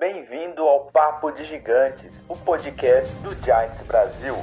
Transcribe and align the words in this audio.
Bem-vindo 0.00 0.62
ao 0.62 0.86
Papo 0.86 1.30
de 1.30 1.44
Gigantes, 1.44 2.10
o 2.26 2.34
podcast 2.34 3.14
do 3.16 3.34
Giants 3.44 3.86
Brasil. 3.86 4.34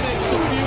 Great 0.00 0.65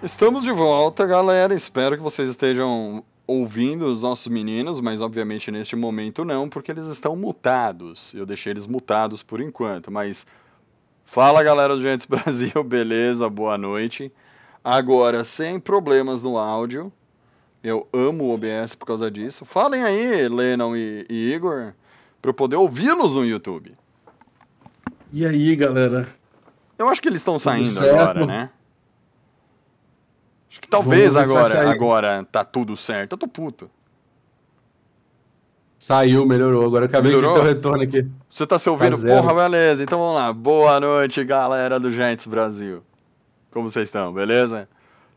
Estamos 0.00 0.44
de 0.44 0.52
volta, 0.52 1.04
galera. 1.04 1.52
Espero 1.52 1.96
que 1.96 2.02
vocês 2.02 2.28
estejam 2.28 3.02
ouvindo 3.26 3.84
os 3.86 4.02
nossos 4.02 4.28
meninos, 4.28 4.80
mas 4.80 5.00
obviamente 5.00 5.50
neste 5.50 5.74
momento 5.74 6.24
não, 6.24 6.48
porque 6.48 6.70
eles 6.70 6.86
estão 6.86 7.16
mutados. 7.16 8.14
Eu 8.14 8.24
deixei 8.24 8.52
eles 8.52 8.64
mutados 8.64 9.24
por 9.24 9.40
enquanto, 9.40 9.90
mas 9.90 10.24
fala, 11.04 11.42
galera 11.42 11.74
do 11.74 11.82
Giants 11.82 12.06
Brasil, 12.06 12.62
beleza? 12.62 13.28
Boa 13.28 13.58
noite. 13.58 14.12
Agora, 14.62 15.24
sem 15.24 15.58
problemas 15.58 16.22
no 16.22 16.38
áudio. 16.38 16.92
Eu 17.60 17.88
amo 17.92 18.26
o 18.26 18.34
OBS 18.34 18.76
por 18.76 18.86
causa 18.86 19.10
disso. 19.10 19.44
Falem 19.44 19.82
aí, 19.82 20.28
Lennon 20.28 20.76
e, 20.76 21.04
e 21.10 21.34
Igor, 21.34 21.72
para 22.22 22.28
eu 22.30 22.34
poder 22.34 22.54
ouvi-los 22.54 23.10
no 23.10 23.26
YouTube. 23.26 23.74
E 25.12 25.26
aí, 25.26 25.56
galera? 25.56 26.08
Eu 26.78 26.88
acho 26.88 27.02
que 27.02 27.08
eles 27.08 27.20
estão 27.20 27.36
saindo 27.36 27.80
agora, 27.80 28.24
né? 28.24 28.50
Acho 30.50 30.60
que 30.60 30.68
talvez 30.68 31.14
agora, 31.14 31.70
agora 31.70 32.26
tá 32.30 32.42
tudo 32.44 32.76
certo. 32.76 33.12
Eu 33.12 33.18
tô 33.18 33.28
puto. 33.28 33.70
Saiu, 35.78 36.26
melhorou. 36.26 36.66
Agora 36.66 36.86
eu 36.86 36.88
acabei 36.88 37.12
Melhorou? 37.12 37.34
de 37.34 37.40
ter 37.40 37.44
o 37.44 37.54
retorno 37.54 37.82
aqui. 37.84 38.10
Você 38.28 38.46
tá 38.46 38.58
se 38.58 38.68
ouvindo? 38.68 38.96
zero. 38.96 39.22
Porra, 39.22 39.34
beleza. 39.34 39.82
Então 39.82 39.98
vamos 39.98 40.14
lá. 40.16 40.32
Boa 40.32 40.80
noite, 40.80 41.22
galera 41.22 41.78
do 41.78 41.90
Giants 41.90 42.26
Brasil. 42.26 42.82
Como 43.50 43.70
vocês 43.70 43.88
estão, 43.88 44.12
beleza? 44.12 44.68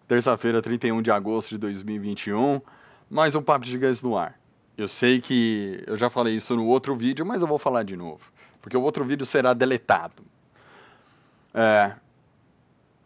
Terça-feira, 0.07 0.61
31 0.61 1.01
de 1.01 1.09
agosto 1.09 1.49
de 1.49 1.57
2021. 1.57 2.61
Mais 3.09 3.33
um 3.33 3.41
Papo 3.41 3.65
de 3.65 3.71
Gigantes 3.71 4.03
no 4.03 4.15
ar. 4.15 4.39
Eu 4.77 4.87
sei 4.87 5.19
que 5.19 5.83
eu 5.87 5.97
já 5.97 6.09
falei 6.09 6.35
isso 6.35 6.55
no 6.55 6.67
outro 6.67 6.95
vídeo, 6.95 7.25
mas 7.25 7.41
eu 7.41 7.47
vou 7.47 7.57
falar 7.57 7.83
de 7.83 7.95
novo. 7.95 8.21
Porque 8.61 8.77
o 8.77 8.81
outro 8.81 9.03
vídeo 9.03 9.25
será 9.25 9.53
deletado. 9.53 10.23
É, 11.53 11.93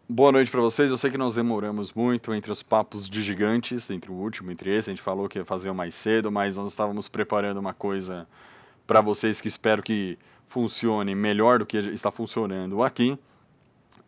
Boa 0.08 0.30
noite 0.30 0.52
pra 0.52 0.60
vocês. 0.60 0.88
Eu 0.88 0.96
sei 0.96 1.10
que 1.10 1.18
nós 1.18 1.34
demoramos 1.34 1.92
muito 1.92 2.32
entre 2.32 2.52
os 2.52 2.62
papos 2.62 3.10
de 3.10 3.20
gigantes, 3.22 3.90
entre 3.90 4.08
o 4.08 4.14
último, 4.14 4.52
entre 4.52 4.72
esse. 4.72 4.88
A 4.88 4.92
gente 4.92 5.02
falou 5.02 5.28
que 5.28 5.36
ia 5.36 5.44
fazer 5.44 5.72
mais 5.72 5.96
cedo, 5.96 6.30
mas 6.30 6.56
nós 6.56 6.68
estávamos 6.68 7.08
preparando 7.08 7.58
uma 7.58 7.74
coisa 7.74 8.24
pra 8.86 9.00
vocês 9.00 9.40
que 9.40 9.48
espero 9.48 9.82
que 9.82 10.16
funcione 10.46 11.12
melhor 11.12 11.58
do 11.58 11.66
que 11.66 11.76
está 11.76 12.12
funcionando 12.12 12.84
aqui, 12.84 13.18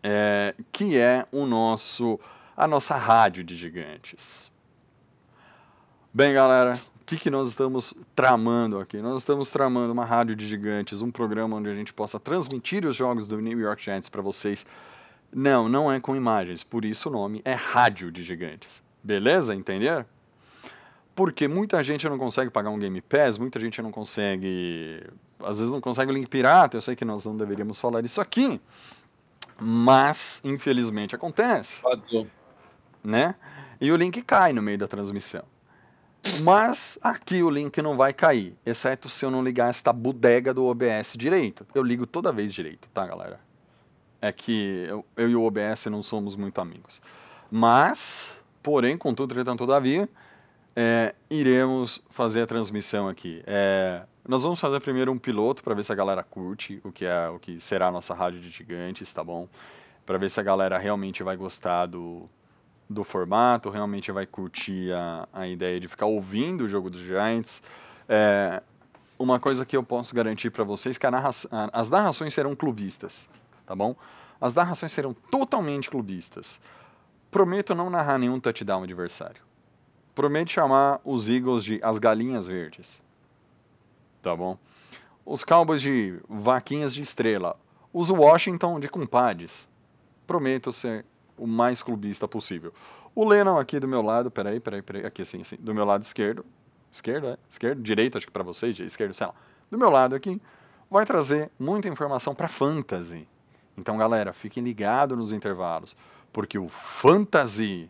é, 0.00 0.54
que 0.70 0.96
é 0.96 1.26
o 1.32 1.44
nosso 1.44 2.20
a 2.56 2.68
nossa 2.68 2.96
rádio 2.96 3.42
de 3.42 3.56
gigantes. 3.56 4.52
Bem, 6.14 6.32
galera, 6.32 6.74
o 7.02 7.04
que, 7.06 7.16
que 7.16 7.28
nós 7.28 7.48
estamos 7.48 7.92
tramando 8.14 8.78
aqui? 8.78 8.98
Nós 8.98 9.22
estamos 9.22 9.50
tramando 9.50 9.92
uma 9.92 10.04
rádio 10.04 10.36
de 10.36 10.46
gigantes, 10.46 11.02
um 11.02 11.10
programa 11.10 11.56
onde 11.56 11.68
a 11.68 11.74
gente 11.74 11.92
possa 11.92 12.20
transmitir 12.20 12.86
os 12.86 12.94
jogos 12.94 13.26
do 13.26 13.40
New 13.40 13.58
York 13.58 13.82
Giants 13.82 14.08
para 14.08 14.22
vocês 14.22 14.64
não, 15.32 15.68
não 15.68 15.90
é 15.92 16.00
com 16.00 16.16
imagens, 16.16 16.64
por 16.64 16.84
isso 16.84 17.08
o 17.08 17.12
nome 17.12 17.42
é 17.44 17.52
Rádio 17.52 18.10
de 18.10 18.22
Gigantes. 18.22 18.82
Beleza? 19.02 19.54
Entenderam? 19.54 20.04
Porque 21.14 21.48
muita 21.48 21.82
gente 21.82 22.08
não 22.08 22.16
consegue 22.16 22.50
pagar 22.50 22.70
um 22.70 22.78
Game 22.78 23.00
Pass, 23.00 23.38
muita 23.38 23.58
gente 23.58 23.82
não 23.82 23.90
consegue. 23.90 25.02
Às 25.40 25.58
vezes 25.58 25.72
não 25.72 25.80
consegue 25.80 26.12
o 26.12 26.14
link 26.14 26.28
pirata, 26.28 26.76
eu 26.76 26.80
sei 26.80 26.94
que 26.94 27.04
nós 27.04 27.24
não 27.24 27.36
deveríamos 27.36 27.80
falar 27.80 28.04
isso 28.04 28.20
aqui, 28.20 28.60
mas 29.60 30.40
infelizmente 30.44 31.14
acontece, 31.14 31.82
né? 33.02 33.34
E 33.80 33.90
o 33.92 33.96
link 33.96 34.22
cai 34.22 34.52
no 34.52 34.62
meio 34.62 34.78
da 34.78 34.88
transmissão. 34.88 35.44
Mas 36.42 36.98
aqui 37.02 37.42
o 37.42 37.50
link 37.50 37.80
não 37.80 37.96
vai 37.96 38.12
cair, 38.12 38.56
exceto 38.64 39.08
se 39.08 39.24
eu 39.24 39.30
não 39.30 39.42
ligar 39.42 39.70
esta 39.70 39.92
bodega 39.92 40.52
do 40.52 40.66
OBS 40.66 41.14
direito. 41.16 41.66
Eu 41.74 41.82
ligo 41.82 42.06
toda 42.06 42.32
vez 42.32 42.52
direito, 42.52 42.88
tá, 42.92 43.06
galera? 43.06 43.47
É 44.20 44.32
que 44.32 44.86
eu, 44.88 45.04
eu 45.16 45.30
e 45.30 45.36
o 45.36 45.42
OBS 45.44 45.86
não 45.86 46.02
somos 46.02 46.34
muito 46.36 46.60
amigos. 46.60 47.00
Mas, 47.50 48.36
porém, 48.62 48.96
contudo, 48.98 49.32
entretanto, 49.32 49.60
todavia, 49.60 50.08
é, 50.74 51.14
iremos 51.30 52.02
fazer 52.10 52.42
a 52.42 52.46
transmissão 52.46 53.08
aqui. 53.08 53.42
É, 53.46 54.02
nós 54.26 54.42
vamos 54.42 54.60
fazer 54.60 54.80
primeiro 54.80 55.10
um 55.10 55.18
piloto 55.18 55.62
para 55.62 55.74
ver 55.74 55.84
se 55.84 55.92
a 55.92 55.94
galera 55.94 56.22
curte 56.22 56.80
o 56.84 56.92
que 56.92 57.04
é 57.04 57.28
o 57.28 57.38
que 57.38 57.60
será 57.60 57.88
a 57.88 57.90
nossa 57.90 58.14
rádio 58.14 58.40
de 58.40 58.50
gigantes, 58.50 59.12
tá 59.12 59.24
bom? 59.24 59.48
Para 60.04 60.18
ver 60.18 60.30
se 60.30 60.38
a 60.38 60.42
galera 60.42 60.78
realmente 60.78 61.22
vai 61.22 61.36
gostar 61.36 61.86
do, 61.86 62.28
do 62.88 63.04
formato, 63.04 63.70
realmente 63.70 64.12
vai 64.12 64.26
curtir 64.26 64.92
a, 64.92 65.28
a 65.32 65.48
ideia 65.48 65.80
de 65.80 65.88
ficar 65.88 66.06
ouvindo 66.06 66.64
o 66.64 66.68
jogo 66.68 66.90
dos 66.90 67.00
Giants. 67.00 67.62
É, 68.08 68.62
uma 69.18 69.40
coisa 69.40 69.64
que 69.66 69.76
eu 69.76 69.82
posso 69.82 70.14
garantir 70.14 70.50
para 70.50 70.64
vocês 70.64 70.96
que 70.98 71.06
a 71.06 71.10
narra- 71.10 71.30
as 71.72 71.88
narrações 71.90 72.34
serão 72.34 72.54
clubistas 72.54 73.28
tá 73.68 73.76
bom? 73.76 73.94
As 74.40 74.54
narrações 74.54 74.92
serão 74.92 75.12
totalmente 75.12 75.90
clubistas. 75.90 76.58
Prometo 77.30 77.74
não 77.74 77.90
narrar 77.90 78.18
nenhum 78.18 78.40
touchdown 78.40 78.82
adversário. 78.82 79.42
Prometo 80.14 80.50
chamar 80.50 81.00
os 81.04 81.28
Eagles 81.28 81.62
de 81.62 81.78
as 81.82 81.98
galinhas 81.98 82.46
verdes. 82.46 83.02
Tá 84.22 84.34
bom? 84.34 84.56
Os 85.22 85.44
Cowboys 85.44 85.82
de 85.82 86.18
vaquinhas 86.26 86.94
de 86.94 87.02
estrela. 87.02 87.60
Os 87.92 88.08
Washington 88.08 88.80
de 88.80 88.88
compadres. 88.88 89.68
Prometo 90.26 90.72
ser 90.72 91.04
o 91.36 91.46
mais 91.46 91.82
clubista 91.82 92.26
possível. 92.26 92.72
O 93.14 93.24
Lennon 93.24 93.58
aqui 93.58 93.78
do 93.78 93.86
meu 93.86 94.00
lado, 94.00 94.30
peraí, 94.30 94.60
peraí, 94.60 94.80
peraí, 94.80 95.04
aqui 95.04 95.22
assim, 95.22 95.42
assim, 95.42 95.56
do 95.56 95.74
meu 95.74 95.84
lado 95.84 96.02
esquerdo. 96.02 96.44
Esquerdo, 96.90 97.28
é? 97.28 97.38
Esquerdo? 97.50 97.82
Direito, 97.82 98.16
acho 98.16 98.26
que 98.26 98.32
pra 98.32 98.42
vocês, 98.42 98.78
esquerdo, 98.80 99.12
sei 99.12 99.26
lá. 99.26 99.34
Do 99.70 99.76
meu 99.76 99.90
lado 99.90 100.14
aqui, 100.14 100.40
vai 100.90 101.04
trazer 101.04 101.50
muita 101.58 101.86
informação 101.86 102.34
pra 102.34 102.48
fantasy. 102.48 103.28
Então, 103.78 103.96
galera, 103.96 104.32
fiquem 104.32 104.62
ligados 104.62 105.16
nos 105.16 105.32
intervalos, 105.32 105.96
porque 106.32 106.58
o 106.58 106.68
Fantasy 106.68 107.88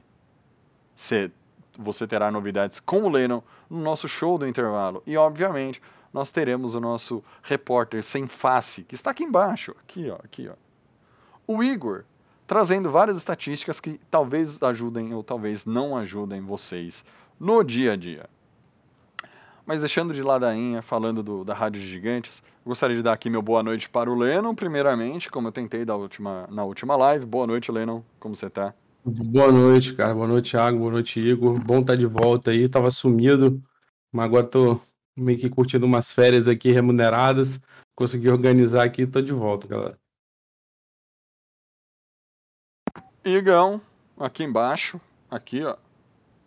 cê- 0.95 1.31
você 1.79 2.07
terá 2.07 2.31
novidades 2.31 2.79
com 2.79 3.05
o 3.05 3.09
Lennon 3.09 3.41
no 3.71 3.81
nosso 3.81 4.07
show 4.07 4.37
do 4.37 4.47
intervalo. 4.47 5.03
E, 5.07 5.17
obviamente, 5.17 5.81
nós 6.13 6.31
teremos 6.31 6.75
o 6.75 6.81
nosso 6.81 7.25
repórter 7.43 8.03
sem 8.03 8.27
face, 8.29 8.83
que 8.85 8.95
está 8.95 9.11
aqui 9.13 9.25
embaixo, 9.25 9.75
aqui, 9.83 10.11
ó, 10.11 10.17
aqui, 10.17 10.49
ó. 10.49 10.55
O 11.47 11.63
Igor, 11.63 12.05
trazendo 12.47 12.91
várias 12.91 13.17
estatísticas 13.17 13.81
que 13.81 13.99
talvez 14.11 14.63
ajudem 14.63 15.15
ou 15.15 15.23
talvez 15.23 15.65
não 15.65 15.97
ajudem 15.97 16.43
vocês 16.43 17.03
no 17.41 17.63
dia 17.65 17.93
a 17.93 17.97
dia. 17.97 18.29
Mas 19.65 19.81
deixando 19.81 20.15
de 20.15 20.23
ladainha, 20.23 20.81
falando 20.83 21.23
do- 21.23 21.45
da 21.45 21.55
Rádio 21.55 21.81
Gigantes, 21.81 22.43
gostaria 22.69 22.95
de 22.95 23.03
dar 23.03 23.15
aqui 23.15 23.31
meu 23.31 23.41
boa 23.41 23.63
noite 23.63 23.89
para 23.89 24.11
o 24.11 24.15
Lennon, 24.15 24.55
primeiramente, 24.55 25.31
como 25.31 25.49
eu 25.49 25.53
tentei 25.53 25.87
da 25.87 25.97
última, 25.97 26.47
na 26.51 26.65
última 26.65 26.95
live. 26.97 27.25
Boa 27.25 27.47
noite, 27.47 27.73
Lennon. 27.73 28.03
Como 28.21 28.37
você 28.37 28.51
tá? 28.51 28.75
Boa 29.03 29.51
noite, 29.51 29.95
cara. 29.95 30.15
Boa 30.15 30.29
noite, 30.29 30.51
Thiago. 30.51 30.79
Boa 30.79 30.93
noite, 30.93 31.19
Igor. 31.19 31.59
Bom 31.59 31.81
estar 31.81 31.97
de 31.97 32.05
volta 32.05 32.51
aí. 32.51 32.69
Tava 32.69 32.91
sumido, 32.91 33.63
mas 34.13 34.27
agora 34.27 34.47
tô 34.47 34.79
meio 35.17 35.39
que 35.39 35.49
curtindo 35.49 35.87
umas 35.87 36.13
férias 36.13 36.47
aqui 36.47 36.71
remuneradas. 36.71 37.59
Consegui 37.97 38.29
organizar 38.29 38.85
aqui 38.85 39.03
e 39.03 39.07
tô 39.07 39.23
de 39.23 39.33
volta, 39.33 39.67
galera. 39.67 39.99
Igão, 43.25 43.81
aqui 44.19 44.45
embaixo, 44.45 45.01
aqui, 45.31 45.65
ó. 45.65 45.75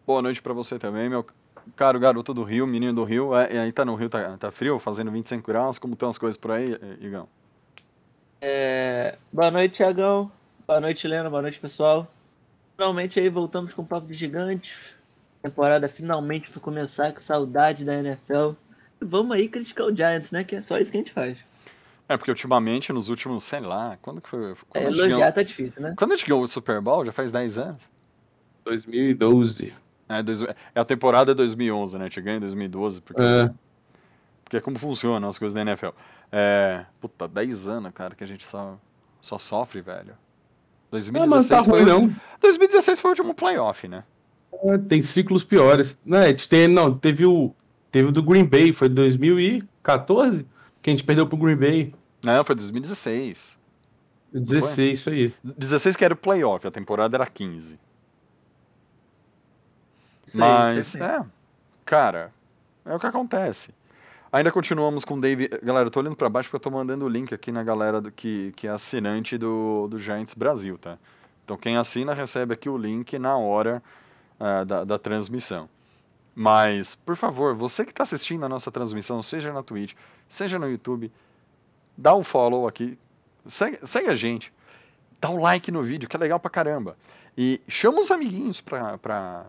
Boa 0.06 0.22
noite 0.22 0.40
para 0.40 0.54
você 0.54 0.78
também, 0.78 1.10
meu 1.10 1.26
caro 1.76 2.00
garoto 2.00 2.34
do 2.34 2.44
Rio, 2.44 2.66
menino 2.68 2.94
do 2.94 3.04
Rio. 3.04 3.36
É, 3.36 3.60
aí 3.60 3.72
tá 3.72 3.84
no 3.86 3.96
Rio, 3.96 4.10
tá, 4.10 4.38
tá 4.38 4.52
frio, 4.52 4.80
fazendo 4.80 5.12
25 5.12 5.46
graus. 5.46 5.78
Como 5.80 5.94
estão 5.94 6.10
as 6.10 6.18
coisas 6.18 6.38
por 6.38 6.52
aí, 6.52 6.78
Igão? 7.00 7.28
É, 8.40 9.18
Boa 9.32 9.52
noite, 9.52 9.76
Tiagão. 9.76 10.32
Boa 10.68 10.80
noite, 10.80 11.06
Helena. 11.06 11.30
Boa 11.30 11.42
noite, 11.42 11.60
pessoal. 11.60 12.12
Finalmente 12.76 13.20
aí 13.20 13.30
voltamos 13.30 13.74
com 13.74 13.82
o 13.82 13.86
Papo 13.86 14.08
de 14.08 14.14
Gigante. 14.14 14.76
A 15.40 15.48
temporada 15.48 15.88
finalmente 15.88 16.50
foi 16.50 16.62
começar 16.62 17.14
com 17.14 17.20
saudade 17.20 17.86
da 17.86 17.94
NFL. 17.96 18.54
E 19.02 19.06
vamos 19.06 19.36
aí 19.36 19.48
criticar 19.48 19.88
o 19.88 19.96
Giants, 19.96 20.32
né? 20.32 20.44
Que 20.44 20.56
é 20.56 20.62
só 20.62 20.78
isso 20.80 20.92
que 20.92 20.98
a 20.98 21.02
gente 21.02 21.12
faz. 21.12 21.38
É, 22.10 22.18
porque 22.18 22.32
ultimamente, 22.32 22.92
nos 22.92 23.10
últimos, 23.10 23.44
sei 23.44 23.60
lá, 23.60 23.98
quando 24.02 24.20
que 24.20 24.28
foi? 24.30 24.56
Quando, 24.70 24.84
É, 24.84 24.88
elogiar 24.88 25.18
ganhou, 25.18 25.32
tá 25.32 25.44
difícil, 25.44 25.82
né? 25.82 25.94
quando 25.98 26.12
a 26.12 26.16
gente 26.16 26.28
ganhou 26.28 26.44
o 26.44 26.48
Super 26.48 26.82
Bowl? 26.82 27.06
Já 27.06 27.12
faz 27.12 27.32
10 27.32 27.58
anos? 27.58 27.84
2012. 28.66 29.74
É, 30.20 30.24
dois, 30.24 30.42
é 30.44 30.56
a 30.76 30.86
temporada 30.86 31.34
2011, 31.34 31.98
né? 31.98 32.06
A 32.06 32.08
gente 32.08 32.22
ganha 32.22 32.38
em 32.38 32.42
2012, 32.42 33.02
porque, 33.02 33.22
É. 33.22 33.52
porque 34.44 34.58
é 34.58 34.62
como 34.62 34.78
funcionam 34.78 35.30
as 35.30 35.38
coisas 35.38 35.54
da 35.54 35.62
NFL. 35.62 35.90
É, 36.32 36.86
puta, 37.00 37.28
10 37.28 37.68
anos, 37.68 37.92
cara, 37.94 38.16
que 38.16 38.24
a 38.24 38.28
gente 38.28 38.46
só, 38.46 38.78
só 39.20 39.38
sofre, 39.38 39.82
velho. 39.82 40.14
Ah, 40.14 41.26
mas 41.26 41.48
tá 41.48 41.62
2016, 41.62 41.66
foi, 41.66 41.84
ruim 41.84 41.90
não. 41.90 42.16
2016 42.42 43.00
foi 43.00 43.10
o 43.10 43.14
último 43.14 43.34
playoff, 43.34 43.88
né? 43.88 44.04
Ah, 44.54 44.78
Tem 44.78 45.02
ciclos 45.02 45.44
piores. 45.44 45.98
Não, 46.06 46.18
é, 46.18 46.34
tem, 46.34 46.68
não, 46.68 46.94
teve 46.98 47.26
o. 47.26 47.54
Teve 47.90 48.10
o 48.10 48.12
do 48.12 48.24
Green 48.24 48.46
Bay, 48.46 48.72
foi 48.72 48.88
2014 48.88 50.46
que 50.82 50.90
a 50.90 50.94
gente 50.94 51.04
perdeu 51.04 51.28
pro 51.28 51.38
Green 51.38 51.58
Bay. 51.58 51.94
Não, 52.24 52.44
foi 52.44 52.56
2016. 52.56 53.58
16, 54.34 55.00
isso 55.00 55.10
aí. 55.10 55.34
16 55.44 55.96
que 55.98 56.06
era 56.06 56.14
o 56.14 56.18
playoff, 56.18 56.66
a 56.66 56.72
temporada 56.72 57.18
era 57.18 57.26
15. 57.26 57.78
Mas, 60.34 60.96
é, 60.96 61.26
cara, 61.86 62.34
é 62.86 62.96
o 62.96 63.00
que 63.00 63.08
acontece. 63.08 63.74
Ainda 64.32 64.52
continuamos 64.52 65.04
com 65.04 65.16
o 65.16 65.22
Dave. 65.22 65.50
Galera, 65.62 65.88
eu 65.88 65.92
tô 65.92 66.00
olhando 66.00 66.16
pra 66.16 66.30
baixo 66.30 66.50
porque 66.50 66.56
eu 66.56 66.72
tô 66.72 66.72
mandando 66.72 67.06
o 67.06 67.10
link 67.10 67.34
aqui 67.34 67.52
na 67.52 67.64
galera 67.64 68.00
do, 68.00 68.12
que, 68.12 68.54
que 68.54 68.66
é 68.66 68.70
assinante 68.70 69.38
do, 69.38 69.88
do 69.90 70.00
Giants 70.00 70.34
Brasil, 70.34 70.78
tá? 70.78 70.98
Então 71.44 71.58
quem 71.58 71.76
assina 71.76 72.14
recebe 72.14 72.54
aqui 72.54 72.70
o 72.70 72.78
link 72.78 73.20
na 73.20 73.36
hora 73.36 73.84
ah, 74.40 74.64
da, 74.64 74.84
da 74.86 74.98
transmissão. 74.98 75.70
Mas, 76.34 76.96
por 76.96 77.18
favor, 77.18 77.54
você 77.54 77.84
que 77.84 77.92
está 77.92 78.04
assistindo 78.04 78.46
a 78.46 78.50
nossa 78.50 78.72
transmissão, 78.72 79.22
seja 79.22 79.52
na 79.52 79.62
Twitch, 79.62 79.94
seja 80.30 80.58
no 80.58 80.70
YouTube, 80.70 81.12
dá 81.98 82.16
um 82.16 82.24
follow 82.24 82.68
aqui, 82.68 82.98
segue, 83.48 83.86
segue 83.86 84.08
a 84.08 84.16
gente, 84.16 84.54
dá 85.20 85.30
um 85.30 85.42
like 85.42 85.70
no 85.72 85.84
vídeo, 85.84 86.08
que 86.08 86.16
é 86.16 86.20
legal 86.20 86.40
pra 86.40 86.50
caramba. 86.50 86.96
E 87.38 87.62
chama 87.68 88.00
os 88.00 88.10
amiguinhos 88.12 88.62
pra, 88.62 88.98
pra, 88.98 89.46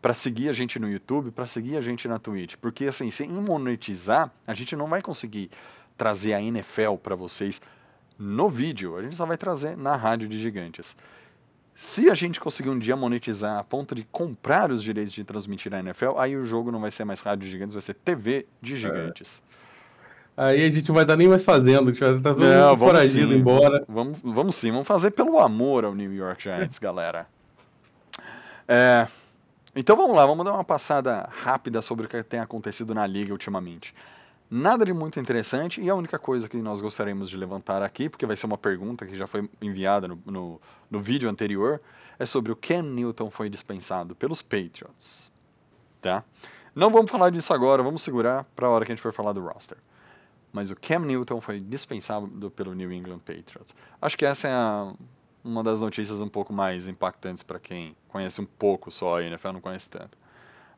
pra 0.00 0.14
seguir 0.14 0.48
a 0.48 0.52
gente 0.52 0.78
no 0.78 0.90
YouTube, 0.90 1.30
pra 1.30 1.46
seguir 1.46 1.76
a 1.76 1.80
gente 1.80 2.08
na 2.08 2.18
Twitch. 2.18 2.56
Porque, 2.60 2.86
assim, 2.86 3.10
sem 3.10 3.28
monetizar, 3.28 4.32
a 4.46 4.54
gente 4.54 4.74
não 4.74 4.86
vai 4.86 5.02
conseguir 5.02 5.50
trazer 5.96 6.32
a 6.32 6.40
NFL 6.40 6.94
pra 7.02 7.14
vocês 7.14 7.60
no 8.18 8.48
vídeo, 8.50 8.96
a 8.96 9.02
gente 9.02 9.16
só 9.16 9.24
vai 9.24 9.38
trazer 9.38 9.76
na 9.76 9.96
Rádio 9.96 10.28
de 10.28 10.38
Gigantes. 10.38 10.94
Se 11.74 12.10
a 12.10 12.14
gente 12.14 12.38
conseguir 12.38 12.68
um 12.68 12.78
dia 12.78 12.94
monetizar 12.94 13.58
a 13.58 13.64
ponto 13.64 13.94
de 13.94 14.04
comprar 14.04 14.70
os 14.70 14.82
direitos 14.82 15.14
de 15.14 15.24
transmitir 15.24 15.72
a 15.72 15.80
NFL, 15.80 16.18
aí 16.18 16.36
o 16.36 16.44
jogo 16.44 16.70
não 16.70 16.80
vai 16.80 16.90
ser 16.90 17.04
mais 17.04 17.22
Rádio 17.22 17.46
de 17.46 17.50
Gigantes, 17.50 17.72
vai 17.72 17.80
ser 17.80 17.94
TV 17.94 18.46
de 18.60 18.76
Gigantes. 18.76 19.42
Aí 20.36 20.64
a 20.64 20.70
gente 20.70 20.86
não 20.88 20.94
vai 20.94 21.04
estar 21.04 21.16
nem 21.16 21.28
mais 21.28 21.44
fazendo, 21.44 21.88
a 21.88 21.92
gente 21.92 22.00
vai 22.00 22.16
estar 22.16 22.34
todo 22.34 22.44
Não, 22.44 22.76
foragido 22.76 23.32
sim. 23.32 23.38
embora. 23.38 23.84
Vamos, 23.88 24.18
vamos 24.22 24.56
sim, 24.56 24.70
vamos 24.70 24.86
fazer 24.86 25.10
pelo 25.12 25.38
amor 25.38 25.84
ao 25.84 25.94
New 25.94 26.12
York 26.12 26.42
Giants, 26.42 26.78
galera. 26.78 27.26
É, 28.68 29.06
então 29.74 29.96
vamos 29.96 30.16
lá, 30.16 30.26
vamos 30.26 30.44
dar 30.44 30.52
uma 30.52 30.64
passada 30.64 31.28
rápida 31.30 31.80
sobre 31.82 32.06
o 32.06 32.08
que 32.08 32.22
tem 32.22 32.40
acontecido 32.40 32.94
na 32.94 33.06
liga 33.06 33.32
ultimamente. 33.32 33.94
Nada 34.50 34.84
de 34.84 34.92
muito 34.92 35.20
interessante, 35.20 35.80
e 35.80 35.88
a 35.88 35.94
única 35.94 36.18
coisa 36.18 36.48
que 36.48 36.56
nós 36.56 36.80
gostaríamos 36.80 37.30
de 37.30 37.36
levantar 37.36 37.82
aqui, 37.82 38.08
porque 38.08 38.26
vai 38.26 38.36
ser 38.36 38.46
uma 38.46 38.58
pergunta 38.58 39.06
que 39.06 39.14
já 39.14 39.26
foi 39.28 39.48
enviada 39.62 40.08
no, 40.08 40.18
no, 40.26 40.60
no 40.90 40.98
vídeo 41.00 41.30
anterior, 41.30 41.80
é 42.18 42.26
sobre 42.26 42.50
o 42.50 42.56
Ken 42.56 42.82
Newton 42.82 43.30
foi 43.30 43.48
dispensado 43.48 44.16
pelos 44.16 44.42
Patriots. 44.42 45.30
Tá? 46.00 46.24
Não 46.74 46.90
vamos 46.90 47.10
falar 47.10 47.30
disso 47.30 47.52
agora, 47.54 47.82
vamos 47.82 48.02
segurar 48.02 48.44
para 48.56 48.66
a 48.66 48.70
hora 48.70 48.84
que 48.84 48.90
a 48.90 48.94
gente 48.94 49.02
for 49.02 49.12
falar 49.12 49.32
do 49.32 49.40
roster. 49.40 49.78
Mas 50.52 50.70
o 50.70 50.74
Cam 50.74 51.00
Newton 51.00 51.40
foi 51.40 51.60
dispensado 51.60 52.50
pelo 52.50 52.74
New 52.74 52.92
England 52.92 53.20
Patriots. 53.20 53.72
Acho 54.02 54.18
que 54.18 54.26
essa 54.26 54.48
é 54.48 54.52
a- 54.52 54.92
uma 55.44 55.62
das 55.62 55.80
notícias 55.80 56.20
um 56.20 56.28
pouco 56.28 56.52
mais 56.52 56.88
impactantes 56.88 57.42
para 57.42 57.58
quem 57.58 57.96
conhece 58.08 58.40
um 58.40 58.46
pouco 58.46 58.90
só 58.90 59.18
a 59.18 59.22
NFL, 59.22 59.52
não 59.52 59.60
conhece 59.60 59.88
tanto. 59.88 60.18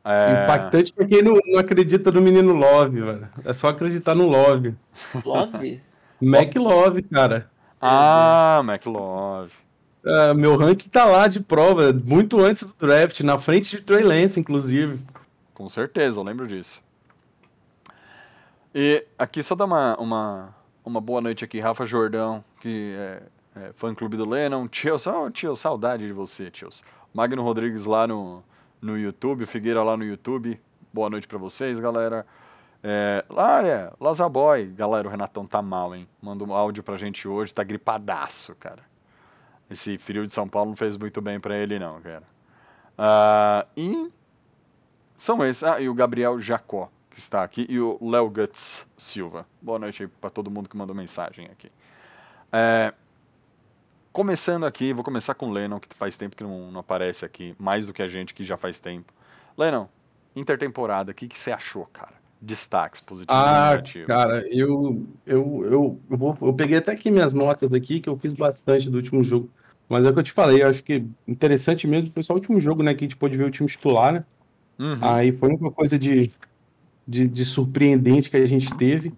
É, 0.05 0.43
Impactante 0.43 0.91
pra 0.91 1.05
quem 1.05 1.21
não, 1.21 1.33
não 1.45 1.59
acredita 1.59 2.11
no 2.11 2.21
menino 2.21 2.53
Love, 2.53 3.01
velho. 3.01 3.29
É 3.45 3.53
só 3.53 3.69
acreditar 3.69 4.13
no 4.13 4.27
Love. 4.27 4.75
Love? 5.23 5.81
Mac 6.19 6.55
Love, 6.55 7.03
cara. 7.03 7.49
Ah, 7.81 8.61
McLove. 8.63 9.51
É, 10.05 10.33
meu 10.33 10.57
ranking 10.57 10.89
tá 10.89 11.05
lá 11.05 11.27
de 11.27 11.39
prova, 11.39 11.93
muito 11.93 12.39
antes 12.41 12.63
do 12.63 12.73
draft, 12.73 13.19
na 13.21 13.37
frente 13.37 13.71
de 13.71 13.81
Trey 13.81 14.03
Lance, 14.03 14.39
inclusive. 14.39 15.01
Com 15.53 15.69
certeza, 15.69 16.19
eu 16.19 16.23
lembro 16.23 16.47
disso. 16.47 16.83
E 18.75 19.05
aqui 19.17 19.43
só 19.43 19.55
dar 19.55 19.65
uma, 19.65 19.95
uma, 19.97 20.55
uma 20.83 20.99
boa 20.99 21.21
noite 21.21 21.45
aqui, 21.45 21.59
Rafa 21.59 21.85
Jordão, 21.85 22.43
que 22.59 22.95
é, 22.97 23.23
é 23.55 23.71
fã 23.73 23.93
clube 23.93 24.17
do 24.17 24.27
Lennon. 24.27 24.67
Tios, 24.67 25.05
oh, 25.07 25.29
tio, 25.29 25.55
saudade 25.55 26.05
de 26.05 26.13
você, 26.13 26.49
tios. 26.49 26.83
Magno 27.13 27.43
Rodrigues 27.43 27.85
lá 27.85 28.07
no, 28.07 28.43
no 28.81 28.97
YouTube, 28.97 29.43
o 29.43 29.47
Figueira 29.47 29.83
lá 29.83 29.95
no 29.95 30.03
YouTube. 30.03 30.59
Boa 30.91 31.09
noite 31.09 31.27
pra 31.27 31.37
vocês, 31.37 31.79
galera. 31.79 32.25
É, 32.83 33.23
olha, 33.29 33.93
Lazaboy, 33.99 34.65
galera, 34.65 35.07
o 35.07 35.11
Renatão 35.11 35.45
tá 35.45 35.61
mal, 35.61 35.95
hein? 35.95 36.07
Manda 36.21 36.43
um 36.43 36.53
áudio 36.53 36.83
pra 36.83 36.97
gente 36.97 37.27
hoje, 37.27 37.53
tá 37.53 37.63
gripadaço, 37.63 38.55
cara. 38.55 38.83
Esse 39.69 39.97
frio 39.97 40.27
de 40.27 40.33
São 40.33 40.47
Paulo 40.47 40.71
não 40.71 40.75
fez 40.75 40.97
muito 40.97 41.21
bem 41.21 41.39
pra 41.39 41.55
ele, 41.55 41.79
não, 41.79 42.01
cara. 42.01 42.23
Ah, 42.97 43.65
e 43.77 44.11
são 45.17 45.43
esses. 45.45 45.63
Ah, 45.63 45.79
e 45.79 45.87
o 45.87 45.93
Gabriel 45.93 46.39
Jacó, 46.41 46.89
que 47.09 47.19
está 47.19 47.43
aqui, 47.43 47.65
e 47.69 47.79
o 47.79 47.97
Léo 48.01 48.29
Guts 48.29 48.85
Silva. 48.97 49.47
Boa 49.61 49.79
noite 49.79 50.03
aí 50.03 50.09
pra 50.09 50.29
todo 50.29 50.51
mundo 50.51 50.67
que 50.67 50.75
mandou 50.75 50.95
mensagem 50.95 51.45
aqui. 51.45 51.71
É, 52.51 52.93
começando 54.13 54.65
aqui, 54.65 54.93
vou 54.93 55.03
começar 55.03 55.33
com 55.33 55.49
o 55.49 55.51
Lennon, 55.51 55.79
que 55.79 55.93
faz 55.95 56.15
tempo 56.15 56.35
que 56.35 56.43
não, 56.43 56.71
não 56.71 56.79
aparece 56.79 57.25
aqui, 57.25 57.55
mais 57.59 57.87
do 57.87 57.93
que 57.93 58.01
a 58.01 58.07
gente 58.07 58.33
que 58.33 58.43
já 58.43 58.55
faz 58.55 58.77
tempo. 58.77 59.11
Lennon, 59.57 59.87
intertemporada, 60.35 61.11
o 61.11 61.15
que, 61.15 61.27
que 61.27 61.37
você 61.37 61.51
achou, 61.51 61.87
cara? 61.87 62.13
Destaques 62.39 63.01
positivos 63.01 63.41
e 63.41 63.45
Ah, 63.45 63.69
negativos. 63.71 64.07
cara, 64.07 64.47
eu, 64.49 65.05
eu, 65.25 65.65
eu, 65.65 65.99
eu, 66.09 66.17
vou, 66.17 66.37
eu 66.41 66.53
peguei 66.53 66.77
até 66.77 66.91
aqui 66.91 67.09
minhas 67.09 67.33
notas 67.33 67.73
aqui, 67.73 67.99
que 67.99 68.07
eu 68.07 68.17
fiz 68.17 68.33
bastante 68.33 68.89
do 68.89 68.97
último 68.97 69.23
jogo. 69.23 69.49
Mas 69.89 70.05
é 70.05 70.09
o 70.09 70.13
que 70.13 70.19
eu 70.19 70.23
te 70.23 70.31
falei, 70.31 70.63
eu 70.63 70.69
acho 70.69 70.83
que 70.83 71.05
interessante 71.27 71.87
mesmo 71.87 72.11
foi 72.11 72.23
só 72.23 72.33
o 72.33 72.37
último 72.37 72.59
jogo, 72.59 72.83
né? 72.83 72.93
Que 72.93 73.03
a 73.03 73.07
gente 73.07 73.17
pôde 73.17 73.37
ver 73.37 73.45
o 73.45 73.51
time 73.51 73.67
titular, 73.67 74.13
né? 74.13 74.25
Uhum. 74.79 74.97
Aí 75.01 75.31
foi 75.31 75.49
uma 75.49 75.71
coisa 75.71 75.97
de, 75.97 76.31
de, 77.07 77.27
de 77.27 77.45
surpreendente 77.45 78.29
que 78.29 78.37
a 78.37 78.45
gente 78.45 78.73
teve. 78.75 79.13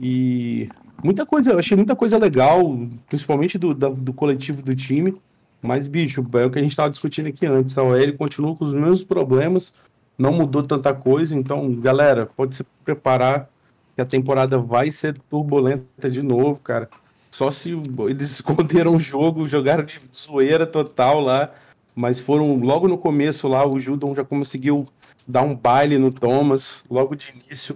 E 0.00 0.68
muita 1.02 1.24
coisa, 1.26 1.50
eu 1.52 1.58
achei 1.58 1.76
muita 1.76 1.94
coisa 1.96 2.18
legal, 2.18 2.60
principalmente 3.08 3.58
do, 3.58 3.74
da- 3.74 3.88
do 3.88 4.12
coletivo 4.12 4.62
do 4.62 4.74
time. 4.74 5.14
Mas, 5.60 5.88
bicho, 5.88 6.24
é 6.34 6.44
o 6.44 6.50
que 6.50 6.58
a 6.58 6.62
gente 6.62 6.70
estava 6.70 6.90
discutindo 6.90 7.26
aqui 7.28 7.44
antes. 7.44 7.76
A 7.76 7.82
OL 7.82 8.12
continua 8.16 8.54
com 8.54 8.64
os 8.64 8.72
mesmos 8.72 9.02
problemas, 9.02 9.74
não 10.16 10.32
mudou 10.32 10.62
tanta 10.62 10.94
coisa. 10.94 11.34
Então, 11.34 11.74
galera, 11.74 12.26
pode 12.26 12.54
se 12.54 12.64
preparar 12.84 13.50
que 13.96 14.00
a 14.00 14.06
temporada 14.06 14.56
vai 14.58 14.92
ser 14.92 15.18
turbulenta 15.28 16.08
de 16.08 16.22
novo, 16.22 16.60
cara. 16.60 16.88
Só 17.30 17.50
se 17.50 17.72
eles 18.08 18.30
esconderam 18.38 18.94
o 18.94 19.00
jogo, 19.00 19.48
jogaram 19.48 19.84
de 19.84 20.00
zoeira 20.14 20.64
total 20.66 21.20
lá. 21.20 21.50
Mas 21.94 22.20
foram 22.20 22.54
logo 22.60 22.86
no 22.86 22.96
começo 22.96 23.48
lá, 23.48 23.66
o 23.66 23.76
Judon 23.76 24.14
já 24.14 24.22
conseguiu 24.24 24.86
dar 25.26 25.42
um 25.42 25.56
baile 25.56 25.98
no 25.98 26.12
Thomas, 26.12 26.84
logo 26.88 27.16
de 27.16 27.34
início 27.44 27.74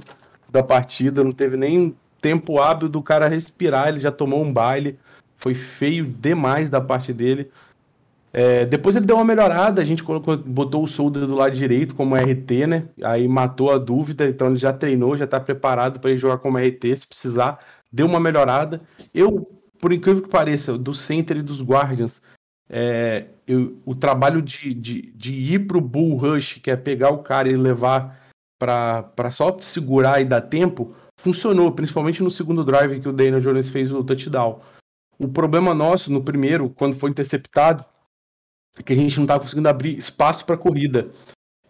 da 0.49 0.63
partida. 0.63 1.25
Não 1.25 1.33
teve 1.33 1.57
nem 1.57 1.93
tempo 2.23 2.61
hábil 2.61 2.89
do 2.89 3.03
cara 3.03 3.29
respirar, 3.29 3.89
ele 3.89 4.01
já 4.01 4.11
tomou 4.11 4.43
um 4.43 4.53
baile. 4.53 4.99
Foi 5.37 5.55
feio 5.55 6.07
demais 6.07 6.71
da 6.71 6.81
parte 6.81 7.13
dele. 7.13 7.51
É, 8.33 8.65
depois 8.65 8.97
ele 8.97 9.05
deu 9.05 9.17
uma 9.17 9.25
melhorada, 9.25 9.83
a 9.83 9.85
gente 9.85 10.03
colocou, 10.03 10.39
botou 10.39 10.83
o 10.83 10.89
Solda 10.89 11.27
do 11.27 11.37
lado 11.37 11.55
direito 11.55 11.95
como 11.95 12.17
RT, 12.17 12.67
né? 12.67 12.89
Aí 13.03 13.29
matou 13.29 13.71
a 13.71 13.77
dúvida, 13.77 14.27
então 14.27 14.47
ele 14.47 14.57
já 14.57 14.73
treinou, 14.73 15.19
já 15.19 15.27
tá 15.27 15.39
preparado 15.39 16.01
para 16.01 16.17
jogar 16.17 16.39
como 16.39 16.57
RT 16.57 16.97
se 16.97 17.07
precisar. 17.07 17.59
Deu 17.93 18.07
uma 18.07 18.19
melhorada. 18.19 18.81
Eu, 19.15 19.47
por 19.79 19.93
incrível 19.93 20.23
que 20.23 20.31
pareça, 20.31 20.79
do 20.79 20.95
center 20.95 21.37
e 21.39 21.43
dos 21.43 21.61
Guardians, 21.61 22.23
é, 22.71 23.27
eu- 23.47 23.77
o 23.85 23.95
trabalho 23.95 24.41
de, 24.41 24.73
de, 24.73 25.13
de 25.15 25.33
ir 25.33 25.67
pro 25.67 25.81
Bull 25.81 26.17
Rush, 26.17 26.55
que 26.63 26.71
é 26.71 26.77
pegar 26.77 27.11
o 27.11 27.19
cara 27.19 27.51
e 27.51 27.57
levar 27.57 28.19
para 28.59 29.31
só 29.31 29.55
segurar 29.61 30.21
e 30.21 30.25
dar 30.25 30.41
tempo, 30.41 30.95
funcionou, 31.19 31.73
principalmente 31.73 32.23
no 32.23 32.31
segundo 32.31 32.65
drive 32.65 33.01
que 33.01 33.09
o 33.09 33.13
Daniel 33.13 33.41
Jones 33.41 33.69
fez 33.69 33.93
o 33.93 34.03
touchdown. 34.05 34.61
O 35.19 35.29
problema 35.29 35.75
nosso 35.75 36.11
no 36.13 36.23
primeiro, 36.23 36.69
quando 36.71 36.97
foi 36.97 37.11
interceptado, 37.11 37.85
é 38.77 38.83
que 38.83 38.93
a 38.93 38.97
gente 38.97 39.17
não 39.17 39.25
estava 39.25 39.41
conseguindo 39.41 39.69
abrir 39.69 39.97
espaço 39.97 40.45
para 40.45 40.57
corrida. 40.57 41.11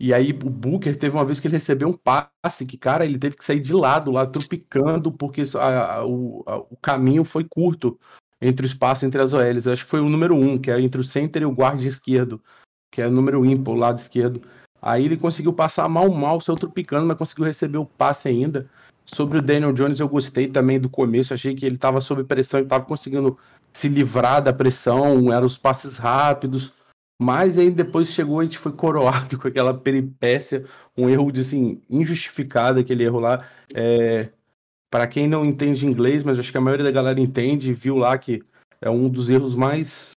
E 0.00 0.12
aí 0.12 0.30
o 0.32 0.50
Booker 0.50 0.96
teve 0.96 1.16
uma 1.16 1.24
vez 1.24 1.38
que 1.38 1.46
ele 1.46 1.54
recebeu 1.54 1.88
um 1.88 1.92
passe 1.96 2.66
que, 2.66 2.76
cara, 2.76 3.04
ele 3.04 3.18
teve 3.18 3.36
que 3.36 3.44
sair 3.44 3.60
de 3.60 3.72
lado 3.72 4.10
lá, 4.10 4.26
tropicando, 4.26 5.12
porque 5.12 5.42
a- 5.56 5.96
a- 5.98 6.06
o, 6.06 6.42
a- 6.46 6.56
o 6.58 6.76
caminho 6.80 7.24
foi 7.24 7.44
curto 7.48 7.98
entre 8.40 8.64
o 8.64 8.68
espaço 8.68 9.04
entre 9.06 9.20
as 9.22 9.32
OLs. 9.32 9.66
Eu 9.66 9.72
acho 9.72 9.84
que 9.84 9.90
foi 9.90 10.00
o 10.00 10.08
número 10.08 10.34
um, 10.34 10.58
que 10.58 10.70
é 10.70 10.80
entre 10.80 11.00
o 11.00 11.04
center 11.04 11.42
e 11.42 11.46
o 11.46 11.52
guarda 11.52 11.82
esquerdo, 11.84 12.42
que 12.90 13.00
é 13.00 13.06
o 13.06 13.10
número 13.12 13.44
ímpar, 13.44 13.72
o 13.72 13.76
lado 13.76 13.98
esquerdo. 13.98 14.42
Aí 14.80 15.04
ele 15.04 15.16
conseguiu 15.16 15.52
passar 15.52 15.88
mal, 15.88 16.10
mal, 16.10 16.40
saiu 16.40 16.56
tropicando, 16.56 17.06
mas 17.06 17.16
conseguiu 17.16 17.44
receber 17.44 17.78
o 17.78 17.86
passe 17.86 18.26
ainda. 18.28 18.68
Sobre 19.04 19.38
o 19.38 19.42
Daniel 19.42 19.72
Jones, 19.72 20.00
eu 20.00 20.08
gostei 20.08 20.48
também 20.48 20.80
do 20.80 20.88
começo. 20.88 21.34
Achei 21.34 21.54
que 21.54 21.66
ele 21.66 21.76
estava 21.76 22.00
sob 22.00 22.24
pressão 22.24 22.60
e 22.60 22.62
estava 22.62 22.84
conseguindo 22.84 23.38
se 23.72 23.88
livrar 23.88 24.42
da 24.42 24.52
pressão. 24.52 25.32
Eram 25.32 25.46
os 25.46 25.58
passes 25.58 25.96
rápidos. 25.96 26.72
Mas 27.20 27.56
aí 27.56 27.70
depois 27.70 28.12
chegou, 28.12 28.40
a 28.40 28.44
gente 28.44 28.58
foi 28.58 28.72
coroado 28.72 29.38
com 29.40 29.46
aquela 29.46 29.72
peripécia, 29.72 30.64
um 30.96 31.08
erro 31.08 31.30
de, 31.30 31.42
assim, 31.42 31.80
injustificado, 31.88 32.80
aquele 32.80 33.04
erro 33.04 33.20
lá. 33.20 33.46
É, 33.74 34.30
para 34.90 35.06
quem 35.06 35.28
não 35.28 35.44
entende 35.44 35.86
inglês, 35.86 36.24
mas 36.24 36.38
acho 36.38 36.50
que 36.50 36.58
a 36.58 36.60
maioria 36.60 36.84
da 36.84 36.90
galera 36.90 37.20
entende, 37.20 37.72
viu 37.72 37.96
lá 37.96 38.18
que 38.18 38.42
é 38.80 38.90
um 38.90 39.08
dos 39.08 39.30
erros 39.30 39.54
mais 39.54 40.12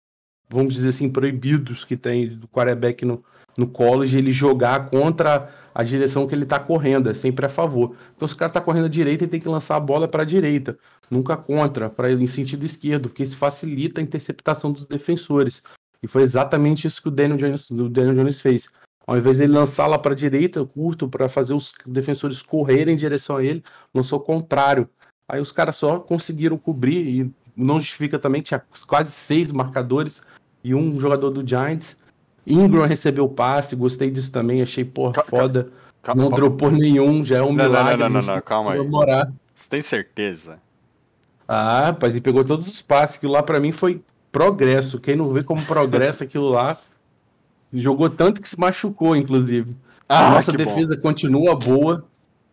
vamos 0.53 0.75
dizer 0.75 0.89
assim, 0.89 1.09
proibidos 1.09 1.83
que 1.83 1.97
tem 1.97 2.27
do 2.29 2.47
quarterback 2.47 3.03
no, 3.03 3.23
no 3.57 3.67
college, 3.67 4.17
ele 4.17 4.31
jogar 4.31 4.89
contra 4.89 5.49
a 5.73 5.83
direção 5.83 6.27
que 6.27 6.35
ele 6.35 6.45
tá 6.45 6.59
correndo, 6.59 7.09
é 7.09 7.13
sempre 7.13 7.45
a 7.45 7.49
favor. 7.49 7.95
Então, 8.15 8.27
se 8.27 8.33
o 8.33 8.37
cara 8.37 8.51
tá 8.51 8.61
correndo 8.61 8.85
à 8.85 8.89
direita, 8.89 9.23
ele 9.23 9.31
tem 9.31 9.39
que 9.39 9.47
lançar 9.47 9.75
a 9.75 9.79
bola 9.79 10.07
para 10.07 10.23
a 10.23 10.25
direita, 10.25 10.77
nunca 11.09 11.35
contra, 11.35 11.89
para 11.89 12.11
em 12.11 12.27
sentido 12.27 12.65
esquerdo, 12.65 13.09
porque 13.09 13.23
isso 13.23 13.37
facilita 13.37 14.01
a 14.01 14.03
interceptação 14.03 14.71
dos 14.71 14.85
defensores. 14.85 15.63
E 16.01 16.07
foi 16.07 16.21
exatamente 16.21 16.85
isso 16.85 17.01
que 17.01 17.07
o 17.07 17.11
Daniel 17.11 17.37
Jones, 17.37 17.69
o 17.69 17.89
Daniel 17.89 18.15
Jones 18.15 18.41
fez. 18.41 18.69
Ao 19.05 19.17
invés 19.17 19.37
dele 19.37 19.53
lançar 19.53 19.87
lá 19.87 19.97
para 19.97 20.13
a 20.13 20.15
direita, 20.15 20.65
curto, 20.65 21.09
para 21.09 21.27
fazer 21.27 21.53
os 21.53 21.73
defensores 21.85 22.41
correrem 22.41 22.93
em 22.93 22.97
direção 22.97 23.37
a 23.37 23.43
ele, 23.43 23.63
lançou 23.93 24.19
o 24.19 24.23
contrário. 24.23 24.89
Aí 25.27 25.41
os 25.41 25.51
caras 25.51 25.75
só 25.75 25.99
conseguiram 25.99 26.57
cobrir, 26.57 27.07
e 27.07 27.31
não 27.55 27.79
justifica 27.79 28.19
também, 28.19 28.41
tinha 28.41 28.61
quase 28.87 29.11
seis 29.11 29.51
marcadores 29.51 30.21
e 30.63 30.73
um 30.73 30.99
jogador 30.99 31.29
do 31.29 31.47
Giants. 31.47 31.97
Ingram 32.45 32.85
recebeu 32.85 33.25
o 33.25 33.29
passe, 33.29 33.75
gostei 33.75 34.11
disso 34.11 34.31
também, 34.31 34.61
achei, 34.61 34.83
porra, 34.83 35.23
foda. 35.23 35.69
Não 36.15 36.29
dropou 36.29 36.69
nenhum, 36.69 37.23
já 37.23 37.37
é 37.37 37.41
um 37.41 37.53
Não, 37.53 37.63
não, 37.63 37.65
milagre. 37.65 37.97
não, 37.97 38.09
não, 38.09 38.21
não, 38.21 38.33
tem 38.33 38.41
calma 38.41 38.73
aí. 38.73 38.79
Você 39.55 39.69
tem 39.69 39.81
certeza? 39.81 40.59
Ah, 41.47 41.85
rapaz, 41.87 42.13
ele 42.13 42.21
pegou 42.21 42.43
todos 42.43 42.67
os 42.67 42.81
passes. 42.81 43.17
Aquilo 43.17 43.33
lá 43.33 43.43
pra 43.43 43.59
mim 43.59 43.71
foi 43.71 44.01
progresso. 44.31 44.99
Quem 44.99 45.15
não 45.15 45.31
vê 45.31 45.43
como 45.43 45.63
progresso 45.65 46.23
aquilo 46.25 46.49
lá, 46.49 46.77
jogou 47.71 48.09
tanto 48.09 48.41
que 48.41 48.49
se 48.49 48.59
machucou, 48.59 49.15
inclusive. 49.15 49.75
Ah, 50.09 50.27
A 50.27 50.31
nossa 50.31 50.51
que 50.51 50.57
bom. 50.57 50.65
defesa 50.65 50.97
continua 50.97 51.55
boa. 51.55 52.05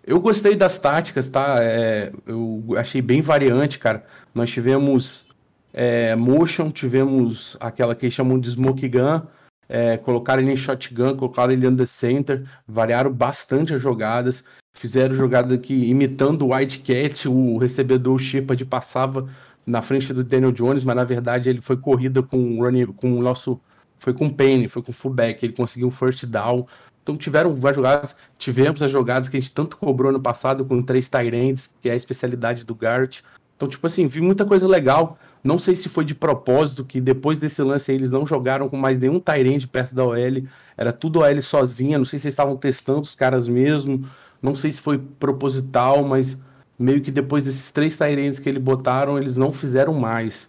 Eu 0.06 0.20
gostei 0.20 0.54
das 0.56 0.78
táticas, 0.78 1.28
tá? 1.28 1.56
É, 1.58 2.12
eu 2.26 2.64
achei 2.76 3.02
bem 3.02 3.20
variante, 3.20 3.78
cara. 3.78 4.04
Nós 4.34 4.50
tivemos 4.50 5.26
é, 5.74 6.14
motion, 6.16 6.70
tivemos 6.70 7.56
aquela 7.60 7.94
que 7.94 8.10
chamam 8.10 8.38
de 8.38 8.50
smoke 8.50 8.88
gun, 8.88 9.22
é, 9.72 9.96
colocaram 9.96 10.42
ele 10.42 10.50
em 10.50 10.56
shotgun, 10.56 11.14
colocaram 11.16 11.52
ele 11.52 11.66
under 11.66 11.86
center, 11.86 12.44
variaram 12.66 13.12
bastante 13.12 13.72
as 13.72 13.80
jogadas, 13.80 14.42
fizeram 14.74 15.14
jogada 15.14 15.54
aqui 15.54 15.88
imitando 15.88 16.42
o 16.42 16.52
Wildcat, 16.52 17.28
o 17.28 17.56
recebedor 17.56 18.18
Shepard 18.18 18.64
passava 18.64 19.28
na 19.64 19.80
frente 19.80 20.12
do 20.12 20.24
Daniel 20.24 20.50
Jones, 20.50 20.82
mas 20.82 20.96
na 20.96 21.04
verdade 21.04 21.48
ele 21.48 21.60
foi 21.60 21.76
corrida 21.76 22.20
com 22.20 22.58
o 22.58 22.64
running, 22.64 22.86
com 22.86 23.16
o 23.16 23.22
nosso, 23.22 23.60
foi 23.96 24.12
com 24.12 24.26
o 24.26 24.34
Payne, 24.34 24.66
foi 24.66 24.82
com 24.82 24.90
o 24.90 24.94
fullback, 24.94 25.40
ele 25.46 25.52
conseguiu 25.52 25.86
um 25.86 25.92
first 25.92 26.26
down. 26.26 26.66
Então 27.00 27.16
tiveram 27.16 27.54
várias 27.54 27.76
jogadas, 27.76 28.16
tivemos 28.36 28.82
as 28.82 28.90
jogadas 28.90 29.28
que 29.28 29.36
a 29.36 29.40
gente 29.40 29.52
tanto 29.52 29.76
cobrou 29.76 30.10
no 30.10 30.20
passado 30.20 30.64
com 30.64 30.82
três 30.82 31.08
Tyrants, 31.08 31.70
que 31.80 31.88
é 31.88 31.92
a 31.92 31.96
especialidade 31.96 32.66
do 32.66 32.74
Garrett. 32.74 33.22
Então, 33.56 33.68
tipo 33.68 33.86
assim, 33.86 34.08
vi 34.08 34.20
muita 34.20 34.44
coisa 34.44 34.66
legal. 34.66 35.16
Não 35.42 35.58
sei 35.58 35.74
se 35.74 35.88
foi 35.88 36.04
de 36.04 36.14
propósito 36.14 36.84
que 36.84 37.00
depois 37.00 37.40
desse 37.40 37.62
lance 37.62 37.90
aí, 37.90 37.96
eles 37.96 38.10
não 38.10 38.26
jogaram 38.26 38.68
com 38.68 38.76
mais 38.76 38.98
nenhum 38.98 39.18
Tyrande 39.18 39.66
perto 39.66 39.94
da 39.94 40.04
OL. 40.04 40.44
Era 40.76 40.92
tudo 40.92 41.20
OL 41.20 41.42
sozinha. 41.42 41.98
Não 41.98 42.04
sei 42.04 42.18
se 42.18 42.26
eles 42.26 42.34
estavam 42.34 42.56
testando 42.56 43.00
os 43.00 43.14
caras 43.14 43.48
mesmo. 43.48 44.06
Não 44.42 44.54
sei 44.54 44.70
se 44.70 44.80
foi 44.80 44.98
proposital, 44.98 46.04
mas 46.04 46.38
meio 46.78 47.00
que 47.00 47.10
depois 47.10 47.44
desses 47.44 47.70
três 47.70 47.96
Tyrands 47.96 48.38
que 48.38 48.48
eles 48.48 48.62
botaram, 48.62 49.18
eles 49.18 49.36
não 49.36 49.52
fizeram 49.52 49.94
mais. 49.94 50.48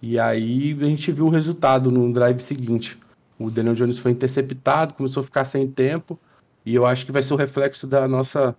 E 0.00 0.18
aí 0.18 0.76
a 0.80 0.84
gente 0.84 1.10
viu 1.12 1.26
o 1.26 1.30
resultado 1.30 1.90
no 1.90 2.12
drive 2.12 2.40
seguinte. 2.40 2.98
O 3.38 3.50
Daniel 3.50 3.74
Jones 3.74 3.98
foi 3.98 4.12
interceptado, 4.12 4.94
começou 4.94 5.20
a 5.20 5.24
ficar 5.24 5.44
sem 5.44 5.68
tempo. 5.68 6.18
E 6.64 6.74
eu 6.74 6.84
acho 6.84 7.06
que 7.06 7.12
vai 7.12 7.22
ser 7.22 7.34
o 7.34 7.36
reflexo 7.36 7.86
da 7.86 8.06
nossa. 8.06 8.54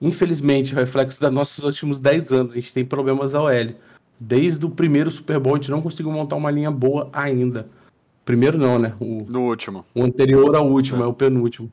Infelizmente, 0.00 0.74
o 0.74 0.76
reflexo 0.76 1.20
dos 1.20 1.30
nossos 1.30 1.64
últimos 1.64 2.00
10 2.00 2.32
anos. 2.32 2.52
A 2.52 2.56
gente 2.56 2.72
tem 2.72 2.84
problemas 2.84 3.32
da 3.32 3.42
OL. 3.42 3.74
Desde 4.18 4.64
o 4.64 4.70
primeiro 4.70 5.10
Super 5.10 5.38
Bowl, 5.38 5.54
a 5.54 5.56
gente 5.56 5.70
não 5.70 5.82
conseguiu 5.82 6.10
montar 6.10 6.36
uma 6.36 6.50
linha 6.50 6.70
boa 6.70 7.08
ainda. 7.12 7.68
Primeiro 8.24 8.58
não, 8.58 8.78
né? 8.78 8.94
O, 9.00 9.24
No 9.28 9.42
último. 9.42 9.84
o 9.94 10.02
anterior 10.02 10.56
ao 10.56 10.66
último, 10.66 11.02
é 11.02 11.06
o 11.06 11.12
penúltimo. 11.12 11.70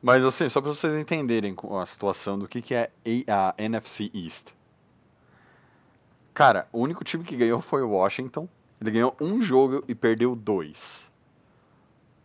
Mas 0.00 0.24
assim, 0.24 0.48
só 0.48 0.60
para 0.60 0.70
vocês 0.70 0.94
entenderem 0.94 1.54
a 1.80 1.84
situação 1.84 2.38
do 2.38 2.46
que, 2.46 2.62
que 2.62 2.74
é 2.74 2.90
a 3.28 3.48
a 3.50 3.54
NFC 3.58 4.10
East. 4.14 4.48
Cara, 6.32 6.68
o 6.72 6.78
único 6.78 7.02
time 7.02 7.24
que 7.24 7.36
ganhou 7.36 7.60
foi 7.60 7.82
o 7.82 7.90
Washington. 7.90 8.48
Ele 8.80 8.92
ganhou 8.92 9.16
um 9.20 9.42
jogo 9.42 9.82
e 9.88 9.94
perdeu 9.94 10.36
dois. 10.36 11.10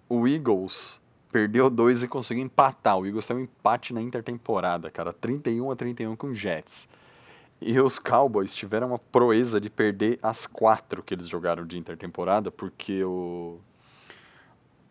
O 0.08 0.28
Eagles 0.28 1.02
perdeu 1.32 1.68
dois 1.68 2.04
e 2.04 2.08
conseguiu 2.08 2.44
empatar. 2.44 3.00
O 3.00 3.08
Eagles 3.08 3.26
tem 3.26 3.36
um 3.36 3.40
empate 3.40 3.92
na 3.92 4.02
intertemporada, 4.02 4.92
cara. 4.92 5.12
31 5.12 5.72
a 5.72 5.76
31 5.76 6.16
com 6.16 6.28
o 6.28 6.36
Jets. 6.36 6.88
E 7.66 7.80
os 7.80 7.98
Cowboys 7.98 8.54
tiveram 8.54 8.94
a 8.94 9.00
proeza 9.00 9.60
de 9.62 9.70
perder 9.70 10.20
as 10.22 10.46
quatro 10.46 11.02
que 11.02 11.14
eles 11.14 11.28
jogaram 11.30 11.66
de 11.66 11.78
intertemporada, 11.78 12.52
porque 12.52 13.04
o. 13.04 13.58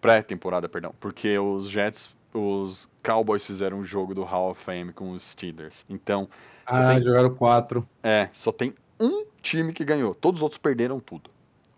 Pré-temporada, 0.01 0.69
perdão. 0.69 0.95
Porque 0.99 1.39
os 1.39 1.69
Jets, 1.69 2.11
os 2.35 2.89
Cowboys 3.05 3.47
fizeram 3.47 3.79
um 3.79 3.85
jogo 3.85 4.15
do 4.15 4.23
Hall 4.25 4.51
of 4.51 4.65
Fame 4.65 4.93
com 4.93 5.11
os 5.13 5.23
Steelers. 5.23 5.85
Então, 5.89 6.29
Ah, 6.67 6.95
tem- 6.95 7.03
jogaram 7.05 7.35
quatro. 7.35 7.87
é, 8.03 8.29
só 8.33 8.51
tem 8.51 8.75
um 8.99 9.25
time 9.43 9.73
que 9.73 9.85
ganhou. 9.85 10.15
Todos 10.15 10.39
os 10.39 10.43
outros 10.43 10.59
perderam 10.59 10.99
tudo. 10.99 11.31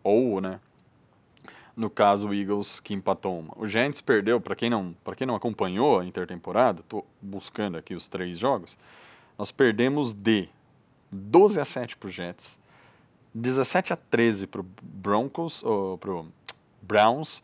Ou, 0.03 0.41
né? 0.41 0.61
No 1.77 1.91
caso, 1.91 2.29
o 2.29 2.35
Eagles 2.35 2.79
que 2.79 2.95
empatou 2.95 3.39
uma. 3.39 3.53
O 3.57 3.67
Giants 3.67 4.01
perdeu, 4.01 4.41
pra 4.41 4.55
quem 4.55 4.71
não, 4.71 4.95
para 5.03 5.17
quem 5.17 5.27
não 5.27 5.35
acompanhou 5.35 5.99
a 5.99 6.05
intertemporada, 6.05 6.83
tô 6.89 7.05
buscando 7.21 7.77
aqui 7.77 7.95
os 7.95 8.07
três 8.09 8.39
jogos. 8.39 8.79
Nós 9.37 9.51
perdemos 9.51 10.15
de 10.15 10.49
12 11.15 11.61
a 11.61 11.65
7 11.65 11.97
pro 11.97 12.11
Jets, 12.11 12.59
17 13.35 13.93
a 13.93 13.97
13 13.97 14.47
pro 14.47 14.67
Broncos, 14.83 15.63
ou 15.63 15.97
pro 15.97 16.27
Browns 16.83 17.43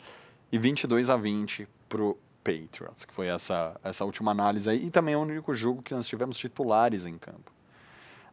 e 0.51 0.59
22 0.59 1.09
a 1.09 1.17
20 1.17 1.69
pro 1.89 2.19
Patriots, 2.43 3.05
que 3.05 3.13
foi 3.13 3.29
essa 3.29 3.79
essa 3.83 4.05
última 4.05 4.31
análise 4.31 4.69
aí, 4.69 4.87
e 4.87 4.91
também 4.91 5.15
é 5.15 5.17
o 5.17 5.21
único 5.21 5.55
jogo 5.55 5.83
que 5.83 5.95
nós 5.95 6.07
tivemos 6.07 6.37
titulares 6.37 7.07
em 7.07 7.17
campo. 7.17 7.53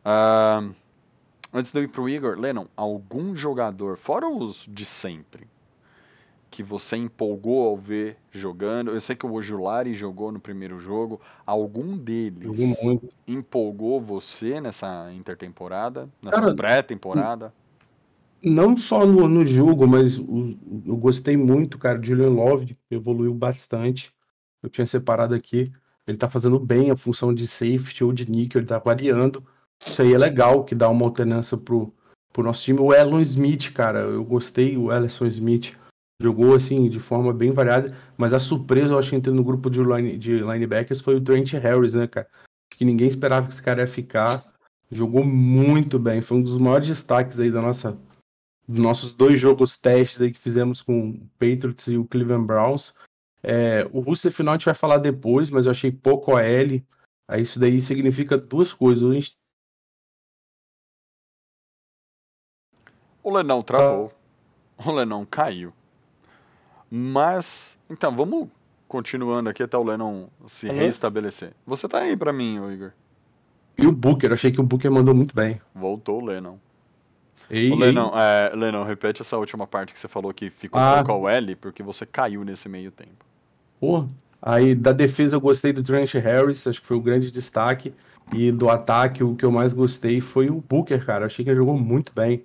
Ah, 0.04 0.68
antes 1.54 1.72
de 1.72 1.80
eu 1.80 1.84
ir 1.84 1.90
pro 1.90 2.08
Igor, 2.10 2.40
Lennon, 2.40 2.66
algum 2.76 3.36
jogador, 3.36 3.98
fora 3.98 4.28
os 4.28 4.66
de 4.68 4.86
sempre, 4.86 5.48
que 6.50 6.64
você 6.64 6.96
empolgou 6.98 7.68
ao 7.68 7.78
ver 7.78 8.18
jogando? 8.32 8.92
Eu 8.92 9.00
sei 9.02 9.16
que 9.16 9.26
o 9.26 9.34
Ojulari 9.34 9.94
jogou 9.94 10.32
no 10.32 10.40
primeiro 10.40 10.80
jogo. 10.80 11.20
Algum 11.46 11.98
deles 11.98 12.48
empolgou 13.28 14.00
você 14.02 14.60
nessa 14.62 15.12
intertemporada, 15.14 16.10
nessa 16.22 16.54
pré-temporada? 16.56 17.54
Não 18.42 18.78
só 18.78 19.06
no, 19.06 19.28
no 19.28 19.46
jogo, 19.46 19.88
mas 19.88 20.18
o- 20.20 20.56
eu 20.86 20.96
gostei 20.96 21.36
muito, 21.36 21.78
cara. 21.78 22.00
de 22.00 22.08
Julian 22.10 22.30
Love 22.30 22.78
evoluiu 22.90 23.34
bastante. 23.34 24.12
Eu 24.62 24.70
tinha 24.70 24.86
separado 24.86 25.34
aqui. 25.36 25.72
Ele 26.06 26.18
tá 26.18 26.30
fazendo 26.30 26.60
bem 26.60 26.90
a 26.92 26.96
função 26.96 27.34
de 27.34 27.48
safety 27.48 28.04
ou 28.04 28.14
de 28.14 28.30
nickel, 28.30 28.60
ele 28.62 28.68
tá 28.68 28.80
variando. 28.80 29.44
Isso 29.86 30.02
aí 30.02 30.14
é 30.14 30.18
legal, 30.18 30.64
que 30.64 30.74
dá 30.74 30.90
uma 30.90 31.04
alternância 31.06 31.58
pro, 31.58 31.94
pro 32.32 32.44
nosso 32.44 32.64
time. 32.64 32.80
O 32.80 32.94
Elon 32.94 33.20
Smith, 33.22 33.74
cara, 33.74 34.00
eu 34.00 34.24
gostei. 34.24 34.78
O 34.78 34.92
Ellison 34.94 35.26
Smith 35.26 35.76
jogou 36.22 36.56
assim 36.56 36.90
de 36.90 37.00
forma 37.00 37.34
bem 37.34 37.52
variada, 37.52 37.96
mas 38.18 38.34
a 38.34 38.40
surpresa, 38.40 38.94
eu 38.94 39.00
acho 39.00 39.12
que 39.12 39.16
entrando 39.16 39.36
no 39.36 39.44
grupo 39.44 39.70
de, 39.70 39.82
line, 39.84 40.18
de 40.18 40.40
linebackers 40.40 41.02
foi 41.02 41.16
o 41.16 41.22
Trent 41.22 41.54
Harris, 41.54 41.94
né, 41.94 42.08
cara? 42.08 42.28
Acho 42.34 42.78
que 42.78 42.86
ninguém 42.86 43.08
esperava 43.08 43.48
que 43.48 43.54
esse 43.54 43.62
cara 43.62 43.82
ia 43.82 43.88
ficar. 43.88 44.44
Jogou 44.92 45.24
muito 45.24 46.00
bem, 46.00 46.22
foi 46.22 46.38
um 46.38 46.42
dos 46.42 46.58
maiores 46.58 46.88
destaques 46.88 47.40
aí 47.40 47.52
da 47.52 47.62
nossa 47.62 47.98
dos 48.68 48.80
nossos 48.80 49.14
dois 49.14 49.40
jogos 49.40 49.78
testes 49.78 50.22
aí 50.22 50.32
que 50.32 50.40
fizemos 50.40 50.82
com 50.82 51.12
o 51.12 51.30
Patriots 51.40 51.88
e 51.88 51.98
o 51.98 52.06
Cleveland 52.06 52.46
Browns. 52.46 52.94
É, 53.42 53.86
o 53.94 54.02
Russell 54.02 54.32
final 54.32 54.54
a 54.54 54.58
gente 54.58 54.66
vai 54.66 54.76
falar 54.76 54.98
depois, 54.98 55.50
mas 55.50 55.66
eu 55.66 55.72
achei 55.72 55.90
pouco 55.90 56.34
OL. 56.34 56.82
Aí 57.30 57.42
isso 57.42 57.60
daí 57.60 57.82
significa 57.82 58.38
duas 58.38 58.74
coisas. 58.74 59.10
A 59.10 59.14
gente 59.14 59.38
O 63.24 63.32
Lenão 63.32 63.64
travou. 63.64 64.12
O 64.78 64.92
Lenão 64.92 65.26
caiu. 65.26 65.74
Mas, 66.90 67.78
então, 67.90 68.16
vamos 68.16 68.48
continuando 68.88 69.50
aqui 69.50 69.62
até 69.64 69.78
o 69.78 69.84
Lennon 69.84 70.28
se 70.48 70.70
Alô? 70.70 70.80
restabelecer. 70.80 71.52
Você 71.66 71.88
tá 71.88 72.00
aí 72.00 72.16
pra 72.16 72.32
mim, 72.32 72.56
Igor. 72.72 72.92
E 73.78 73.86
o 73.86 73.92
Booker, 73.92 74.32
achei 74.34 74.52
que 74.52 74.60
o 74.60 74.64
Booker 74.64 74.90
mandou 74.90 75.14
muito 75.14 75.36
bem. 75.36 75.62
Voltou 75.76 76.22
o 76.22 76.26
Lennon. 76.26 76.58
Ei. 77.50 77.74
Lennon, 77.76 78.12
é, 78.16 78.52
Lennon, 78.56 78.84
repete 78.84 79.22
essa 79.22 79.38
última 79.38 79.68
parte 79.68 79.94
que 79.94 80.00
você 80.00 80.08
falou 80.08 80.34
que 80.34 80.50
ficou 80.50 80.82
Ah. 80.82 80.94
um 80.94 80.96
pouco 80.96 81.12
ao 81.12 81.30
L, 81.30 81.56
porque 81.56 81.84
você 81.84 82.06
caiu 82.06 82.44
nesse 82.44 82.68
meio 82.68 82.92
tempo. 82.92 83.26
Pô, 83.80 84.06
aí 84.42 84.74
da 84.74 84.92
defesa 84.92 85.36
eu 85.36 85.42
gostei 85.42 85.72
do 85.72 85.84
Trent 85.84 86.14
Harris, 86.16 86.66
acho 86.66 86.82
que 86.82 86.88
foi 86.88 86.98
o 86.98 87.02
grande 87.02 87.30
destaque. 87.32 87.94
E 88.34 88.52
do 88.52 88.70
ataque, 88.70 89.24
o 89.24 89.36
que 89.36 89.46
eu 89.46 89.52
mais 89.52 89.72
gostei 89.74 90.20
foi 90.20 90.50
o 90.50 90.62
Booker, 90.68 91.06
cara. 91.06 91.28
Achei 91.28 91.46
que 91.46 91.52
ele 91.52 91.60
jogou 91.60 91.78
muito 91.78 92.12
bem. 92.14 92.44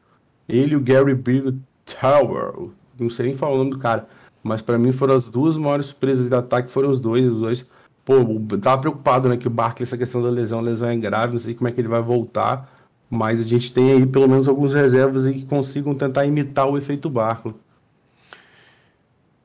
Ele 0.49 0.75
e 0.75 0.77
o 0.77 0.81
Gary 0.81 1.15
Bill 1.15 1.59
Tower, 1.85 2.69
não 2.99 3.11
sei 3.11 3.27
nem 3.27 3.37
falar 3.37 3.55
o 3.55 3.59
nome 3.59 3.71
do 3.71 3.79
cara, 3.79 4.07
mas 4.43 4.63
pra 4.63 4.79
mim 4.79 4.93
foram 4.93 5.15
as 5.15 5.29
duas 5.29 5.57
maiores 5.57 5.87
surpresas 5.87 6.29
do 6.29 6.37
ataque, 6.37 6.71
foram 6.71 6.91
os 6.91 6.99
dois, 6.99 7.27
os 7.27 7.41
dois. 7.41 7.67
Pô, 8.05 8.15
eu 8.15 8.61
tava 8.61 8.81
preocupado, 8.81 9.29
né, 9.29 9.37
que 9.37 9.47
o 9.47 9.51
Barkley, 9.51 9.85
essa 9.85 9.97
questão 9.97 10.23
da 10.23 10.31
lesão, 10.31 10.59
a 10.59 10.63
lesão 10.63 10.89
é 10.89 10.97
grave, 10.97 11.35
não 11.35 11.41
sei 11.41 11.55
como 11.55 11.69
é 11.69 11.73
que 11.73 11.81
ele 11.81 11.89
vai 11.89 12.03
voltar, 12.03 12.69
mas 13.09 13.41
a 13.41 13.45
gente 13.45 13.73
tem 13.73 13.93
aí 13.93 14.07
pelo 14.07 14.29
menos 14.29 14.49
alguns 14.49 14.75
reservas 14.75 15.27
aí 15.27 15.35
que 15.35 15.47
consigam 15.47 15.95
tentar 15.95 16.27
imitar 16.27 16.69
o 16.69 16.77
efeito 16.77 17.09
Barkley. 17.09 17.55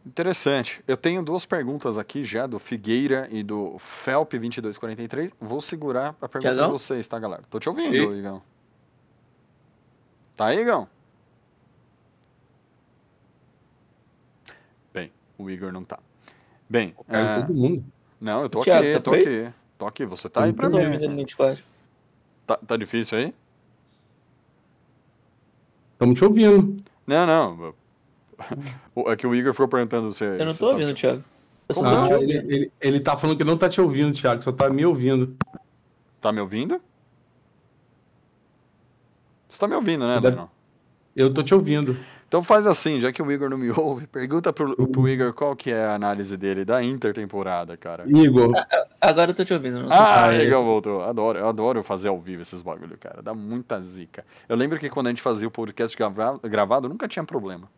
Interessante. 0.07 0.81
Eu 0.87 0.95
tenho 0.95 1.21
duas 1.21 1.45
perguntas 1.45 1.97
aqui 1.97 2.23
já, 2.23 2.47
do 2.47 2.57
Figueira 2.57 3.27
e 3.29 3.43
do 3.43 3.77
Felp2243. 4.05 5.33
Vou 5.39 5.59
segurar 5.59 6.15
a 6.21 6.29
pergunta 6.29 6.53
Tiagão? 6.53 6.67
de 6.67 6.71
vocês, 6.71 7.05
tá, 7.05 7.19
galera? 7.19 7.43
Tô 7.49 7.59
te 7.59 7.67
ouvindo. 7.67 8.15
Igão. 8.15 8.41
Tá 10.37 10.45
aí, 10.45 10.61
Igão? 10.61 10.87
Bem, 14.93 15.11
o 15.37 15.49
Igor 15.49 15.71
não 15.71 15.83
tá. 15.83 15.99
Bem, 16.69 16.93
é, 17.07 17.41
todo 17.41 17.53
mundo. 17.53 17.83
não, 18.19 18.41
eu 18.43 18.49
tô 18.49 18.59
Thiago, 18.61 18.83
aqui, 18.83 18.93
tá 18.93 19.01
tô 19.01 19.13
aí? 19.13 19.21
aqui. 19.21 19.53
Tô 19.77 19.85
aqui, 19.87 20.05
você 20.05 20.29
tá 20.29 20.43
aí 20.43 20.53
pra 20.53 20.69
tô 20.69 20.77
mim. 20.79 21.25
Discord. 21.25 21.63
Tá, 22.45 22.57
tá 22.57 22.75
difícil 22.77 23.17
aí? 23.17 23.33
Estamos 25.93 26.17
te 26.17 26.25
ouvindo. 26.25 26.77
Não, 27.05 27.25
não. 27.25 27.73
É 29.07 29.15
que 29.15 29.27
o 29.27 29.35
Igor 29.35 29.53
ficou 29.53 29.67
perguntando 29.67 30.13
se. 30.13 30.25
Eu 30.25 30.45
não 30.45 30.55
tô 30.55 30.67
tá- 30.67 30.73
ouvindo, 30.73 30.93
Thiago. 30.93 31.23
Não? 31.69 32.03
te 32.07 32.13
Ah, 32.13 32.17
ele, 32.21 32.33
ele, 32.33 32.71
ele 32.79 32.99
tá 32.99 33.15
falando 33.17 33.37
que 33.37 33.43
não 33.43 33.57
tá 33.57 33.69
te 33.69 33.79
ouvindo, 33.79 34.15
Thiago, 34.15 34.41
só 34.41 34.51
tá 34.51 34.69
me 34.69 34.85
ouvindo. 34.85 35.35
Tá 36.21 36.31
me 36.31 36.39
ouvindo? 36.41 36.81
Você 39.47 39.59
tá 39.59 39.67
me 39.67 39.75
ouvindo, 39.75 40.07
né, 40.07 40.19
Deve-? 40.19 40.41
Eu 41.15 41.33
tô 41.33 41.43
te 41.43 41.53
ouvindo. 41.53 41.97
Então 42.27 42.43
faz 42.43 42.67
assim, 42.67 42.99
já 42.99 43.09
que 43.13 43.21
o 43.21 43.31
Igor 43.31 43.49
não 43.49 43.57
me 43.57 43.69
ouve, 43.71 44.05
pergunta 44.05 44.51
pro, 44.51 44.75
pro 44.87 45.07
Igor 45.07 45.31
qual 45.33 45.55
que 45.55 45.71
é 45.71 45.85
a 45.85 45.95
análise 45.95 46.35
dele 46.35 46.65
da 46.65 46.83
intertemporada, 46.83 47.77
cara. 47.77 48.03
Igor, 48.05 48.51
Agora 48.99 49.31
eu 49.31 49.35
tô 49.35 49.45
te 49.45 49.53
ouvindo. 49.53 49.79
Não. 49.83 49.91
Ah, 49.91 50.25
Ah, 50.25 50.33
é. 50.35 50.43
Igor 50.45 50.61
voltou. 50.63 51.03
Adoro, 51.03 51.39
eu 51.39 51.47
adoro 51.47 51.83
fazer 51.83 52.09
ao 52.09 52.19
vivo 52.19 52.41
esses 52.41 52.61
bagulho, 52.61 52.97
cara. 52.97 53.21
Dá 53.21 53.33
muita 53.33 53.79
zica. 53.81 54.25
Eu 54.49 54.57
lembro 54.57 54.77
que 54.77 54.89
quando 54.89 55.07
a 55.07 55.09
gente 55.09 55.21
fazia 55.21 55.47
o 55.47 55.51
podcast 55.51 55.95
grava- 55.97 56.39
gravado, 56.43 56.89
nunca 56.89 57.07
tinha 57.07 57.23
problema. 57.23 57.69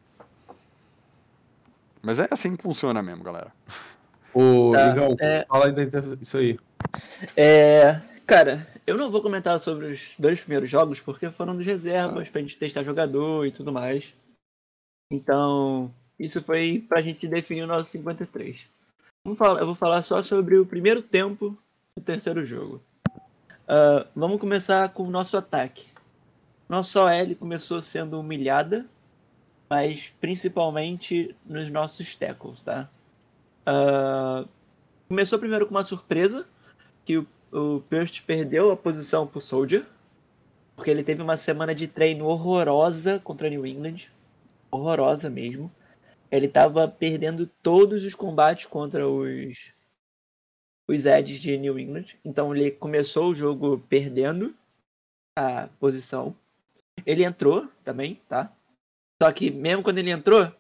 Mas 2.02 2.20
é 2.20 2.28
assim 2.32 2.56
que 2.56 2.64
funciona 2.64 3.04
mesmo, 3.04 3.24
galera. 3.24 3.52
ô, 4.34 4.72
Tá, 4.74 4.88
Igão, 4.90 5.16
é. 5.20 5.46
fala 5.48 5.66
aí 5.68 5.72
da 5.72 5.84
inter- 5.84 6.18
isso 6.22 6.38
aí. 6.38 6.58
É, 7.36 8.00
cara, 8.26 8.66
eu 8.88 8.98
não 8.98 9.12
vou 9.12 9.22
comentar 9.22 9.60
sobre 9.60 9.88
os 9.88 10.14
dois 10.18 10.40
primeiros 10.40 10.70
jogos 10.70 11.00
porque 11.02 11.30
foram 11.30 11.56
dos 11.56 11.66
reservas 11.66 12.30
pra 12.30 12.42
gente 12.42 12.58
testar 12.58 12.82
jogador 12.84 13.46
e 13.46 13.52
tudo 13.52 13.72
mais. 13.72 14.14
Então, 15.12 15.92
isso 16.20 16.42
foi 16.44 16.86
pra 16.88 17.02
gente 17.02 17.28
definir 17.28 17.64
o 17.64 17.68
nosso 17.68 17.90
53. 17.90 18.68
Vamos 19.24 19.40
falar, 19.40 19.60
eu 19.60 19.66
vou 19.66 19.76
falar 19.76 20.02
só 20.04 20.22
sobre 20.22 20.58
o 20.58 20.66
primeiro 20.66 21.02
tempo 21.02 21.58
do 21.96 22.04
terceiro 22.04 22.46
jogo. 22.46 22.82
Ah, 23.68 24.08
vamos 24.16 24.40
começar 24.40 24.90
com 24.90 25.04
o 25.04 25.12
nosso 25.12 25.38
ataque. 25.38 25.88
Nossa 26.68 27.04
OL 27.04 27.36
começou 27.36 27.82
sendo 27.82 28.20
humilhada, 28.20 28.86
mas 29.70 30.14
principalmente 30.20 31.36
nos 31.46 31.70
nossos 31.70 32.16
tackles, 32.16 32.62
tá? 32.62 32.90
Ah, 33.66 34.46
começou 35.08 35.40
primeiro 35.40 35.66
com 35.66 35.72
uma 35.72 35.84
surpresa, 35.84 36.48
que 37.04 37.18
o, 37.18 37.28
o 37.52 37.84
perdeu 38.26 38.72
a 38.72 38.78
posição 38.78 39.26
pro 39.26 39.42
Soldier, 39.42 39.86
porque 40.76 40.92
ele 40.92 41.04
teve 41.04 41.22
uma 41.22 41.38
semana 41.38 41.74
de 41.74 41.88
treino 41.88 42.26
horrorosa 42.26 43.20
contra 43.20 43.50
New 43.50 43.66
England, 43.66 44.08
horrorosa 44.72 45.30
mesmo. 45.30 45.72
Ele 46.32 46.46
estava 46.46 46.88
perdendo 46.88 47.48
todos 47.48 48.06
os 48.06 48.14
combates 48.16 48.66
contra 48.66 49.08
os 49.08 49.74
os 50.88 51.06
Eds 51.06 51.40
de 51.40 51.56
New 51.56 51.78
England, 51.78 52.18
então 52.26 52.56
ele 52.56 52.72
começou 52.72 53.30
o 53.30 53.36
jogo 53.36 53.78
perdendo 53.88 54.56
a 55.38 55.68
posição. 55.80 56.36
Ele 57.06 57.24
entrou 57.24 57.70
também, 57.84 58.20
tá? 58.28 58.52
Só 59.22 59.32
que 59.32 59.52
mesmo 59.52 59.84
quando 59.84 60.00
ele 60.00 60.10
entrou, 60.10 60.52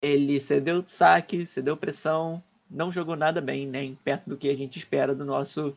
ele 0.00 0.40
cedeu 0.40 0.82
saque, 0.86 1.44
cedeu 1.44 1.76
pressão, 1.76 2.42
não 2.70 2.90
jogou 2.90 3.16
nada 3.16 3.40
bem, 3.40 3.66
nem 3.66 3.94
perto 3.96 4.30
do 4.30 4.36
que 4.36 4.48
a 4.48 4.56
gente 4.56 4.78
espera 4.78 5.14
do 5.14 5.26
nosso 5.26 5.76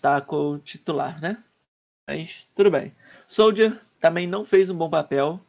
tackle 0.00 0.58
titular, 0.64 1.20
né? 1.20 1.42
Mas 2.08 2.46
tudo 2.54 2.70
bem. 2.70 2.94
Soldier 3.28 3.80
também 4.00 4.26
não 4.26 4.44
fez 4.44 4.68
um 4.68 4.76
bom 4.76 4.90
papel. 4.90 5.40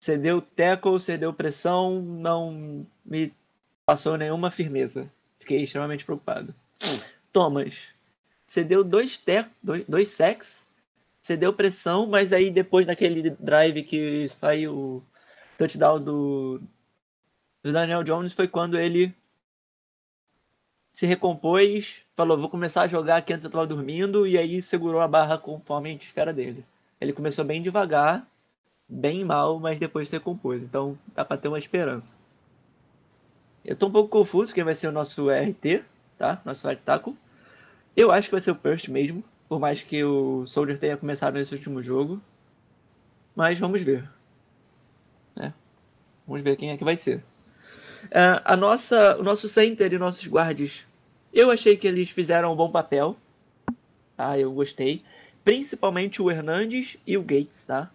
Cedeu 0.00 0.40
tackle, 0.40 1.00
cedeu 1.00 1.32
pressão, 1.32 2.00
não 2.00 2.86
me 3.04 3.32
passou 3.84 4.16
nenhuma 4.16 4.50
firmeza. 4.50 5.10
Fiquei 5.38 5.62
extremamente 5.62 6.04
preocupado. 6.04 6.54
Thomas 7.32 7.96
cedeu 8.46 8.84
dois, 8.84 9.22
dois, 9.62 9.84
dois 9.86 10.08
sacks, 10.08 10.66
cedeu 11.20 11.52
pressão, 11.52 12.06
mas 12.06 12.32
aí 12.32 12.50
depois 12.50 12.86
daquele 12.86 13.30
drive 13.30 13.82
que 13.82 14.28
saiu 14.28 14.74
o 14.74 15.02
touchdown 15.58 16.00
do, 16.00 16.60
do 17.62 17.72
Daniel 17.72 18.04
Jones 18.04 18.32
foi 18.32 18.46
quando 18.46 18.78
ele 18.78 19.14
se 20.92 21.04
recompôs, 21.04 22.02
falou, 22.14 22.38
vou 22.38 22.48
começar 22.48 22.82
a 22.82 22.88
jogar 22.88 23.16
aqui 23.16 23.32
antes 23.32 23.44
eu 23.44 23.50
tava 23.50 23.66
dormindo, 23.66 24.26
e 24.26 24.38
aí 24.38 24.62
segurou 24.62 25.00
a 25.00 25.08
barra 25.08 25.36
conforme 25.36 25.90
a 25.90 25.92
gente 25.92 26.06
espera 26.06 26.32
dele. 26.32 26.64
Ele 26.98 27.12
começou 27.12 27.44
bem 27.44 27.60
devagar, 27.60 28.26
bem 28.88 29.24
mal, 29.24 29.58
mas 29.58 29.78
depois 29.78 30.08
se 30.08 30.16
recompôs, 30.16 30.62
então 30.62 30.98
dá 31.14 31.24
pra 31.24 31.36
ter 31.36 31.48
uma 31.48 31.58
esperança. 31.58 32.16
Eu 33.64 33.74
tô 33.74 33.88
um 33.88 33.90
pouco 33.90 34.08
confuso 34.08 34.54
quem 34.54 34.62
vai 34.62 34.74
ser 34.74 34.86
o 34.88 34.92
nosso 34.92 35.28
RT, 35.28 35.82
tá? 36.16 36.40
Nosso 36.44 36.68
tackle. 36.76 37.16
Eu 37.96 38.12
acho 38.12 38.28
que 38.28 38.34
vai 38.34 38.40
ser 38.40 38.52
o 38.52 38.56
Perst 38.56 38.88
mesmo, 38.88 39.24
por 39.48 39.58
mais 39.58 39.82
que 39.82 40.04
o 40.04 40.46
Soldier 40.46 40.78
tenha 40.78 40.96
começado 40.96 41.34
nesse 41.34 41.54
último 41.54 41.82
jogo. 41.82 42.20
Mas 43.34 43.58
vamos 43.58 43.82
ver. 43.82 44.08
né? 45.34 45.52
Vamos 46.26 46.42
ver 46.42 46.56
quem 46.56 46.70
é 46.70 46.76
que 46.76 46.84
vai 46.84 46.96
ser. 46.96 47.24
É, 48.10 48.40
a 48.44 48.56
nossa, 48.56 49.16
o 49.18 49.22
nosso 49.22 49.48
center 49.48 49.92
e 49.92 49.98
nossos 49.98 50.26
guardes, 50.26 50.86
eu 51.32 51.50
achei 51.50 51.76
que 51.76 51.88
eles 51.88 52.10
fizeram 52.10 52.52
um 52.52 52.56
bom 52.56 52.70
papel. 52.70 53.16
Tá? 54.16 54.38
Eu 54.38 54.52
gostei. 54.52 55.02
Principalmente 55.42 56.22
o 56.22 56.30
Hernandes 56.30 56.96
e 57.06 57.16
o 57.16 57.22
Gates, 57.22 57.64
tá? 57.64 57.90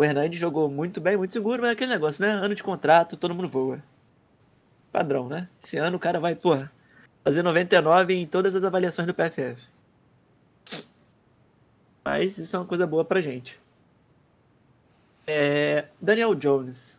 O 0.00 0.04
Hernandes 0.04 0.40
jogou 0.40 0.70
muito 0.70 0.98
bem, 0.98 1.14
muito 1.14 1.30
seguro, 1.34 1.60
mas 1.60 1.68
é 1.68 1.72
aquele 1.74 1.92
negócio, 1.92 2.24
né? 2.24 2.30
Ano 2.32 2.54
de 2.54 2.62
contrato, 2.62 3.18
todo 3.18 3.34
mundo 3.34 3.50
voa. 3.50 3.82
Padrão, 4.90 5.28
né? 5.28 5.46
Esse 5.62 5.76
ano 5.76 5.98
o 5.98 6.00
cara 6.00 6.18
vai, 6.18 6.34
porra, 6.34 6.72
fazer 7.22 7.42
99 7.42 8.14
em 8.14 8.26
todas 8.26 8.54
as 8.54 8.64
avaliações 8.64 9.06
do 9.06 9.12
PFF. 9.12 9.62
Mas 12.02 12.38
isso 12.38 12.56
é 12.56 12.58
uma 12.58 12.64
coisa 12.64 12.86
boa 12.86 13.04
pra 13.04 13.20
gente. 13.20 13.60
É, 15.26 15.84
Daniel 16.00 16.34
Jones. 16.34 16.96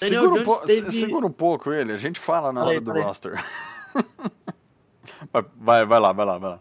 Daniel 0.00 0.22
Segura 0.22 0.40
um, 0.40 0.44
Jones 0.44 0.58
po- 0.60 0.66
teve- 0.66 0.90
se- 0.90 0.98
segura 1.00 1.26
um 1.26 1.30
pouco 1.32 1.72
ele, 1.72 1.92
a 1.92 1.98
gente 1.98 2.18
fala 2.18 2.52
na 2.52 2.62
Fala 2.62 2.72
aí, 2.72 2.76
hora 2.78 2.84
do 2.84 2.90
fala 2.90 2.98
aí. 2.98 3.04
roster. 3.06 3.44
vai, 5.32 5.44
vai, 5.56 5.86
vai 5.86 6.00
lá, 6.00 6.12
vai 6.12 6.26
lá, 6.26 6.38
vai 6.38 6.50
lá. 6.50 6.60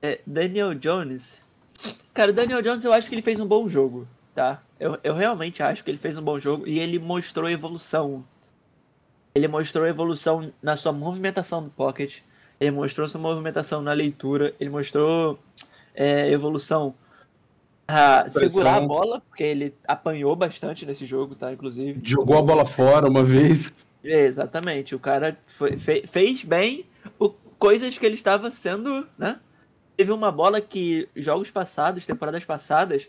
É, 0.00 0.20
Daniel 0.24 0.72
Jones. 0.72 1.42
Cara, 2.12 2.30
o 2.30 2.34
Daniel 2.34 2.62
Jones 2.62 2.84
eu 2.84 2.92
acho 2.92 3.08
que 3.08 3.14
ele 3.14 3.22
fez 3.22 3.40
um 3.40 3.46
bom 3.46 3.68
jogo, 3.68 4.06
tá? 4.34 4.62
Eu, 4.78 4.98
eu 5.02 5.14
realmente 5.14 5.62
acho 5.62 5.82
que 5.82 5.90
ele 5.90 5.98
fez 5.98 6.16
um 6.16 6.22
bom 6.22 6.38
jogo 6.38 6.66
e 6.66 6.78
ele 6.78 6.98
mostrou 6.98 7.48
evolução. 7.48 8.24
Ele 9.34 9.48
mostrou 9.48 9.86
evolução 9.86 10.52
na 10.62 10.76
sua 10.76 10.92
movimentação 10.92 11.62
do 11.62 11.70
pocket, 11.70 12.18
ele 12.60 12.70
mostrou 12.70 13.08
sua 13.08 13.20
movimentação 13.20 13.82
na 13.82 13.92
leitura, 13.92 14.54
ele 14.60 14.70
mostrou 14.70 15.38
é, 15.94 16.30
evolução 16.30 16.94
a 17.86 18.22
Pressão. 18.22 18.40
segurar 18.50 18.76
a 18.76 18.80
bola, 18.80 19.20
porque 19.28 19.42
ele 19.42 19.74
apanhou 19.86 20.34
bastante 20.36 20.86
nesse 20.86 21.04
jogo, 21.04 21.34
tá? 21.34 21.52
Inclusive. 21.52 22.00
Jogou 22.02 22.38
a 22.38 22.42
bola 22.42 22.64
fora 22.64 23.08
uma 23.08 23.24
vez. 23.24 23.74
É, 24.02 24.24
exatamente. 24.24 24.94
O 24.94 24.98
cara 24.98 25.36
foi- 25.46 25.76
fe- 25.78 26.06
fez 26.06 26.44
bem 26.44 26.86
o- 27.18 27.30
coisas 27.58 27.98
que 27.98 28.06
ele 28.06 28.14
estava 28.14 28.50
sendo, 28.50 29.06
né? 29.18 29.38
Teve 29.96 30.12
uma 30.12 30.32
bola 30.32 30.60
que, 30.60 31.08
jogos 31.14 31.50
passados, 31.50 32.06
temporadas 32.06 32.44
passadas, 32.44 33.08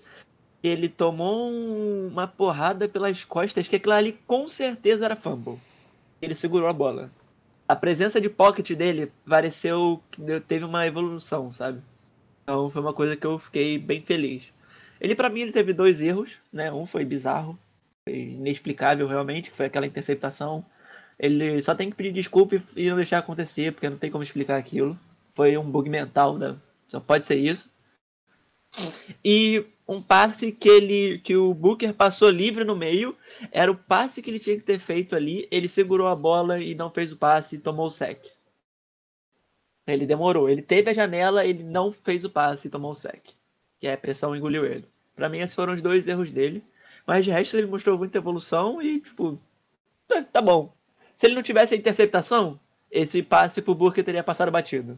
ele 0.64 0.88
tomou 0.88 1.50
um- 1.52 2.08
uma 2.08 2.28
porrada 2.28 2.88
pelas 2.88 3.24
costas, 3.24 3.68
que 3.68 3.76
aquilo 3.76 3.94
ali 3.94 4.18
com 4.28 4.48
certeza 4.48 5.06
era 5.06 5.16
fumble. 5.16 5.60
Ele 6.22 6.36
segurou 6.36 6.68
a 6.70 6.74
bola. 6.74 7.10
A 7.68 7.76
presença 7.76 8.22
de 8.22 8.30
pocket 8.30 8.72
dele 8.74 9.12
pareceu 9.28 10.02
que 10.12 10.22
teve 10.42 10.66
uma 10.66 10.86
evolução, 10.86 11.52
sabe? 11.52 11.82
Então 12.44 12.70
foi 12.70 12.82
uma 12.82 12.94
coisa 12.94 13.16
que 13.16 13.26
eu 13.26 13.40
fiquei 13.40 13.78
bem 13.80 14.02
feliz. 14.02 14.52
Ele, 15.02 15.16
pra 15.16 15.30
mim, 15.30 15.42
ele 15.42 15.52
teve 15.52 15.74
dois 15.74 16.02
erros, 16.02 16.34
né? 16.54 16.72
Um 16.72 16.86
foi 16.86 17.04
bizarro, 17.04 17.58
foi 18.08 18.16
inexplicável 18.16 19.08
realmente, 19.08 19.50
que 19.50 19.58
foi 19.58 19.66
aquela 19.66 19.88
interceptação. 19.88 20.64
Ele 21.18 21.60
só 21.62 21.74
tem 21.74 21.90
que 21.90 21.96
pedir 21.96 22.12
desculpa 22.12 22.62
e- 22.76 22.90
não 22.90 22.96
deixar 22.96 23.18
acontecer, 23.18 23.72
porque 23.72 23.90
não 23.90 23.98
tem 23.98 24.12
como 24.12 24.24
explicar 24.24 24.58
aquilo. 24.58 24.98
Foi 25.34 25.58
um 25.58 25.64
bug 25.70 25.90
mental, 25.90 26.38
né? 26.38 26.56
Só 26.88 27.00
pode 27.00 27.26
ser 27.26 27.36
isso. 27.36 27.74
E 29.24 29.66
um 29.88 30.02
passe 30.02 30.52
que 30.52 30.68
ele 30.68 31.20
que 31.20 31.36
o 31.36 31.54
Booker 31.54 31.94
passou 31.94 32.30
livre 32.30 32.64
no 32.64 32.76
meio, 32.76 33.16
era 33.52 33.72
o 33.72 33.76
passe 33.76 34.22
que 34.22 34.30
ele 34.30 34.40
tinha 34.40 34.58
que 34.58 34.64
ter 34.64 34.80
feito 34.80 35.16
ali, 35.16 35.48
ele 35.52 35.68
segurou 35.68 36.08
a 36.08 36.16
bola 36.16 36.60
e 36.60 36.76
não 36.76 36.90
fez 36.90 37.12
o 37.12 37.18
passe 37.18 37.56
e 37.56 37.60
tomou 37.60 37.88
o 37.88 37.92
sec. 37.92 38.26
Ele 39.88 40.06
demorou, 40.06 40.50
ele 40.50 40.62
teve 40.62 40.90
a 40.90 40.94
janela, 40.94 41.46
ele 41.46 41.64
não 41.64 41.92
fez 41.92 42.26
o 42.26 42.30
passe 42.30 42.68
e 42.68 42.72
tomou 42.72 42.92
o 42.92 42.96
sec. 42.96 43.30
Que 43.80 43.88
é 43.88 43.94
a 43.94 43.98
pressão 43.98 44.36
engoliu 44.36 44.66
ele. 44.66 44.86
Pra 45.16 45.30
mim 45.30 45.40
esses 45.40 45.56
foram 45.56 45.74
os 45.74 45.82
dois 45.82 46.08
erros 46.08 46.32
dele, 46.32 46.64
mas 47.06 47.24
de 47.24 47.32
resto 47.32 47.56
ele 47.56 47.68
mostrou 47.68 47.98
muita 47.98 48.18
evolução 48.18 48.82
e 48.82 49.00
tipo 49.00 49.40
Tá, 50.08 50.24
tá 50.24 50.42
bom. 50.42 50.74
Se 51.16 51.26
ele 51.26 51.36
não 51.36 51.44
tivesse 51.44 51.74
a 51.74 51.78
interceptação, 51.78 52.60
esse 52.92 53.24
passe 53.24 53.62
pro 53.62 53.76
Burke 53.76 54.04
teria 54.04 54.24
passado 54.24 54.52
batido. 54.52 54.98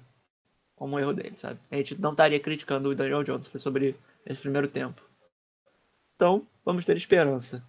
Como 0.78 0.96
um 0.96 1.00
erro 1.00 1.12
dele, 1.14 1.34
sabe? 1.36 1.60
A 1.72 1.76
gente 1.76 2.00
não 2.00 2.12
estaria 2.12 2.40
criticando 2.40 2.90
o 2.90 2.96
Daniel 2.96 3.24
Jones 3.24 3.52
sobre 3.58 3.96
esse 4.26 4.42
primeiro 4.42 4.68
tempo. 4.68 5.02
Então, 6.16 6.44
vamos 6.64 6.86
ter 6.86 6.96
esperança. 6.96 7.64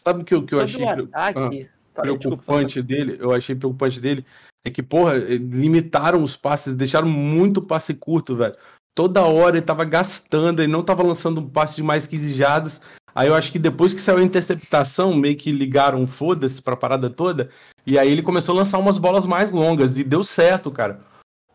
Sabe 0.00 0.22
o 0.22 0.24
que, 0.24 0.34
eu- 0.34 0.44
que 0.44 0.54
eu 0.54 0.60
achei 0.62 0.82
o 0.84 0.92
pre- 0.94 1.08
ah, 1.12 1.28
ataque. 1.28 1.68
Fala, 1.94 2.08
desculpa, 2.08 2.18
preocupante 2.18 2.82
dele? 2.82 3.16
Eu 3.20 3.32
achei 3.32 3.54
preocupante 3.54 4.00
dele 4.00 4.24
é 4.66 4.70
que, 4.70 4.82
porra, 4.82 5.16
eh, 5.16 5.36
limitaram 5.36 6.22
os 6.22 6.36
passes, 6.36 6.74
deixaram 6.74 7.06
muito 7.06 7.60
passe 7.62 7.92
curto, 7.94 8.34
velho. 8.34 8.56
Toda 8.96 9.22
hora 9.22 9.56
ele 9.58 9.64
tava 9.66 9.84
gastando, 9.84 10.60
ele 10.62 10.72
não 10.72 10.82
tava 10.82 11.02
lançando 11.02 11.40
um 11.40 11.48
passe 11.48 11.76
de 11.76 11.82
mais 11.82 12.06
15 12.06 12.32
jardas. 12.34 12.80
Aí 13.14 13.28
eu 13.28 13.34
acho 13.34 13.52
que 13.52 13.58
depois 13.58 13.92
que 13.94 14.00
saiu 14.00 14.18
a 14.18 14.22
interceptação, 14.24 15.14
meio 15.14 15.36
que 15.36 15.52
ligaram 15.52 16.06
foda-se 16.06 16.60
pra 16.62 16.76
parada 16.76 17.08
toda. 17.10 17.50
E 17.86 17.98
aí 17.98 18.10
ele 18.10 18.22
começou 18.22 18.54
a 18.54 18.58
lançar 18.58 18.78
umas 18.78 18.96
bolas 18.98 19.26
mais 19.26 19.50
longas 19.50 19.98
e 19.98 20.02
deu 20.02 20.24
certo, 20.24 20.70
cara. 20.70 21.00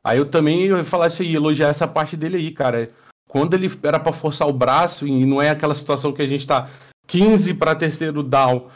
Aí 0.03 0.17
eu 0.17 0.25
também 0.25 0.67
ia 0.67 0.83
falar 0.83 1.07
isso 1.07 1.21
aí, 1.21 1.35
elogiar 1.35 1.67
essa 1.67 1.87
parte 1.87 2.15
dele 2.15 2.37
aí, 2.37 2.51
cara. 2.51 2.89
Quando 3.27 3.53
ele 3.53 3.69
era 3.83 3.99
pra 3.99 4.11
forçar 4.11 4.47
o 4.47 4.53
braço 4.53 5.07
e 5.07 5.25
não 5.25 5.41
é 5.41 5.49
aquela 5.49 5.75
situação 5.75 6.11
que 6.11 6.21
a 6.21 6.27
gente 6.27 6.47
tá 6.47 6.69
15 7.07 7.53
pra 7.55 7.75
terceiro 7.75 8.23
down, 8.23 8.69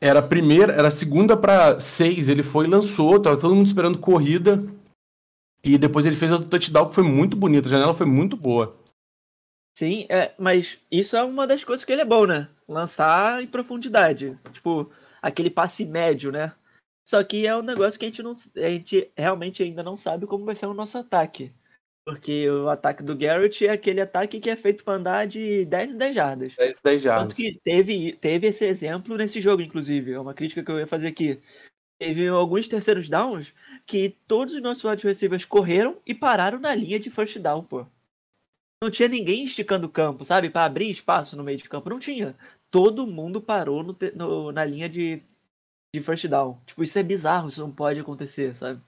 era 0.00 0.22
primeira, 0.22 0.72
era 0.72 0.90
segunda 0.90 1.36
pra 1.36 1.78
seis, 1.78 2.28
ele 2.28 2.42
foi 2.42 2.66
e 2.66 2.70
lançou, 2.70 3.20
tava 3.20 3.38
todo 3.38 3.54
mundo 3.54 3.66
esperando 3.66 3.98
corrida. 3.98 4.62
E 5.62 5.76
depois 5.76 6.06
ele 6.06 6.16
fez 6.16 6.30
do 6.30 6.44
touchdown 6.44 6.88
que 6.88 6.94
foi 6.94 7.04
muito 7.04 7.36
bonita, 7.36 7.68
a 7.68 7.70
janela 7.70 7.92
foi 7.92 8.06
muito 8.06 8.36
boa. 8.36 8.76
Sim, 9.76 10.06
é, 10.08 10.32
mas 10.38 10.78
isso 10.90 11.16
é 11.16 11.22
uma 11.22 11.46
das 11.46 11.64
coisas 11.64 11.84
que 11.84 11.92
ele 11.92 12.02
é 12.02 12.04
bom, 12.04 12.26
né? 12.26 12.48
Lançar 12.66 13.42
em 13.42 13.46
profundidade. 13.46 14.38
Tipo, 14.52 14.90
aquele 15.20 15.50
passe 15.50 15.84
médio, 15.84 16.32
né? 16.32 16.52
Só 17.10 17.24
que 17.24 17.44
é 17.44 17.56
um 17.56 17.60
negócio 17.62 17.98
que 17.98 18.04
a 18.06 18.08
gente, 18.08 18.22
não, 18.22 18.30
a 18.30 18.68
gente 18.68 19.10
realmente 19.16 19.64
ainda 19.64 19.82
não 19.82 19.96
sabe 19.96 20.28
como 20.28 20.44
vai 20.44 20.54
ser 20.54 20.66
o 20.66 20.74
nosso 20.74 20.96
ataque. 20.96 21.52
Porque 22.06 22.48
o 22.48 22.68
ataque 22.68 23.02
do 23.02 23.16
Garrett 23.16 23.66
é 23.66 23.70
aquele 23.70 24.00
ataque 24.00 24.38
que 24.38 24.48
é 24.48 24.54
feito 24.54 24.84
para 24.84 24.94
andar 24.94 25.26
de 25.26 25.64
10 25.64 25.90
em 25.94 25.98
10 25.98 26.14
jardas. 26.14 26.54
10, 26.54 26.78
10 26.80 27.02
Tanto 27.02 27.02
jardas. 27.02 27.32
que 27.36 27.60
teve, 27.64 28.12
teve 28.12 28.46
esse 28.46 28.64
exemplo 28.64 29.16
nesse 29.16 29.40
jogo, 29.40 29.60
inclusive. 29.60 30.12
É 30.12 30.20
uma 30.20 30.32
crítica 30.34 30.62
que 30.62 30.70
eu 30.70 30.78
ia 30.78 30.86
fazer 30.86 31.08
aqui. 31.08 31.40
Teve 31.98 32.28
alguns 32.28 32.68
terceiros 32.68 33.08
downs 33.08 33.52
que 33.84 34.16
todos 34.28 34.54
os 34.54 34.62
nossos 34.62 34.84
wide 34.84 35.02
receivers 35.04 35.44
correram 35.44 36.00
e 36.06 36.14
pararam 36.14 36.60
na 36.60 36.72
linha 36.76 37.00
de 37.00 37.10
first 37.10 37.36
down, 37.40 37.64
pô. 37.64 37.84
Não 38.80 38.88
tinha 38.88 39.08
ninguém 39.08 39.42
esticando 39.42 39.88
o 39.88 39.90
campo, 39.90 40.24
sabe? 40.24 40.48
Pra 40.48 40.64
abrir 40.64 40.88
espaço 40.88 41.36
no 41.36 41.42
meio 41.42 41.58
de 41.58 41.68
campo. 41.68 41.90
Não 41.90 41.98
tinha. 41.98 42.36
Todo 42.70 43.04
mundo 43.04 43.42
parou 43.42 43.82
no 43.82 43.96
no- 44.14 44.52
na 44.52 44.64
linha 44.64 44.88
de, 44.88 45.20
de 45.92 46.00
first 46.00 46.26
down. 46.28 46.58
Tipo, 46.66 46.82
isso 46.82 46.98
é 46.98 47.02
bizarro, 47.02 47.48
isso 47.48 47.60
não 47.60 47.70
pode 47.70 48.00
acontecer, 48.00 48.54
sabe? 48.54 48.80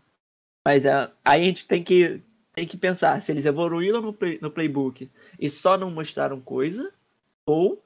Mas 0.64 0.84
é, 0.86 1.10
aí 1.24 1.42
a 1.42 1.44
gente 1.44 1.66
tem 1.66 1.82
que, 1.82 2.22
tem 2.54 2.66
que 2.66 2.76
pensar 2.76 3.20
se 3.22 3.32
eles 3.32 3.44
evoluíram 3.44 4.00
no, 4.00 4.12
play- 4.12 4.38
no 4.40 4.50
playbook 4.50 5.10
e 5.38 5.50
só 5.50 5.76
não 5.76 5.90
mostraram 5.90 6.40
coisa, 6.40 6.92
ou 7.44 7.82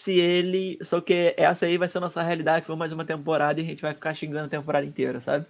se 0.00 0.18
ele. 0.18 0.78
Só 0.82 1.00
que 1.00 1.34
essa 1.36 1.66
aí 1.66 1.76
vai 1.76 1.88
ser 1.88 1.98
a 1.98 2.02
nossa 2.02 2.22
realidade 2.22 2.64
por 2.64 2.76
mais 2.76 2.92
uma 2.92 3.04
temporada 3.04 3.60
e 3.60 3.64
a 3.64 3.66
gente 3.66 3.82
vai 3.82 3.92
ficar 3.92 4.14
xingando 4.14 4.46
a 4.46 4.50
temporada 4.50 4.86
inteira, 4.86 5.20
sabe? 5.20 5.46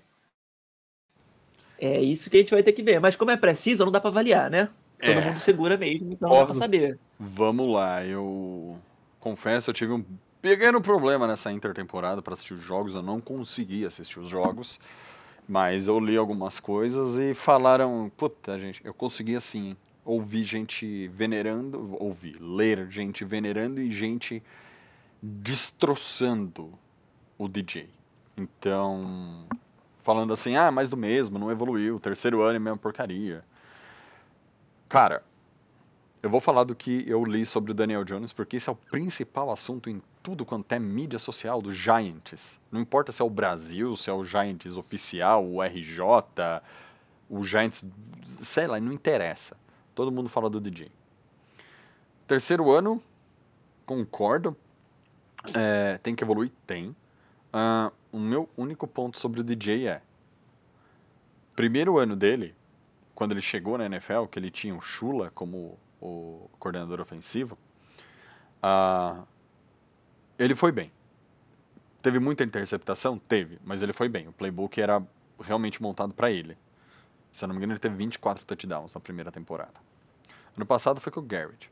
É 1.79 2.01
isso 2.01 2.31
que 2.31 2.39
a 2.39 2.41
gente 2.41 2.55
vai 2.55 2.63
ter 2.63 2.73
que 2.73 2.83
ver. 2.83 2.99
Mas 3.01 3.17
como 3.17 3.31
é 3.31 3.37
preciso, 3.37 3.85
não 3.85 3.93
dá 3.93 4.01
pra 4.01 4.11
avaliar, 4.11 4.51
né? 4.51 4.69
Todo 4.99 5.11
É. 5.11 5.21
mundo 5.21 5.39
segura 5.39 5.77
mesmo, 5.77 6.13
então 6.13 6.31
não 6.31 6.39
dá 6.39 6.47
pra 6.47 6.55
saber. 6.55 6.99
Vamos 7.21 7.71
lá, 7.73 8.05
eu 8.05 8.79
confesso, 9.21 9.71
eu 9.71 9.75
tive 9.75 9.93
um 9.93 10.05
pequeno 10.41 10.81
problema 10.81 11.27
nessa 11.27 11.53
intertemporada 11.53 12.23
para 12.23 12.35
assistir 12.35 12.55
os 12.55 12.63
jogos, 12.63 12.95
eu 12.95 13.03
não 13.03 13.21
consegui 13.21 13.85
assistir 13.85 14.21
os 14.21 14.29
jogos, 14.29 14.79
mas 15.49 15.89
eu 15.89 15.99
li 15.99 16.17
algumas 16.17 16.61
coisas 16.61 17.19
e 17.19 17.35
falaram, 17.35 18.11
puta 18.17 18.59
gente, 18.59 18.81
eu 18.85 18.95
consegui 18.95 19.37
assim, 19.37 19.77
ouvir 20.05 20.45
gente 20.45 21.09
venerando, 21.09 21.97
ouvir, 22.01 22.37
ler 22.41 22.89
gente 22.91 23.25
venerando 23.25 23.81
e 23.81 23.91
gente 23.91 24.43
destroçando 25.23 26.71
o 27.39 27.49
DJ. 27.49 27.89
Então, 28.37 29.47
falando 30.03 30.33
assim, 30.33 30.57
ah, 30.57 30.71
mais 30.71 30.89
do 30.89 30.97
mesmo, 30.97 31.39
não 31.39 31.51
evoluiu, 31.51 31.99
terceiro 31.99 32.43
ano 32.43 32.55
é 32.55 32.57
a 32.57 32.61
mesma 32.61 32.79
porcaria. 32.79 33.45
Cara, 34.89 35.25
eu 36.27 36.31
vou 36.31 36.41
falar 36.41 36.65
do 36.65 36.75
que 36.75 37.05
eu 37.09 37.25
li 37.25 37.47
sobre 37.47 37.71
o 37.71 37.75
Daniel 37.75 38.03
Jones, 38.03 38.33
porque 38.33 38.57
esse 38.57 38.69
é 38.69 38.73
o 38.73 38.75
principal 38.75 39.49
assunto 39.49 39.89
em 39.89 40.03
tudo 40.25 40.45
quanto 40.45 40.73
é 40.73 40.79
mídia 40.79 41.21
social 41.21 41.63
do 41.63 41.71
Giants. 41.71 42.59
Não 42.69 42.81
importa 42.81 43.13
se 43.13 43.23
é 43.23 43.25
o 43.25 43.31
Brasil, 43.31 43.95
se 43.95 44.11
é 44.11 44.13
o 44.13 44.25
Giants 44.25 44.77
oficial, 44.77 45.47
o 45.47 45.63
RJ, 45.63 46.01
o 47.31 47.45
Giants, 47.45 47.85
sei 48.41 48.67
lá, 48.67 48.81
não 48.81 48.93
interessa. 48.93 49.57
Todo 49.95 50.11
mundo 50.11 50.29
fala 50.29 50.51
do 50.51 50.61
DJ. 50.61 50.91
Terceiro 52.27 52.73
ano, 52.73 53.01
concordo. 53.87 54.57
É, 55.55 55.97
tem 55.99 56.17
que 56.17 56.25
evoluir? 56.25 56.51
Tem. 56.67 56.95
Ah, 57.53 57.93
o 58.11 58.19
meu 58.19 58.49
único 58.57 58.89
ponto 58.89 59.17
sobre 59.21 59.43
o 59.43 59.45
DJ 59.45 59.87
é: 59.87 60.03
primeiro 61.55 61.99
ano 61.99 62.17
dele, 62.17 62.53
quando 63.15 63.31
ele 63.31 63.43
chegou 63.43 63.79
na 63.79 63.87
NFL, 63.87 64.25
que 64.25 64.41
ele 64.41 64.51
tinha 64.51 64.75
o 64.75 64.81
Shula 64.81 65.31
como 65.33 65.79
o 66.01 66.51
coordenador 66.59 67.01
ofensivo, 67.01 67.59
ah, 68.63 69.23
ele 70.39 70.55
foi 70.55 70.73
bem. 70.73 70.91
Teve 72.03 72.19
muita 72.19 72.45
interceptação? 72.45 73.19
Teve, 73.19 73.59
mas 73.65 73.83
ele 73.83 73.93
foi 73.93 74.09
bem. 74.09 74.29
O 74.29 74.33
playbook 74.33 74.81
era 74.81 75.03
realmente 75.41 75.83
montado 75.83 76.15
para 76.15 76.31
ele. 76.31 76.57
Se 77.33 77.45
eu 77.45 77.49
não 77.49 77.55
me 77.55 77.59
engano, 77.59 77.73
ele 77.73 77.81
teve 77.81 77.97
24 77.97 78.45
touchdowns 78.47 78.95
na 78.95 79.01
primeira 79.01 79.31
temporada. 79.31 79.75
Ano 80.57 80.65
passado 80.65 81.01
foi 81.01 81.13
com 81.13 81.21
o 81.21 81.23
Garrett. 81.23 81.71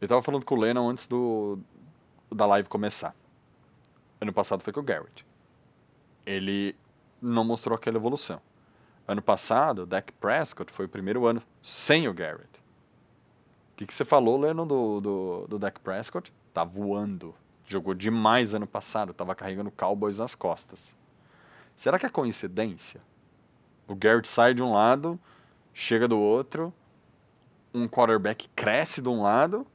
Eu 0.00 0.08
tava 0.08 0.22
falando 0.22 0.44
com 0.44 0.54
o 0.54 0.58
Lennon 0.58 0.88
antes 0.90 1.06
do 1.06 1.58
da 2.30 2.44
live 2.46 2.68
começar. 2.68 3.14
Ano 4.20 4.32
passado 4.32 4.62
foi 4.62 4.72
com 4.72 4.80
o 4.80 4.82
Garrett. 4.82 5.24
Ele 6.24 6.74
não 7.22 7.44
mostrou 7.44 7.76
aquela 7.76 7.96
evolução. 7.96 8.40
Ano 9.08 9.22
passado, 9.22 9.82
o 9.82 9.86
Dak 9.86 10.12
Prescott 10.14 10.72
foi 10.72 10.86
o 10.86 10.88
primeiro 10.88 11.26
ano 11.26 11.42
sem 11.62 12.08
o 12.08 12.14
Garrett. 12.14 12.50
O 13.72 13.76
que, 13.76 13.86
que 13.86 13.94
você 13.94 14.04
falou, 14.04 14.40
Lennon, 14.40 14.66
do, 14.66 15.00
do, 15.00 15.46
do 15.48 15.58
Dak 15.58 15.78
Prescott? 15.80 16.32
Tá 16.52 16.64
voando. 16.64 17.34
Jogou 17.66 17.94
demais 17.94 18.54
ano 18.54 18.66
passado, 18.66 19.12
tava 19.12 19.34
carregando 19.34 19.70
Cowboys 19.70 20.18
nas 20.18 20.34
costas. 20.34 20.94
Será 21.76 21.98
que 21.98 22.06
é 22.06 22.08
coincidência? 22.08 23.00
O 23.86 23.94
Garrett 23.94 24.26
sai 24.26 24.54
de 24.54 24.62
um 24.62 24.72
lado, 24.72 25.20
chega 25.72 26.08
do 26.08 26.18
outro, 26.18 26.72
um 27.72 27.86
quarterback 27.86 28.48
cresce 28.56 29.02
de 29.02 29.08
um 29.08 29.22
lado 29.22 29.66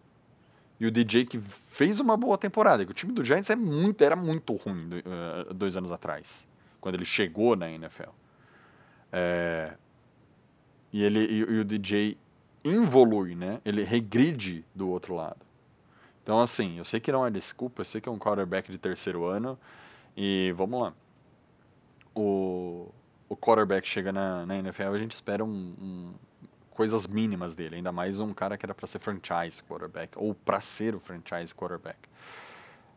e 0.80 0.86
o 0.88 0.92
DJ 0.92 1.26
que 1.26 1.40
fez 1.70 2.00
uma 2.00 2.18
boa 2.18 2.38
temporada. 2.38 2.84
que 2.84 2.92
O 2.92 2.94
time 2.94 3.14
do 3.14 3.24
Giants 3.24 3.50
é 3.50 3.56
muito, 3.56 4.04
era 4.04 4.16
muito 4.16 4.56
ruim 4.56 4.90
eh, 4.94 5.54
dois 5.54 5.78
anos 5.78 5.92
atrás, 5.92 6.48
quando 6.82 6.96
ele 6.96 7.06
chegou 7.06 7.56
na 7.56 7.70
NFL. 7.70 8.10
É, 9.12 9.74
e 10.92 11.04
ele 11.04 11.20
e, 11.26 11.38
e 11.40 11.60
o 11.60 11.66
DJ 11.66 12.18
involui, 12.64 13.36
né? 13.36 13.60
Ele 13.66 13.84
regride 13.84 14.66
do 14.76 14.90
outro 14.90 15.16
lado. 15.16 15.40
Então 16.24 16.40
assim, 16.42 16.78
eu 16.80 16.86
sei 16.86 17.00
que 17.00 17.12
não 17.12 17.26
é 17.26 17.32
desculpa, 17.32 17.82
eu 17.82 17.86
sei 17.86 18.02
que 18.02 18.10
é 18.10 18.12
um 18.12 18.20
quarterback 18.20 18.72
de 18.72 18.78
terceiro 18.78 19.26
ano 19.26 19.60
e 20.18 20.54
vamos 20.58 20.82
lá. 20.82 20.94
O, 22.16 22.90
o 23.30 23.36
quarterback 23.38 23.88
chega 23.88 24.12
na, 24.12 24.46
na 24.46 24.58
NFL, 24.58 24.94
a 24.94 25.00
gente 25.00 25.14
espera 25.14 25.44
um, 25.44 25.48
um- 25.80 26.14
coisas 26.72 27.06
mínimas 27.08 27.54
dele, 27.54 27.76
ainda 27.76 27.92
mais 27.92 28.20
um 28.20 28.34
cara 28.34 28.58
que 28.58 28.66
era 28.66 28.74
para 28.74 28.88
ser 28.88 29.00
franchise 29.00 29.62
quarterback 29.64 30.18
ou 30.18 30.34
para 30.34 30.60
ser 30.62 30.96
o 30.96 31.00
franchise 31.00 31.54
quarterback. 31.54 31.98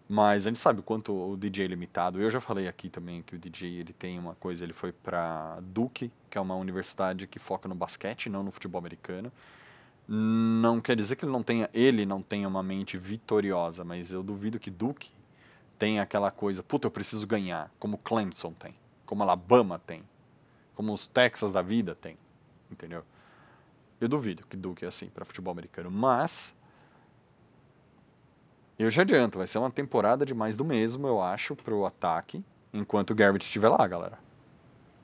Mas 0.09 0.47
a 0.47 0.51
gente 0.51 0.59
sabe 0.59 0.81
o 0.81 0.83
quanto 0.83 1.13
o 1.13 1.37
DJ 1.37 1.65
é 1.65 1.69
limitado. 1.69 2.21
Eu 2.21 2.31
já 2.31 2.41
falei 2.41 2.69
aqui 2.69 2.91
também 2.91 3.23
que 3.23 3.35
o 3.35 3.39
DJ 3.39 3.81
ele 3.81 3.93
tem 3.93 4.19
uma 4.19 4.35
coisa, 4.35 4.63
ele 4.63 4.75
foi 4.75 4.93
para 4.93 5.59
Duke, 5.63 6.13
que 6.29 6.37
é 6.37 6.41
uma 6.41 6.55
universidade 6.55 7.27
que 7.27 7.39
foca 7.39 7.69
no 7.69 7.75
basquete, 7.75 8.29
não 8.29 8.43
no 8.43 8.53
futebol 8.53 8.79
americano. 8.79 9.33
Não 10.07 10.81
quer 10.83 10.95
dizer 10.95 11.17
que 11.17 11.25
ele 11.25 11.33
não 11.33 11.43
tenha, 11.43 11.71
ele 11.73 12.05
não 12.05 12.21
tenha 12.21 12.47
uma 12.47 12.63
mente 12.63 12.99
vitoriosa, 12.99 13.83
mas 13.83 14.13
eu 14.13 14.23
duvido 14.23 14.61
que 14.61 14.71
Duke 14.71 15.11
tenha 15.79 16.03
aquela 16.03 16.31
coisa, 16.31 16.63
puta, 16.63 16.87
eu 16.87 16.91
preciso 16.91 17.27
ganhar, 17.27 17.71
como 17.79 17.97
Clemson 17.97 18.53
tem, 18.53 18.75
como 19.07 19.23
Alabama 19.23 19.79
tem, 19.79 20.03
como 20.75 20.93
os 20.93 21.07
Texas 21.07 21.53
da 21.53 21.63
vida 21.63 21.95
tem, 21.95 22.19
entendeu? 22.71 23.03
Eu 23.99 24.09
duvido 24.09 24.47
que 24.47 24.57
Duke 24.57 24.85
é 24.85 24.89
assim 24.89 25.09
para 25.09 25.25
futebol 25.25 25.53
americano, 25.53 25.91
mas 25.91 26.55
eu 28.87 28.91
já 28.91 29.03
adianto, 29.03 29.39
vai 29.39 29.47
ser 29.47 29.59
uma 29.59 29.71
temporada 29.71 30.25
de 30.27 30.35
mais 30.35 30.57
do 30.57 30.65
mesmo, 30.65 31.07
eu 31.07 31.21
acho, 31.23 31.55
pro 31.57 31.85
ataque, 31.87 32.45
enquanto 32.73 33.11
o 33.11 33.15
Garrett 33.15 33.45
estiver 33.45 33.69
lá, 33.69 33.87
galera. 33.87 34.19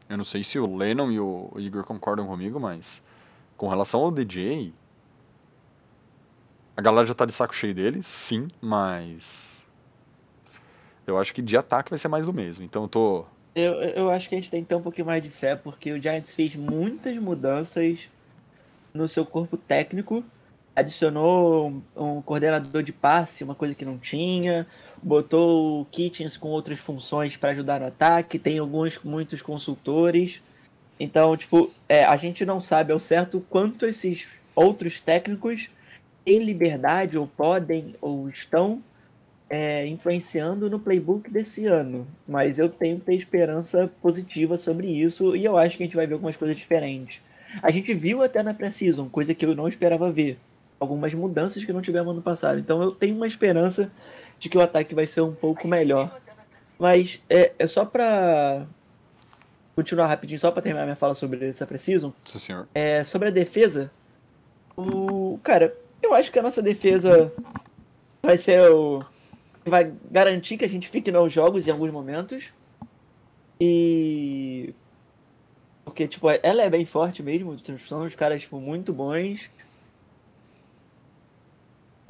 Eu 0.08 0.16
não 0.16 0.24
sei 0.24 0.42
se 0.42 0.58
o 0.58 0.76
Lennon 0.76 1.10
e 1.10 1.20
o 1.20 1.52
Igor 1.56 1.84
concordam 1.84 2.26
comigo, 2.26 2.58
mas 2.58 3.02
com 3.56 3.68
relação 3.68 4.00
ao 4.00 4.10
DJ, 4.10 4.72
a 6.76 6.82
galera 6.82 7.06
já 7.06 7.14
tá 7.14 7.24
de 7.26 7.32
saco 7.32 7.54
cheio 7.54 7.74
dele, 7.74 8.02
sim, 8.02 8.48
mas 8.60 9.62
Eu 11.06 11.18
acho 11.18 11.34
que 11.34 11.42
de 11.42 11.56
ataque 11.56 11.90
vai 11.90 11.98
ser 11.98 12.08
mais 12.08 12.26
do 12.26 12.32
mesmo. 12.32 12.64
Então 12.64 12.82
eu 12.82 12.88
tô. 12.88 13.24
Eu, 13.54 13.74
eu 13.82 14.10
acho 14.10 14.28
que 14.28 14.34
a 14.34 14.38
gente 14.38 14.50
tem 14.50 14.62
que 14.62 14.68
ter 14.68 14.76
um 14.76 14.82
pouquinho 14.82 15.06
mais 15.06 15.22
de 15.22 15.28
fé, 15.30 15.56
porque 15.56 15.92
o 15.92 16.00
Giants 16.00 16.34
fez 16.34 16.54
muitas 16.54 17.16
mudanças 17.18 18.08
no 18.94 19.08
seu 19.08 19.26
corpo 19.26 19.56
técnico. 19.56 20.24
Adicionou 20.80 21.68
um, 21.68 21.82
um 21.96 22.22
coordenador 22.22 22.82
de 22.82 22.92
passe, 22.92 23.44
uma 23.44 23.54
coisa 23.54 23.74
que 23.74 23.84
não 23.84 23.98
tinha. 23.98 24.66
Botou 25.02 25.82
o 25.82 25.84
Kitchens 25.84 26.36
com 26.36 26.48
outras 26.48 26.78
funções 26.78 27.36
para 27.36 27.50
ajudar 27.50 27.80
no 27.80 27.86
ataque. 27.86 28.38
Tem 28.38 28.58
alguns, 28.58 28.98
muitos 29.02 29.42
consultores. 29.42 30.42
Então, 30.98 31.36
tipo, 31.36 31.70
é, 31.88 32.04
a 32.04 32.16
gente 32.16 32.44
não 32.44 32.60
sabe 32.60 32.92
ao 32.92 32.98
certo 32.98 33.44
quanto 33.48 33.86
esses 33.86 34.26
outros 34.54 35.00
técnicos 35.00 35.70
têm 36.24 36.44
liberdade, 36.44 37.16
ou 37.16 37.26
podem, 37.26 37.94
ou 38.00 38.28
estão 38.28 38.82
é, 39.48 39.86
influenciando 39.86 40.70
no 40.70 40.78
playbook 40.78 41.30
desse 41.30 41.66
ano. 41.66 42.06
Mas 42.26 42.58
eu 42.58 42.68
tenho 42.68 42.98
que 42.98 43.06
ter 43.06 43.14
esperança 43.14 43.90
positiva 44.00 44.56
sobre 44.56 44.86
isso 44.86 45.34
e 45.34 45.44
eu 45.44 45.58
acho 45.58 45.76
que 45.76 45.82
a 45.82 45.86
gente 45.86 45.96
vai 45.96 46.06
ver 46.06 46.14
algumas 46.14 46.36
coisas 46.36 46.56
diferentes. 46.56 47.20
A 47.62 47.70
gente 47.70 47.92
viu 47.92 48.22
até 48.22 48.42
na 48.42 48.54
pré-season, 48.54 49.08
coisa 49.08 49.34
que 49.34 49.44
eu 49.44 49.56
não 49.56 49.66
esperava 49.66 50.10
ver. 50.12 50.38
Algumas 50.80 51.14
mudanças 51.14 51.64
que 51.64 51.72
não 51.72 51.82
tivemos 51.82 52.10
ano 52.10 52.22
passado. 52.22 52.58
Então 52.58 52.82
eu 52.82 52.90
tenho 52.90 53.14
uma 53.14 53.26
esperança 53.26 53.92
de 54.38 54.48
que 54.48 54.58
o 54.58 54.62
ataque 54.62 54.94
vai 54.94 55.06
ser 55.06 55.20
um 55.20 55.34
pouco 55.34 55.68
melhor. 55.68 56.18
Mas 56.78 57.22
é, 57.28 57.52
é 57.58 57.66
só 57.66 57.84
pra 57.84 58.66
continuar 59.76 60.06
rapidinho, 60.06 60.40
só 60.40 60.50
pra 60.50 60.62
terminar 60.62 60.84
minha 60.84 60.96
fala 60.96 61.14
sobre 61.14 61.46
essa 61.46 61.66
senhor. 62.38 62.66
É, 62.74 63.04
sobre 63.04 63.28
a 63.28 63.30
defesa, 63.30 63.90
o 64.76 65.38
cara, 65.42 65.76
eu 66.02 66.14
acho 66.14 66.32
que 66.32 66.38
a 66.38 66.42
nossa 66.42 66.62
defesa 66.62 67.32
vai 68.22 68.36
ser 68.36 68.70
o 68.70 69.04
vai 69.64 69.92
garantir 70.10 70.56
que 70.56 70.64
a 70.64 70.68
gente 70.68 70.88
fique 70.88 71.12
nos 71.12 71.32
jogos 71.32 71.68
em 71.68 71.70
alguns 71.70 71.90
momentos. 71.90 72.52
E 73.60 74.74
porque 75.84 76.08
tipo, 76.08 76.28
ela 76.30 76.62
é 76.62 76.70
bem 76.70 76.84
forte 76.84 77.22
mesmo, 77.22 77.56
são 77.78 78.04
os 78.04 78.14
caras 78.14 78.42
tipo 78.42 78.58
muito 78.58 78.92
bons. 78.92 79.50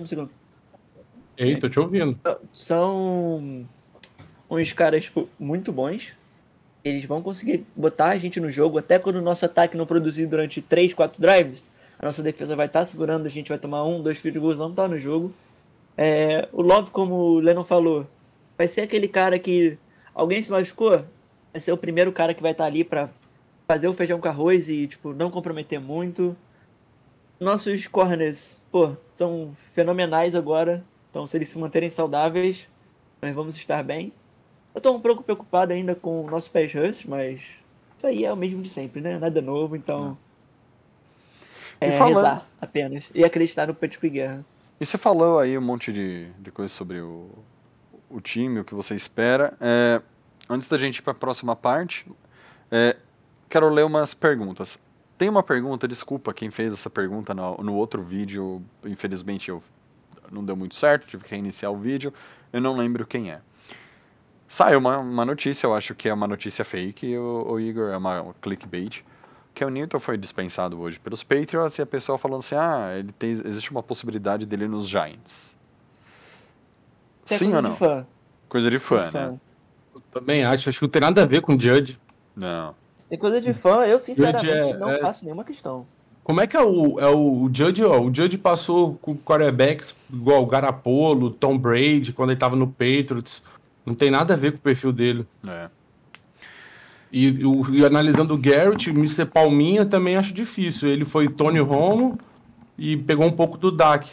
Um 0.00 0.06
segundo. 0.06 0.30
Ei, 1.36 1.56
tô 1.56 1.68
te 1.68 1.78
ouvindo. 1.78 2.18
São 2.52 3.64
uns 4.48 4.72
caras 4.72 5.04
tipo, 5.04 5.28
muito 5.38 5.72
bons. 5.72 6.14
Eles 6.82 7.04
vão 7.04 7.22
conseguir 7.22 7.66
botar 7.76 8.08
a 8.08 8.16
gente 8.16 8.40
no 8.40 8.50
jogo 8.50 8.78
até 8.78 8.98
quando 8.98 9.16
o 9.16 9.22
nosso 9.22 9.44
ataque 9.44 9.76
não 9.76 9.86
produzir 9.86 10.26
durante 10.26 10.62
3, 10.62 10.94
4 10.94 11.20
drives. 11.20 11.70
A 11.98 12.06
nossa 12.06 12.22
defesa 12.22 12.56
vai 12.56 12.66
estar 12.66 12.84
segurando, 12.86 13.26
a 13.26 13.30
gente 13.30 13.50
vai 13.50 13.58
tomar 13.58 13.84
um, 13.84 14.02
dois 14.02 14.18
field 14.18 14.38
goals, 14.38 14.56
não 14.56 14.72
tá 14.72 14.88
no 14.88 14.98
jogo. 14.98 15.32
É, 15.96 16.48
o 16.50 16.62
Love, 16.62 16.90
como 16.90 17.14
o 17.14 17.40
Lennon 17.40 17.64
falou, 17.64 18.06
vai 18.56 18.66
ser 18.66 18.80
aquele 18.80 19.06
cara 19.06 19.38
que 19.38 19.78
alguém 20.14 20.42
se 20.42 20.50
machucou, 20.50 21.04
vai 21.52 21.60
ser 21.60 21.72
o 21.72 21.76
primeiro 21.76 22.10
cara 22.10 22.32
que 22.32 22.40
vai 22.40 22.52
estar 22.52 22.64
ali 22.64 22.84
para 22.84 23.10
fazer 23.68 23.86
o 23.86 23.92
feijão 23.92 24.18
com 24.18 24.28
arroz 24.28 24.70
e 24.70 24.86
tipo 24.86 25.12
não 25.12 25.30
comprometer 25.30 25.78
muito. 25.78 26.34
Nossos 27.40 27.86
corners, 27.86 28.60
pô, 28.70 28.94
são 29.12 29.56
fenomenais 29.72 30.34
agora. 30.34 30.84
Então, 31.10 31.26
se 31.26 31.36
eles 31.36 31.48
se 31.48 31.58
manterem 31.58 31.88
saudáveis, 31.90 32.68
nós 33.20 33.34
vamos 33.34 33.56
estar 33.56 33.82
bem. 33.82 34.12
Eu 34.74 34.80
tô 34.80 34.92
um 34.92 35.00
pouco 35.00 35.22
preocupado 35.22 35.72
ainda 35.72 35.94
com 35.94 36.24
o 36.24 36.30
nosso 36.30 36.50
pass 36.50 36.72
rush, 36.74 37.04
mas 37.06 37.40
isso 37.96 38.06
aí 38.06 38.24
é 38.24 38.32
o 38.32 38.36
mesmo 38.36 38.62
de 38.62 38.68
sempre, 38.68 39.00
né? 39.00 39.18
Nada 39.18 39.40
novo, 39.40 39.74
então. 39.74 40.16
E 41.80 41.86
É 41.86 41.92
falando- 41.98 42.16
rezar 42.16 42.46
apenas. 42.60 43.04
E 43.14 43.24
acreditar 43.24 43.66
no 43.66 43.74
Patrick 43.74 44.08
Guerra. 44.08 44.44
E 44.80 44.86
você 44.86 44.96
falou 44.98 45.38
aí 45.38 45.56
um 45.58 45.62
monte 45.62 45.92
de, 45.92 46.30
de 46.38 46.50
coisas 46.50 46.72
sobre 46.72 47.00
o, 47.00 47.28
o 48.08 48.20
time, 48.20 48.60
o 48.60 48.64
que 48.64 48.74
você 48.74 48.94
espera. 48.94 49.54
É, 49.60 50.00
antes 50.48 50.68
da 50.68 50.78
gente 50.78 50.98
ir 50.98 51.02
para 51.02 51.12
a 51.12 51.16
próxima 51.16 51.56
parte, 51.56 52.06
é, 52.70 52.96
quero 53.48 53.68
ler 53.70 53.84
umas 53.84 54.14
perguntas. 54.14 54.78
Tem 55.20 55.28
uma 55.28 55.42
pergunta, 55.42 55.86
desculpa 55.86 56.32
quem 56.32 56.50
fez 56.50 56.72
essa 56.72 56.88
pergunta 56.88 57.34
no, 57.34 57.58
no 57.58 57.74
outro 57.74 58.02
vídeo, 58.02 58.62
infelizmente 58.86 59.50
eu 59.50 59.62
não 60.32 60.42
deu 60.42 60.56
muito 60.56 60.74
certo, 60.74 61.06
tive 61.06 61.24
que 61.24 61.30
reiniciar 61.32 61.70
o 61.70 61.76
vídeo, 61.76 62.10
eu 62.50 62.58
não 62.58 62.74
lembro 62.74 63.06
quem 63.06 63.30
é. 63.30 63.42
Saiu 64.48 64.78
uma, 64.78 64.96
uma 64.96 65.26
notícia, 65.26 65.66
eu 65.66 65.74
acho 65.74 65.94
que 65.94 66.08
é 66.08 66.14
uma 66.14 66.26
notícia 66.26 66.64
fake, 66.64 67.18
o, 67.18 67.52
o 67.52 67.60
Igor, 67.60 67.90
é 67.90 67.98
uma, 67.98 68.22
uma 68.22 68.34
clickbait, 68.40 69.04
que 69.52 69.62
o 69.62 69.68
Newton 69.68 70.00
foi 70.00 70.16
dispensado 70.16 70.80
hoje 70.80 70.98
pelos 70.98 71.22
Patriots 71.22 71.76
e 71.76 71.82
a 71.82 71.86
pessoa 71.86 72.16
falando 72.16 72.40
assim, 72.40 72.54
ah, 72.54 72.96
ele 72.98 73.12
tem, 73.12 73.32
existe 73.32 73.70
uma 73.70 73.82
possibilidade 73.82 74.46
dele 74.46 74.68
nos 74.68 74.88
Giants. 74.88 75.54
Sim 77.26 77.36
coisa 77.36 77.56
ou 77.56 77.62
não? 77.62 77.76
fã. 77.76 78.06
Coisa 78.48 78.70
de 78.70 78.78
fã, 78.78 79.04
De 79.04 79.10
fã. 79.10 79.32
né? 79.32 79.40
Eu 79.94 80.00
também 80.12 80.44
acho. 80.44 80.70
Acho 80.70 80.78
que 80.78 80.84
não 80.86 80.90
tem 80.90 81.02
nada 81.02 81.22
a 81.22 81.26
ver 81.26 81.42
com 81.42 81.54
o 81.54 81.60
Judge. 81.60 82.00
Não. 82.34 82.74
Tem 83.10 83.18
coisa 83.18 83.40
de 83.40 83.52
fã, 83.52 83.84
eu 83.84 83.98
sinceramente 83.98 84.48
é- 84.48 84.72
não 84.78 84.88
é- 84.90 84.98
faço 85.00 85.24
nenhuma 85.24 85.44
questão. 85.44 85.84
Como 86.24 86.40
é 86.40 86.46
que 86.46 86.56
é 86.56 86.62
o, 86.62 86.98
é 87.00 87.08
o, 87.08 87.42
o 87.44 87.50
Judge, 87.52 87.84
ó? 87.84 88.00
O 88.00 88.14
Judge 88.14 88.38
passou 88.38 88.94
com 89.02 89.16
quarterbacks 89.16 89.94
igual 90.12 90.42
o 90.42 90.46
Garapolo, 90.46 91.28
Tom 91.30 91.58
Brady, 91.58 92.12
quando 92.12 92.30
ele 92.30 92.38
tava 92.38 92.54
no 92.54 92.68
Patriots. 92.68 93.42
Não 93.84 93.94
tem 93.94 94.10
nada 94.10 94.34
a 94.34 94.36
ver 94.36 94.52
com 94.52 94.58
o 94.58 94.60
perfil 94.60 94.92
dele. 94.92 95.26
É. 95.46 95.68
E, 97.12 97.44
o- 97.44 97.74
e 97.74 97.84
analisando 97.84 98.34
o 98.34 98.38
Garrett, 98.38 98.88
o 98.90 98.92
Mr. 98.94 99.24
Palminha 99.26 99.84
também 99.84 100.14
acho 100.14 100.32
difícil. 100.32 100.88
Ele 100.88 101.04
foi 101.04 101.28
Tony 101.28 101.58
Romo 101.58 102.16
e 102.78 102.96
pegou 102.96 103.26
um 103.26 103.32
pouco 103.32 103.58
do 103.58 103.72
Dak, 103.72 104.06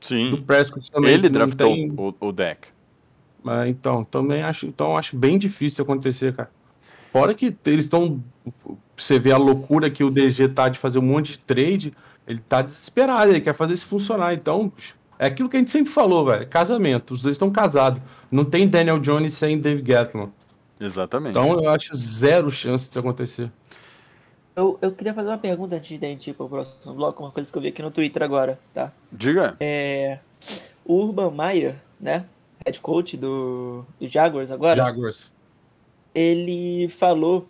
do 0.00 0.06
Sim. 0.06 0.44
Prescott 0.46 0.88
também. 0.92 1.12
Ele 1.14 1.28
draftou 1.28 1.66
tem- 1.74 1.90
o, 1.90 2.14
o 2.20 2.32
deck. 2.32 2.68
Mas, 3.42 3.68
então, 3.70 4.04
também 4.04 4.42
acho, 4.42 4.66
então 4.66 4.96
acho 4.96 5.16
bem 5.16 5.36
difícil 5.38 5.82
acontecer, 5.82 6.32
cara. 6.34 6.50
Fora 7.12 7.34
que 7.34 7.56
eles 7.66 7.86
estão. 7.86 8.22
Você 8.96 9.18
vê 9.18 9.32
a 9.32 9.36
loucura 9.36 9.90
que 9.90 10.04
o 10.04 10.10
DG 10.10 10.48
tá 10.48 10.68
de 10.68 10.78
fazer 10.78 10.98
um 10.98 11.02
monte 11.02 11.32
de 11.32 11.38
trade, 11.38 11.92
ele 12.26 12.40
tá 12.40 12.62
desesperado, 12.62 13.30
ele 13.30 13.40
quer 13.40 13.54
fazer 13.54 13.74
isso 13.74 13.86
funcionar. 13.86 14.34
Então, 14.34 14.72
é 15.18 15.26
aquilo 15.26 15.48
que 15.48 15.56
a 15.56 15.60
gente 15.60 15.70
sempre 15.70 15.92
falou, 15.92 16.24
velho. 16.24 16.46
Casamento. 16.46 17.14
Os 17.14 17.22
dois 17.22 17.34
estão 17.34 17.50
casados. 17.50 18.02
Não 18.30 18.44
tem 18.44 18.68
Daniel 18.68 18.98
Jones 18.98 19.34
sem 19.34 19.58
Dave 19.58 19.84
Gettleman. 19.84 20.30
Exatamente. 20.80 21.30
Então 21.30 21.52
eu 21.62 21.68
acho 21.68 21.94
zero 21.94 22.50
chance 22.50 22.86
disso 22.86 22.98
acontecer. 22.98 23.52
Eu, 24.56 24.78
eu 24.80 24.92
queria 24.92 25.14
fazer 25.14 25.28
uma 25.28 25.38
pergunta 25.38 25.76
antes 25.76 25.98
de 25.98 26.04
a 26.04 26.08
gente 26.08 26.30
ir 26.30 26.34
pro 26.34 26.48
próximo 26.48 26.94
bloco, 26.94 27.22
uma 27.22 27.30
coisa 27.30 27.50
que 27.50 27.56
eu 27.56 27.62
vi 27.62 27.68
aqui 27.68 27.82
no 27.82 27.90
Twitter 27.90 28.22
agora, 28.22 28.58
tá? 28.74 28.90
Diga. 29.12 29.56
É, 29.60 30.18
o 30.84 30.94
Urban 30.94 31.30
Meyer, 31.30 31.76
né? 32.00 32.24
Head 32.64 32.80
coach 32.80 33.16
do, 33.16 33.84
do 33.98 34.06
Jaguars 34.06 34.50
agora, 34.50 34.84
Jaguars. 34.84 35.30
Ele 36.14 36.88
falou 36.88 37.48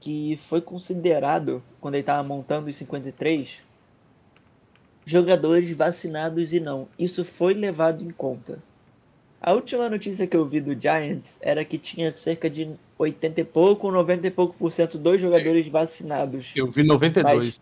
que 0.00 0.38
foi 0.48 0.60
considerado, 0.60 1.62
quando 1.80 1.94
ele 1.94 2.02
estava 2.02 2.22
montando 2.22 2.68
os 2.68 2.76
53, 2.76 3.60
jogadores 5.04 5.70
vacinados 5.70 6.52
e 6.52 6.60
não. 6.60 6.88
Isso 6.98 7.24
foi 7.24 7.54
levado 7.54 8.04
em 8.04 8.10
conta. 8.10 8.58
A 9.40 9.52
última 9.52 9.88
notícia 9.88 10.26
que 10.26 10.36
eu 10.36 10.44
vi 10.44 10.60
do 10.60 10.78
Giants 10.78 11.38
era 11.40 11.64
que 11.64 11.78
tinha 11.78 12.12
cerca 12.12 12.50
de 12.50 12.70
80 12.98 13.40
e 13.40 13.44
pouco, 13.44 13.90
90 13.90 14.26
e 14.26 14.30
pouco 14.30 14.54
por 14.58 14.72
cento 14.72 14.98
dos 14.98 15.20
jogadores 15.20 15.66
vacinados. 15.68 16.52
Eu 16.56 16.68
vi 16.70 16.82
92. 16.82 17.60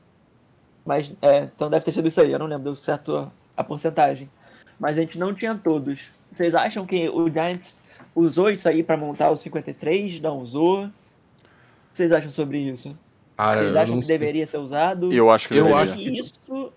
Mas, 0.85 1.13
é, 1.21 1.41
então 1.45 1.69
deve 1.69 1.85
ter 1.85 1.93
sido 1.93 2.09
isso 2.09 2.21
aí, 2.21 2.33
eu 2.33 2.39
não 2.39 2.47
lembro 2.47 2.75
certo 2.75 3.17
a, 3.17 3.31
a 3.57 3.63
porcentagem. 3.63 4.31
Mas 4.79 4.97
a 4.97 5.01
gente 5.01 5.19
não 5.19 5.35
tinha 5.35 5.55
todos. 5.55 6.09
Vocês 6.33 6.55
acham 6.55 6.87
que 6.87 7.09
o 7.09 7.31
Giants 7.31 7.81
usou 8.17 8.51
isso 8.51 8.69
aí 8.69 8.83
pra 8.83 8.97
montar 8.97 9.31
os 9.31 9.41
53? 9.41 10.21
Não 10.21 10.39
usou? 10.41 10.85
O 10.87 10.89
que 10.89 10.93
vocês 11.93 12.11
acham 12.11 12.31
sobre 12.33 12.59
isso? 12.59 12.97
Cara, 13.37 13.63
Vocês 13.63 13.77
acham 13.77 14.01
que 14.01 14.07
sei. 14.07 14.19
deveria 14.19 14.47
ser 14.47 14.57
usado? 14.59 15.13
Eu 15.13 15.31
acho 15.31 15.47
que 15.47 15.55
Eu 15.55 15.65
deveria. 15.65 15.83
acho 15.85 15.95
sei 15.95 16.03
que 16.05 16.21
isso, 16.21 16.73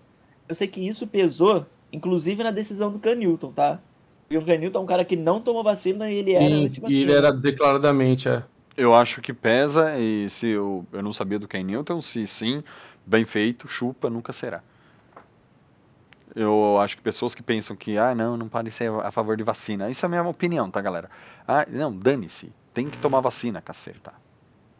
eu 0.48 0.54
sei 0.54 0.68
que 0.68 0.86
isso 0.86 1.06
pesou, 1.06 1.66
inclusive 1.92 2.42
na 2.44 2.50
decisão 2.50 2.92
do 2.92 2.98
Canilton, 2.98 3.50
tá? 3.50 3.80
E 4.30 4.36
o 4.36 4.44
Canilton 4.44 4.78
é 4.78 4.82
um 4.82 4.86
cara 4.86 5.04
que 5.04 5.16
não 5.16 5.40
tomou 5.40 5.64
vacina 5.64 6.10
e 6.10 6.14
ele 6.16 6.34
era 6.34 6.44
Sim, 6.44 6.66
antivacina. 6.66 7.00
e 7.00 7.02
ele 7.02 7.12
era 7.12 7.32
declaradamente, 7.32 8.28
é. 8.28 8.44
Eu 8.76 8.94
acho 8.94 9.20
que 9.20 9.32
pesa 9.32 9.98
e 9.98 10.28
se 10.30 10.48
eu, 10.48 10.86
eu 10.92 11.02
não 11.02 11.12
sabia 11.12 11.38
do 11.38 11.48
Ken 11.48 11.62
Newton, 11.64 12.00
se 12.00 12.26
sim, 12.26 12.62
bem 13.04 13.24
feito, 13.24 13.66
chupa, 13.66 14.08
nunca 14.08 14.32
será. 14.32 14.62
Eu 16.34 16.78
acho 16.78 16.96
que 16.96 17.02
pessoas 17.02 17.34
que 17.34 17.42
pensam 17.42 17.74
que, 17.74 17.98
ah, 17.98 18.14
não, 18.14 18.36
não 18.36 18.48
pode 18.48 18.70
ser 18.70 18.90
a 18.90 19.10
favor 19.10 19.36
de 19.36 19.42
vacina. 19.42 19.90
Isso 19.90 20.04
é 20.04 20.06
a 20.06 20.08
minha 20.08 20.22
opinião, 20.22 20.70
tá, 20.70 20.80
galera? 20.80 21.10
Ah, 21.46 21.66
não, 21.68 21.92
dane-se. 21.92 22.52
Tem 22.72 22.88
que 22.88 22.98
tomar 22.98 23.20
vacina, 23.20 23.60
caceta. 23.60 24.12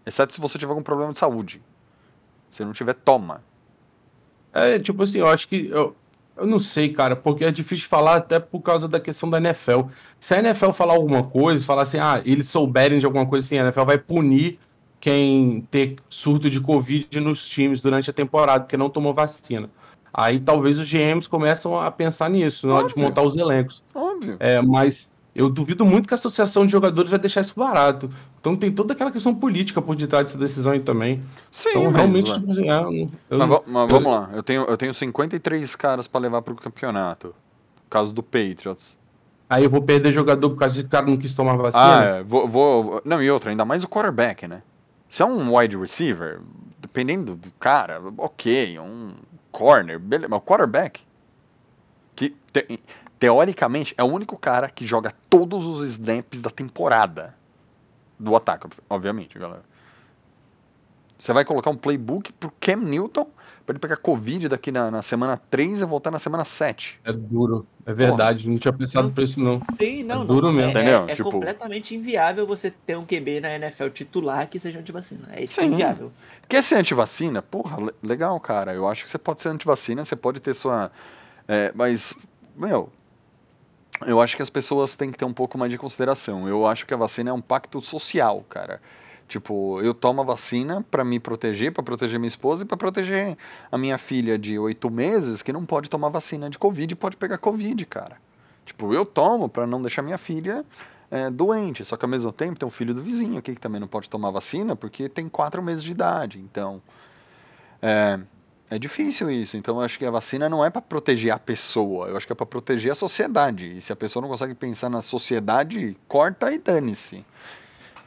Exceto 0.07 0.33
se 0.33 0.41
você 0.41 0.59
tiver 0.59 0.71
algum 0.71 0.83
problema 0.83 1.13
de 1.13 1.19
saúde. 1.19 1.61
Se 2.51 2.65
não 2.65 2.73
tiver, 2.73 2.95
toma. 2.95 3.43
É, 4.53 4.79
tipo 4.79 5.03
assim, 5.03 5.19
eu 5.19 5.29
acho 5.29 5.49
que. 5.49 5.69
Eu, 5.69 5.97
eu 6.37 6.47
não 6.47 6.59
sei, 6.59 6.93
cara, 6.93 7.15
porque 7.15 7.45
é 7.45 7.51
difícil 7.51 7.89
falar 7.89 8.17
até 8.17 8.39
por 8.39 8.61
causa 8.61 8.89
da 8.89 8.99
questão 8.99 9.29
da 9.29 9.39
NFL. 9.39 9.83
Se 10.19 10.35
a 10.35 10.39
NFL 10.39 10.71
falar 10.71 10.95
alguma 10.95 11.23
coisa, 11.23 11.65
falar 11.65 11.83
assim, 11.83 11.99
ah, 11.99 12.23
eles 12.25 12.49
souberem 12.49 12.99
de 12.99 13.05
alguma 13.05 13.27
coisa 13.27 13.45
assim, 13.45 13.59
a 13.59 13.63
NFL 13.63 13.85
vai 13.85 13.99
punir 13.99 14.59
quem 14.99 15.67
ter 15.71 15.97
surto 16.09 16.49
de 16.49 16.61
Covid 16.61 17.21
nos 17.21 17.47
times 17.47 17.81
durante 17.81 18.11
a 18.11 18.13
temporada, 18.13 18.61
porque 18.65 18.77
não 18.77 18.89
tomou 18.89 19.15
vacina. 19.15 19.69
Aí 20.13 20.41
talvez 20.41 20.79
os 20.79 20.89
GMs 20.91 21.29
começam 21.29 21.79
a 21.81 21.91
pensar 21.91 22.29
nisso, 22.31 22.67
na 22.67 22.75
hora 22.75 22.89
de 22.89 22.97
montar 22.97 23.23
os 23.23 23.37
elencos. 23.37 23.83
Óbvio. 23.95 24.37
É, 24.41 24.61
mas 24.61 25.11
eu 25.35 25.49
duvido 25.49 25.85
muito 25.85 26.09
que 26.09 26.15
a 26.15 26.17
associação 26.17 26.67
de 26.67 26.73
jogadores 26.73 27.11
vai 27.11 27.19
deixar 27.21 27.41
isso 27.43 27.55
barato. 27.57 28.11
Então 28.41 28.57
tem 28.57 28.73
toda 28.73 28.93
aquela 28.93 29.11
questão 29.13 29.35
política 29.35 29.81
por 29.81 29.95
detrás 29.95 30.27
dessa 30.27 30.39
decisão 30.39 30.73
aí 30.73 30.81
também. 30.81 31.21
Sim, 31.53 31.69
Então 31.71 31.85
mas, 31.85 31.95
realmente, 31.95 32.31
assim, 32.33 32.69
ah, 32.69 32.83
eu- 32.83 33.11
eu- 33.31 33.39
mas, 33.39 33.51
eu- 33.51 33.65
vamos 33.67 34.05
lá, 34.13 34.31
eu 34.35 34.43
tenho, 34.43 34.63
eu 34.63 34.77
tenho 34.77 34.93
53 34.93 35.77
caras 35.77 36.09
pra 36.09 36.21
levar 36.21 36.43
pro 36.43 36.55
campeonato. 36.57 37.29
No 37.29 37.89
caso 37.91 38.13
do 38.13 38.23
Patriots. 38.23 38.99
Aí 39.49 39.65
eu 39.65 39.71
vou 39.71 39.83
perder 39.83 40.13
jogador 40.13 40.51
por 40.51 40.57
causa 40.59 40.75
de 40.77 40.83
que 40.83 40.87
o 40.87 40.91
cara 40.91 41.07
não 41.07 41.17
quis 41.17 41.35
tomar 41.35 41.55
Ah, 41.55 41.57
vacina. 41.57 42.05
é, 42.05 42.23
vou, 42.23 42.47
vou. 42.49 43.03
Não, 43.05 43.23
e 43.23 43.31
outra, 43.31 43.51
ainda 43.51 43.65
mais 43.65 43.83
o 43.85 43.89
quarterback, 43.89 44.47
né? 44.47 44.63
Se 45.09 45.23
é 45.23 45.27
um 45.27 45.57
wide 45.57 45.77
receiver, 45.77 46.41
dependendo 46.79 47.35
do 47.35 47.51
cara, 47.59 48.01
ok, 48.17 48.79
um 48.79 49.11
corner, 49.51 49.99
beleza, 49.99 50.29
mas 50.29 50.39
o 50.39 50.43
quarterback, 50.43 51.03
que 52.15 52.31
te- 52.53 52.81
teoricamente 53.19 53.95
é 53.99 54.03
o 54.03 54.07
único 54.07 54.39
cara 54.39 54.69
que 54.71 54.87
joga 54.87 55.15
todos 55.29 55.67
os 55.67 55.89
snaps 55.89 56.41
da 56.41 56.51
temporada 56.51 57.35
do 58.19 58.35
ataque, 58.37 58.67
obviamente, 58.89 59.39
galera. 59.39 59.65
Você 61.19 61.33
vai 61.33 61.45
colocar 61.45 61.71
um 61.71 61.77
playbook 61.77 62.33
pro 62.33 62.51
Cam 62.61 62.77
Newton 62.77 63.29
pra 63.71 63.73
ele 63.73 63.79
pegar 63.79 63.97
Covid 63.97 64.49
daqui 64.49 64.73
na, 64.73 64.91
na 64.91 65.03
semana 65.03 65.37
3 65.37 65.81
e 65.83 65.85
voltar 65.85 66.11
na 66.11 66.19
semana 66.19 66.45
7. 66.45 66.99
É 67.05 67.13
duro, 67.13 67.67
é 67.87 67.93
verdade. 67.95 68.49
Não 68.49 68.59
tinha 68.59 68.73
pensado 68.73 69.11
por 69.11 69.23
isso, 69.23 69.39
não. 69.41 69.63
Sim, 69.79 70.03
não, 70.03 70.23
É 70.23 70.25
duro 70.25 70.47
não. 70.49 70.53
mesmo. 70.55 70.69
É, 70.71 70.73
Entendeu? 70.73 71.07
é, 71.09 71.13
é 71.13 71.15
Tipo- 71.15 71.31
completamente 71.31 71.95
inviável 71.95 72.47
você 72.47 72.71
ter 72.71 72.97
um 72.97 73.05
QB 73.05 73.41
na 73.41 73.55
NFL 73.57 73.89
titular 73.89 74.49
que 74.49 74.59
seja 74.59 74.79
antivacina. 74.79 75.29
É 75.33 75.45
isso 75.45 75.61
Sim. 75.61 75.69
inviável. 75.69 76.11
Quer 76.49 76.63
ser 76.65 76.75
antivacina? 76.77 77.41
Porra, 77.41 77.81
le- 77.81 77.95
legal, 78.03 78.39
cara. 78.41 78.75
Eu 78.75 78.89
acho 78.89 79.05
que 79.05 79.11
você 79.11 79.19
pode 79.19 79.41
ser 79.43 79.51
antivacina, 79.51 80.05
você 80.05 80.17
pode 80.17 80.41
ter 80.41 80.55
sua. 80.55 80.91
é, 81.47 81.73
mas, 81.75 82.15
meu, 82.57 82.91
eu 84.07 84.21
acho 84.21 84.35
que 84.37 84.43
as 84.43 84.51
pessoas 84.51 84.95
têm 84.95 85.11
que 85.13 85.19
ter 85.19 85.25
um 85.25 85.33
pouco 85.33 85.57
mais 85.59 85.71
de 85.71 85.79
consideração. 85.79 86.49
Eu 86.49 86.67
acho 86.67 86.87
que 86.87 86.95
a 86.95 86.97
vacina 86.97 87.31
é 87.31 87.33
um 87.33 87.41
pacto 87.41 87.81
social, 87.81 88.45
cara. 88.49 88.81
Tipo, 89.31 89.81
eu 89.81 89.95
tomo 89.95 90.23
a 90.23 90.25
vacina 90.25 90.85
pra 90.91 91.05
me 91.05 91.21
proteger, 91.21 91.73
pra 91.73 91.85
proteger 91.85 92.19
minha 92.19 92.27
esposa 92.27 92.65
e 92.65 92.67
pra 92.67 92.77
proteger 92.77 93.39
a 93.71 93.79
minha 93.79 93.97
filha 93.97 94.37
de 94.37 94.59
oito 94.59 94.91
meses 94.91 95.41
que 95.41 95.53
não 95.53 95.65
pode 95.65 95.89
tomar 95.89 96.09
vacina 96.09 96.51
de 96.51 96.59
Covid 96.59 96.93
e 96.93 96.97
pode 96.97 97.17
pegar 97.17 97.39
Covid, 97.39 97.87
cara. 97.87 98.17
Tipo, 98.67 98.93
eu 98.93 99.07
tomo 99.07 99.49
pra 99.49 99.69
não 99.69 99.81
deixar 99.81 100.03
minha 100.03 100.19
filha 100.19 100.65
é, 101.09 101.31
doente. 101.31 101.85
Só 101.85 101.97
que 101.97 102.05
ao 102.05 102.09
mesmo 102.09 102.33
tempo 102.33 102.59
tem 102.59 102.67
um 102.67 102.73
filho 102.73 102.93
do 102.93 103.01
vizinho 103.01 103.39
aqui 103.39 103.55
que 103.55 103.61
também 103.61 103.81
não 103.81 103.87
pode 103.87 104.11
tomar 104.11 104.33
vacina 104.33 104.75
porque 104.75 105.09
tem 105.09 105.29
quatro 105.29 105.63
meses 105.63 105.85
de 105.85 105.93
idade. 105.93 106.41
Então, 106.41 106.83
é, 107.81 108.19
é 108.69 108.81
difícil 108.81 109.31
isso. 109.31 109.57
Então, 109.57 109.77
eu 109.77 109.83
acho 109.83 109.97
que 109.97 110.05
a 110.05 110.11
vacina 110.11 110.49
não 110.49 110.65
é 110.65 110.71
pra 110.71 110.83
proteger 110.83 111.31
a 111.31 111.39
pessoa. 111.39 112.09
Eu 112.09 112.17
acho 112.17 112.27
que 112.27 112.33
é 112.33 112.37
pra 112.37 112.47
proteger 112.47 112.91
a 112.91 112.97
sociedade. 112.97 113.77
E 113.77 113.81
se 113.81 113.93
a 113.93 113.97
pessoa 113.97 114.23
não 114.23 114.29
consegue 114.29 114.57
pensar 114.57 114.91
na 114.91 115.01
sociedade, 115.01 115.97
corta 116.09 116.51
e 116.53 116.59
dane-se. 116.59 117.25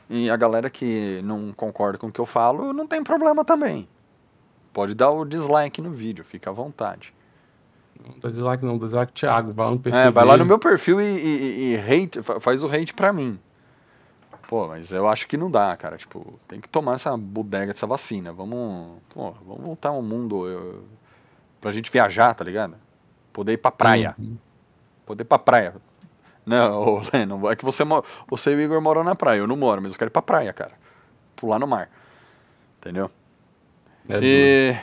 E 0.09 0.29
a 0.29 0.35
galera 0.37 0.69
que 0.69 1.21
não 1.23 1.51
concorda 1.53 1.97
com 1.97 2.07
o 2.07 2.11
que 2.11 2.19
eu 2.19 2.25
falo, 2.25 2.73
não 2.73 2.85
tem 2.87 3.03
problema 3.03 3.43
também. 3.45 3.87
Pode 4.71 4.93
dar 4.93 5.09
o 5.11 5.23
dislike 5.25 5.81
no 5.81 5.91
vídeo, 5.91 6.23
fica 6.23 6.49
à 6.49 6.53
vontade. 6.53 7.13
Não 8.05 8.15
dá 8.19 8.29
dislike, 8.29 8.65
não. 8.65 8.77
Dislike 8.77 9.13
Thiago. 9.13 9.53
Vai 9.53 9.65
lá 9.65 9.71
no 9.71 9.79
perfil. 9.79 9.99
É, 10.01 10.11
vai 10.11 10.25
lá 10.25 10.35
no 10.37 10.45
meu 10.45 10.59
perfil 10.59 10.99
e, 10.99 11.03
e- 11.05 11.73
e 11.73 11.77
hate, 11.77 12.21
fa- 12.23 12.39
faz 12.39 12.63
o 12.63 12.67
hate 12.67 12.93
pra 12.93 13.13
mim. 13.13 13.39
Pô, 14.47 14.67
mas 14.67 14.91
eu 14.91 15.07
acho 15.07 15.27
que 15.27 15.37
não 15.37 15.49
dá, 15.49 15.75
cara. 15.77 15.95
Tipo, 15.97 16.39
tem 16.47 16.59
que 16.59 16.67
tomar 16.67 16.95
essa 16.95 17.15
bodega 17.15 17.71
dessa 17.71 17.87
vacina. 17.87 18.33
Vamos, 18.33 18.97
pô, 19.09 19.31
vamos 19.45 19.63
voltar 19.63 19.89
ao 19.89 20.01
mundo 20.01 20.47
eu, 20.47 20.83
pra 21.61 21.71
gente 21.71 21.91
viajar, 21.91 22.33
tá 22.33 22.43
ligado? 22.43 22.75
Poder 23.31 23.53
ir 23.53 23.57
pra 23.57 23.71
praia. 23.71 24.15
Uhum. 24.19 24.37
Poder 25.05 25.23
ir 25.23 25.25
pra 25.27 25.39
praia. 25.39 25.75
Não, 26.45 26.81
ô, 26.81 27.01
Lennon, 27.13 27.49
é 27.49 27.55
que 27.55 27.63
você, 27.63 27.83
você 28.27 28.51
e 28.51 28.55
o 28.55 28.61
Igor 28.61 28.81
moram 28.81 29.03
na 29.03 29.15
praia. 29.15 29.39
Eu 29.39 29.47
não 29.47 29.55
moro, 29.55 29.81
mas 29.81 29.91
eu 29.91 29.97
quero 29.97 30.09
ir 30.09 30.11
pra 30.11 30.21
praia, 30.21 30.51
cara. 30.51 30.73
Pular 31.35 31.59
no 31.59 31.67
mar. 31.67 31.89
Entendeu? 32.79 33.09
É 34.09 34.13
duro. 34.13 34.25
E 34.25 34.75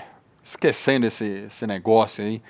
esquecendo 0.42 1.06
esse, 1.06 1.24
esse 1.46 1.66
negócio 1.66 2.24
aí. 2.24 2.42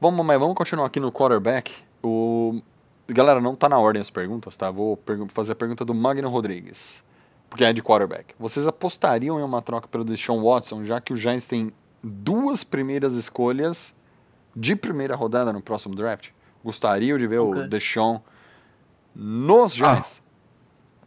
Vamos, 0.00 0.26
mas 0.26 0.38
vamos 0.38 0.56
continuar 0.56 0.86
aqui 0.86 0.98
no 0.98 1.12
quarterback. 1.12 1.72
O... 2.02 2.60
Galera, 3.08 3.40
não 3.40 3.54
tá 3.54 3.68
na 3.68 3.78
ordem 3.78 4.00
as 4.00 4.10
perguntas, 4.10 4.56
tá? 4.56 4.70
Vou 4.70 4.98
fazer 5.28 5.52
a 5.52 5.56
pergunta 5.56 5.84
do 5.84 5.94
Magno 5.94 6.28
Rodrigues. 6.28 7.04
Porque 7.48 7.64
é 7.64 7.72
de 7.72 7.82
quarterback. 7.82 8.34
Vocês 8.38 8.66
apostariam 8.66 9.38
em 9.38 9.42
uma 9.42 9.62
troca 9.62 9.86
pelo 9.86 10.04
Deshaun 10.04 10.42
Watson, 10.42 10.84
já 10.84 11.00
que 11.00 11.12
o 11.12 11.16
Giants 11.16 11.46
tem 11.46 11.72
duas 12.02 12.64
primeiras 12.64 13.12
escolhas 13.12 13.94
de 14.56 14.74
primeira 14.74 15.14
rodada 15.14 15.52
no 15.52 15.60
próximo 15.60 15.94
draft? 15.94 16.30
Gostariam 16.64 17.18
de 17.18 17.26
ver 17.26 17.38
Ok. 17.38 17.62
o 17.62 17.68
Deshaun 17.68 18.20
nos 19.14 19.72
Giants? 19.74 20.22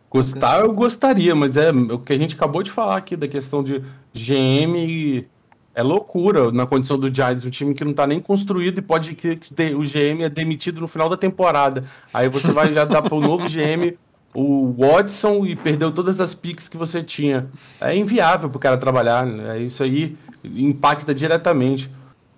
Gostar, 0.09 0.61
eu 0.61 0.71
gostaria, 0.73 1.35
mas 1.35 1.57
é 1.57 1.71
o 1.71 1.99
que 1.99 2.13
a 2.13 2.17
gente 2.17 2.35
acabou 2.35 2.63
de 2.63 2.71
falar 2.71 2.95
aqui 2.97 3.15
da 3.17 3.27
questão 3.27 3.61
de 3.63 3.83
GM. 4.13 5.25
É 5.73 5.83
loucura 5.83 6.53
na 6.53 6.65
condição 6.65 6.97
do 6.97 7.13
Giants, 7.13 7.43
um 7.43 7.49
time 7.49 7.73
que 7.73 7.83
não 7.83 7.91
tá 7.93 8.07
nem 8.07 8.21
construído 8.21 8.79
e 8.79 8.81
pode 8.81 9.13
que 9.13 9.37
o 9.75 9.79
GM 9.81 10.23
é 10.23 10.29
demitido 10.29 10.79
no 10.79 10.87
final 10.87 11.09
da 11.09 11.17
temporada. 11.17 11.83
Aí 12.13 12.29
você 12.29 12.51
vai 12.53 12.71
já 12.71 12.85
dar 12.85 13.01
pro 13.01 13.19
novo 13.19 13.49
GM 13.49 13.97
o 14.33 14.73
Watson 14.77 15.45
e 15.45 15.53
perdeu 15.55 15.91
todas 15.91 16.21
as 16.21 16.33
picks 16.33 16.69
que 16.69 16.77
você 16.77 17.03
tinha. 17.03 17.47
É 17.81 17.93
inviável 17.95 18.49
pro 18.49 18.59
cara 18.59 18.77
trabalhar, 18.77 19.25
né? 19.25 19.59
Isso 19.59 19.83
aí 19.83 20.15
impacta 20.45 21.13
diretamente. 21.13 21.89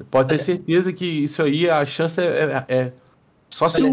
Pode 0.09 0.29
ter 0.29 0.39
certeza 0.39 0.91
que 0.91 1.05
isso 1.05 1.41
aí, 1.43 1.69
a 1.69 1.85
chance 1.85 2.19
é, 2.19 2.63
é- 2.67 2.75
é- 2.75 2.93
só 3.49 3.67
se 3.69 3.81
o 3.81 3.87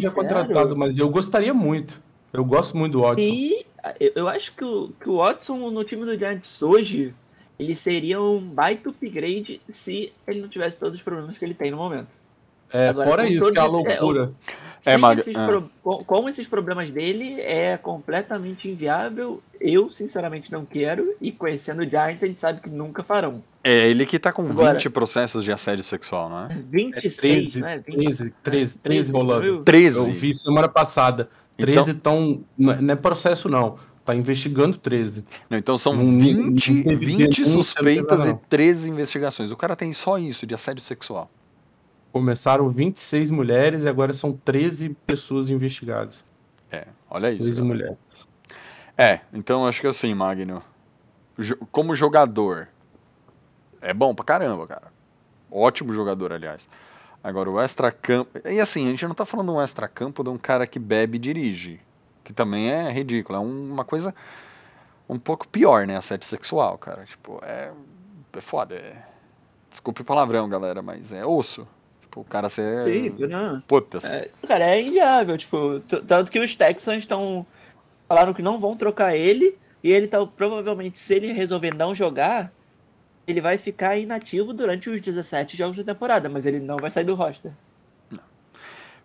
já 0.00 0.10
sincero- 0.10 0.14
contratado, 0.14 0.76
mas 0.76 0.98
eu 0.98 1.08
gostaria 1.08 1.54
muito. 1.54 2.00
Eu 2.32 2.44
gosto 2.44 2.76
muito 2.76 2.92
do 2.94 3.00
Watson. 3.02 3.20
E 3.20 3.66
eu 4.14 4.28
acho 4.28 4.54
que 4.54 4.64
o, 4.64 4.90
que 5.00 5.08
o 5.08 5.16
Watson 5.18 5.70
no 5.70 5.84
time 5.84 6.04
do 6.04 6.16
Giants 6.16 6.62
hoje, 6.62 7.14
ele 7.58 7.74
seria 7.74 8.20
um 8.20 8.40
baita 8.40 8.88
upgrade 8.88 9.60
se 9.68 10.12
ele 10.26 10.40
não 10.40 10.48
tivesse 10.48 10.78
todos 10.78 10.94
os 10.96 11.02
problemas 11.02 11.36
que 11.36 11.44
ele 11.44 11.54
tem 11.54 11.70
no 11.70 11.76
momento. 11.76 12.08
É, 12.72 12.88
Agora, 12.88 13.10
fora 13.10 13.28
isso, 13.28 13.52
que 13.52 13.58
é 13.58 13.60
a 13.60 13.64
todos 13.66 13.80
esses- 13.92 14.44
é, 14.84 14.96
Mag- 14.96 15.20
esses 15.20 15.34
é. 15.36 15.46
pro- 15.46 15.70
com, 15.82 16.04
com 16.04 16.28
esses 16.28 16.46
problemas 16.46 16.90
dele, 16.90 17.40
é 17.40 17.76
completamente 17.76 18.68
inviável. 18.68 19.42
Eu, 19.60 19.90
sinceramente, 19.90 20.50
não 20.50 20.64
quero. 20.64 21.14
E 21.20 21.30
conhecendo 21.30 21.82
o 21.82 21.84
Giants, 21.88 22.22
a 22.22 22.26
gente 22.26 22.40
sabe 22.40 22.60
que 22.60 22.68
nunca 22.68 23.02
farão. 23.02 23.42
É 23.64 23.88
ele 23.88 24.04
que 24.06 24.18
tá 24.18 24.32
com 24.32 24.42
Agora- 24.42 24.74
20 24.74 24.90
processos 24.90 25.44
de 25.44 25.52
assédio 25.52 25.84
sexual, 25.84 26.28
não 26.28 26.44
é? 26.46 26.48
26, 26.70 27.14
É 27.14 27.20
13, 27.20 27.60
né? 27.60 27.78
20, 27.86 27.96
13, 27.96 28.34
13, 28.42 28.78
13 28.78 29.12
rolando. 29.12 29.46
Eu- 29.46 29.62
13. 29.62 29.96
Eu 29.98 30.04
vi 30.06 30.34
semana 30.34 30.68
passada. 30.68 31.28
Então- 31.58 31.72
13 31.84 31.90
estão. 31.92 32.42
Não 32.58 32.92
é 32.94 32.96
processo, 32.96 33.48
não. 33.48 33.78
Tá 34.04 34.16
investigando 34.16 34.76
13. 34.76 35.24
Não, 35.48 35.56
então 35.56 35.78
são 35.78 35.94
Não- 35.94 36.02
não 36.04 36.18
20, 36.18 36.82
teve 36.82 37.06
20 37.06 37.18
denúncia, 37.18 37.44
não 37.54 37.62
suspeitas 37.62 38.24
e 38.24 38.26
nada, 38.28 38.40
13 38.48 38.90
investigações. 38.90 39.52
O 39.52 39.56
cara 39.56 39.76
tem 39.76 39.92
só 39.92 40.18
isso 40.18 40.44
de 40.44 40.56
assédio 40.56 40.82
sexual. 40.82 41.30
Começaram 42.12 42.68
26 42.68 43.30
mulheres 43.30 43.84
e 43.84 43.88
agora 43.88 44.12
são 44.12 44.32
13 44.32 44.90
pessoas 45.06 45.48
investigadas. 45.48 46.24
É, 46.70 46.86
olha 47.08 47.30
isso. 47.30 47.44
13 47.44 47.60
galera. 47.62 47.74
mulheres. 47.76 48.28
É, 48.98 49.20
então 49.32 49.66
acho 49.66 49.80
que 49.80 49.86
assim, 49.86 50.12
Magno. 50.14 50.62
Como 51.70 51.94
jogador, 51.94 52.68
é 53.80 53.94
bom 53.94 54.14
pra 54.14 54.24
caramba, 54.24 54.66
cara. 54.66 54.92
Ótimo 55.50 55.92
jogador, 55.92 56.32
aliás. 56.32 56.68
Agora, 57.24 57.50
o 57.50 57.58
extra-campo. 57.60 58.38
E 58.46 58.60
assim, 58.60 58.86
a 58.88 58.90
gente 58.90 59.06
não 59.06 59.14
tá 59.14 59.24
falando 59.24 59.52
um 59.54 59.60
extra-campo 59.60 60.22
de 60.22 60.28
um 60.30 60.36
cara 60.36 60.66
que 60.66 60.78
bebe 60.78 61.16
e 61.16 61.20
dirige. 61.20 61.80
Que 62.22 62.32
também 62.32 62.70
é 62.70 62.90
ridículo. 62.90 63.38
É 63.38 63.40
um- 63.40 63.72
uma 63.72 63.84
coisa 63.84 64.14
um 65.08 65.16
pouco 65.18 65.48
pior, 65.48 65.86
né? 65.86 65.96
Assédio 65.96 66.28
sexual, 66.28 66.76
cara. 66.76 67.04
Tipo, 67.04 67.40
é. 67.42 67.72
É 68.34 68.40
foda. 68.40 68.74
É... 68.74 69.02
Desculpe 69.70 70.02
o 70.02 70.04
palavrão, 70.04 70.48
galera, 70.48 70.82
mas 70.82 71.12
é 71.12 71.24
osso. 71.24 71.66
Tipo, 72.12 72.20
o 72.20 72.24
cara 72.24 72.50
ser. 72.50 72.82
Sim, 72.82 73.14
não. 73.20 73.60
Puta, 73.62 73.98
É, 74.06 74.28
cara, 74.46 74.66
é 74.66 74.82
inviável. 74.82 75.38
Tipo, 75.38 75.80
tanto 76.06 76.30
que 76.30 76.38
os 76.38 76.54
Texans 76.54 76.98
estão. 76.98 77.46
Falaram 78.06 78.34
que 78.34 78.42
não 78.42 78.60
vão 78.60 78.76
trocar 78.76 79.16
ele. 79.16 79.56
E 79.82 79.90
ele 79.90 80.06
tá. 80.06 80.24
Provavelmente, 80.26 80.98
se 80.98 81.14
ele 81.14 81.32
resolver 81.32 81.74
não 81.74 81.94
jogar, 81.94 82.52
ele 83.26 83.40
vai 83.40 83.56
ficar 83.56 83.96
inativo 83.96 84.52
durante 84.52 84.90
os 84.90 85.00
17 85.00 85.56
jogos 85.56 85.78
da 85.78 85.94
temporada. 85.94 86.28
Mas 86.28 86.44
ele 86.44 86.60
não 86.60 86.76
vai 86.76 86.90
sair 86.90 87.04
do 87.04 87.14
roster. 87.14 87.52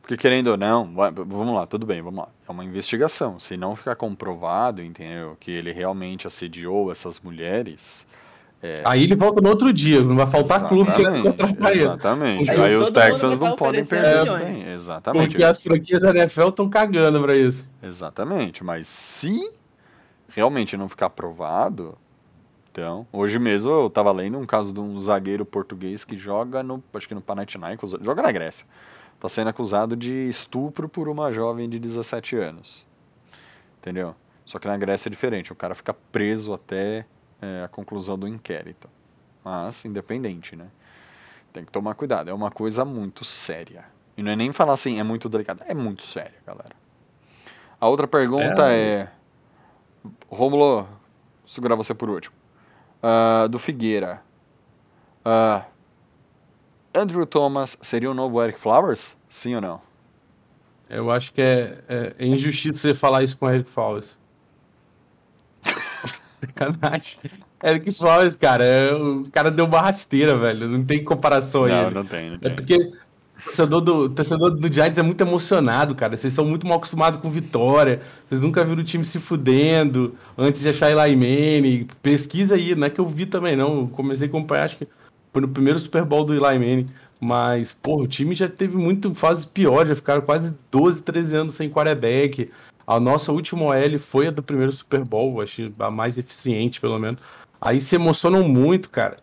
Porque 0.02 0.18
querendo 0.18 0.48
ou 0.48 0.58
não, 0.58 0.94
vamos 0.94 1.54
lá, 1.54 1.66
tudo 1.66 1.86
bem, 1.86 2.02
vamos 2.02 2.20
lá. 2.20 2.30
É 2.48 2.52
uma 2.52 2.64
investigação. 2.64 3.40
Se 3.42 3.58
não 3.58 3.76
ficar 3.76 3.96
comprovado, 3.96 4.82
entendeu, 4.82 5.36
que 5.38 5.52
ele 5.52 5.72
realmente 5.72 6.26
assediou 6.28 6.92
essas 6.92 7.20
mulheres. 7.20 8.06
Aí 8.84 9.04
ele 9.04 9.16
volta 9.16 9.40
no 9.40 9.50
outro 9.50 9.72
dia, 9.72 10.02
não 10.02 10.16
vai 10.16 10.26
faltar 10.26 10.68
clube 10.68 10.92
que 10.92 11.02
Exatamente, 11.02 11.24
contratar 11.24 11.72
ele. 11.72 11.84
Exatamente. 11.84 12.52
Aí 12.52 12.60
Aí, 12.60 12.76
os 12.76 12.92
Texans 12.92 13.40
não 13.40 13.56
podem 13.56 13.86
perder 13.86 14.24
isso 14.24 14.38
bem. 14.38 14.70
Exatamente. 14.70 15.28
Porque 15.30 15.44
as 15.44 15.62
franquias 15.62 16.02
da 16.02 16.10
NFL 16.10 16.48
estão 16.50 16.70
cagando 16.70 17.22
pra 17.22 17.36
isso. 17.36 17.64
Exatamente. 17.84 18.64
Mas 18.64 18.88
se 18.88 19.52
realmente 20.30 20.76
não 20.76 20.90
ficar 20.90 21.10
provado. 21.12 21.98
Então, 22.72 23.08
hoje 23.12 23.40
mesmo 23.40 23.72
eu 23.72 23.90
tava 23.90 24.12
lendo 24.12 24.38
um 24.38 24.46
caso 24.46 24.72
de 24.72 24.80
um 24.80 25.00
zagueiro 25.00 25.46
português 25.46 26.04
que 26.04 26.16
joga 26.18 26.62
no, 26.62 26.84
acho 26.94 27.08
que 27.08 27.16
no 27.16 27.22
Panathinaikos, 27.22 27.96
joga 28.02 28.22
na 28.22 28.32
Grécia. 28.32 28.68
tá 29.20 29.28
sendo 29.28 29.50
acusado 29.50 29.96
de 29.96 30.28
estupro 30.28 30.88
por 30.88 31.10
uma 31.10 31.32
jovem 31.32 31.68
de 31.68 31.80
17 31.80 32.36
anos. 32.36 32.86
Entendeu? 33.80 34.16
Só 34.46 34.60
que 34.60 34.68
na 34.68 34.78
Grécia 34.78 35.10
é 35.10 35.12
diferente, 35.12 35.52
o 35.52 35.56
cara 35.56 35.74
fica 35.74 35.94
preso 35.94 36.54
até 36.54 37.06
é, 37.42 37.64
a 37.64 37.68
conclusão 37.68 38.18
do 38.18 38.28
inquérito. 38.28 38.90
Mas 39.44 39.86
independente, 39.86 40.56
né? 40.56 40.68
Tem 41.54 41.64
que 41.64 41.72
tomar 41.72 41.96
cuidado, 41.96 42.30
é 42.30 42.34
uma 42.34 42.52
coisa 42.52 42.84
muito 42.84 43.24
séria. 43.24 43.86
E 44.18 44.24
não 44.24 44.32
é 44.32 44.36
nem 44.36 44.52
falar 44.52 44.74
assim, 44.74 45.00
é 45.00 45.04
muito 45.04 45.30
delicado, 45.30 45.64
é 45.66 45.74
muito 45.74 46.04
sério, 46.04 46.36
galera. 46.46 46.76
A 47.80 47.88
outra 47.88 48.08
pergunta 48.08 48.72
é. 48.72 48.76
é... 48.76 49.10
Rômulo, 50.30 50.84
vou 50.84 50.88
segurar 51.46 51.76
você 51.76 51.94
por 51.94 52.10
último. 52.10 52.36
Uh, 53.02 53.48
do 53.48 53.60
Figueira. 53.60 54.22
Uh, 55.26 55.64
Andrew 56.94 57.26
Thomas 57.26 57.78
seria 57.82 58.10
o 58.10 58.14
novo 58.14 58.42
Eric 58.42 58.60
Flowers? 58.60 59.16
Sim 59.30 59.56
ou 59.56 59.62
não? 59.62 59.82
Eu 60.90 61.12
acho 61.12 61.34
que 61.34 61.42
é, 61.42 61.84
é, 61.88 62.16
é 62.18 62.26
injustiça 62.26 62.80
você 62.80 62.96
falar 62.96 63.22
isso 63.24 63.38
com 63.38 63.46
o 63.46 63.50
Eric 63.50 63.70
Flowers. 63.70 64.18
Sacanagem. 66.40 67.20
Eric 67.64 67.92
Flowers, 67.92 68.36
cara, 68.36 68.64
é, 68.64 68.94
o 68.94 69.26
cara 69.32 69.50
deu 69.50 69.66
uma 69.66 69.82
rasteira, 69.82 70.38
velho. 70.38 70.68
Não 70.68 70.84
tem 70.84 71.04
comparação 71.04 71.64
aí. 71.64 71.72
Não, 71.72 71.92
não 71.92 72.06
tem, 72.06 72.30
não 72.30 72.36
é 72.36 72.40
tem. 72.40 72.52
É 72.52 72.56
porque 72.56 72.76
o 72.76 73.44
torcedor 73.44 73.82
do, 73.82 74.10
torcedor 74.10 74.52
do 74.52 74.72
Giants 74.72 74.98
é 74.98 75.04
muito 75.04 75.22
emocionado, 75.22 75.96
cara. 75.96 76.16
Vocês 76.16 76.34
são 76.34 76.46
muito 76.46 76.68
mal 76.68 76.78
acostumados 76.78 77.20
com 77.20 77.30
vitória. 77.30 78.02
Vocês 78.28 78.42
nunca 78.42 78.64
viram 78.64 78.82
o 78.82 78.86
time 78.86 79.04
se 79.04 79.20
fudendo 79.20 80.16
antes 80.38 80.62
de 80.62 80.70
achar 80.70 80.92
Eli 80.92 81.16
Manning. 81.16 81.88
Pesquisa 82.02 82.56
aí, 82.56 82.76
não 82.76 82.88
é 82.88 82.90
que 82.90 83.00
eu 83.00 83.08
vi 83.08 83.26
também, 83.26 83.56
não. 83.56 83.82
Eu 83.82 83.88
comecei 83.88 84.28
a 84.28 84.30
acompanhar, 84.30 84.66
acho 84.66 84.78
que 84.78 84.88
foi 85.34 85.42
no 85.42 85.48
primeiro 85.48 85.80
Super 85.80 86.06
Bowl 86.06 86.26
do 86.26 86.34
Eli 86.34 86.60
Manning. 86.60 86.88
Mas, 87.20 87.74
pô, 87.74 88.02
o 88.04 88.08
time 88.08 88.36
já 88.36 88.48
teve 88.48 88.78
muito 88.78 89.14
fases 89.16 89.46
piores, 89.46 89.90
já 89.90 89.96
ficaram 89.96 90.22
quase 90.22 90.56
12, 90.72 91.02
13 91.02 91.36
anos 91.36 91.54
sem 91.56 91.70
quarterback. 91.70 92.52
A 92.88 93.02
nossa 93.02 93.34
última 93.34 93.66
OL 93.66 94.00
foi 94.00 94.28
a 94.28 94.32
do 94.32 94.42
primeiro 94.42 94.72
Super 94.72 95.04
Bowl, 95.04 95.42
acho 95.42 95.74
a 95.78 95.92
mais 95.92 96.18
eficiente, 96.18 96.80
pelo 96.80 96.98
menos. 96.98 97.20
Aí 97.60 97.82
se 97.82 97.96
emocionam 97.96 98.48
muito, 98.48 98.90
cara. 98.90 99.18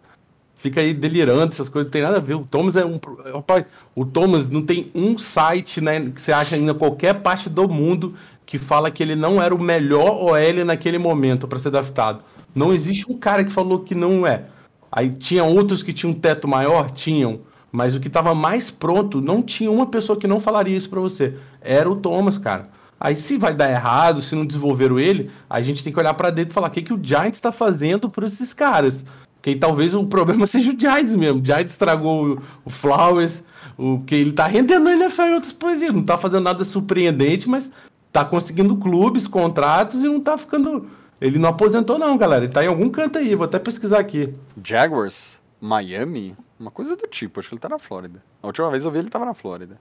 Fica 0.54 0.82
aí 0.82 0.92
delirando, 0.92 1.52
essas 1.52 1.68
coisas 1.68 1.86
não 1.86 1.92
tem 1.92 2.02
nada 2.02 2.18
a 2.18 2.20
ver. 2.20 2.34
O 2.34 2.44
Thomas 2.44 2.76
é 2.76 2.84
um. 2.84 3.00
Rapaz, 3.32 3.64
o 3.94 4.04
Thomas 4.04 4.50
não 4.50 4.60
tem 4.60 4.90
um 4.94 5.16
site 5.16 5.80
né, 5.80 6.10
que 6.10 6.20
você 6.20 6.30
acha 6.30 6.56
ainda 6.56 6.74
qualquer 6.74 7.14
parte 7.14 7.48
do 7.48 7.66
mundo 7.66 8.14
que 8.44 8.58
fala 8.58 8.90
que 8.90 9.02
ele 9.02 9.16
não 9.16 9.42
era 9.42 9.54
o 9.54 9.60
melhor 9.60 10.22
OL 10.22 10.64
naquele 10.64 10.98
momento 10.98 11.48
para 11.48 11.58
ser 11.58 11.70
draftado. 11.70 12.22
Não 12.54 12.72
existe 12.72 13.10
um 13.10 13.16
cara 13.16 13.44
que 13.44 13.52
falou 13.52 13.80
que 13.80 13.94
não 13.94 14.26
é. 14.26 14.44
Aí 14.92 15.10
tinha 15.10 15.42
outros 15.42 15.82
que 15.82 15.92
tinham 15.92 16.12
um 16.12 16.18
teto 16.18 16.46
maior? 16.46 16.90
Tinham. 16.90 17.40
Mas 17.72 17.96
o 17.96 18.00
que 18.00 18.08
estava 18.08 18.34
mais 18.34 18.70
pronto, 18.70 19.20
não 19.20 19.42
tinha 19.42 19.70
uma 19.70 19.86
pessoa 19.86 20.18
que 20.18 20.28
não 20.28 20.38
falaria 20.38 20.76
isso 20.76 20.88
para 20.88 21.00
você. 21.00 21.36
Era 21.60 21.90
o 21.90 21.96
Thomas, 21.96 22.38
cara. 22.38 22.68
Aí 23.04 23.14
se 23.16 23.36
vai 23.36 23.52
dar 23.52 23.70
errado, 23.70 24.22
se 24.22 24.34
não 24.34 24.46
desenvolveram 24.46 24.98
ele, 24.98 25.30
a 25.50 25.60
gente 25.60 25.84
tem 25.84 25.92
que 25.92 25.98
olhar 25.98 26.14
para 26.14 26.30
dentro 26.30 26.52
e 26.52 26.54
falar 26.54 26.68
o 26.68 26.70
que, 26.70 26.80
que 26.80 26.94
o 26.94 26.98
Giants 26.98 27.36
está 27.36 27.52
fazendo 27.52 28.08
por 28.08 28.24
esses 28.24 28.54
caras. 28.54 29.04
Que 29.42 29.54
talvez 29.54 29.94
o 29.94 30.06
problema 30.06 30.46
seja 30.48 30.72
o 30.72 30.80
Giants 30.80 31.14
mesmo. 31.14 31.42
O 31.42 31.44
Giants 31.44 31.72
estragou 31.72 32.40
o, 32.64 32.70
Flowers, 32.70 33.42
o 33.76 34.00
que 34.06 34.14
ele 34.14 34.32
tá 34.32 34.46
rendendo 34.46 34.88
NFL 34.88 35.20
em 35.20 35.34
outros 35.34 35.52
países. 35.52 35.92
Não 35.92 36.02
tá 36.02 36.16
fazendo 36.16 36.44
nada 36.44 36.64
surpreendente, 36.64 37.46
mas 37.46 37.70
tá 38.10 38.24
conseguindo 38.24 38.74
clubes, 38.74 39.26
contratos 39.26 40.02
e 40.02 40.06
não 40.06 40.18
tá 40.18 40.38
ficando. 40.38 40.88
Ele 41.20 41.38
não 41.38 41.50
aposentou, 41.50 41.98
não, 41.98 42.16
galera. 42.16 42.46
Ele 42.46 42.54
tá 42.54 42.64
em 42.64 42.68
algum 42.68 42.88
canto 42.88 43.18
aí, 43.18 43.34
vou 43.34 43.44
até 43.44 43.58
pesquisar 43.58 43.98
aqui. 43.98 44.32
Jaguars? 44.64 45.36
Miami? 45.60 46.34
Uma 46.58 46.70
coisa 46.70 46.96
do 46.96 47.06
tipo, 47.06 47.38
acho 47.38 47.50
que 47.50 47.54
ele 47.54 47.60
tá 47.60 47.68
na 47.68 47.78
Flórida. 47.78 48.24
A 48.42 48.46
última 48.46 48.70
vez 48.70 48.86
eu 48.86 48.90
vi 48.90 49.00
ele 49.00 49.10
tava 49.10 49.26
na 49.26 49.34
Flórida. 49.34 49.78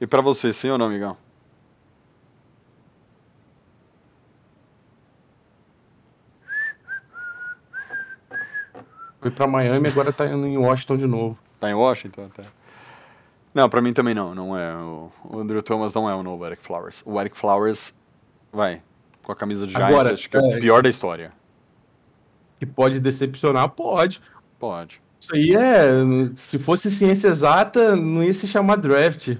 E 0.00 0.06
para 0.06 0.22
você, 0.22 0.50
sim 0.50 0.70
ou 0.70 0.78
não, 0.78 0.86
amigão? 0.86 1.14
Foi 9.20 9.30
pra 9.30 9.46
Miami 9.46 9.88
e 9.88 9.90
agora 9.90 10.12
tá 10.12 10.26
indo 10.26 10.46
em 10.46 10.56
Washington 10.56 10.96
de 10.96 11.06
novo. 11.06 11.38
Tá 11.58 11.70
em 11.70 11.74
Washington 11.74 12.26
até. 12.32 12.44
Não, 13.52 13.68
pra 13.68 13.82
mim 13.82 13.92
também 13.92 14.14
não. 14.14 14.34
Não 14.34 14.56
é. 14.56 14.74
O 14.74 15.38
Andrew 15.38 15.62
Thomas 15.62 15.92
não 15.92 16.08
é 16.08 16.14
o 16.14 16.22
novo 16.22 16.46
Eric 16.46 16.62
Flowers. 16.62 17.02
O 17.04 17.20
Eric 17.20 17.36
Flowers, 17.36 17.92
vai, 18.52 18.82
com 19.22 19.32
a 19.32 19.36
camisa 19.36 19.66
de 19.66 19.72
Giants, 19.72 19.92
agora, 19.92 20.14
acho 20.14 20.30
que 20.30 20.36
é, 20.36 20.40
é 20.40 20.56
o 20.56 20.60
pior 20.60 20.82
da 20.82 20.88
história. 20.88 21.32
Que 22.58 22.66
pode 22.66 22.98
decepcionar? 23.00 23.68
Pode. 23.70 24.20
Pode. 24.58 25.02
Isso 25.18 25.34
aí 25.34 25.54
é. 25.54 25.90
Se 26.34 26.58
fosse 26.58 26.90
ciência 26.90 27.28
exata, 27.28 27.94
não 27.96 28.22
ia 28.22 28.32
se 28.32 28.46
chamar 28.46 28.76
draft. 28.76 29.28
É. 29.28 29.36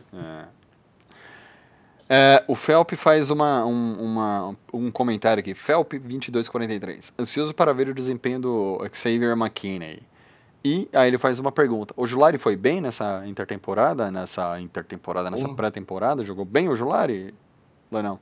É, 2.12 2.42
o 2.48 2.56
Felp 2.56 2.90
faz 2.94 3.30
uma, 3.30 3.64
um, 3.64 3.92
uma, 4.02 4.56
um 4.74 4.90
comentário 4.90 5.40
aqui. 5.40 5.54
Felp2243. 5.54 7.12
Ansioso 7.16 7.54
para 7.54 7.72
ver 7.72 7.88
o 7.88 7.94
desempenho 7.94 8.40
do 8.40 8.88
Xavier 8.92 9.36
McKinney. 9.36 10.02
E 10.64 10.88
aí 10.92 11.06
ele 11.06 11.18
faz 11.18 11.38
uma 11.38 11.52
pergunta. 11.52 11.94
O 11.96 12.08
Julari 12.08 12.36
foi 12.36 12.56
bem 12.56 12.80
nessa 12.80 13.24
intertemporada? 13.26 14.10
Nessa 14.10 14.60
intertemporada, 14.60 15.30
nessa 15.30 15.48
pré-temporada? 15.50 16.24
Jogou 16.24 16.44
bem 16.44 16.68
o 16.68 16.74
Julari? 16.74 17.32
Não. 17.88 18.18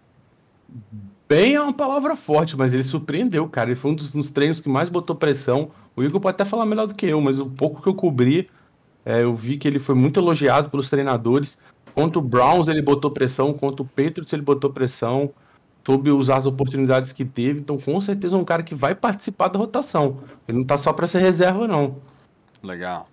Bem 1.27 1.55
é 1.55 1.61
uma 1.61 1.73
palavra 1.73 2.15
forte, 2.15 2.59
mas 2.59 2.75
ele 2.75 2.83
surpreendeu, 2.83 3.49
cara. 3.49 3.71
Ele 3.71 3.77
foi 3.77 3.93
um 3.93 3.95
dos, 3.95 4.13
dos 4.13 4.29
treinos 4.29 4.61
que 4.61 4.69
mais 4.69 4.91
botou 4.91 5.17
pressão. 5.17 5.71
O 5.97 6.03
Igor 6.03 6.21
pode 6.21 6.35
até 6.35 6.45
falar 6.45 6.67
melhor 6.67 6.87
do 6.87 6.95
que 6.95 7.07
eu, 7.07 7.23
mas 7.23 7.41
o 7.41 7.47
pouco 7.47 7.81
que 7.83 7.89
eu 7.89 7.95
cobri, 7.95 8.51
é, 9.05 9.23
eu 9.23 9.35
vi 9.35 9.57
que 9.57 9.67
ele 9.67 9.79
foi 9.79 9.95
muito 9.95 10.21
elogiado 10.21 10.69
pelos 10.69 10.91
treinadores. 10.91 11.57
Contra 11.99 12.21
o 12.21 12.23
Browns 12.23 12.69
ele 12.69 12.81
botou 12.81 13.11
pressão, 13.11 13.53
contra 13.53 13.83
o 13.83 13.85
Patriots 13.85 14.33
ele 14.33 14.43
botou 14.43 14.71
pressão, 14.71 15.35
soube 15.85 16.13
usar 16.13 16.37
as 16.37 16.47
oportunidades 16.47 17.11
que 17.11 17.25
teve, 17.25 17.59
então 17.59 17.77
com 17.77 18.01
certeza 18.01 18.37
é 18.37 18.39
um 18.39 18.45
cara 18.45 18.63
que 18.63 18.73
vai 18.73 18.95
participar 18.95 19.49
da 19.49 19.59
rotação. 19.59 20.19
Ele 20.47 20.59
não 20.59 20.65
tá 20.65 20.79
só 20.79 20.93
para 20.93 21.09
ser 21.09 21.19
reserva 21.19 21.67
não. 21.67 22.01
Legal. 22.63 23.09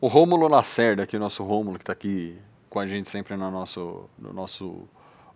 O 0.00 0.06
Rômulo 0.06 0.46
Lacerda, 0.46 1.02
aqui 1.02 1.16
o 1.16 1.18
nosso 1.18 1.42
Rômulo 1.42 1.76
que 1.76 1.84
tá 1.84 1.92
aqui 1.92 2.38
com 2.70 2.78
a 2.78 2.86
gente 2.86 3.10
sempre 3.10 3.36
no 3.36 3.50
nosso 3.50 4.08
no 4.16 4.32
nosso 4.32 4.88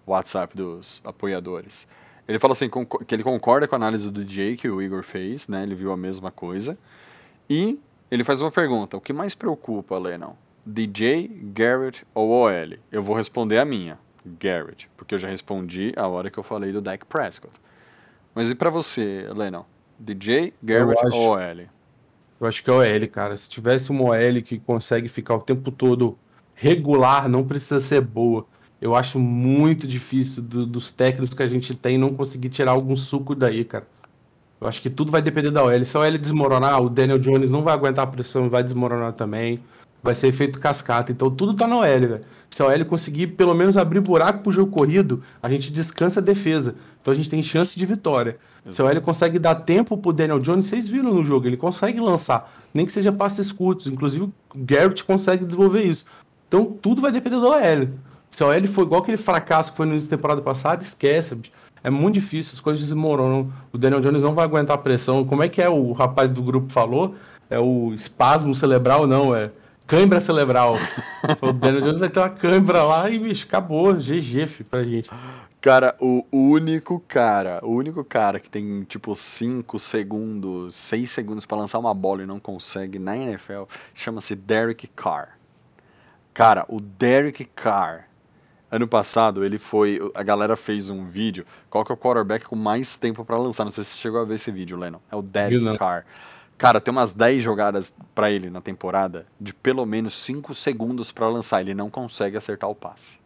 WhatsApp 0.07 0.57
dos 0.57 1.03
apoiadores. 1.05 1.89
Ele 2.29 2.39
fala 2.39 2.53
assim 2.53 2.71
que 2.71 3.13
ele 3.13 3.25
concorda 3.25 3.67
com 3.67 3.75
a 3.75 3.79
análise 3.79 4.09
do 4.09 4.25
DJ 4.25 4.57
que 4.57 4.71
o 4.71 4.81
Igor 4.81 5.03
fez, 5.03 5.49
né? 5.49 5.65
Ele 5.65 5.75
viu 5.75 5.91
a 5.91 5.97
mesma 5.97 6.31
coisa. 6.31 6.79
E 7.51 7.81
ele 8.09 8.23
faz 8.23 8.41
uma 8.41 8.53
pergunta: 8.53 8.97
o 8.97 9.01
que 9.01 9.13
mais 9.13 9.35
preocupa, 9.35 9.99
Lennon? 9.99 10.35
DJ, 10.65 11.29
Garrett 11.55 12.07
ou 12.15 12.31
OL? 12.31 12.77
Eu 12.91 13.03
vou 13.03 13.17
responder 13.17 13.59
a 13.59 13.65
minha, 13.65 13.99
Garrett, 14.41 14.89
porque 14.97 15.15
eu 15.15 15.19
já 15.19 15.29
respondi 15.29 15.93
a 15.97 16.07
hora 16.07 16.31
que 16.31 16.39
eu 16.39 16.43
falei 16.43 16.73
do 16.73 16.81
Dak 16.81 17.05
Prescott. 17.07 17.53
Mas 18.35 18.51
e 18.51 18.55
para 18.55 18.71
você, 18.71 19.27
Lennon? 19.35 19.65
DJ, 19.99 20.55
Garrett 20.63 21.07
acho, 21.07 21.17
ou 21.17 21.33
OL? 21.33 21.67
Eu 22.41 22.47
acho 22.47 22.63
que 22.63 22.71
é 22.71 22.73
OL, 22.73 23.09
cara. 23.09 23.37
Se 23.37 23.49
tivesse 23.49 23.91
uma 23.91 24.05
OL 24.05 24.43
que 24.45 24.59
consegue 24.59 25.09
ficar 25.09 25.35
o 25.35 25.41
tempo 25.41 25.71
todo 25.71 26.19
regular, 26.55 27.29
não 27.29 27.45
precisa 27.45 27.81
ser 27.81 28.01
boa. 28.01 28.47
Eu 28.81 28.97
acho 28.97 29.19
muito 29.19 29.87
difícil 29.87 30.43
do, 30.43 30.67
dos 30.67 30.91
técnicos 30.91 31.35
que 31.35 31.43
a 31.43 31.49
gente 31.49 31.75
tem 31.75 31.97
não 31.97 32.15
conseguir 32.15 32.49
tirar 32.49 32.73
algum 32.73 32.97
suco 32.97 33.35
daí, 33.35 33.65
cara. 33.65 33.87
Eu 34.63 34.69
acho 34.69 34.81
que 34.81 34.89
tudo 34.89 35.11
vai 35.11 35.21
depender 35.21 35.51
da 35.51 35.65
OL. 35.65 35.85
Se 35.85 35.97
a 35.97 36.01
OL 36.01 36.19
desmoronar, 36.19 36.81
o 36.81 36.89
Daniel 36.89 37.19
Jones 37.19 37.51
não 37.51 37.63
vai 37.63 37.75
aguentar 37.75 38.05
a 38.05 38.07
pressão 38.07 38.47
e 38.47 38.49
vai 38.49 38.63
desmoronar 38.63 39.13
também 39.13 39.61
vai 40.03 40.15
ser 40.15 40.29
efeito 40.29 40.59
cascata. 40.59 41.13
Então 41.13 41.31
tudo 41.31 41.55
tá 41.55 41.67
na 41.67 41.77
OL, 41.77 41.83
velho. 41.85 42.21
Se 42.51 42.61
a 42.61 42.67
OL 42.67 42.85
conseguir 42.85 43.29
pelo 43.29 43.55
menos 43.55 43.77
abrir 43.77 44.01
buraco 44.01 44.43
pro 44.43 44.53
jogo 44.53 44.71
corrido, 44.71 45.23
a 45.43 45.49
gente 45.49 45.71
descansa 45.71 46.21
a 46.21 46.23
defesa. 46.23 46.75
Então 47.01 47.13
a 47.13 47.15
gente 47.15 47.31
tem 47.31 47.43
chance 47.43 47.79
de 47.79 47.87
vitória. 47.87 48.37
Se 48.71 48.83
a 48.83 48.85
OL 48.85 49.01
consegue 49.01 49.39
dar 49.39 49.55
tempo 49.55 49.97
pro 49.97 50.13
Daniel 50.13 50.41
Jones, 50.41 50.67
vocês 50.67 50.89
viram 50.89 51.15
no 51.15 51.23
jogo, 51.23 51.47
ele 51.47 51.57
consegue 51.57 52.01
lançar. 52.01 52.53
Nem 52.75 52.85
que 52.85 52.93
seja 52.93 53.13
passes 53.13 53.53
curtos. 53.53 53.87
Inclusive 53.87 54.25
o 54.25 54.33
Garrett 54.55 55.05
consegue 55.05 55.45
desenvolver 55.45 55.83
isso. 55.83 56.05
Então 56.49 56.65
tudo 56.67 57.01
vai 57.01 57.13
depender 57.13 57.41
da 57.41 57.49
OL. 57.49 57.89
Se 58.29 58.43
a 58.43 58.47
OL 58.47 58.67
for 58.67 58.83
igual 58.83 59.03
aquele 59.03 59.17
fracasso 59.17 59.71
que 59.71 59.77
foi 59.77 59.87
no 59.87 59.93
início 59.93 60.11
da 60.11 60.17
temporada 60.17 60.43
passada, 60.43 60.83
esquece. 60.83 61.39
É 61.85 61.91
muito 61.91 62.15
difícil, 62.15 62.53
as 62.55 62.61
coisas 62.61 62.83
desmoronam. 62.83 63.53
O 63.73 63.79
Daniel 63.79 64.01
Jones 64.01 64.23
não 64.23 64.35
vai 64.35 64.45
aguentar 64.45 64.77
a 64.77 64.79
pressão. 64.79 65.25
Como 65.25 65.43
é 65.43 65.49
que 65.49 65.61
é 65.61 65.69
o 65.69 65.93
rapaz 65.93 66.31
do 66.31 66.43
grupo 66.43 66.73
falou? 66.73 67.15
É 67.51 67.59
o 67.59 67.93
espasmo 67.93 68.55
cerebral, 68.55 69.07
não, 69.07 69.35
é 69.35 69.51
Cãibra 69.87 70.21
cerebral. 70.21 70.77
o 71.43 71.53
Daniel 71.53 71.83
Jones 71.83 71.99
vai 71.99 72.09
ter 72.09 72.21
uma 72.21 72.31
cãibra 72.31 72.83
lá 72.83 73.11
e, 73.11 73.19
bicho, 73.19 73.47
acabou. 73.47 73.93
GG, 73.95 74.47
filho, 74.47 74.71
pra 74.71 74.83
gente. 74.83 75.11
Cara, 75.61 75.95
o 76.01 76.25
único 76.33 76.99
cara, 77.07 77.61
o 77.63 77.71
único 77.71 78.03
cara 78.03 78.41
que 78.41 78.51
tem 78.51 78.83
tipo 78.85 79.15
5 79.15 79.79
segundos, 79.79 80.75
6 80.75 81.11
segundos 81.11 81.47
para 81.47 81.59
lançar 81.59 81.79
uma 81.79 81.95
bola 81.95 82.23
e 82.23 82.27
não 82.27 82.41
consegue 82.41 82.99
na 82.99 83.17
NFL 83.17 83.65
chama-se 83.95 84.35
Derek 84.35 84.89
Carr. 84.89 85.39
Cara, 86.35 86.65
o 86.69 86.81
Derek 86.81 87.45
Carr, 87.45 88.09
ano 88.73 88.89
passado 88.89 89.45
ele 89.45 89.59
foi, 89.59 90.01
a 90.15 90.23
galera 90.23 90.57
fez 90.57 90.89
um 90.89 91.05
vídeo, 91.05 91.45
qual 91.69 91.85
que 91.85 91.93
é 91.93 91.95
o 91.95 91.99
quarterback 91.99 92.47
com 92.47 92.57
mais 92.57 92.97
tempo 92.97 93.23
para 93.23 93.37
lançar? 93.37 93.65
Não 93.65 93.71
sei 93.71 93.85
se 93.85 93.91
você 93.91 93.99
chegou 93.99 94.19
a 94.21 94.25
ver 94.25 94.37
esse 94.37 94.51
vídeo, 94.51 94.79
Lennon. 94.79 94.99
É 95.11 95.15
o 95.15 95.21
Derek 95.21 95.55
Carr. 95.79 96.07
Cara, 96.57 96.81
tem 96.81 96.91
umas 96.91 97.13
10 97.13 97.43
jogadas 97.43 97.93
pra 98.15 98.31
ele 98.31 98.49
na 98.49 98.61
temporada 98.63 99.27
de 99.39 99.53
pelo 99.53 99.85
menos 99.85 100.15
5 100.15 100.55
segundos 100.55 101.13
pra 101.13 101.29
lançar. 101.29 101.61
Ele 101.61 101.75
não 101.75 101.91
consegue 101.91 102.37
acertar 102.37 102.71
o 102.71 102.75
passe. 102.75 103.19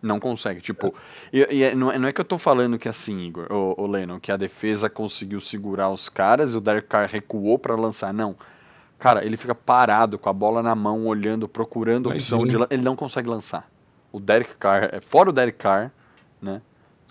Não 0.00 0.18
consegue. 0.20 0.60
Tipo, 0.60 0.94
e, 1.32 1.46
e 1.50 1.62
é- 1.62 1.74
não, 1.74 1.90
é, 1.92 1.98
não 1.98 2.08
é 2.08 2.12
que 2.12 2.20
eu 2.20 2.24
tô 2.24 2.38
falando 2.38 2.78
que 2.78 2.88
assim, 2.88 3.18
Igor, 3.26 3.46
o, 3.50 3.82
o 3.82 3.86
Lennon, 3.86 4.18
que 4.20 4.30
a 4.32 4.36
defesa 4.36 4.88
conseguiu 4.88 5.40
segurar 5.40 5.90
os 5.90 6.08
caras 6.08 6.54
e 6.54 6.56
o 6.56 6.60
Derek 6.60 6.86
Carr 6.88 7.08
recuou 7.10 7.58
pra 7.58 7.74
lançar. 7.74 8.12
Não. 8.14 8.36
Cara, 8.98 9.24
ele 9.24 9.36
fica 9.36 9.54
parado 9.54 10.18
com 10.18 10.28
a 10.30 10.32
bola 10.32 10.62
na 10.62 10.74
mão, 10.74 11.06
olhando, 11.06 11.46
procurando 11.48 12.08
opção 12.16 12.46
de. 12.46 12.56
Ele 12.70 12.82
não 12.82 12.96
consegue 12.96 13.28
lançar. 13.28 13.68
O 14.16 14.20
Derek 14.20 14.54
Carr, 14.58 14.88
é, 14.94 15.00
fora 15.02 15.28
o 15.28 15.32
Derek 15.32 15.58
Carr, 15.58 15.92
né? 16.40 16.62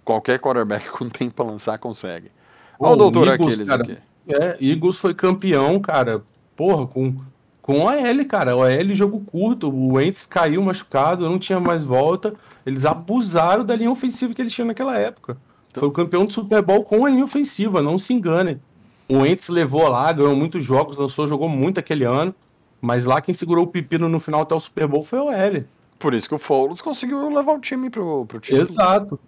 Qualquer 0.03 0.39
quarterback 0.39 0.89
com 0.89 1.07
tempo 1.07 1.35
pra 1.35 1.45
lançar 1.45 1.77
consegue. 1.77 2.31
Olha 2.79 2.93
o 2.93 2.95
doutor 2.95 3.27
Eagles, 3.27 3.53
Aquiles 3.53 3.69
cara, 3.69 3.83
aqui. 3.83 3.97
É, 4.27 4.57
Eagles 4.59 4.97
foi 4.97 5.13
campeão, 5.13 5.79
cara. 5.79 6.23
Porra, 6.55 6.87
com, 6.87 7.15
com 7.61 7.81
OL, 7.81 8.25
cara. 8.27 8.57
OL 8.57 8.89
jogo 8.95 9.19
curto. 9.19 9.69
O 9.69 9.93
Wentz 9.93 10.25
caiu 10.25 10.63
machucado, 10.63 11.29
não 11.29 11.37
tinha 11.37 11.59
mais 11.59 11.83
volta. 11.83 12.33
Eles 12.65 12.87
abusaram 12.87 13.63
da 13.63 13.75
linha 13.75 13.91
ofensiva 13.91 14.33
que 14.33 14.41
eles 14.41 14.51
tinham 14.51 14.65
naquela 14.65 14.97
época. 14.97 15.37
Foi 15.75 15.87
o 15.87 15.91
campeão 15.91 16.25
do 16.25 16.33
Super 16.33 16.63
Bowl 16.63 16.83
com 16.83 17.05
a 17.05 17.09
linha 17.09 17.23
ofensiva, 17.23 17.83
não 17.83 17.99
se 17.99 18.13
engane. 18.13 18.59
O 19.07 19.19
Wentz 19.19 19.49
levou 19.49 19.87
lá, 19.87 20.11
ganhou 20.11 20.35
muitos 20.35 20.63
jogos, 20.63 20.97
lançou, 20.97 21.27
jogou 21.27 21.47
muito 21.47 21.79
aquele 21.79 22.03
ano. 22.03 22.33
Mas 22.81 23.05
lá 23.05 23.21
quem 23.21 23.35
segurou 23.35 23.65
o 23.65 23.67
pepino 23.67 24.09
no 24.09 24.19
final 24.19 24.41
até 24.41 24.55
o 24.55 24.59
Super 24.59 24.87
Bowl 24.87 25.03
foi 25.03 25.19
o 25.19 25.25
OL. 25.25 25.65
Por 25.97 26.13
isso 26.13 26.27
que 26.27 26.35
o 26.35 26.39
Foles 26.39 26.81
conseguiu 26.81 27.33
levar 27.33 27.53
o 27.53 27.59
time 27.59 27.89
pro, 27.89 28.25
pro 28.25 28.39
título. 28.39 28.61
Exato. 28.61 29.19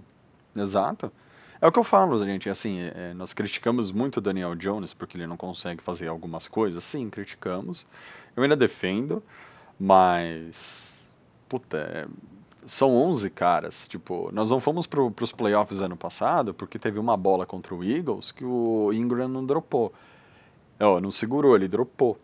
Exato. 0.55 1.11
É 1.59 1.68
o 1.68 1.72
que 1.72 1.80
eu 1.80 1.84
falo, 1.84 2.24
gente. 2.24 2.49
Assim, 2.49 2.80
é, 2.93 3.13
nós 3.13 3.34
criticamos 3.34 3.91
muito 3.91 4.18
o 4.18 4.22
Daniel 4.22 4.55
Jones 4.55 4.93
porque 4.93 5.18
ele 5.18 5.26
não 5.26 5.38
consegue 5.38 5.82
fazer 5.82 6.07
algumas 6.07 6.47
coisas. 6.47 6.84
Sim, 6.84 7.09
criticamos. 7.09 7.86
Eu 8.36 8.43
ainda 8.43 8.55
defendo, 8.55 9.24
mas. 9.80 10.95
Puta, 11.49 11.78
é, 11.78 12.07
são 12.65 12.93
11 12.93 13.30
caras. 13.32 13.88
Tipo, 13.88 14.30
nós 14.32 14.51
não 14.51 14.59
fomos 14.59 14.86
pro, 14.86 15.09
pros 15.09 15.32
playoffs 15.32 15.82
ano 15.82 15.97
passado 15.97 16.53
porque 16.53 16.78
teve 16.78 16.99
uma 16.99 17.18
bola 17.18 17.45
contra 17.45 17.74
o 17.74 17.84
Eagles 17.84 18.32
que 18.32 18.45
o 18.45 18.91
Ingram 18.93 19.28
não 19.28 19.45
dropou. 19.45 19.91
Ó, 20.80 20.99
não 20.99 21.09
segurou, 21.09 21.55
ele 21.55 21.68
dropou. 21.68 22.20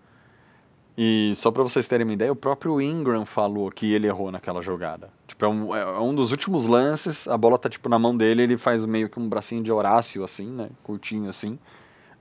E 0.96 1.34
só 1.36 1.50
pra 1.50 1.64
vocês 1.64 1.88
terem 1.88 2.06
uma 2.06 2.14
ideia, 2.14 2.32
o 2.32 2.36
próprio 2.36 2.80
Ingram 2.80 3.26
falou 3.26 3.72
que 3.72 3.91
ele 3.91 4.06
errou 4.06 4.32
naquela 4.32 4.62
jogada. 4.62 5.10
Tipo, 5.28 5.46
é 5.46 5.48
um, 5.48 5.76
é 5.76 6.00
um 6.00 6.14
dos 6.14 6.32
últimos 6.32 6.68
lances, 6.68 7.28
a 7.28 7.36
bola 7.38 7.58
tá 7.58 7.68
tipo 7.68 7.89
na 7.89 7.98
mão 7.98 8.16
dele, 8.16 8.44
ele 8.44 8.58
faz 8.58 8.86
meio 8.86 9.10
que 9.10 9.20
um 9.20 9.28
bracinho 9.28 9.64
de 9.64 9.72
Horácio 9.72 10.24
assim, 10.24 10.46
né, 10.46 10.70
curtinho 10.84 11.28
assim. 11.30 11.58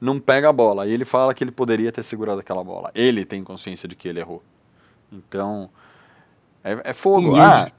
Não 0.01 0.19
pega 0.19 0.49
a 0.49 0.53
bola. 0.53 0.87
E 0.87 0.93
ele 0.93 1.05
fala 1.05 1.33
que 1.35 1.45
ele 1.45 1.53
poderia 1.53 1.93
ter 1.93 2.03
segurado 2.03 2.41
aquela 2.41 2.65
bola. 2.65 2.91
Ele 2.95 3.25
tem 3.25 3.45
consciência 3.45 3.87
de 3.89 3.95
que 3.95 4.09
ele 4.09 4.19
errou. 4.21 4.43
Então, 5.13 5.69
é, 6.65 6.91
é 6.91 6.93
fogo. 6.93 7.37
Ah, 7.37 7.71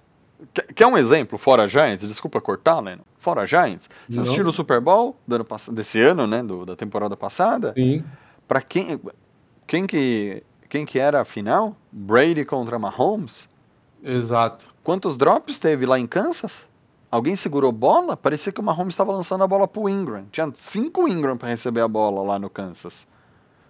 quer, 0.76 0.88
um 0.88 0.98
exemplo 0.98 1.38
fora 1.38 1.68
Giants? 1.68 2.08
Desculpa 2.08 2.40
cortar, 2.40 2.80
Leno. 2.80 3.02
Fora 3.18 3.46
Giants. 3.46 3.90
Vocês 4.08 4.20
assistiram 4.22 4.50
o 4.50 4.54
Super 4.54 4.80
Bowl 4.80 5.18
do 5.28 5.36
ano 5.36 5.46
desse 5.72 6.00
ano, 6.02 6.26
né, 6.28 6.42
do- 6.44 6.66
da 6.66 6.76
temporada 6.78 7.18
passada? 7.18 7.74
Sim. 7.76 8.04
Pra 8.48 8.62
quem, 8.62 9.00
quem 9.68 9.86
que 9.88 10.44
quem 10.74 10.88
que 10.88 10.98
era 10.98 11.22
a 11.22 11.24
final? 11.24 11.76
Brady 11.92 12.44
contra 12.44 12.80
Mahomes? 12.80 13.48
Exato. 14.04 14.66
Quantos 14.84 15.16
drops 15.16 15.60
teve 15.60 15.86
lá 15.86 16.00
em 16.00 16.08
Kansas? 16.08 16.68
Alguém 17.12 17.36
segurou 17.36 17.72
bola? 17.72 18.18
Parecia 18.18 18.52
que 18.52 18.60
o 18.60 18.64
Mahomes 18.64 18.96
estava 18.96 19.12
lançando 19.12 19.44
a 19.44 19.48
bola 19.48 19.68
pro 19.68 19.88
Ingram. 19.88 20.26
Tinha 20.32 20.52
cinco 20.56 21.08
Ingram 21.08 21.38
para 21.38 21.50
receber 21.50 21.82
a 21.82 21.88
bola 21.88 22.24
lá 22.24 22.40
no 22.40 22.50
Kansas. 22.50 23.06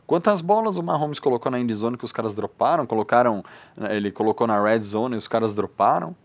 Quantas 0.08 0.39
bolas 0.39 0.78
o 0.78 0.82
Mahomes 0.84 1.20
colocou 1.20 1.51
na 1.51 1.60
end 1.60 1.74
zone 1.74 1.97
que 1.97 2.06
os 2.06 2.14
caras 2.14 2.34
droparam? 2.34 2.86
Colocaram, 2.86 3.43
ele 3.89 4.10
colocou 4.10 4.47
na 4.47 4.64
red 4.64 4.80
zone 4.82 5.16
e 5.16 5.18
os 5.18 5.28
caras 5.28 5.54
droparam? 5.54 6.16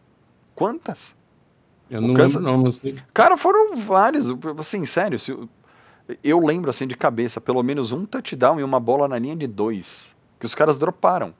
Quantas? 0.54 1.12
Eu 1.90 2.00
não 2.00 2.14
Kansas- 2.14 2.36
lembro, 2.36 2.52
não, 2.56 2.62
não 2.66 2.70
sei. 2.72 2.96
Cara, 3.12 3.36
foram 3.36 3.74
vários. 3.74 4.26
Assim, 4.56 4.84
sério, 4.84 5.18
se 5.18 5.32
eu- 5.32 5.48
eu 6.22 6.38
lembro 6.38 6.70
assim 6.70 6.86
de 6.86 6.96
cabeça, 6.96 7.40
pelo 7.40 7.64
menos 7.64 7.90
um 7.90 8.06
touchdown 8.06 8.60
e 8.60 8.62
uma 8.62 8.78
bola 8.78 9.08
na 9.08 9.18
linha 9.18 9.34
de 9.34 9.48
dois. 9.48 10.16
Que 10.38 10.46
os 10.46 10.54
caras 10.54 10.78
droparam. 10.78 11.34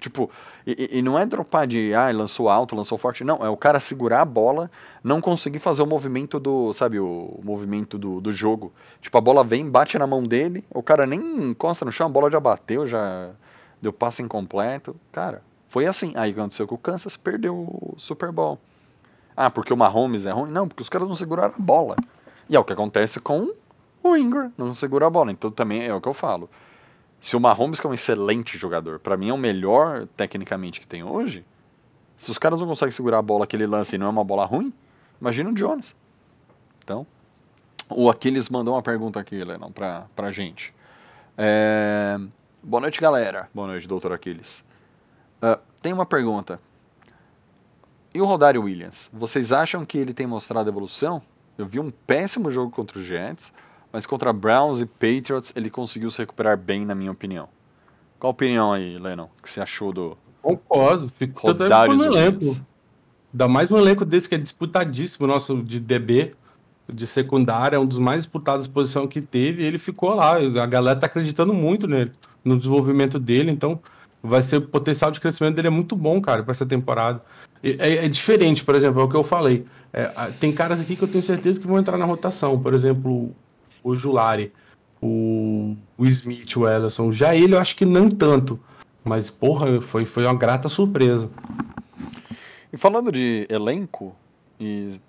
Tipo, 0.00 0.30
e, 0.66 0.98
e- 0.98 1.02
não 1.02 1.18
é 1.18 1.26
dropar 1.26 1.66
de, 1.66 1.94
ah, 1.94 2.10
lançou 2.10 2.48
alto, 2.48 2.74
lançou 2.74 2.96
forte. 2.96 3.22
Não, 3.22 3.44
é 3.44 3.48
o 3.48 3.56
cara 3.56 3.78
segurar 3.78 4.22
a 4.22 4.24
bola, 4.24 4.70
não 5.04 5.20
conseguir 5.20 5.58
fazer 5.58 5.82
o 5.82 5.86
movimento 5.86 6.40
do, 6.40 6.72
sabe, 6.72 6.98
o, 6.98 7.38
movimento 7.44 7.98
do, 7.98 8.20
do 8.20 8.32
jogo. 8.32 8.72
Tipo, 9.00 9.18
a 9.18 9.20
bola 9.20 9.44
vem, 9.44 9.68
bate 9.68 9.98
na 9.98 10.06
mão 10.06 10.22
dele, 10.22 10.64
o 10.70 10.82
cara 10.82 11.06
nem 11.06 11.20
encosta 11.50 11.84
no 11.84 11.92
chão, 11.92 12.06
a 12.06 12.10
bola 12.10 12.30
já 12.30 12.40
bateu, 12.40 12.86
já 12.86 13.30
deu 13.80 13.92
passe 13.92 14.22
incompleto. 14.22 14.96
Cara, 15.12 15.42
foi 15.68 15.86
assim. 15.86 16.12
Aí 16.16 16.32
que 16.32 16.40
aconteceu 16.40 16.66
com 16.66 16.74
o 16.74 16.78
Kansas, 16.78 17.16
perdeu 17.16 17.54
o 17.54 17.94
Super 17.98 18.32
Bowl. 18.32 18.58
Ah, 19.36 19.50
porque 19.50 19.72
o 19.72 19.76
Mahomes 19.76 20.26
é 20.26 20.30
ruim? 20.32 20.50
Não, 20.50 20.66
porque 20.66 20.82
os 20.82 20.88
caras 20.88 21.08
não 21.08 21.14
seguraram 21.14 21.54
a 21.56 21.62
bola. 21.62 21.96
E 22.48 22.56
é 22.56 22.58
o 22.58 22.64
que 22.64 22.72
acontece 22.72 23.20
com 23.20 23.52
o 24.02 24.16
Ingram, 24.16 24.52
não 24.56 24.74
segura 24.74 25.06
a 25.06 25.10
bola. 25.10 25.30
Então 25.30 25.50
também 25.50 25.84
é 25.84 25.94
o 25.94 26.00
que 26.00 26.08
eu 26.08 26.14
falo. 26.14 26.50
Se 27.20 27.36
o 27.36 27.40
Mahomes, 27.40 27.80
que 27.80 27.86
é 27.86 27.90
um 27.90 27.94
excelente 27.94 28.56
jogador, 28.56 28.98
pra 28.98 29.16
mim 29.16 29.28
é 29.28 29.32
o 29.32 29.38
melhor 29.38 30.06
tecnicamente 30.16 30.80
que 30.80 30.86
tem 30.86 31.02
hoje, 31.02 31.44
se 32.16 32.30
os 32.30 32.38
caras 32.38 32.60
não 32.60 32.66
conseguem 32.66 32.92
segurar 32.92 33.18
a 33.18 33.22
bola 33.22 33.46
que 33.46 33.56
ele 33.56 33.66
lança 33.66 33.94
e 33.94 33.98
não 33.98 34.06
é 34.06 34.10
uma 34.10 34.24
bola 34.24 34.44
ruim, 34.44 34.72
imagina 35.20 35.50
o 35.50 35.54
Jones. 35.54 35.94
Então, 36.82 37.06
o 37.90 38.08
Aquiles 38.08 38.48
mandou 38.48 38.74
uma 38.74 38.82
pergunta 38.82 39.20
aqui, 39.20 39.42
Lennon, 39.44 39.70
pra, 39.70 40.06
pra 40.14 40.30
gente. 40.30 40.72
É, 41.36 42.18
Boa 42.62 42.82
noite, 42.82 43.00
galera. 43.00 43.48
Boa 43.54 43.68
noite, 43.68 43.88
doutor 43.88 44.12
Aquiles. 44.12 44.62
Ah, 45.40 45.58
tem 45.80 45.94
uma 45.94 46.04
pergunta. 46.04 46.60
E 48.12 48.20
o 48.20 48.26
Rodário 48.26 48.62
Williams? 48.62 49.08
Vocês 49.10 49.50
acham 49.50 49.86
que 49.86 49.96
ele 49.96 50.12
tem 50.12 50.26
mostrado 50.26 50.68
evolução? 50.68 51.22
Eu 51.56 51.64
vi 51.64 51.80
um 51.80 51.90
péssimo 51.90 52.50
jogo 52.50 52.70
contra 52.70 52.98
os 52.98 53.04
Giants, 53.06 53.50
mas 53.92 54.06
contra 54.06 54.32
Browns 54.32 54.80
e 54.80 54.86
Patriots 54.86 55.52
ele 55.56 55.70
conseguiu 55.70 56.10
se 56.10 56.18
recuperar 56.18 56.56
bem, 56.56 56.84
na 56.84 56.94
minha 56.94 57.10
opinião. 57.10 57.48
Qual 58.18 58.30
a 58.30 58.32
opinião 58.32 58.72
aí, 58.72 58.98
Lennon? 58.98 59.24
O 59.38 59.42
que 59.42 59.50
você 59.50 59.60
achou 59.60 59.92
do 59.92 60.16
Concordo. 60.42 61.08
Fico 61.08 61.52
no 61.94 62.04
elenco. 62.04 62.56
Ainda 63.32 63.46
mais 63.46 63.70
um 63.70 63.76
elenco 63.76 64.04
desse 64.04 64.28
que 64.28 64.34
é 64.34 64.38
disputadíssimo, 64.38 65.26
nosso 65.26 65.62
de 65.62 65.78
DB, 65.78 66.32
de 66.88 67.06
secundária, 67.06 67.76
é 67.76 67.78
um 67.78 67.86
dos 67.86 67.98
mais 67.98 68.24
disputados 68.24 68.66
posição 68.66 69.06
que 69.06 69.20
teve, 69.20 69.62
e 69.62 69.66
ele 69.66 69.78
ficou 69.78 70.14
lá. 70.14 70.36
A 70.36 70.66
galera 70.66 70.98
tá 70.98 71.06
acreditando 71.06 71.54
muito 71.54 71.86
nele, 71.86 72.10
no 72.44 72.56
desenvolvimento 72.56 73.18
dele, 73.18 73.50
então 73.50 73.78
vai 74.22 74.42
ser 74.42 74.56
o 74.56 74.62
potencial 74.62 75.10
de 75.10 75.20
crescimento 75.20 75.54
dele 75.54 75.68
é 75.68 75.70
muito 75.70 75.94
bom, 75.94 76.20
cara, 76.20 76.42
para 76.42 76.50
essa 76.50 76.66
temporada. 76.66 77.20
É, 77.62 78.04
é 78.04 78.08
diferente, 78.08 78.64
por 78.64 78.74
exemplo, 78.74 79.00
é 79.00 79.04
o 79.04 79.08
que 79.08 79.16
eu 79.16 79.22
falei. 79.22 79.64
É, 79.92 80.06
tem 80.40 80.52
caras 80.52 80.80
aqui 80.80 80.96
que 80.96 81.02
eu 81.02 81.08
tenho 81.08 81.22
certeza 81.22 81.60
que 81.60 81.66
vão 81.66 81.78
entrar 81.78 81.96
na 81.96 82.04
rotação, 82.04 82.58
por 82.58 82.74
exemplo, 82.74 83.34
o 83.82 83.94
Julari, 83.94 84.52
o, 85.00 85.76
o 85.96 86.06
Smith, 86.06 86.56
o 86.56 86.68
Ellison. 86.68 87.10
Já 87.12 87.34
ele 87.34 87.54
eu 87.54 87.58
acho 87.58 87.76
que 87.76 87.84
não 87.84 88.10
tanto, 88.10 88.58
mas 89.04 89.30
porra, 89.30 89.80
foi, 89.80 90.04
foi 90.04 90.24
uma 90.24 90.34
grata 90.34 90.68
surpresa. 90.68 91.30
E 92.72 92.76
falando 92.76 93.10
de 93.10 93.46
elenco, 93.50 94.14
e 94.58 95.00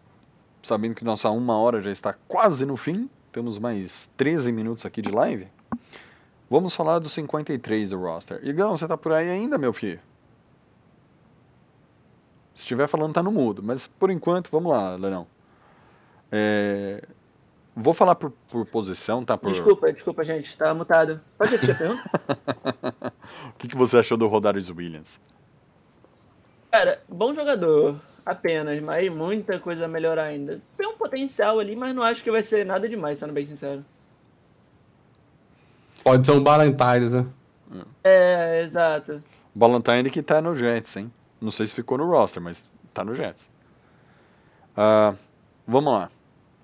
sabendo 0.63 0.95
que 0.95 1.03
nossa 1.03 1.29
uma 1.29 1.57
hora 1.57 1.81
já 1.81 1.91
está 1.91 2.13
quase 2.27 2.65
no 2.65 2.77
fim, 2.77 3.09
temos 3.31 3.59
mais 3.59 4.09
13 4.17 4.51
minutos 4.51 4.85
aqui 4.85 5.01
de 5.01 5.11
live, 5.11 5.47
vamos 6.49 6.75
falar 6.75 6.99
dos 6.99 7.11
53 7.13 7.89
do 7.89 7.99
roster. 7.99 8.39
Igão, 8.43 8.75
você 8.75 8.87
tá 8.87 8.97
por 8.97 9.11
aí 9.11 9.29
ainda, 9.29 9.57
meu 9.57 9.73
filho? 9.73 9.99
Se 12.53 12.63
estiver 12.63 12.87
falando, 12.87 13.13
tá 13.13 13.23
no 13.23 13.31
mudo, 13.31 13.63
mas 13.63 13.87
por 13.87 14.09
enquanto, 14.09 14.49
vamos 14.51 14.71
lá, 14.71 14.95
Lenão. 14.95 15.25
É, 16.31 17.03
Vou 17.75 17.93
falar 17.93 18.15
por, 18.15 18.31
por 18.51 18.65
posição, 18.65 19.23
tá? 19.23 19.37
Por... 19.37 19.51
Desculpa, 19.51 19.91
desculpa, 19.93 20.23
gente. 20.23 20.57
Tava 20.57 20.73
mutado. 20.73 21.21
Pode 21.37 21.51
repetir 21.51 21.75
a 21.75 21.77
pergunta? 21.77 22.03
o 23.49 23.57
que, 23.57 23.67
que 23.69 23.77
você 23.77 23.97
achou 23.97 24.17
do 24.17 24.27
Rodarius 24.27 24.69
Williams? 24.69 25.19
Cara, 26.69 27.01
bom 27.07 27.33
jogador. 27.33 27.99
Apenas, 28.25 28.79
mas 28.81 29.11
muita 29.11 29.59
coisa 29.59 29.85
a 29.85 29.87
melhorar 29.87 30.25
ainda. 30.25 30.61
Tem 30.77 30.87
um 30.87 30.95
potencial 30.95 31.59
ali, 31.59 31.75
mas 31.75 31.95
não 31.95 32.03
acho 32.03 32.23
que 32.23 32.29
vai 32.29 32.43
ser 32.43 32.65
nada 32.65 32.87
demais, 32.87 33.17
sendo 33.17 33.33
bem 33.33 33.45
sincero. 33.45 33.83
Pode 36.03 36.25
ser 36.25 36.33
um 36.33 36.43
Ballantines, 36.43 37.13
né? 37.13 37.25
É, 38.03 38.61
exato. 38.63 39.23
Ballantine 39.55 40.09
que 40.09 40.21
tá 40.21 40.41
no 40.41 40.55
Jets, 40.55 40.97
hein? 40.97 41.11
Não 41.39 41.51
sei 41.51 41.65
se 41.65 41.73
ficou 41.73 41.97
no 41.97 42.05
roster, 42.05 42.41
mas 42.41 42.69
tá 42.93 43.03
no 43.03 43.15
Jets. 43.15 43.49
Ah, 44.75 45.15
vamos 45.67 45.91
lá. 45.91 46.09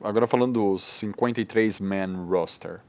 Agora 0.01 0.27
falando 0.27 0.53
dos 0.53 0.81
53-man 1.01 2.25
roster. 2.27 2.81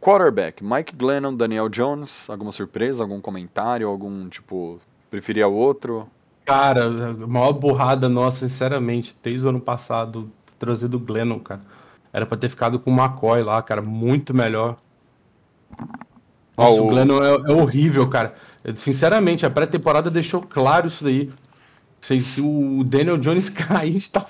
Quarterback, 0.00 0.64
Mike 0.64 0.96
Glennon, 0.96 1.34
Daniel 1.34 1.68
Jones. 1.68 2.28
Alguma 2.28 2.50
surpresa, 2.50 3.04
algum 3.04 3.20
comentário, 3.20 3.88
algum 3.88 4.28
tipo, 4.28 4.80
preferia 5.10 5.46
outro? 5.46 6.08
Cara, 6.44 6.86
a 6.86 7.12
maior 7.26 7.52
burrada 7.52 8.08
nossa, 8.08 8.48
sinceramente, 8.48 9.16
desde 9.22 9.46
o 9.46 9.50
ano 9.50 9.60
passado, 9.60 10.30
trazido 10.58 10.96
o 10.96 11.00
Glennon, 11.00 11.38
cara. 11.38 11.60
Era 12.12 12.26
pra 12.26 12.36
ter 12.36 12.48
ficado 12.48 12.80
com 12.80 12.90
o 12.90 12.94
McCoy 12.94 13.42
lá, 13.42 13.62
cara, 13.62 13.80
muito 13.80 14.34
melhor. 14.34 14.76
Nossa, 16.58 16.80
Ah, 16.80 16.82
o 16.82 16.88
Glennon 16.88 17.22
é, 17.22 17.34
é 17.34 17.52
horrível, 17.52 18.08
cara. 18.08 18.34
Eu, 18.64 18.74
Sinceramente, 18.76 19.46
a 19.46 19.50
pré-temporada 19.50 20.10
deixou 20.10 20.42
claro 20.42 20.88
isso 20.88 21.04
daí. 21.04 21.30
Se, 22.00 22.20
se 22.20 22.40
o 22.40 22.82
Daniel 22.84 23.18
Jones 23.18 23.48
cair, 23.50 23.90
a 23.90 23.92
gente 23.92 24.10
tá 24.10 24.20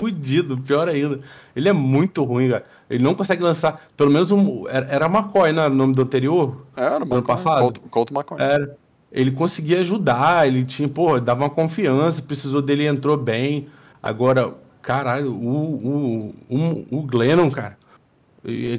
fudido, 0.00 0.56
pior 0.56 0.88
ainda. 0.88 1.20
Ele 1.54 1.68
é 1.68 1.72
muito 1.72 2.24
ruim, 2.24 2.50
cara. 2.50 2.64
Ele 2.88 3.04
não 3.04 3.14
consegue 3.14 3.42
lançar. 3.42 3.80
Pelo 3.96 4.10
menos 4.10 4.30
um. 4.30 4.66
Era, 4.68 4.86
era 4.86 5.06
McCoy, 5.06 5.52
né? 5.52 5.66
O 5.66 5.70
nome 5.70 5.94
do 5.94 6.02
anterior? 6.02 6.66
Era, 6.74 6.96
ano 6.96 7.04
McCoy, 7.04 7.22
passado? 7.22 7.60
Colt, 7.60 7.78
Colt 7.90 8.10
McCoy. 8.10 8.40
Era. 8.40 8.76
Ele 9.12 9.32
conseguia 9.32 9.80
ajudar, 9.80 10.46
ele 10.46 10.64
tinha, 10.64 10.88
pô, 10.88 11.18
dava 11.18 11.42
uma 11.42 11.50
confiança, 11.50 12.22
precisou 12.22 12.62
dele, 12.62 12.86
entrou 12.86 13.16
bem. 13.16 13.66
Agora, 14.00 14.54
caralho, 14.80 15.32
o, 15.32 16.34
o, 16.48 16.56
o, 16.56 16.86
o 16.98 17.02
Glennon, 17.02 17.50
cara, 17.50 17.76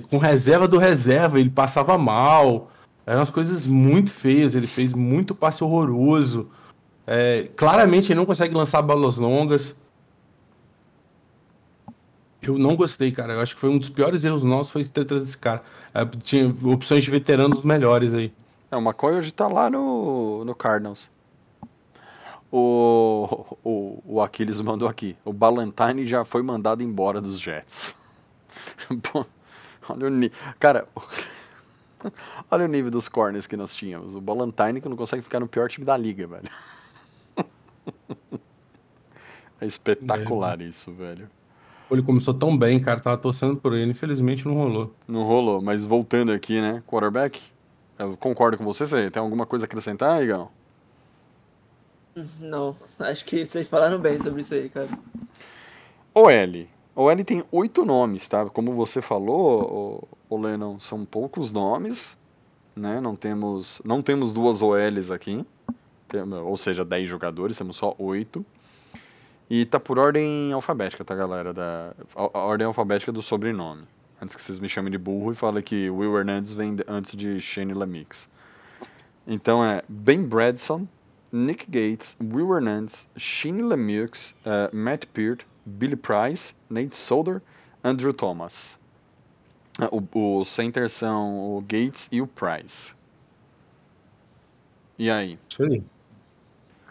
com 0.10 0.18
reserva 0.18 0.70
do 0.70 0.78
reserva, 0.78 1.38
ele 1.38 1.50
passava 1.50 1.98
mal. 1.98 2.70
Eram 3.06 3.20
umas 3.20 3.30
coisas 3.30 3.68
muito 3.68 4.10
feias, 4.10 4.56
ele 4.56 4.68
fez 4.68 4.94
muito 4.94 5.36
passe 5.36 5.64
horroroso. 5.64 6.48
É, 7.06 7.50
claramente 7.58 8.12
ele 8.12 8.20
não 8.20 8.26
consegue 8.26 8.56
lançar 8.56 8.82
bolas 8.82 9.18
longas. 9.18 9.76
Eu 12.42 12.58
não 12.58 12.76
gostei, 12.76 13.12
cara. 13.12 13.34
Eu 13.34 13.40
acho 13.40 13.54
que 13.56 13.62
foi 13.62 13.70
um 13.70 13.78
dos 13.78 13.90
piores 13.90 14.24
erros 14.24 14.44
nossos 14.44 14.72
foi 14.72 14.84
ter 14.84 15.06
trazido 15.06 15.28
esse 15.30 15.38
cara. 15.38 15.62
É, 15.94 16.04
tinha 16.06 16.48
opções 16.74 17.04
de 17.04 17.12
veteranos 17.12 17.62
melhores 17.64 18.14
aí. 18.14 18.34
É, 18.72 18.76
o 18.76 18.82
McCoy 18.82 19.14
hoje 19.14 19.32
tá 19.32 19.48
lá 19.48 19.70
no, 19.70 20.44
no 20.44 20.56
Cardinals. 20.56 21.10
O, 22.52 23.56
o, 23.64 24.04
o 24.06 24.22
Aquiles 24.22 24.60
mandou 24.60 24.88
aqui. 24.88 25.16
O 25.24 25.32
Ballantyne 25.32 26.06
já 26.08 26.26
foi 26.26 26.42
mandado 26.42 26.82
embora 26.84 27.22
dos 27.22 27.40
Jets. 27.40 27.94
Pô, 29.12 29.26
olha 29.88 30.08
o 30.08 30.10
ni- 30.10 30.32
Cara, 30.60 30.88
olha 32.50 32.66
o 32.66 32.68
nível 32.68 32.92
dos 32.92 33.08
corners 33.08 33.48
que 33.48 33.56
nós 33.56 33.74
tínhamos. 33.76 34.16
O 34.16 34.22
Ballantyne 34.22 34.82
que 34.82 34.90
não 34.90 34.98
consegue 34.98 35.22
ficar 35.22 35.40
no 35.40 35.48
pior 35.48 35.70
time 35.70 35.86
da 35.86 35.96
liga, 35.96 36.28
velho. 36.28 36.50
É 39.60 39.66
espetacular 39.68 40.60
isso, 40.60 40.92
velho. 40.92 41.30
Ele 41.92 42.02
começou 42.02 42.34
tão 42.34 42.58
bem, 42.58 42.80
cara. 42.80 43.00
Tava 43.00 43.18
torcendo 43.18 43.58
por 43.58 43.74
ele. 43.74 43.92
Infelizmente 43.92 44.46
não 44.48 44.56
rolou. 44.56 44.94
Não 45.08 45.24
rolou, 45.24 45.62
mas 45.62 45.86
voltando 45.86 46.32
aqui, 46.32 46.62
né? 46.62 46.82
Quarterback. 46.88 47.42
Eu 48.00 48.18
concordo 48.18 48.58
com 48.58 48.64
você, 48.64 48.88
você 48.88 49.12
tem 49.12 49.22
alguma 49.22 49.46
coisa 49.46 49.66
a 49.66 49.68
acrescentar, 49.68 50.24
Igão? 50.24 50.50
Não, 52.40 52.76
acho 53.00 53.24
que 53.26 53.46
vocês 53.46 53.68
falaram 53.68 54.00
bem 54.00 54.20
sobre 54.20 54.42
isso 54.42 54.54
aí, 54.54 54.68
cara. 54.70 54.90
OL. 56.14 56.68
OL 56.96 57.24
tem 57.24 57.44
oito 57.52 57.86
nomes, 57.86 58.28
tá? 58.28 58.46
Como 58.48 58.74
você 58.74 59.02
falou, 59.02 60.08
o, 60.30 60.38
Lennon, 60.38 60.80
são 60.80 61.06
poucos 61.06 61.52
nomes, 61.52 62.18
né? 62.76 63.00
Não 63.00 63.16
temos, 63.16 63.82
não 63.86 64.02
temos 64.02 64.34
duas 64.34 64.62
OLs 64.62 65.10
aqui, 65.10 65.46
tem- 66.10 66.22
ou 66.34 66.58
seja, 66.58 66.84
10 66.84 67.08
jogadores, 67.08 67.56
temos 67.58 67.78
só 67.78 67.96
oito. 67.98 68.46
E 69.54 69.66
tá 69.66 69.82
por 69.82 70.00
ordem 70.00 70.54
alfabética, 70.54 71.04
tá, 71.04 71.14
galera? 71.14 71.54
Da, 71.54 71.94
a, 72.16 72.40
ordem 72.40 72.66
alfabética 72.66 73.12
do 73.12 73.22
sobrenome. 73.22 73.84
Antes 74.22 74.38
que 74.38 74.42
vocês 74.42 74.60
me 74.60 74.70
chamem 74.70 74.90
de 74.90 74.98
burro 74.98 75.34
e 75.34 75.36
falem 75.36 75.62
que 75.62 75.90
Will 75.90 76.18
Hernandez 76.18 76.54
vem 76.54 76.78
antes 76.88 77.14
de 77.18 77.42
Shane 77.42 77.74
Lamix. 77.74 78.30
Então 79.28 79.62
é 79.62 79.84
Ben 79.90 80.24
Bradson, 80.24 80.88
Nick 81.34 81.66
Gates, 81.66 82.16
Will 82.22 82.56
Hernandez, 82.56 83.10
Shane 83.18 83.62
Lemieux, 83.62 84.34
eh, 84.46 84.70
Matt 84.72 85.08
Peart, 85.08 85.42
Billy 85.66 85.98
Price, 85.98 86.56
Nate 86.70 86.96
Solder, 86.96 87.42
Andrew 87.84 88.14
Thomas. 88.14 88.80
Ah, 89.78 89.90
O, 89.92 90.40
o 90.40 90.46
center 90.46 90.90
são 90.90 91.58
o 91.58 91.60
Gates 91.60 92.08
e 92.10 92.22
o 92.22 92.28
Price. 92.28 92.94
E 94.98 95.10
aí? 95.10 95.38
Isso 95.50 95.62
aí. 95.62 95.84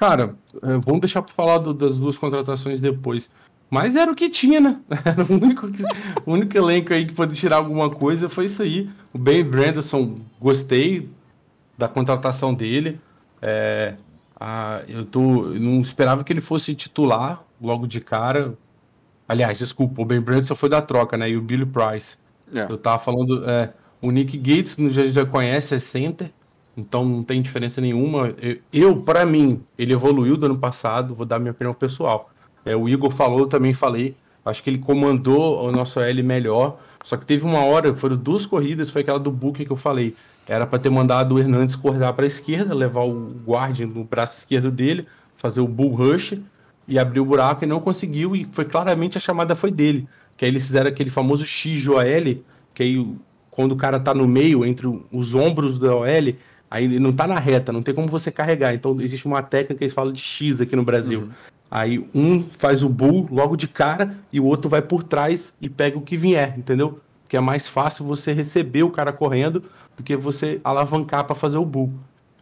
Cara, 0.01 0.34
é, 0.62 0.78
vamos 0.78 1.01
deixar 1.03 1.20
pra 1.20 1.34
falar 1.34 1.59
do- 1.59 1.74
das 1.74 1.98
duas 1.98 2.16
contratações 2.16 2.80
depois. 2.80 3.30
Mas 3.68 3.94
era 3.94 4.11
o 4.11 4.14
que 4.16 4.30
tinha, 4.30 4.59
né? 4.59 4.80
Era 5.05 5.22
o 5.22 5.32
único, 5.34 5.70
que- 5.70 5.82
o 6.26 6.32
único 6.32 6.57
elenco 6.57 6.92
aí 6.92 7.05
que 7.05 7.12
pôde 7.12 7.34
tirar 7.36 7.57
alguma 7.57 7.88
coisa 7.90 8.28
foi 8.28 8.46
isso 8.46 8.62
aí. 8.62 8.88
O 9.12 9.18
Ben 9.18 9.44
Branderson, 9.44 10.16
gostei 10.40 11.09
da 11.78 11.86
contratação 11.86 12.53
dele. 12.55 12.98
É, 13.42 13.94
ah, 14.40 14.80
eu 14.88 15.05
tô, 15.05 15.53
eu 15.53 15.61
não 15.61 15.80
esperava 15.82 16.24
que 16.24 16.32
ele 16.32 16.40
fosse 16.40 16.74
titular 16.74 17.44
logo 17.62 17.86
de 17.86 18.01
cara. 18.01 18.55
Aliás, 19.28 19.59
desculpa, 19.59 20.03
o 20.03 20.05
Ben 20.05 20.20
Branderson 20.20 20.55
foi 20.57 20.68
da 20.70 20.82
troca, 20.82 21.16
né? 21.16 21.30
E 21.30 21.36
o 21.36 21.42
Billy 21.42 21.66
Price. 21.66 22.16
É, 22.53 22.62
Eu 22.68 22.76
tava 22.78 22.98
falando, 22.98 23.48
é, 23.48 23.72
o 24.03 24.11
Nick 24.11 24.36
Gates 24.36 24.76
a 24.80 24.82
gente 24.88 25.11
já 25.12 25.24
conhece, 25.26 25.74
é 25.74 25.78
center, 25.78 26.32
então 26.81 27.05
não 27.05 27.22
tem 27.22 27.41
diferença 27.41 27.81
nenhuma. 27.81 28.35
Eu, 28.72 28.97
para 28.97 29.24
mim, 29.24 29.62
ele 29.78 29.93
evoluiu 29.93 30.37
do 30.37 30.47
ano 30.47 30.59
passado, 30.59 31.14
vou 31.14 31.26
dar 31.26 31.39
minha 31.39 31.53
opinião 31.53 31.74
pessoal. 31.74 32.31
É, 32.64 32.74
o 32.74 32.89
Igor 32.89 33.11
falou, 33.11 33.41
eu 33.41 33.47
também 33.47 33.72
falei, 33.72 34.16
acho 34.45 34.62
que 34.62 34.70
ele 34.70 34.78
comandou 34.78 35.62
o 35.66 35.72
nosso 35.72 36.01
L 36.01 36.22
melhor, 36.22 36.78
só 37.05 37.16
que 37.16 37.24
teve 37.24 37.45
uma 37.45 37.64
hora, 37.64 37.95
foram 37.95 38.16
duas 38.16 38.47
corridas, 38.47 38.91
foi 38.91 39.03
aquela 39.03 39.18
do 39.18 39.31
Booker 39.31 39.66
que 39.66 39.72
eu 39.72 39.76
falei. 39.76 40.14
Era 40.47 40.66
para 40.66 40.78
ter 40.78 40.91
mandado 40.91 41.35
o 41.35 41.39
Hernandes 41.39 41.76
cortar 41.76 42.12
para 42.12 42.24
a 42.24 42.28
esquerda, 42.28 42.74
levar 42.74 43.03
o 43.03 43.28
guarda 43.45 43.87
no 43.87 44.05
braço 44.05 44.39
esquerdo 44.39 44.70
dele, 44.70 45.07
fazer 45.37 45.61
o 45.61 45.68
bull 45.68 45.95
rush 45.95 46.39
e 46.89 46.99
abrir 46.99 47.20
o 47.20 47.24
buraco 47.24 47.64
e 47.64 47.66
não 47.66 47.81
conseguiu 47.81 48.35
e 48.35 48.47
foi 48.51 48.64
claramente 48.64 49.16
a 49.16 49.20
chamada 49.20 49.55
foi 49.55 49.70
dele. 49.70 50.09
Que 50.37 50.45
aí 50.45 50.51
eles 50.51 50.66
fizeram 50.66 50.89
aquele 50.89 51.11
famoso 51.11 51.45
XOL, 51.45 52.03
que 52.74 52.83
aí 52.83 53.16
quando 53.51 53.72
o 53.72 53.76
cara 53.76 54.01
tá 54.01 54.14
no 54.14 54.26
meio, 54.26 54.64
entre 54.64 54.87
os 55.12 55.35
ombros 55.35 55.78
da 55.78 55.95
OL, 55.95 56.35
aí 56.71 56.85
ele 56.85 57.01
não 57.01 57.12
tá 57.12 57.27
na 57.27 57.39
reta, 57.39 57.73
não 57.73 57.83
tem 57.83 57.95
como 57.95 58.07
você 58.07 58.31
carregar. 58.31 58.73
Então 58.75 58.97
existe 59.01 59.27
uma 59.27 59.43
técnica 59.43 59.77
que 59.77 59.85
eles 59.85 59.95
falam 59.95 60.12
de 60.12 60.21
X 60.21 60.61
aqui 60.61 60.77
no 60.77 60.85
Brasil. 60.85 61.29
Aí 61.71 62.05
um 62.14 62.45
faz 62.45 62.83
o 62.83 62.89
bull 62.89 63.29
logo 63.31 63.57
de 63.57 63.68
cara 63.68 64.16
e 64.33 64.41
o 64.41 64.45
outro 64.45 64.68
vai 64.68 64.83
por 64.83 65.03
trás 65.03 65.55
e 65.61 65.68
pega 65.68 65.99
o 65.99 66.03
que 66.03 66.16
vier, 66.16 66.59
entendeu? 66.59 67.01
Que 67.29 67.37
é 67.37 67.41
mais 67.41 67.68
fácil 67.68 68.05
você 68.05 68.33
receber 68.33 68.83
o 68.83 68.91
cara 68.91 69.12
correndo 69.12 69.64
do 69.97 70.03
que 70.03 70.16
você 70.16 70.61
alavancar 70.64 71.25
para 71.25 71.35
fazer 71.35 71.59
o 71.59 71.64
bull. 71.64 71.93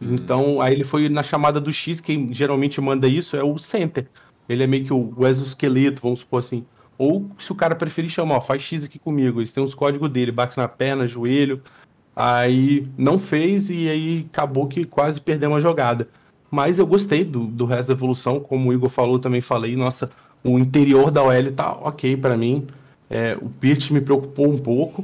Então, 0.01 0.61
aí 0.61 0.73
ele 0.73 0.83
foi 0.83 1.09
na 1.09 1.21
chamada 1.21 1.59
do 1.59 1.73
X, 1.73 1.99
quem 1.99 2.33
geralmente 2.33 2.79
manda 2.79 3.07
isso 3.07 3.35
é 3.35 3.43
o 3.43 3.57
center. 3.57 4.07
Ele 4.47 4.63
é 4.63 4.67
meio 4.67 4.85
que 4.85 4.93
o 4.93 5.27
exoesqueleto, 5.27 6.01
vamos 6.01 6.21
supor 6.21 6.39
assim. 6.39 6.65
Ou 6.97 7.29
se 7.37 7.51
o 7.51 7.55
cara 7.55 7.75
preferir 7.75 8.09
chamar, 8.09 8.37
ó, 8.37 8.41
faz 8.41 8.61
X 8.61 8.85
aqui 8.85 8.97
comigo. 8.97 9.39
Eles 9.39 9.53
têm 9.53 9.63
uns 9.63 9.75
códigos 9.75 10.09
dele, 10.09 10.31
bate 10.31 10.57
na 10.57 10.67
perna, 10.67 11.05
joelho. 11.05 11.61
Aí 12.21 12.85
não 12.97 13.17
fez 13.17 13.69
e 13.69 13.87
aí 13.89 14.27
acabou 14.29 14.67
que 14.67 14.83
quase 14.83 15.21
perdeu 15.21 15.51
uma 15.51 15.61
jogada. 15.61 16.09
Mas 16.51 16.77
eu 16.77 16.85
gostei 16.85 17.23
do, 17.23 17.45
do 17.45 17.65
resto 17.65 17.87
da 17.87 17.93
evolução, 17.93 18.41
como 18.41 18.69
o 18.69 18.73
Igor 18.73 18.89
falou, 18.89 19.17
também 19.17 19.39
falei, 19.39 19.73
nossa, 19.77 20.09
o 20.43 20.59
interior 20.59 21.11
da 21.11 21.23
OL 21.23 21.51
tá 21.55 21.71
ok 21.71 22.17
pra 22.17 22.35
mim. 22.35 22.67
É, 23.09 23.37
o 23.41 23.47
Pitt 23.47 23.93
me 23.93 24.01
preocupou 24.01 24.51
um 24.51 24.57
pouco. 24.57 25.01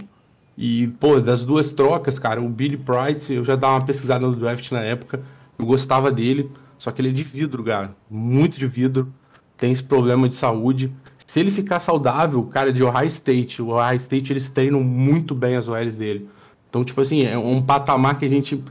E, 0.57 0.87
pô, 0.99 1.21
das 1.21 1.45
duas 1.45 1.71
trocas, 1.71 2.19
cara, 2.19 2.41
o 2.41 2.49
Billy 2.49 2.75
Price, 2.75 3.31
eu 3.31 3.45
já 3.45 3.55
dava 3.55 3.75
uma 3.75 3.85
pesquisada 3.85 4.27
no 4.27 4.35
draft 4.35 4.69
na 4.73 4.81
época, 4.81 5.21
eu 5.57 5.65
gostava 5.65 6.11
dele, 6.11 6.51
só 6.77 6.91
que 6.91 6.99
ele 7.01 7.09
é 7.09 7.13
de 7.13 7.23
vidro, 7.23 7.63
cara, 7.63 7.95
muito 8.09 8.57
de 8.57 8.67
vidro, 8.67 9.09
tem 9.57 9.71
esse 9.71 9.83
problema 9.83 10.27
de 10.27 10.33
saúde. 10.33 10.91
Se 11.25 11.39
ele 11.39 11.51
ficar 11.51 11.79
saudável, 11.79 12.43
cara, 12.43 12.73
de 12.73 12.83
Ohio 12.83 13.07
State, 13.07 13.61
o 13.61 13.67
Ohio 13.69 13.95
State 13.95 14.33
eles 14.33 14.49
treinam 14.49 14.81
muito 14.81 15.33
bem 15.33 15.55
as 15.55 15.67
OLs 15.69 15.97
dele. 15.97 16.29
Então, 16.75 16.83
tipo 16.83 16.99
assim, 16.99 17.23
é 17.23 17.37
um 17.37 17.61
patamar 17.61 18.17
que 18.17 18.25
a 18.25 18.27
gente. 18.27 18.61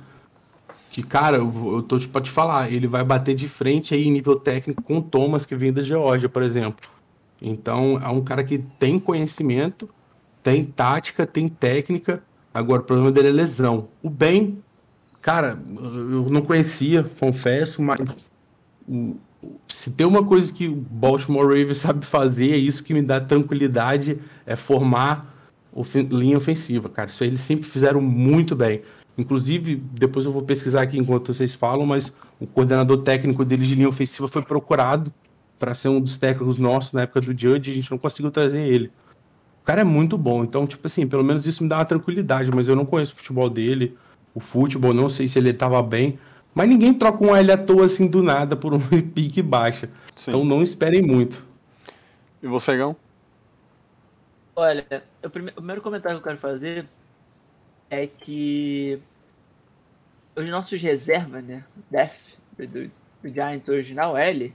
Que, 0.90 1.02
cara, 1.02 1.38
eu, 1.38 1.82
tô 1.88 1.98
tipo, 1.98 2.12
pra 2.12 2.20
te 2.20 2.30
falar, 2.30 2.70
ele 2.70 2.86
vai 2.86 3.02
bater 3.02 3.34
de 3.34 3.48
frente 3.48 3.94
aí 3.94 4.06
em 4.06 4.10
nível 4.10 4.36
técnico 4.36 4.82
com 4.82 4.98
o 4.98 5.02
Thomas, 5.02 5.46
que 5.46 5.56
vem 5.56 5.72
da 5.72 5.80
Geórgia, 5.80 6.28
por 6.28 6.42
exemplo. 6.42 6.86
Então, 7.40 7.98
é 7.98 8.08
um 8.08 8.20
cara 8.20 8.44
que 8.44 8.58
tem 8.58 8.98
conhecimento, 8.98 9.88
tem 10.42 10.66
tática, 10.66 11.26
tem 11.26 11.48
técnica. 11.48 12.22
Agora, 12.52 12.82
o 12.82 12.84
problema 12.84 13.10
dele 13.10 13.28
é 13.28 13.32
lesão. 13.32 13.88
O 14.02 14.10
Ben, 14.10 14.62
cara, 15.22 15.58
eu 15.74 16.28
não 16.28 16.42
conhecia, 16.42 17.10
confesso, 17.18 17.80
mas 17.80 18.00
se 19.66 19.92
tem 19.92 20.06
uma 20.06 20.22
coisa 20.22 20.52
que 20.52 20.68
o 20.68 20.76
Baltimore 20.76 21.46
Ravens 21.46 21.78
sabe 21.78 22.04
fazer, 22.04 22.52
é 22.52 22.58
isso 22.58 22.84
que 22.84 22.92
me 22.92 23.02
dá 23.02 23.18
tranquilidade, 23.18 24.18
é 24.44 24.54
formar 24.54 25.33
linha 26.10 26.36
ofensiva, 26.36 26.88
cara. 26.88 27.10
Isso 27.10 27.22
aí 27.22 27.30
eles 27.30 27.40
sempre 27.40 27.68
fizeram 27.68 28.00
muito 28.00 28.54
bem. 28.54 28.82
Inclusive, 29.16 29.76
depois 29.76 30.24
eu 30.24 30.32
vou 30.32 30.42
pesquisar 30.42 30.82
aqui 30.82 30.98
enquanto 30.98 31.32
vocês 31.32 31.54
falam, 31.54 31.86
mas 31.86 32.12
o 32.40 32.46
coordenador 32.46 32.98
técnico 32.98 33.44
deles 33.44 33.68
de 33.68 33.74
linha 33.74 33.88
ofensiva 33.88 34.26
foi 34.28 34.42
procurado 34.42 35.12
para 35.58 35.72
ser 35.72 35.88
um 35.88 36.00
dos 36.00 36.16
técnicos 36.16 36.58
nossos 36.58 36.92
na 36.92 37.02
época 37.02 37.20
do 37.20 37.38
Judge, 37.38 37.70
e 37.70 37.72
a 37.72 37.74
gente 37.76 37.90
não 37.90 37.98
conseguiu 37.98 38.30
trazer 38.30 38.66
ele. 38.68 38.90
O 39.62 39.64
cara 39.64 39.80
é 39.80 39.84
muito 39.84 40.18
bom, 40.18 40.44
então, 40.44 40.66
tipo 40.66 40.86
assim, 40.86 41.06
pelo 41.06 41.24
menos 41.24 41.46
isso 41.46 41.62
me 41.62 41.68
dá 41.68 41.78
uma 41.78 41.84
tranquilidade, 41.84 42.50
mas 42.52 42.68
eu 42.68 42.76
não 42.76 42.84
conheço 42.84 43.14
o 43.14 43.16
futebol 43.16 43.48
dele, 43.48 43.96
o 44.34 44.40
futebol, 44.40 44.92
não 44.92 45.08
sei 45.08 45.28
se 45.28 45.38
ele 45.38 45.52
tava 45.52 45.80
bem, 45.82 46.18
mas 46.54 46.68
ninguém 46.68 46.92
troca 46.92 47.24
um 47.24 47.34
L 47.34 47.52
à 47.52 47.56
toa 47.56 47.86
assim 47.86 48.06
do 48.06 48.22
nada 48.22 48.56
por 48.56 48.74
um 48.74 48.80
pique 49.14 49.40
baixa. 49.40 49.88
Sim. 50.14 50.30
Então 50.30 50.44
não 50.44 50.62
esperem 50.62 51.02
muito. 51.02 51.44
E 52.42 52.46
você, 52.46 52.76
Gão? 52.76 52.94
Olha, 54.56 55.02
o, 55.22 55.30
prime- 55.30 55.50
o 55.50 55.54
primeiro 55.54 55.82
comentário 55.82 56.18
que 56.18 56.22
eu 56.22 56.30
quero 56.30 56.38
fazer 56.40 56.86
é 57.90 58.06
que 58.06 59.00
os 60.36 60.48
nossos 60.48 60.80
reservas, 60.80 61.44
né? 61.44 61.64
Def 61.90 62.20
do, 62.56 62.66
do 62.66 63.28
Giants 63.32 63.90
na 63.90 64.10
OL 64.10 64.52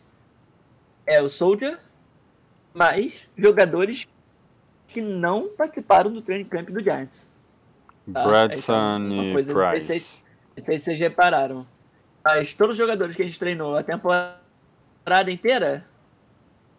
é 1.06 1.22
o 1.22 1.30
Soldier, 1.30 1.78
mais 2.74 3.28
jogadores 3.38 4.08
que 4.88 5.02
não 5.02 5.50
participaram 5.50 6.12
do 6.12 6.22
training 6.22 6.46
camp 6.46 6.70
do 6.70 6.82
Giants. 6.84 7.28
Tá? 8.12 8.24
Bradson 8.26 8.54
Essa 8.54 8.74
é 8.74 8.98
uma 8.98 9.24
e 9.26 9.34
coisa, 9.34 9.54
não 9.54 9.62
sei 9.66 9.70
Price. 9.80 10.00
se- 10.00 10.24
Não 10.58 10.64
sei 10.64 10.78
se 10.78 10.86
vocês 10.86 11.00
repararam. 11.00 11.68
Mas 12.24 12.54
todos 12.54 12.74
os 12.74 12.78
jogadores 12.78 13.16
que 13.16 13.22
a 13.22 13.26
gente 13.26 13.40
treinou 13.40 13.76
a 13.76 13.84
temporada 13.84 15.32
inteira, 15.32 15.86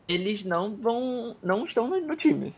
eles 0.08 0.44
não 0.44 0.74
vão. 0.76 1.36
não 1.42 1.64
estão 1.64 1.88
no, 1.88 2.00
no 2.00 2.16
time. 2.16 2.54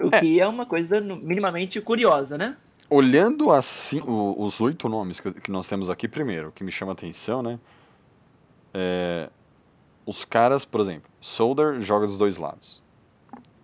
O 0.00 0.08
É. 0.14 0.20
que 0.20 0.40
é 0.40 0.46
uma 0.46 0.66
coisa 0.66 1.00
minimamente 1.00 1.80
curiosa, 1.80 2.36
né? 2.38 2.56
Olhando 2.90 3.50
assim, 3.50 4.02
os 4.04 4.60
oito 4.60 4.88
nomes 4.88 5.18
que, 5.18 5.32
que 5.32 5.50
nós 5.50 5.66
temos 5.66 5.88
aqui, 5.88 6.06
primeiro, 6.06 6.48
o 6.48 6.52
que 6.52 6.62
me 6.62 6.70
chama 6.70 6.92
a 6.92 6.94
atenção, 6.94 7.42
né? 7.42 7.58
É, 8.74 9.30
os 10.04 10.24
caras, 10.24 10.64
por 10.64 10.80
exemplo, 10.80 11.10
Solder 11.20 11.80
joga 11.80 12.06
dos 12.06 12.18
dois 12.18 12.36
lados. 12.36 12.82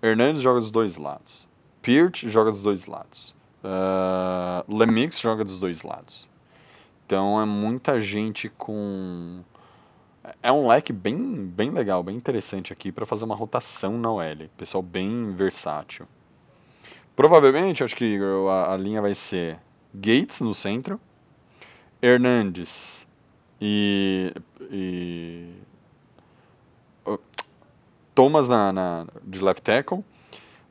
Hernandes 0.02 0.40
joga 0.40 0.60
dos 0.60 0.70
dois 0.70 0.96
lados. 0.96 1.46
Peart 1.82 2.24
joga 2.26 2.50
dos 2.50 2.62
dois 2.62 2.86
lados. 2.86 3.34
Uh, 3.62 4.76
Lemix 4.76 5.18
joga 5.18 5.44
dos 5.44 5.58
dois 5.58 5.82
lados. 5.82 6.28
Então 7.06 7.40
é 7.40 7.44
muita 7.44 8.00
gente 8.00 8.48
com. 8.48 9.40
É 10.42 10.50
um 10.52 10.66
leque 10.68 10.92
bem, 10.92 11.46
bem 11.46 11.70
legal, 11.70 12.02
bem 12.02 12.16
interessante 12.16 12.72
aqui 12.72 12.90
para 12.92 13.06
fazer 13.06 13.24
uma 13.24 13.34
rotação 13.34 13.98
na 13.98 14.10
OL. 14.10 14.48
Pessoal 14.56 14.82
bem 14.82 15.32
versátil. 15.32 16.06
Provavelmente, 17.14 17.82
acho 17.82 17.96
que 17.96 18.18
a, 18.48 18.74
a 18.74 18.76
linha 18.76 19.02
vai 19.02 19.14
ser 19.14 19.58
Gates 19.94 20.40
no 20.40 20.54
centro, 20.54 21.00
Hernandes 22.00 23.06
e, 23.60 24.32
e 24.70 25.52
Thomas 28.14 28.48
na, 28.48 28.72
na- 28.72 29.06
de 29.24 29.40
left 29.40 29.62
tackle. 29.62 30.04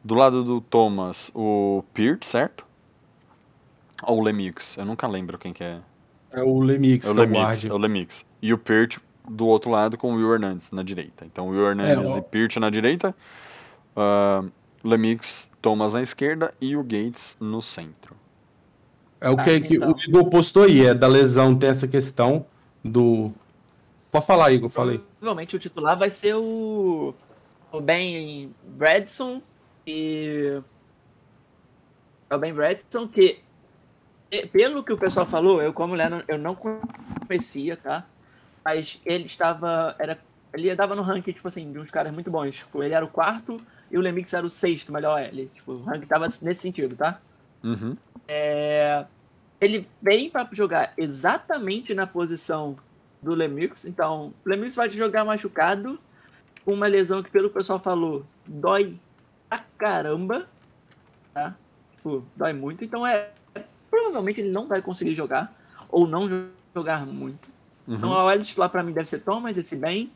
Do 0.04 0.16
lado 0.16 0.44
do 0.44 0.62
Thomas, 0.62 1.32
o 1.36 1.84
Peart, 1.94 2.24
certo? 2.24 2.66
Ou 4.04 4.20
o 4.20 4.22
Lemix, 4.22 4.78
eu 4.78 4.86
nunca 4.86 5.08
lembro 5.08 5.38
quem 5.38 5.52
que 5.52 5.64
é. 5.64 5.82
É 6.32 6.42
o 6.44 6.60
Lemix, 6.60 7.06
É 7.08 7.10
o 7.10 7.12
é 7.12 7.26
Lemix, 7.26 7.66
é 7.66 7.74
o 7.74 7.78
Lemix. 7.78 8.26
E 8.42 8.54
o 8.54 8.58
Peart 8.58 9.00
do 9.28 9.46
outro 9.48 9.70
lado 9.70 9.98
com 9.98 10.14
o 10.14 10.16
Will 10.16 10.34
Hernandes 10.34 10.72
na 10.72 10.84
direita. 10.84 11.26
Então, 11.26 11.48
Will 11.50 11.68
Hernandes 11.68 12.16
É, 12.16 12.18
e 12.18 12.22
Peart 12.22 12.56
na 12.58 12.70
direita, 12.70 13.16
ah, 13.96 14.44
Lemix, 14.84 15.50
Thomas 15.62 15.94
na 15.94 16.02
esquerda 16.02 16.54
e 16.62 16.76
o 16.76 16.84
Gates 16.84 17.36
no 17.40 17.62
centro. 17.62 18.16
É 19.20 19.30
o 19.30 19.40
Ah, 19.40 19.44
que, 19.44 19.60
que 19.62 19.76
então. 19.76 19.92
o 19.92 20.00
Igor 20.00 20.30
postou 20.30 20.64
aí, 20.64 20.86
é 20.86 20.94
da 20.94 21.08
lesão, 21.08 21.56
tem 21.56 21.70
essa 21.70 21.88
questão 21.88 22.46
do. 22.84 23.32
Pode 24.12 24.26
falar, 24.26 24.52
Igor, 24.52 24.70
falei. 24.70 25.00
Provavelmente 25.20 25.56
o 25.56 25.60
titular 25.60 25.98
vai 25.98 26.10
ser 26.10 26.36
o, 26.36 27.14
o 27.72 27.82
Ben 27.82 28.54
Bradson 28.64 29.42
e 29.86 30.62
é 32.30 32.36
o 32.36 32.40
Ben 32.40 32.54
Bradson 32.54 33.08
que 33.08 33.40
pelo 34.52 34.84
que 34.84 34.94
o 34.94 34.98
pessoal 34.98 35.26
falou, 35.26 35.62
eu 35.62 35.74
como 35.74 35.96
Lennon, 35.96 36.22
eu 36.28 36.38
não 36.38 36.56
conhecia, 37.28 37.78
tá? 37.78 38.06
Mas 38.68 39.00
ele 39.06 39.28
estava 39.28 39.96
era 39.98 40.20
ele 40.54 40.70
andava 40.70 40.94
no 40.94 41.02
ranking 41.02 41.32
tipo 41.32 41.48
assim 41.48 41.72
de 41.72 41.80
uns 41.80 41.90
caras 41.90 42.12
muito 42.12 42.30
bons. 42.30 42.58
Tipo, 42.58 42.84
ele 42.84 42.94
era 42.94 43.06
o 43.06 43.08
quarto 43.08 43.56
e 43.90 43.98
o 43.98 44.02
Lemix 44.02 44.34
era 44.34 44.46
o 44.46 44.50
sexto 44.50 44.92
melhor 44.92 45.22
L. 45.22 45.50
Tipo, 45.54 45.72
o 45.72 45.84
ranking 45.84 46.06
tava 46.06 46.26
nesse 46.42 46.56
sentido, 46.56 46.94
tá? 46.94 47.18
Uhum. 47.64 47.96
É, 48.28 49.06
ele 49.62 49.88
vem 50.02 50.30
para 50.30 50.46
jogar 50.52 50.92
exatamente 50.98 51.94
na 51.94 52.06
posição 52.06 52.76
do 53.22 53.34
Lemix. 53.34 53.86
Então, 53.86 54.34
o 54.46 54.50
Lemix 54.50 54.76
vai 54.76 54.90
jogar 54.90 55.24
machucado, 55.24 55.98
com 56.66 56.74
uma 56.74 56.88
lesão 56.88 57.24
que, 57.24 57.32
pelo 57.32 57.50
pessoal 57.50 57.80
falou, 57.80 58.26
dói 58.46 59.00
pra 59.48 59.64
caramba. 59.78 60.46
Tá? 61.34 61.56
Tipo, 61.96 62.26
dói 62.36 62.52
muito. 62.52 62.84
Então, 62.84 63.08
é 63.08 63.30
provavelmente 63.90 64.42
ele 64.42 64.50
não 64.50 64.68
vai 64.68 64.82
conseguir 64.82 65.14
jogar, 65.14 65.56
ou 65.90 66.06
não 66.06 66.28
jo- 66.28 66.50
jogar 66.76 67.06
muito. 67.06 67.48
Então, 67.88 68.10
Uhum. 68.10 68.16
a 68.16 68.26
OL 68.26 68.42
titular 68.42 68.70
para 68.70 68.84
mim 68.84 68.92
deve 68.92 69.10
ser 69.10 69.20
Thomas, 69.20 69.58
esse 69.58 69.76
bem. 69.76 70.12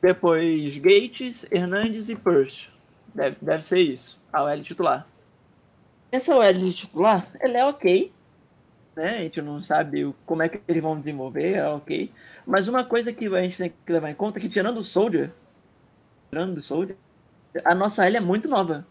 Depois 0.00 0.76
Gates, 0.78 1.46
Hernandes 1.50 2.08
e 2.08 2.16
Purse. 2.16 2.68
Deve, 3.14 3.36
deve 3.40 3.64
ser 3.64 3.80
isso, 3.80 4.18
a 4.32 4.42
OL 4.42 4.62
titular. 4.62 5.06
Essa 6.10 6.34
OL 6.34 6.52
de 6.52 6.72
titular, 6.74 7.26
ela 7.40 7.58
é 7.58 7.64
ok. 7.64 8.12
Né? 8.96 9.18
A 9.18 9.20
gente 9.22 9.40
não 9.40 9.62
sabe 9.62 10.12
como 10.26 10.42
é 10.42 10.48
que 10.48 10.60
eles 10.66 10.82
vão 10.82 10.98
desenvolver, 10.98 11.54
é 11.54 11.66
ok. 11.68 12.10
Mas 12.46 12.68
uma 12.68 12.84
coisa 12.84 13.12
que 13.12 13.26
a 13.26 13.42
gente 13.42 13.56
tem 13.56 13.72
que 13.86 13.92
levar 13.92 14.10
em 14.10 14.14
conta 14.14 14.38
é 14.38 14.42
que 14.42 14.48
tirando 14.48 14.78
o 14.78 14.82
Soldier, 14.84 15.30
tirando 16.30 16.58
o 16.58 16.62
Soldier, 16.62 16.96
a 17.64 17.74
nossa 17.74 18.02
OL 18.02 18.16
é 18.16 18.20
muito 18.20 18.48
nova. 18.48 18.86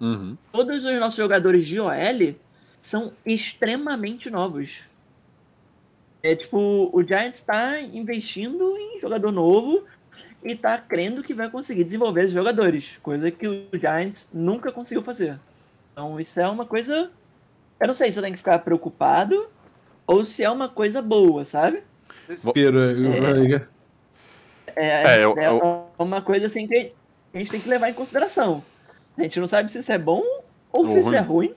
Uhum. 0.00 0.36
Todos 0.52 0.84
os 0.84 1.00
nossos 1.00 1.16
jogadores 1.16 1.66
de 1.66 1.80
OL 1.80 2.34
são 2.82 3.12
extremamente 3.24 4.28
novos. 4.30 4.80
É 6.26 6.34
tipo, 6.34 6.90
o 6.92 7.02
Giants 7.04 7.38
está 7.40 7.80
investindo 7.80 8.76
em 8.76 9.00
jogador 9.00 9.30
novo 9.30 9.84
e 10.42 10.52
está 10.52 10.76
crendo 10.76 11.22
que 11.22 11.32
vai 11.32 11.48
conseguir 11.48 11.84
desenvolver 11.84 12.22
esses 12.22 12.32
jogadores, 12.32 12.98
coisa 13.00 13.30
que 13.30 13.46
o 13.46 13.68
Giants 13.72 14.28
nunca 14.32 14.72
conseguiu 14.72 15.02
fazer. 15.04 15.38
Então 15.92 16.18
isso 16.20 16.40
é 16.40 16.48
uma 16.48 16.66
coisa. 16.66 17.12
Eu 17.78 17.86
não 17.86 17.94
sei 17.94 18.10
se 18.10 18.18
eu 18.18 18.22
tenho 18.24 18.34
que 18.34 18.38
ficar 18.40 18.58
preocupado 18.58 19.48
ou 20.04 20.24
se 20.24 20.42
é 20.42 20.50
uma 20.50 20.68
coisa 20.68 21.00
boa, 21.00 21.44
sabe? 21.44 21.84
Respiro. 22.28 22.80
É, 24.74 25.18
É, 25.18 25.24
eu- 25.24 25.38
é 25.38 25.46
eu- 25.46 25.86
uma 25.96 26.20
coisa 26.20 26.48
assim 26.48 26.66
que 26.66 26.92
a 27.32 27.38
gente 27.38 27.52
tem 27.52 27.60
que 27.60 27.68
levar 27.68 27.88
em 27.88 27.94
consideração. 27.94 28.64
A 29.16 29.22
gente 29.22 29.38
não 29.38 29.46
sabe 29.46 29.70
se 29.70 29.78
isso 29.78 29.92
é 29.92 29.98
bom 29.98 30.22
ou 30.72 30.84
Ou 30.84 30.90
se 30.90 30.98
isso 30.98 31.14
é 31.14 31.20
ruim. 31.20 31.54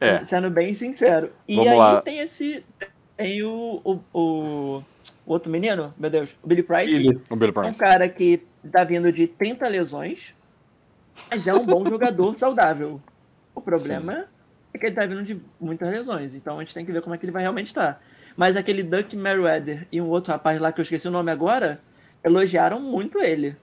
É, 0.00 0.24
Sendo 0.24 0.48
bem 0.48 0.74
sincero. 0.74 1.32
E 1.46 1.56
Vamos 1.56 1.72
aí 1.72 1.78
lá. 1.78 2.02
tem 2.02 2.20
esse. 2.20 2.64
Tem 3.18 3.42
o, 3.42 3.80
o, 3.84 4.00
o, 4.14 4.76
o 4.78 5.32
outro 5.32 5.50
menino, 5.50 5.92
meu 5.98 6.08
Deus, 6.08 6.30
o 6.40 6.46
Billy 6.46 6.62
Price. 6.62 6.94
O 7.28 7.36
Billy 7.36 7.48
É 7.48 7.50
um 7.50 7.52
Price. 7.52 7.78
cara 7.78 8.08
que 8.08 8.44
tá 8.70 8.84
vindo 8.84 9.12
de 9.12 9.26
30 9.26 9.66
lesões, 9.68 10.32
mas 11.28 11.44
é 11.48 11.52
um 11.52 11.66
bom 11.66 11.84
jogador 11.90 12.38
saudável. 12.38 13.00
O 13.56 13.60
problema 13.60 14.26
é 14.72 14.78
que 14.78 14.86
ele 14.86 14.94
tá 14.94 15.04
vindo 15.04 15.24
de 15.24 15.40
muitas 15.60 15.90
lesões, 15.90 16.32
então 16.32 16.58
a 16.58 16.62
gente 16.62 16.72
tem 16.72 16.86
que 16.86 16.92
ver 16.92 17.02
como 17.02 17.12
é 17.12 17.18
que 17.18 17.24
ele 17.24 17.32
vai 17.32 17.42
realmente 17.42 17.66
estar. 17.66 18.00
Mas 18.36 18.56
aquele 18.56 18.84
Duck 18.84 19.16
Merriweather 19.16 19.84
e 19.90 20.00
um 20.00 20.08
outro 20.08 20.30
rapaz 20.32 20.60
lá 20.60 20.70
que 20.70 20.80
eu 20.80 20.84
esqueci 20.84 21.08
o 21.08 21.10
nome 21.10 21.32
agora, 21.32 21.80
elogiaram 22.22 22.78
muito 22.78 23.18
ele. 23.20 23.56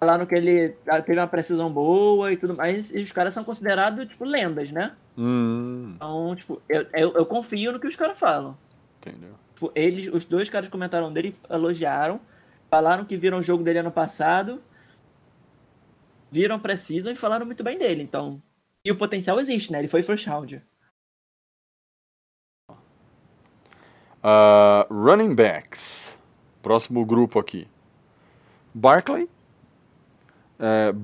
Falaram 0.00 0.24
que 0.24 0.34
ele 0.34 0.74
ah, 0.88 1.02
teve 1.02 1.20
uma 1.20 1.26
precisão 1.26 1.70
boa 1.70 2.32
e 2.32 2.36
tudo 2.36 2.56
mais, 2.56 2.90
e 2.90 3.02
os 3.02 3.12
caras 3.12 3.34
são 3.34 3.44
considerados, 3.44 4.06
tipo, 4.06 4.24
lendas, 4.24 4.72
né? 4.72 4.96
Hum, 5.16 5.92
Então, 5.96 6.34
tipo, 6.34 6.62
eu, 6.66 6.86
eu, 6.94 7.12
eu 7.12 7.26
confio 7.26 7.70
no 7.72 7.78
que 7.78 7.86
os 7.86 7.96
caras 7.96 8.18
falam. 8.18 8.56
entendeu? 8.98 9.34
Tipo, 9.54 9.70
eles, 9.74 10.08
os 10.12 10.24
dois 10.24 10.48
caras 10.48 10.70
comentaram 10.70 11.12
dele, 11.12 11.36
elogiaram, 11.50 12.18
falaram 12.70 13.04
que 13.04 13.14
viram 13.18 13.40
o 13.40 13.42
jogo 13.42 13.62
dele 13.62 13.80
ano 13.80 13.92
passado, 13.92 14.62
viram 16.30 16.58
precisam 16.58 17.12
e 17.12 17.16
falaram 17.16 17.44
muito 17.44 17.62
bem 17.62 17.76
dele, 17.76 18.02
então. 18.02 18.40
E 18.82 18.90
o 18.90 18.96
potencial 18.96 19.38
existe, 19.38 19.70
né? 19.70 19.80
Ele 19.80 19.88
foi 19.88 20.02
first 20.02 20.26
round. 20.26 20.62
Ah, 24.22 24.86
running 24.90 25.34
backs. 25.34 26.16
Próximo 26.62 27.04
grupo 27.04 27.38
aqui. 27.38 27.68
Barkley. 28.74 29.28
É, 30.60 30.94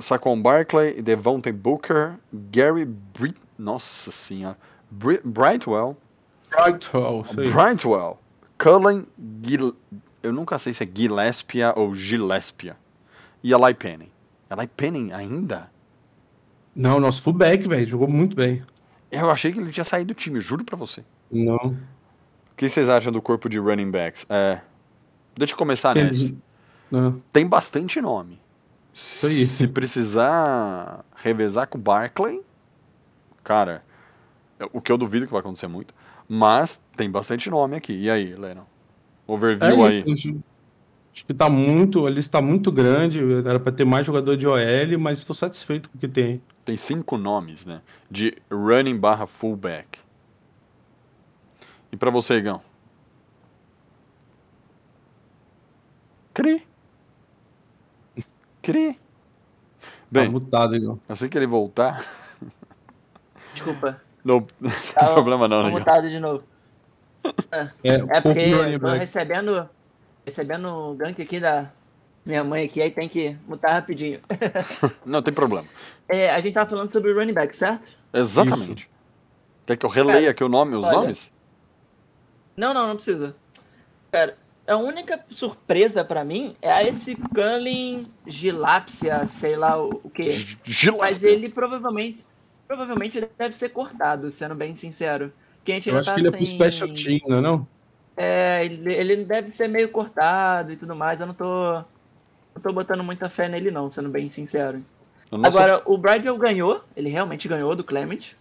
Saquon 0.00 0.40
Barkley, 0.40 1.02
Devontae 1.02 1.52
Booker, 1.52 2.14
Gary 2.32 2.84
Brit... 2.86 3.36
Nossa 3.58 4.10
senhora. 4.10 4.56
Bri- 4.90 5.20
Brightwell. 5.24 5.96
Brightwell, 6.50 7.24
aí. 7.36 7.50
Brightwell. 7.50 8.18
Cullen 8.58 9.06
Gil... 9.44 9.74
Eu 10.22 10.32
nunca 10.32 10.58
sei 10.58 10.72
se 10.72 10.84
é 10.84 10.88
Gillespie 10.92 11.60
ou 11.74 11.94
Gillespie. 11.94 12.72
E 13.42 13.52
Eli 13.52 13.74
Penning. 13.74 14.10
Eli 14.50 14.66
Penning 14.68 15.12
ainda? 15.12 15.70
Não, 16.74 17.00
nosso 17.00 17.22
fullback, 17.22 17.66
velho, 17.68 17.88
jogou 17.88 18.08
muito 18.08 18.36
bem. 18.36 18.62
Eu 19.10 19.30
achei 19.30 19.52
que 19.52 19.58
ele 19.58 19.72
tinha 19.72 19.84
saído 19.84 20.14
do 20.14 20.16
time, 20.16 20.40
juro 20.40 20.64
pra 20.64 20.76
você. 20.76 21.04
Não. 21.30 21.56
O 21.56 21.76
que 22.56 22.68
vocês 22.68 22.88
acham 22.88 23.12
do 23.12 23.20
corpo 23.20 23.48
de 23.48 23.58
running 23.58 23.90
backs? 23.90 24.24
É, 24.28 24.60
deixa 25.36 25.54
eu 25.54 25.58
começar 25.58 25.94
nessa. 25.94 26.32
Não. 26.90 27.20
Tem 27.32 27.46
bastante 27.46 28.00
nome. 28.00 28.40
Aí. 28.94 29.46
Se 29.46 29.66
precisar 29.66 31.04
revezar 31.16 31.66
com 31.66 31.78
o 31.78 31.80
Barkley, 31.80 32.42
cara, 33.42 33.82
é- 34.60 34.68
o 34.72 34.80
que 34.80 34.92
eu 34.92 34.98
duvido 34.98 35.26
que 35.26 35.32
vai 35.32 35.40
acontecer 35.40 35.66
muito, 35.66 35.94
mas 36.28 36.80
tem 36.96 37.10
bastante 37.10 37.50
nome 37.50 37.76
aqui. 37.76 37.94
E 37.94 38.10
aí, 38.10 38.34
Lennon? 38.34 38.64
Overview 39.26 39.86
É, 39.86 39.88
aí. 39.88 40.04
Acho, 40.12 41.26
que 41.26 41.34
tá 41.34 41.48
muito, 41.48 42.06
a 42.06 42.10
lista 42.10 42.38
tá 42.38 42.42
muito 42.42 42.72
grande, 42.72 43.20
era 43.46 43.60
pra 43.60 43.70
ter 43.70 43.84
mais 43.84 44.06
jogador 44.06 44.36
de 44.36 44.46
OL, 44.46 44.98
mas 44.98 45.18
estou 45.18 45.36
satisfeito 45.36 45.90
com 45.90 45.98
o 45.98 46.00
que 46.00 46.08
tem. 46.08 46.42
Tem 46.64 46.76
cinco 46.76 47.18
nomes, 47.18 47.66
né? 47.66 47.82
De 48.10 48.36
running 48.50 48.96
barra 48.96 49.26
fullback. 49.26 49.98
E 51.90 51.96
pra 51.96 52.10
você, 52.10 52.36
Igão? 52.36 52.62
Cri. 56.32 56.66
Cri. 58.62 58.94
Tá 58.94 58.98
Bem, 60.10 60.28
mutado, 60.28 60.76
Igor. 60.76 60.98
assim 61.08 61.28
que 61.28 61.36
ele 61.38 61.46
voltar, 61.46 62.04
Desculpa. 63.54 64.00
não, 64.24 64.46
não 64.60 64.70
Tá, 64.94 65.04
tem 65.06 65.14
problema 65.14 65.48
não, 65.48 65.62
né? 65.64 65.70
Mutado 65.70 66.08
de 66.08 66.18
novo. 66.20 66.44
É, 67.50 67.68
É 67.84 67.98
pouco 68.20 68.22
porque 68.22 68.78
tô 68.78 68.88
recebendo, 68.88 69.68
recebendo 70.26 70.66
o 70.68 70.94
gank 70.94 71.20
aqui 71.22 71.40
da 71.40 71.70
minha 72.26 72.44
mãe 72.44 72.64
aqui, 72.64 72.80
aí 72.82 72.90
tem 72.90 73.08
que 73.08 73.36
mutar 73.46 73.72
rapidinho. 73.72 74.20
Não 75.04 75.22
tem 75.22 75.32
problema. 75.34 75.66
É, 76.08 76.30
a 76.30 76.40
gente 76.40 76.54
tava 76.54 76.68
falando 76.70 76.92
sobre 76.92 77.10
o 77.10 77.16
running 77.18 77.32
back, 77.32 77.54
certo? 77.54 77.82
Exatamente. 78.12 78.88
Quer 79.66 79.76
que 79.76 79.86
eu 79.86 79.90
releia 79.90 80.30
aqui 80.30 80.44
o 80.44 80.48
nome, 80.48 80.76
os 80.76 80.84
olha. 80.84 80.98
nomes? 80.98 81.32
Não, 82.56 82.72
não, 82.74 82.86
não 82.88 82.94
precisa. 82.96 83.34
Cara, 84.12 84.36
a 84.66 84.76
única 84.76 85.24
surpresa 85.28 86.04
pra 86.04 86.24
mim 86.24 86.56
é 86.62 86.86
esse 86.88 87.16
Cullen 87.16 88.06
Gilápsia, 88.26 89.26
sei 89.26 89.56
lá 89.56 89.82
o, 89.82 89.90
Gillespie. 90.14 90.98
Mas 90.98 91.22
ele 91.22 91.48
provavelmente 91.48 92.24
provavelmente 92.66 93.28
deve 93.38 93.54
ser 93.54 93.68
cortado, 93.68 94.32
sendo 94.32 94.54
bem 94.54 94.74
sincero. 94.74 95.32
Porque 95.58 95.72
a 95.72 95.74
gente 95.74 95.90
Eu 95.90 95.98
acho 95.98 96.08
tá 96.08 96.14
que 96.14 96.20
ele 96.20 96.28
é 96.28 96.30
pro 96.30 96.46
sem- 96.46 96.54
special 96.54 96.88
team, 96.88 97.20
não 97.28 97.36
é 97.36 97.40
não? 97.40 97.68
É, 98.16 98.64
ele, 98.64 98.92
ele 98.92 99.16
deve 99.24 99.52
ser 99.52 99.68
meio 99.68 99.88
cortado 99.88 100.72
e 100.72 100.76
tudo 100.76 100.94
mais. 100.94 101.20
Eu 101.20 101.26
não 101.26 101.34
tô. 101.34 101.74
Não 102.54 102.62
tô 102.62 102.72
botando 102.72 103.02
muita 103.02 103.30
fé 103.30 103.48
nele, 103.48 103.70
não, 103.70 103.90
sendo 103.90 104.08
bem 104.10 104.30
sincero. 104.30 104.84
Agora, 105.42 105.82
o 105.86 105.96
Bradwell 105.96 106.36
ganhou. 106.36 106.82
Ele 106.94 107.08
realmente 107.08 107.48
ganhou 107.48 107.74
do 107.74 107.84
Clement. 107.84 108.34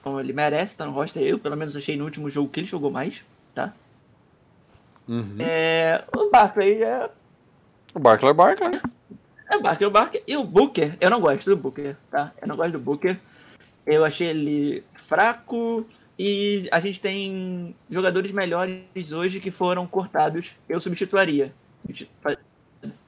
Então 0.00 0.20
ele 0.20 0.32
merece 0.32 0.74
estar 0.74 0.86
no 0.86 0.92
roster. 0.92 1.22
Eu, 1.22 1.38
pelo 1.38 1.56
menos, 1.56 1.74
achei 1.74 1.96
no 1.96 2.04
último 2.04 2.30
jogo 2.30 2.48
que 2.48 2.60
ele 2.60 2.66
jogou 2.66 2.90
mais. 2.90 3.24
Tá? 3.54 3.72
Uhum. 5.08 5.36
É, 5.40 6.04
o 6.14 6.30
Barkley 6.30 6.82
é. 6.82 7.10
O 7.94 7.98
Barkley 7.98 8.30
é 8.30 8.34
Barkley. 8.34 8.80
É 9.50 9.56
o 9.56 9.62
Barkley, 9.62 9.88
o 9.88 9.90
Barkley. 9.90 10.22
E 10.26 10.36
o 10.36 10.44
Booker, 10.44 10.96
eu 11.00 11.08
não 11.08 11.20
gosto 11.20 11.48
do 11.48 11.56
Booker, 11.56 11.96
tá? 12.10 12.32
Eu 12.40 12.46
não 12.46 12.56
gosto 12.56 12.72
do 12.72 12.78
Booker. 12.78 13.18
Eu 13.86 14.04
achei 14.04 14.28
ele 14.28 14.84
fraco. 14.94 15.86
E 16.18 16.68
a 16.70 16.80
gente 16.80 17.00
tem 17.00 17.74
jogadores 17.88 18.32
melhores 18.32 19.12
hoje 19.12 19.40
que 19.40 19.50
foram 19.50 19.86
cortados. 19.86 20.56
Eu 20.68 20.80
substituiria. 20.80 21.54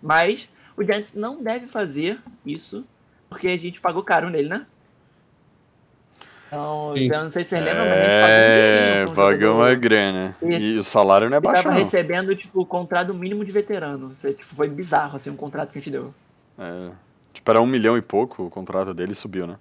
Mas 0.01 0.49
o 0.77 0.85
Giants 0.85 1.13
não 1.15 1.43
deve 1.43 1.67
fazer 1.67 2.19
isso, 2.47 2.85
porque 3.29 3.49
a 3.49 3.59
gente 3.59 3.81
pagou 3.81 4.03
caro 4.03 4.31
nele, 4.31 4.49
né? 4.49 4.67
Então, 6.51 6.95
Sim. 6.97 7.13
eu 7.13 7.25
não 7.25 7.31
sei 7.31 7.45
se 7.45 7.51
vocês 7.51 7.65
lembram, 7.65 7.85
mas 7.87 7.93
a 7.93 8.03
É, 8.03 9.05
gente 9.07 9.17
pagou 9.17 9.47
um 9.49 9.53
um 9.53 9.57
uma 9.57 9.75
grana. 9.75 10.37
E- 10.43 10.57
E 10.57 10.79
o 10.79 10.83
salário 10.83 11.31
não 11.31 11.37
é 11.37 11.41
baixo, 11.41 11.63
tava 11.63 11.75
não. 11.77 11.85
recebendo, 11.85 12.35
tipo, 12.35 12.61
o 12.61 12.67
contrato 12.67 13.15
mínimo 13.15 13.45
de 13.45 13.53
veterano. 13.53 14.13
Isso, 14.13 14.29
tipo, 14.33 14.55
foi 14.57 14.69
bizarro, 14.69 15.17
assim, 15.17 15.31
o 15.31 15.37
contrato 15.37 15.71
que 15.71 15.79
a 15.79 15.81
gente 15.81 15.93
deu. 15.93 16.13
É, 16.59 16.91
tipo, 17.33 17.49
era 17.49 17.61
um 17.61 17.67
milhão 17.67 17.97
e 17.97 18.03
pouco 18.03 18.43
o 18.43 18.51
contrato 18.51 18.93
dele 18.93 19.15
subiu, 19.15 19.47
né? 19.47 19.57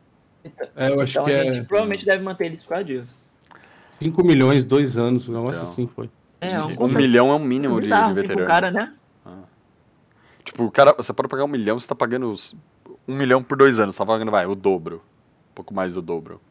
É, 0.75 0.89
eu 0.89 0.99
acho 0.99 1.11
Então 1.11 1.25
que 1.25 1.31
a 1.31 1.43
gente 1.43 1.59
é 1.59 1.63
provavelmente 1.63 2.05
deve 2.05 2.23
manter 2.23 2.45
ele 2.47 2.57
por 2.57 2.69
causa 2.69 2.83
disso. 2.85 3.15
5 4.01 4.23
milhões, 4.23 4.65
dois 4.65 4.97
anos, 4.97 5.29
um 5.29 5.33
negócio 5.33 5.59
Então. 5.61 5.71
assim 5.71 5.87
foi. 5.87 6.09
É, 6.41 6.53
é 6.53 6.63
um 6.63 6.85
um 6.85 6.87
milhão 6.87 7.29
é 7.29 7.35
um 7.35 7.39
mínimo 7.39 7.75
de, 7.79 7.87
bizarro, 7.87 8.13
de 8.13 8.19
assim, 8.19 8.27
pro 8.27 8.37
veterano. 8.37 8.47
cara, 8.47 8.71
né? 8.71 8.93
Tipo, 10.43 10.63
o 10.63 10.71
cara, 10.71 10.93
você 10.93 11.13
pode 11.13 11.29
pagar 11.29 11.43
um 11.43 11.47
milhão, 11.49 11.79
você 11.79 11.87
tá 11.87 11.93
pagando 11.93 12.31
os- 12.31 12.55
um 13.07 13.15
milhão 13.15 13.43
por 13.43 13.57
dois 13.57 13.77
anos, 13.79 13.93
você 13.93 13.99
tá 13.99 14.05
pagando, 14.05 14.31
vai, 14.31 14.45
o 14.47 14.55
dobro. 14.55 14.95
Um 15.51 15.55
pouco 15.55 15.73
mais 15.73 15.93
do 15.93 16.01
dobro. 16.01 16.41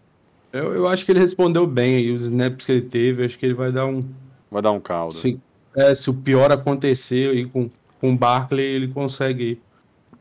Eu, 0.53 0.75
eu 0.75 0.87
acho 0.89 1.05
que 1.05 1.13
ele 1.13 1.21
respondeu 1.21 1.67
bem 1.67 1.97
aí, 1.97 2.13
os 2.13 2.23
snaps 2.23 2.65
que 2.65 2.73
ele 2.73 2.83
teve, 2.83 3.25
acho 3.25 3.39
que 3.39 3.47
ele 3.47 3.55
vai 3.55 3.71
dar 3.71 3.87
um. 3.87 4.03
Vai 4.51 4.63
dar 4.63 4.73
um 4.73 4.81
caldo. 4.81 5.15
Se, 5.17 5.39
é, 5.77 5.95
se 5.95 6.09
o 6.09 6.15
pior 6.15 6.51
acontecer 6.51 7.31
aí 7.31 7.47
com, 7.47 7.69
com 8.01 8.13
o 8.13 8.17
Barkley, 8.17 8.65
ele 8.65 8.89
consegue 8.89 9.61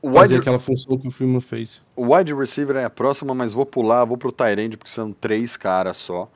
O 0.01 0.11
fazer 0.11 0.35
wide, 0.35 0.41
aquela 0.41 0.59
função 0.59 0.97
que 0.97 1.07
o 1.07 1.11
Freeman 1.11 1.39
fez. 1.39 1.81
o 1.95 2.13
wide 2.13 2.33
receiver 2.33 2.75
é 2.75 2.83
a 2.83 2.89
próxima, 2.89 3.33
mas 3.33 3.53
vou 3.53 3.65
pular, 3.65 4.03
vou 4.03 4.17
pro 4.17 4.31
Tyrande, 4.31 4.75
porque 4.75 4.91
são 4.91 5.13
três 5.13 5.55
caras 5.55 5.97
só. 5.97 6.29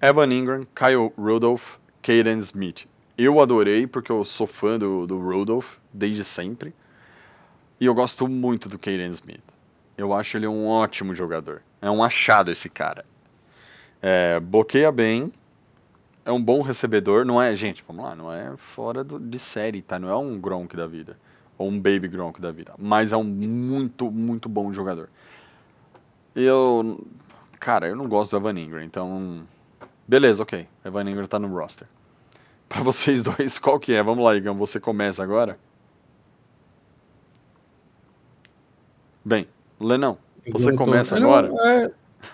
Evan 0.00 0.32
Ingram, 0.32 0.66
Kyle 0.74 1.10
Rudolph, 1.16 1.76
Caden 2.02 2.38
Smith. 2.40 2.86
Eu 3.16 3.40
adorei, 3.40 3.86
porque 3.86 4.12
eu 4.12 4.22
sou 4.24 4.46
fã 4.46 4.78
do, 4.78 5.06
do 5.06 5.18
Rudolph 5.18 5.76
desde 5.92 6.22
sempre. 6.22 6.72
E 7.80 7.86
eu 7.86 7.94
gosto 7.94 8.28
muito 8.28 8.68
do 8.68 8.78
Caden 8.78 9.10
Smith. 9.10 9.40
Eu 9.96 10.12
acho 10.12 10.36
ele 10.36 10.46
um 10.46 10.66
ótimo 10.68 11.14
jogador. 11.14 11.62
É 11.82 11.90
um 11.90 12.04
achado 12.04 12.50
esse 12.52 12.68
cara. 12.68 13.04
É, 14.00 14.38
bloqueia 14.40 14.90
bem. 14.92 15.32
É 16.24 16.30
um 16.32 16.42
bom 16.42 16.60
recebedor. 16.62 17.24
Não 17.24 17.40
é, 17.40 17.54
gente, 17.56 17.82
vamos 17.86 18.04
lá, 18.04 18.14
não 18.14 18.32
é 18.32 18.56
fora 18.56 19.02
do- 19.02 19.18
de 19.18 19.38
série, 19.38 19.80
tá? 19.82 19.98
Não 19.98 20.08
é 20.08 20.16
um 20.16 20.38
Gronk 20.38 20.76
da 20.76 20.86
vida. 20.86 21.16
Ou 21.56 21.68
um 21.68 21.76
Baby 21.80 22.06
Gronk 22.08 22.40
da 22.40 22.52
vida. 22.52 22.72
Mas 22.78 23.12
é 23.12 23.16
um 23.16 23.24
muito, 23.24 24.10
muito 24.10 24.48
bom 24.48 24.72
jogador. 24.72 25.08
Eu. 26.34 27.04
Cara, 27.58 27.88
eu 27.88 27.96
não 27.96 28.08
gosto 28.08 28.30
do 28.30 28.36
Evan 28.36 28.58
Ingram, 28.60 28.82
então. 28.82 29.42
Beleza, 30.06 30.42
ok. 30.42 30.68
Evan 30.84 31.10
Ingram 31.10 31.26
tá 31.26 31.38
no 31.38 31.48
roster. 31.48 31.88
Pra 32.68 32.82
vocês 32.82 33.22
dois, 33.22 33.58
qual 33.58 33.80
que 33.80 33.92
é? 33.94 34.02
Vamos 34.02 34.22
lá, 34.22 34.36
Igão, 34.36 34.54
você 34.54 34.78
começa 34.78 35.22
agora? 35.22 35.58
Bem, 39.24 39.46
Lenão, 39.80 40.18
você 40.50 40.72
começa 40.72 41.18
não, 41.18 41.32
agora? 41.34 41.52
É, 41.70 41.90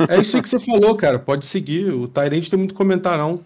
é 0.08 0.20
isso 0.20 0.36
aí 0.36 0.42
que 0.42 0.48
você 0.48 0.58
falou, 0.60 0.94
cara. 0.96 1.18
Pode 1.18 1.46
seguir. 1.46 1.92
O 1.92 2.08
Tyrant 2.08 2.48
tem 2.48 2.58
muito 2.58 2.72
que 2.72 2.78
comentar, 2.78 3.16
não. 3.18 3.40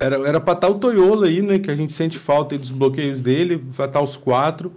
Era, 0.00 0.16
era 0.28 0.40
pra 0.40 0.54
estar 0.54 0.68
o 0.68 0.74
Toyola 0.78 1.26
aí, 1.26 1.42
né? 1.42 1.58
Que 1.58 1.70
a 1.70 1.76
gente 1.76 1.92
sente 1.92 2.18
falta 2.18 2.54
aí 2.54 2.58
dos 2.58 2.70
bloqueios 2.70 3.20
dele. 3.20 3.62
Vai 3.70 3.86
estar 3.86 4.00
os 4.00 4.16
quatro. 4.16 4.72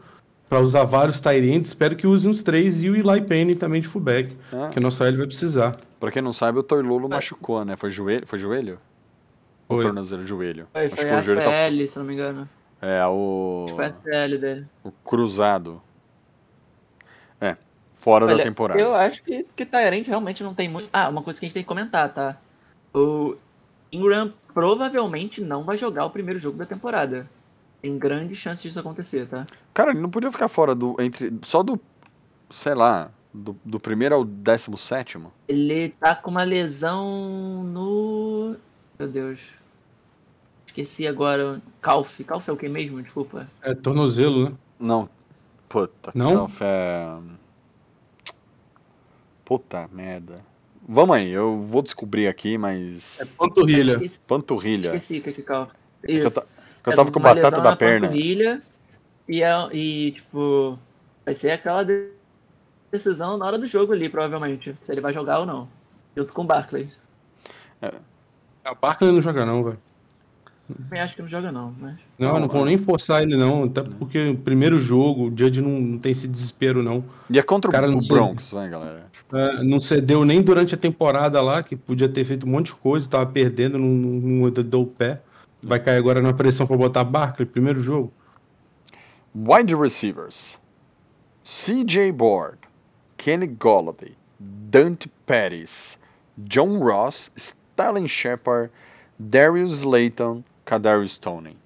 Pra 0.49 0.59
usar 0.59 0.83
vários 0.83 1.19
Tyrants. 1.21 1.67
Espero 1.69 1.95
que 1.95 2.05
use 2.05 2.27
uns 2.27 2.43
três. 2.43 2.81
E 2.83 2.89
o 2.89 2.95
Eli 2.95 3.21
Penny 3.21 3.55
também 3.55 3.79
de 3.81 3.87
fullback. 3.87 4.35
Ah, 4.51 4.69
Que 4.71 4.79
a 4.79 4.81
nossa 4.81 5.05
L 5.07 5.15
vai 5.17 5.27
precisar. 5.27 5.77
pra 5.99 6.11
quem 6.11 6.21
não 6.21 6.33
sabe, 6.33 6.59
o 6.59 6.63
Toilolo 6.63 7.07
machucou, 7.07 7.63
né? 7.63 7.77
Foi 7.77 7.89
joelho? 7.91 8.27
Foi 8.27 8.37
joelho? 8.37 8.77
Ou 9.69 9.77
Foi. 9.77 9.85
tornozelo? 9.85 10.27
Joelho. 10.27 10.67
Foi, 10.73 10.85
Acho 10.85 10.95
foi 10.95 11.05
que 11.05 11.11
a 11.11 11.17
o 11.19 11.21
joelho 11.21 11.41
tá- 11.41 11.49
CL, 11.51 11.87
se 11.87 11.97
não 11.99 12.05
me 12.05 12.13
engano. 12.13 12.49
É, 12.81 13.05
o. 13.05 13.67
Foi 13.75 13.85
a 13.85 14.27
dele. 14.27 14.65
O 14.83 14.91
cruzado. 14.91 15.81
Fora 18.01 18.25
da 18.25 18.33
Olha, 18.33 18.43
temporada. 18.43 18.79
Eu 18.79 18.95
acho 18.95 19.21
que, 19.21 19.45
que 19.55 19.63
Tyrant 19.63 20.07
realmente 20.07 20.41
não 20.41 20.55
tem 20.55 20.67
muito. 20.67 20.89
Ah, 20.91 21.07
uma 21.07 21.21
coisa 21.21 21.39
que 21.39 21.45
a 21.45 21.47
gente 21.47 21.53
tem 21.53 21.63
que 21.63 21.67
comentar, 21.67 22.11
tá? 22.11 22.35
O 22.93 23.35
Ingram 23.91 24.33
provavelmente 24.53 25.39
não 25.39 25.63
vai 25.63 25.77
jogar 25.77 26.05
o 26.05 26.09
primeiro 26.09 26.39
jogo 26.39 26.57
da 26.57 26.65
temporada. 26.65 27.29
Tem 27.79 27.95
grande 27.99 28.33
chance 28.33 28.63
disso 28.63 28.79
acontecer, 28.79 29.27
tá? 29.27 29.45
Cara, 29.71 29.91
ele 29.91 29.99
não 29.99 30.09
podia 30.09 30.31
ficar 30.31 30.47
fora 30.47 30.73
do. 30.73 30.95
entre 30.99 31.31
Só 31.43 31.61
do. 31.61 31.79
Sei 32.49 32.73
lá. 32.73 33.11
Do, 33.33 33.55
do 33.63 33.79
primeiro 33.79 34.13
ao 34.15 34.25
décimo 34.25 34.77
sétimo? 34.77 35.31
Ele 35.47 35.89
tá 35.89 36.13
com 36.15 36.31
uma 36.31 36.43
lesão 36.43 37.63
no. 37.63 38.57
Meu 38.99 39.07
Deus. 39.07 39.39
Esqueci 40.65 41.07
agora. 41.07 41.61
Calf. 41.81 42.19
Calf 42.23 42.49
é 42.49 42.51
o 42.51 42.57
que 42.57 42.67
mesmo? 42.67 43.01
Desculpa. 43.01 43.47
É 43.61 43.73
tornozelo, 43.73 44.49
né? 44.49 44.55
Não. 44.79 45.07
Puta. 45.69 46.11
Não? 46.13 46.47
Calf 46.47 46.61
é. 46.61 47.17
Puta 49.45 49.87
merda. 49.91 50.43
Vamos 50.87 51.15
aí, 51.15 51.31
eu 51.31 51.61
vou 51.61 51.81
descobrir 51.81 52.27
aqui, 52.27 52.55
É 52.55 52.57
mas. 52.57 53.33
panturrilha. 53.37 53.93
Esqueci, 53.93 54.19
Panturrilha. 54.21 54.87
esqueci 54.95 55.19
o 55.19 55.21
que 55.21 55.29
é 55.29 55.33
que 55.33 55.41
eu, 55.51 55.67
Isso. 56.27 56.41
ta- 56.41 56.47
que 56.83 56.89
eu 56.89 56.93
É 56.93 56.95
tava 56.95 57.11
com 57.11 57.19
uma 57.19 57.29
batata 57.29 57.47
lesão 57.49 57.63
da 57.63 57.69
na 57.71 57.75
perna. 57.75 58.07
panturrilha, 58.07 58.61
E, 59.27 59.43
é, 59.43 59.53
e, 59.71 60.11
tipo, 60.13 60.77
vai 61.25 61.35
ser 61.35 61.51
aquela 61.51 61.83
de- 61.83 62.09
decisão 62.91 63.37
na 63.37 63.45
hora 63.45 63.57
do 63.57 63.67
jogo 63.67 63.93
ali, 63.93 64.09
provavelmente. 64.09 64.75
Se 64.83 64.91
ele 64.91 64.99
vai 65.01 65.13
jogar 65.13 65.39
ou 65.39 65.45
não. 65.45 65.69
Junto 66.17 66.33
com 66.33 66.41
o 66.41 66.45
Barclays. 66.45 66.99
A 68.63 68.73
Barkley 68.75 69.11
não 69.11 69.21
joga, 69.21 69.45
não, 69.45 69.63
velho. 69.63 69.79
Também 70.75 70.99
acho 71.01 71.15
que 71.15 71.21
não 71.21 71.29
joga, 71.29 71.51
não. 71.51 71.73
Mas... 71.79 71.95
Não, 72.17 72.39
não 72.39 72.47
vão 72.47 72.65
nem 72.65 72.77
forçar 72.77 73.21
ele, 73.23 73.35
não. 73.35 73.63
Até 73.65 73.81
porque 73.81 74.29
o 74.29 74.37
primeiro 74.37 74.77
jogo, 74.79 75.27
o 75.27 75.37
Judge 75.37 75.61
não, 75.61 75.79
não 75.79 75.97
tem 75.97 76.11
esse 76.11 76.27
desespero, 76.27 76.81
não. 76.83 77.03
E 77.29 77.37
é 77.39 77.41
contra 77.43 77.69
o- 77.69 77.71
Cara, 77.71 77.87
não 77.87 77.97
o. 77.97 78.07
Bronx, 78.07 78.51
vai, 78.51 78.69
galera. 78.69 79.05
Tipo, 79.11 79.37
É, 79.37 79.63
não 79.63 79.79
cedeu 79.79 80.25
nem 80.25 80.41
durante 80.41 80.75
a 80.75 80.77
temporada 80.77 81.41
lá, 81.41 81.63
que 81.63 81.75
podia 81.75 82.09
ter 82.09 82.25
feito 82.25 82.45
um 82.45 82.49
monte 82.49 82.67
de 82.67 82.73
coisa, 82.75 83.09
tava 83.09 83.25
perdendo, 83.25 83.77
não, 83.77 83.87
não, 83.87 84.41
não 84.43 84.51
deu 84.51 84.81
o 84.81 84.87
pé. 84.87 85.21
Vai 85.63 85.79
cair 85.79 85.97
agora 85.97 86.21
na 86.21 86.33
pressão 86.33 86.65
pra 86.65 86.75
botar 86.75 87.03
Barkley, 87.03 87.45
primeiro 87.45 87.81
jogo. 87.81 88.11
Wide 89.33 89.75
receivers: 89.75 90.59
CJ 91.43 92.11
Board, 92.11 92.57
Kenny 93.17 93.47
Golladay, 93.47 94.13
Dante 94.39 95.09
Pettis, 95.25 95.97
John 96.37 96.79
Ross, 96.79 97.31
Stylen 97.37 98.07
Shepard, 98.07 98.71
Darius 99.19 99.79
Slayton, 99.81 100.43
Kadarius 100.75 101.17
Tony. 101.17 101.57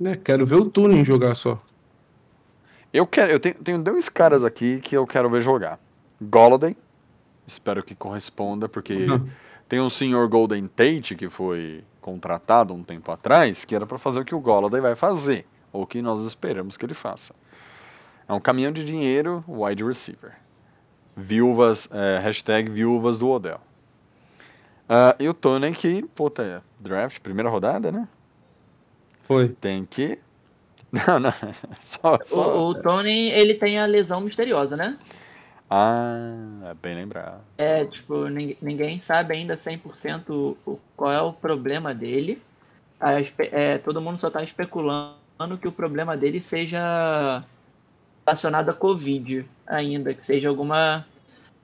Né, 0.00 0.16
quero 0.16 0.44
ver 0.44 0.56
o 0.56 0.68
Tuning 0.68 1.04
jogar 1.04 1.36
só. 1.36 1.56
Eu 2.92 3.06
quero, 3.06 3.30
eu 3.30 3.38
tenho, 3.38 3.54
tenho 3.54 3.80
dois 3.80 4.08
caras 4.08 4.42
aqui 4.42 4.80
que 4.80 4.96
eu 4.96 5.06
quero 5.06 5.30
ver 5.30 5.42
jogar. 5.42 5.78
Golladay, 6.20 6.76
espero 7.46 7.84
que 7.84 7.94
corresponda, 7.94 8.68
porque 8.68 8.94
Uhum. 8.94 9.28
tem 9.68 9.80
um 9.80 9.88
senhor 9.88 10.26
Golden 10.28 10.66
Tate 10.66 11.14
que 11.14 11.30
foi 11.30 11.84
contratado 12.00 12.74
um 12.74 12.82
tempo 12.82 13.12
atrás, 13.12 13.64
que 13.64 13.76
era 13.76 13.86
para 13.86 13.96
fazer 13.96 14.18
o 14.18 14.24
que 14.24 14.34
o 14.34 14.40
Golladay 14.40 14.80
vai 14.80 14.96
fazer, 14.96 15.46
ou 15.72 15.82
o 15.82 15.86
que 15.86 16.02
nós 16.02 16.26
esperamos 16.26 16.76
que 16.76 16.84
ele 16.84 16.94
faça. 16.94 17.32
É 18.28 18.32
um 18.32 18.40
caminhão 18.40 18.72
de 18.72 18.82
dinheiro 18.82 19.44
wide 19.46 19.84
receiver. 19.84 20.32
Viúvas, 21.16 21.88
é, 21.92 22.18
hashtag 22.18 22.68
viúvas 22.68 23.20
do 23.20 23.30
Odell. 23.30 23.60
Ah, 24.88 25.16
e 25.18 25.28
o 25.28 25.34
Tony 25.34 25.72
que, 25.72 26.02
puta, 26.02 26.62
draft, 26.80 27.20
primeira 27.20 27.48
rodada, 27.50 27.90
né? 27.90 28.06
Foi. 29.24 29.48
Tem 29.48 29.84
que. 29.84 30.18
Não, 30.92 31.18
não. 31.18 31.32
Só, 31.80 32.18
só... 32.24 32.66
O, 32.66 32.70
o 32.70 32.74
Tony, 32.74 33.30
ele 33.30 33.54
tem 33.54 33.78
a 33.78 33.84
lesão 33.86 34.20
misteriosa, 34.20 34.76
né? 34.76 34.96
Ah, 35.68 36.70
é 36.70 36.74
bem 36.74 36.94
lembrado. 36.94 37.40
É, 37.58 37.84
tipo, 37.84 38.28
ninguém, 38.28 38.56
ninguém 38.62 39.00
sabe 39.00 39.34
ainda 39.34 39.56
100% 39.56 40.30
o, 40.30 40.56
o- 40.64 40.78
qual 40.96 41.12
é 41.12 41.20
o 41.20 41.32
problema 41.32 41.92
dele. 41.92 42.40
A 43.00 43.14
é, 43.38 43.78
todo 43.78 44.00
mundo 44.00 44.18
só 44.18 44.30
tá 44.30 44.42
especulando 44.42 45.58
que 45.60 45.68
o 45.68 45.72
problema 45.72 46.16
dele 46.16 46.40
seja 46.40 47.42
relacionado 48.26 48.70
à 48.70 48.74
Covid 48.74 49.44
ainda, 49.66 50.14
que 50.14 50.24
seja 50.24 50.48
alguma. 50.48 51.04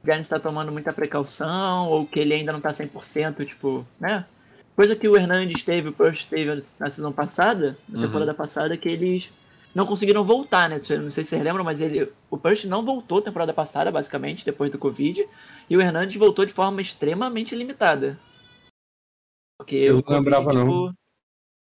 O 0.02 0.06
Giannis 0.06 0.26
está 0.26 0.38
tomando 0.38 0.72
muita 0.72 0.92
precaução, 0.92 1.88
ou 1.88 2.06
que 2.06 2.18
ele 2.20 2.34
ainda 2.34 2.52
não 2.52 2.60
tá 2.60 2.70
100%, 2.72 3.44
tipo, 3.46 3.86
né? 4.00 4.26
Coisa 4.74 4.96
que 4.96 5.06
o 5.08 5.16
Hernandes 5.16 5.62
teve, 5.62 5.88
o 5.90 5.92
Purse 5.92 6.26
teve 6.26 6.62
na 6.80 6.90
season 6.90 7.12
passada, 7.12 7.76
na 7.88 7.98
Uhum. 8.00 8.06
temporada 8.06 8.34
passada, 8.34 8.76
que 8.76 8.88
eles 8.88 9.30
não 9.74 9.86
conseguiram 9.86 10.24
voltar, 10.24 10.68
né? 10.68 10.76
Não 10.76 11.10
sei 11.10 11.22
se 11.24 11.30
vocês 11.30 11.42
lembram, 11.42 11.62
mas 11.64 11.80
ele, 11.80 12.10
o 12.30 12.36
Purse 12.38 12.66
não 12.66 12.84
voltou 12.84 13.22
temporada 13.22 13.52
passada, 13.52 13.90
basicamente, 13.92 14.44
depois 14.44 14.70
do 14.70 14.78
Covid. 14.78 15.24
E 15.70 15.76
o 15.76 15.80
Hernandes 15.80 16.16
voltou 16.16 16.44
de 16.44 16.52
forma 16.52 16.80
extremamente 16.80 17.54
limitada. 17.54 18.18
Porque 19.58 19.76
Eu 19.76 20.02
não 20.06 20.16
lembrava, 20.16 20.52
não. 20.52 20.64
tipo, 20.66 20.94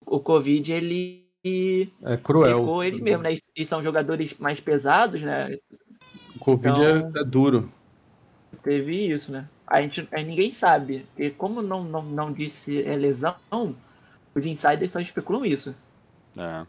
O 0.08 0.20
Covid, 0.20 0.72
ele 0.72 1.26
É 2.04 2.16
cruel. 2.18 2.84
ele 2.84 3.02
mesmo, 3.02 3.24
né? 3.24 3.34
E- 3.34 3.42
E 3.62 3.66
são 3.66 3.82
jogadores 3.84 4.36
mais 4.38 4.60
pesados, 4.60 5.22
né? 5.22 5.58
O 6.36 6.40
Covid 6.40 6.80
Então- 6.80 7.12
é, 7.16 7.22
é 7.22 7.24
duro. 7.24 7.72
Teve 8.64 9.08
isso, 9.12 9.32
né? 9.32 9.47
A 9.68 9.82
gente, 9.82 10.08
aí 10.12 10.24
ninguém 10.24 10.51
sabe. 10.51 11.06
E 11.18 11.30
como 11.30 11.62
não, 11.62 11.84
não, 11.84 12.03
não 12.03 12.32
disse 12.32 12.84
é 12.84 12.95
lesão, 12.95 13.36
os 14.34 14.45
insiders 14.45 14.91
só 14.91 14.99
especulam 14.99 15.45
isso. 15.45 15.76
É. 16.38 16.66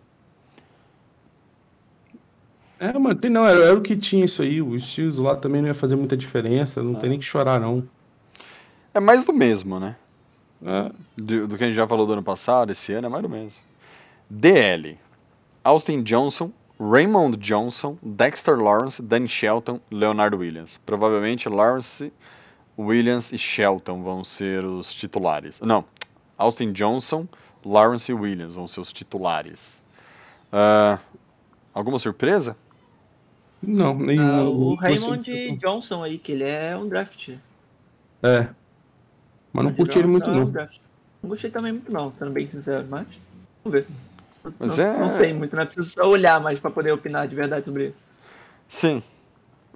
É, 2.79 2.93
mano, 2.99 3.15
tem, 3.15 3.31
não, 3.31 3.47
era, 3.47 3.67
era 3.67 3.79
o 3.79 3.81
que 3.81 3.97
tinha 3.97 4.25
isso 4.25 4.43
aí. 4.43 4.61
Os 4.61 4.85
Steelers 4.85 5.17
lá 5.17 5.35
também 5.35 5.63
não 5.63 5.69
ia 5.69 5.75
fazer 5.75 5.97
muita 5.97 6.17
diferença. 6.17 6.83
Não 6.83 6.95
tem 6.95 7.11
nem 7.11 7.19
que 7.19 7.25
chorar, 7.25 7.59
não. 7.59 7.87
É 8.93 9.01
mais 9.01 9.25
do 9.25 9.33
mesmo, 9.33 9.81
né? 9.81 9.97
É, 10.65 10.91
Do, 11.17 11.49
do 11.49 11.59
que 11.59 11.65
a 11.65 11.67
gente 11.67 11.77
já 11.77 11.87
falou 11.87 12.07
do 12.07 12.13
ano 12.13 12.23
passado, 12.23 12.73
esse 12.73 12.93
ano 12.93 13.07
é 13.07 13.11
mais 13.11 13.23
do 13.23 13.29
mesmo. 13.29 13.63
DL. 14.29 14.99
Austin 15.65 16.03
Johnson, 16.03 16.53
Raymond 16.79 17.37
Johnson, 17.39 17.97
Dexter 18.03 18.57
Lawrence, 18.59 19.01
Danny 19.03 19.29
Shelton, 19.29 19.81
Leonardo 19.91 20.37
Williams. 20.37 20.79
Provavelmente 20.85 21.49
Lawrence, 21.49 22.13
Williams 22.79 23.33
e 23.33 23.39
Shelton 23.39 24.03
vão 24.03 24.23
ser 24.23 24.65
os 24.65 24.93
titulares. 24.93 25.59
Não, 25.61 25.85
Austin 26.37 26.73
Johnson, 26.73 27.27
Lawrence 27.65 28.11
e 28.11 28.15
Williams 28.15 28.57
vão 28.57 28.69
ser 28.69 28.81
os 28.81 28.93
titulares. 28.93 29.83
Ah, 30.53 30.99
alguma 31.73 31.99
surpresa? 31.99 32.57
não, 33.63 33.99
nenhum. 33.99 34.23
Ah, 34.23 34.43
o 34.49 34.71
não 34.71 34.77
consigo- 34.77 35.11
Raymond 35.11 35.57
Johnson 35.59 36.03
aí, 36.03 36.19
que 36.19 36.33
ele 36.33 36.45
é 36.45 36.77
um 36.77 36.87
draft. 36.89 37.31
É. 38.23 38.49
Mas 39.53 39.65
não 39.65 39.73
curti 39.75 39.99
ele 39.99 40.09
muito, 40.09 40.29
É 40.29 40.33
um 40.33 40.37
não. 40.41 40.51
draft. 40.51 40.79
Não 41.23 41.31
gostei 41.31 41.51
também 41.51 41.73
muito 41.73 41.91
não, 41.91 42.13
sendo 42.19 42.31
bem 42.33 42.49
sincero, 42.51 42.87
mas 42.89 43.07
vamos 43.65 43.81
ver. 43.81 43.87
Mas 44.59 44.77
não, 44.77 44.85
é- 44.85 44.99
não 44.99 45.11
sei 45.11 45.33
muito, 45.35 45.55
não 45.57 45.63
é 45.63 45.67
preciso 45.67 45.91
só 45.91 46.09
olhar 46.09 46.41
mais 46.41 46.59
pra 46.59 46.71
poder 46.71 46.93
opinar 46.93 47.27
de 47.29 47.35
verdade 47.35 47.65
sobre 47.65 47.89
isso. 47.89 47.99
Sim. 48.69 49.03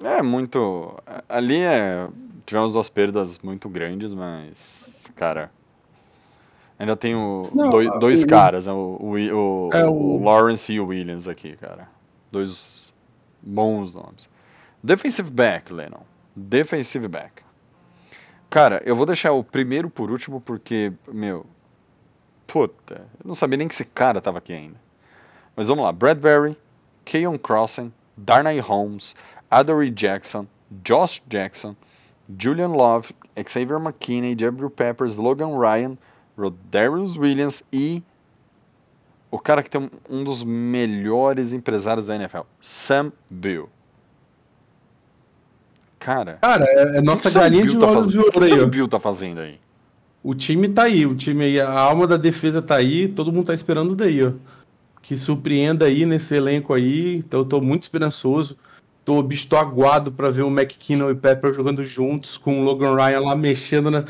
É 0.02 0.22
muito. 0.22 0.94
Ali 1.28 1.60
é. 1.60 2.08
Tivemos 2.46 2.72
duas 2.72 2.88
perdas 2.88 3.38
muito 3.38 3.68
grandes, 3.68 4.12
mas. 4.14 5.10
Cara. 5.14 5.50
Ainda 6.78 6.96
tem 6.96 7.14
o, 7.14 7.42
Não, 7.54 7.68
dois, 7.70 7.90
dois 8.00 8.22
o- 8.24 8.26
caras, 8.26 8.66
né? 8.66 8.72
o, 8.72 8.96
o, 8.98 9.10
o- 9.12 9.70
É, 9.74 9.84
o 9.86 9.92
o- 9.92 10.24
Lawrence 10.24 10.72
e 10.72 10.80
o 10.80 10.86
Williams 10.86 11.28
aqui, 11.28 11.54
cara. 11.56 11.86
Dois 12.32 12.90
bons 13.42 13.94
nomes. 13.94 14.28
Defensive 14.82 15.30
back, 15.30 15.70
Lennon. 15.72 16.00
Defensive 16.34 17.06
back. 17.06 17.42
Cara, 18.48 18.82
eu 18.84 18.96
vou 18.96 19.04
deixar 19.04 19.32
o 19.32 19.44
primeiro 19.44 19.90
por 19.90 20.10
último 20.10 20.40
porque, 20.40 20.90
meu. 21.12 21.44
Puta, 22.52 23.02
eu 23.22 23.26
não 23.28 23.34
sabia 23.34 23.56
nem 23.56 23.68
que 23.68 23.74
esse 23.74 23.84
cara 23.84 24.20
tava 24.20 24.38
aqui 24.38 24.52
ainda. 24.52 24.76
Mas 25.54 25.68
vamos 25.68 25.84
lá. 25.84 25.92
Bradbury, 25.92 26.56
Keon 27.04 27.36
Crossen, 27.38 27.92
Darnay 28.16 28.58
Holmes, 28.58 29.14
Adoree 29.50 29.90
Jackson, 29.90 30.46
Josh 30.84 31.22
Jackson, 31.28 31.76
Julian 32.38 32.68
Love, 32.68 33.14
Xavier 33.46 33.78
McKinney, 33.80 34.36
Jabril 34.38 34.70
Peppers, 34.70 35.16
Logan 35.16 35.58
Ryan, 35.58 35.96
Rodarius 36.38 37.16
Williams 37.16 37.62
e 37.72 38.02
o 39.30 39.38
cara 39.38 39.62
que 39.62 39.70
tem 39.70 39.90
um- 40.08 40.24
dos 40.24 40.42
melhores 40.42 41.52
empresários 41.52 42.06
da 42.06 42.14
NFL, 42.16 42.40
Sam 42.60 43.12
Bill. 43.30 43.68
Cara, 45.98 46.38
Cara, 46.40 46.64
é, 46.66 46.96
é 46.96 47.02
nossa 47.02 47.28
o 47.28 47.30
o 47.30 47.34
galinha 47.34 47.66
de 47.66 47.78
tá 47.78 47.86
olhos 47.86 48.10
de 48.12 48.16
fazendo? 48.16 48.20
O 48.20 48.24
ouro 48.24 48.32
que 48.32 48.38
o 48.38 48.42
aí, 48.42 48.60
Sam. 48.60 48.68
Bill 48.68 48.88
tá 48.88 48.98
fazendo 48.98 49.40
aí? 49.40 49.60
O 50.22 50.34
time 50.34 50.68
tá 50.68 50.84
aí, 50.84 51.06
o 51.06 51.14
time 51.14 51.44
aí, 51.44 51.60
a 51.60 51.70
alma 51.70 52.06
da 52.06 52.16
defesa 52.16 52.60
tá 52.60 52.76
aí, 52.76 53.08
todo 53.08 53.32
mundo 53.32 53.46
tá 53.46 53.54
esperando 53.54 53.96
daí, 53.96 54.22
ó. 54.22 54.32
Que 55.00 55.16
surpreenda 55.16 55.86
aí 55.86 56.04
nesse 56.04 56.34
elenco 56.34 56.74
aí, 56.74 57.16
então 57.16 57.40
eu 57.40 57.44
tô 57.46 57.60
muito 57.60 57.82
esperançoso. 57.84 58.56
Tô, 59.04 59.22
bicho, 59.22 59.54
aguado 59.56 60.12
pra 60.12 60.30
ver 60.30 60.42
o 60.42 60.50
McKinnon 60.50 61.10
e 61.10 61.14
Pepper 61.14 61.54
jogando 61.54 61.82
juntos, 61.82 62.36
com 62.36 62.60
o 62.60 62.64
Logan 62.64 62.94
Ryan 62.94 63.20
lá 63.20 63.34
mexendo, 63.34 63.90
na, 63.90 64.04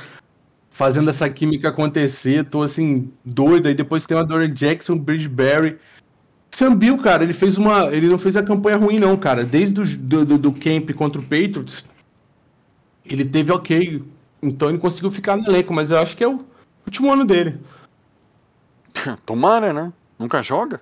fazendo 0.70 1.10
essa 1.10 1.30
química 1.30 1.68
acontecer. 1.68 2.44
Tô 2.44 2.62
assim, 2.62 3.10
doido. 3.24 3.68
Aí 3.68 3.74
depois 3.74 4.04
tem 4.04 4.16
o 4.16 4.24
Dorian 4.24 4.52
Jackson, 4.52 4.98
Bridgeberry. 4.98 5.78
Sam 6.50 6.74
Bill, 6.74 6.98
cara, 6.98 7.22
ele 7.22 7.32
fez 7.32 7.56
uma. 7.56 7.84
Ele 7.94 8.08
não 8.08 8.18
fez 8.18 8.36
a 8.36 8.42
campanha 8.42 8.76
ruim, 8.76 8.98
não, 8.98 9.16
cara. 9.16 9.44
Desde 9.44 9.80
o 9.80 9.98
do, 9.98 10.24
do, 10.24 10.38
do 10.38 10.52
camp 10.52 10.90
contra 10.92 11.20
o 11.20 11.24
Patriots, 11.24 11.84
ele 13.04 13.24
teve 13.24 13.52
ok. 13.52 14.02
Então 14.42 14.68
ele 14.70 14.78
conseguiu 14.78 15.10
ficar 15.10 15.36
no 15.36 15.44
elenco, 15.46 15.72
mas 15.72 15.90
eu 15.90 15.98
acho 15.98 16.16
que 16.16 16.24
é 16.24 16.28
o 16.28 16.44
último 16.86 17.12
ano 17.12 17.24
dele. 17.24 17.60
Tomara, 19.26 19.72
né? 19.72 19.92
Nunca 20.18 20.42
joga? 20.42 20.80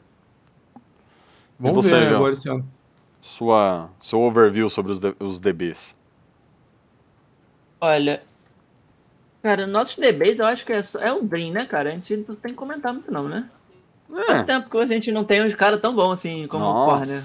Vamos 1.58 1.84
você, 1.84 1.90
ver 1.94 2.00
Leão? 2.06 2.16
agora 2.16 2.34
esse 2.34 2.48
ano. 2.48 2.66
Sua, 3.20 3.90
seu 4.00 4.20
overview 4.20 4.70
sobre 4.70 4.92
os, 4.92 5.00
os 5.18 5.40
DBs. 5.40 5.94
Olha, 7.80 8.22
cara, 9.42 9.66
nossos 9.66 9.96
DBs 9.96 10.38
eu 10.38 10.46
acho 10.46 10.64
que 10.64 10.72
é, 10.72 10.82
só- 10.82 11.00
é 11.00 11.12
o 11.12 11.22
Dream, 11.22 11.52
né, 11.52 11.64
cara? 11.66 11.90
A 11.90 11.92
gente 11.92 12.16
não 12.16 12.34
tem 12.34 12.52
que 12.52 12.56
comentar 12.58 12.92
muito 12.92 13.10
não, 13.10 13.28
né? 13.28 13.48
Faz 14.26 14.40
É, 14.40 14.42
tempo 14.44 14.70
que 14.70 14.78
a 14.78 14.86
gente 14.86 15.12
não 15.12 15.22
tem 15.24 15.42
uns 15.44 15.54
caras 15.54 15.80
tão 15.80 15.94
bons 15.94 16.12
assim 16.12 16.46
como 16.48 16.64
o 16.64 16.72
nossa. 16.72 16.96
Corner. 17.06 17.22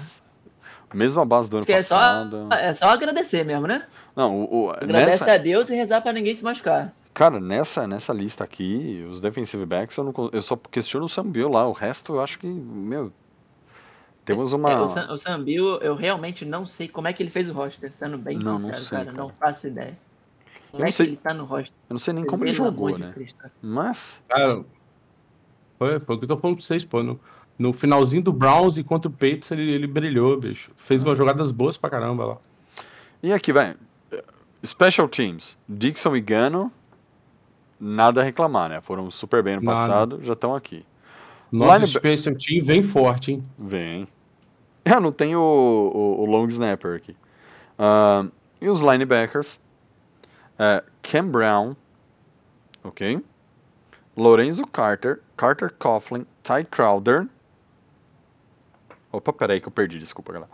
Mesma 0.92 1.24
base 1.24 1.50
do 1.50 1.56
ano 1.56 1.66
Porque 1.66 1.72
é 1.72 1.82
só, 1.82 1.96
passado. 1.98 2.48
é 2.52 2.72
só 2.74 2.86
agradecer 2.90 3.44
mesmo, 3.44 3.66
né? 3.66 3.84
Não, 4.16 4.40
o, 4.44 4.66
o- 4.66 4.70
Agradece 4.70 5.20
nessa, 5.24 5.32
a 5.32 5.38
Deus 5.38 5.68
e 5.70 5.74
rezar 5.74 6.00
pra 6.00 6.12
ninguém 6.12 6.34
se 6.36 6.44
machucar. 6.44 6.94
cara, 7.12 7.40
nessa, 7.40 7.86
nessa 7.86 8.12
lista 8.12 8.44
aqui, 8.44 9.04
os 9.10 9.20
defensive 9.20 9.64
backs, 9.66 9.96
eu, 9.96 10.04
não, 10.04 10.30
eu 10.32 10.42
só 10.42 10.56
questiono 10.56 11.06
o 11.06 11.08
Sam 11.08 11.26
Bill 11.30 11.48
lá. 11.48 11.66
O 11.66 11.72
resto 11.72 12.14
eu 12.14 12.20
acho 12.20 12.38
que, 12.38 12.46
meu. 12.46 13.12
Temos 14.24 14.52
uma. 14.52 14.70
É, 14.70 14.80
o, 14.80 14.88
Sam, 14.88 15.12
o 15.12 15.18
Sam 15.18 15.42
Bill, 15.42 15.78
eu 15.82 15.94
realmente 15.94 16.44
não 16.46 16.64
sei 16.66 16.88
como 16.88 17.08
é 17.08 17.12
que 17.12 17.22
ele 17.22 17.30
fez 17.30 17.50
o 17.50 17.52
roster, 17.52 17.92
sendo 17.92 18.16
bem 18.16 18.38
Não, 18.38 18.52
não 18.52 18.60
sincero, 18.60 18.80
sei, 18.80 18.98
cara, 18.98 19.04
cara. 19.10 19.16
Não 19.18 19.28
faço 19.30 19.66
ideia. 19.66 19.98
Como 20.70 20.82
não 20.82 20.88
é 20.88 20.92
sei. 20.92 21.06
que 21.06 21.12
ele 21.12 21.20
tá 21.22 21.34
no 21.34 21.44
roster? 21.44 21.74
Eu 21.90 21.94
não 21.94 21.98
sei 21.98 22.14
nem 22.14 22.24
como 22.24 22.44
ele 22.44 22.52
jogou, 22.54 22.96
né? 22.96 23.12
Mas. 23.60 24.22
Cara, 24.28 24.64
foi, 25.78 26.00
foi 26.00 26.14
o 26.14 26.18
que 26.18 26.24
eu 26.24 26.28
tô 26.28 26.36
falando 26.38 26.56
pra 26.56 26.64
vocês, 26.64 26.84
pô. 26.84 27.02
No, 27.02 27.20
no 27.58 27.72
finalzinho 27.72 28.22
do 28.22 28.32
Browns 28.32 28.76
e 28.78 28.82
contra 28.82 29.08
o 29.10 29.12
Patriots, 29.12 29.50
ele, 29.50 29.72
ele 29.72 29.86
brilhou, 29.86 30.38
bicho. 30.40 30.70
Fez 30.76 31.02
umas 31.02 31.18
jogadas 31.18 31.52
boas 31.52 31.76
pra 31.76 31.90
caramba 31.90 32.24
lá. 32.24 32.38
E 33.22 33.30
aqui, 33.32 33.52
vai. 33.52 33.76
Special 34.64 35.08
Teams. 35.08 35.56
Dixon 35.68 36.16
e 36.16 36.20
Gano. 36.20 36.72
Nada 37.78 38.20
a 38.20 38.24
reclamar, 38.24 38.68
né? 38.70 38.80
Foram 38.80 39.10
super 39.10 39.42
bem 39.42 39.56
no 39.56 39.62
Nada. 39.62 39.76
passado, 39.78 40.20
já 40.22 40.32
estão 40.32 40.54
aqui. 40.54 40.84
Nosso 41.52 41.72
Lineba- 41.72 41.86
Special 41.86 42.34
Team 42.36 42.64
vem 42.64 42.82
forte, 42.82 43.32
hein? 43.32 43.42
Vem. 43.58 44.08
Ah, 44.86 45.00
não 45.00 45.10
tem 45.10 45.34
o, 45.34 45.40
o, 45.40 46.20
o 46.20 46.24
long 46.26 46.46
snapper 46.48 46.96
aqui. 46.96 47.16
Ah, 47.78 48.26
e 48.60 48.68
os 48.68 48.80
linebackers. 48.82 49.58
É, 50.58 50.84
Cam 51.02 51.26
Brown. 51.26 51.74
Ok. 52.82 53.24
Lorenzo 54.14 54.66
Carter. 54.66 55.22
Carter 55.38 55.72
Coughlin. 55.78 56.26
Ty 56.42 56.64
Crowder. 56.70 57.26
Opa, 59.10 59.32
peraí 59.32 59.58
que 59.58 59.68
eu 59.68 59.72
perdi, 59.72 59.98
desculpa, 59.98 60.34
galera. 60.34 60.50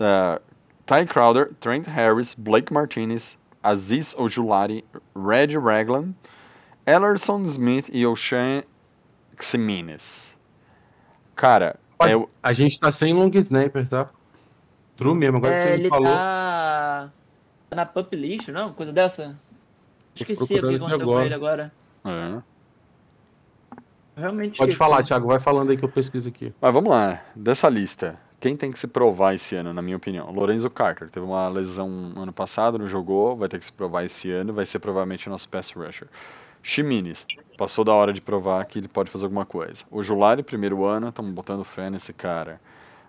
É, 0.00 0.40
Ty 0.86 1.04
Crowder, 1.06 1.52
Trent 1.60 1.86
Harris, 1.86 2.34
Blake 2.34 2.72
Martinez, 2.72 3.36
Aziz 3.62 4.14
Ojulari, 4.16 4.84
Red 5.16 5.58
Raglan, 5.58 6.14
Ellerson 6.86 7.42
Smith 7.44 7.88
e 7.92 8.06
Ocean 8.06 8.62
Ximenes. 9.40 10.36
Cara, 11.34 11.76
é 12.00 12.12
A 12.42 12.52
gente 12.52 12.78
tá 12.78 12.90
sem 12.92 13.12
long 13.12 13.30
snapper, 13.34 13.88
tá? 13.88 14.08
True 14.96 15.14
mesmo, 15.14 15.38
agora 15.38 15.54
que 15.54 15.60
É, 15.60 15.62
você 15.64 15.68
me 15.70 15.80
ele 15.80 15.88
falou. 15.88 16.14
tá 16.14 17.10
na 17.74 17.84
pup 17.84 18.14
list, 18.16 18.48
não? 18.48 18.72
Coisa 18.72 18.92
dessa? 18.92 19.36
Esqueci 20.14 20.42
o 20.42 20.46
que 20.46 20.58
aconteceu 20.58 20.96
com 20.98 21.02
agora. 21.02 21.26
ele 21.26 21.34
agora. 21.34 21.72
é. 22.04 22.42
Realmente 24.18 24.56
Pode 24.56 24.70
esqueci. 24.70 24.78
falar, 24.78 25.02
Thiago, 25.02 25.26
vai 25.26 25.38
falando 25.38 25.70
aí 25.70 25.76
que 25.76 25.84
eu 25.84 25.90
pesquiso 25.90 26.28
aqui. 26.30 26.54
Mas 26.58 26.72
vamos 26.72 26.88
lá, 26.88 27.20
dessa 27.34 27.68
lista, 27.68 28.18
quem 28.46 28.56
tem 28.56 28.70
que 28.70 28.78
se 28.78 28.86
provar 28.86 29.34
esse 29.34 29.56
ano, 29.56 29.74
na 29.74 29.82
minha 29.82 29.96
opinião? 29.96 30.30
Lorenzo 30.30 30.70
Carter, 30.70 31.10
teve 31.10 31.26
uma 31.26 31.48
lesão 31.48 32.12
ano 32.14 32.32
passado, 32.32 32.78
não 32.78 32.86
jogou, 32.86 33.36
vai 33.36 33.48
ter 33.48 33.58
que 33.58 33.64
se 33.64 33.72
provar 33.72 34.04
esse 34.04 34.30
ano, 34.30 34.52
vai 34.52 34.64
ser 34.64 34.78
provavelmente 34.78 35.26
o 35.26 35.30
nosso 35.30 35.48
pass 35.48 35.72
rusher. 35.72 36.06
Chimines, 36.62 37.26
passou 37.58 37.84
da 37.84 37.92
hora 37.92 38.12
de 38.12 38.20
provar 38.20 38.64
que 38.66 38.78
ele 38.78 38.86
pode 38.86 39.10
fazer 39.10 39.24
alguma 39.24 39.44
coisa. 39.44 39.84
O 39.90 40.00
Julari, 40.00 40.44
primeiro 40.44 40.84
ano, 40.84 41.08
estamos 41.08 41.32
botando 41.32 41.64
fé 41.64 41.90
nesse 41.90 42.12
cara. 42.12 42.60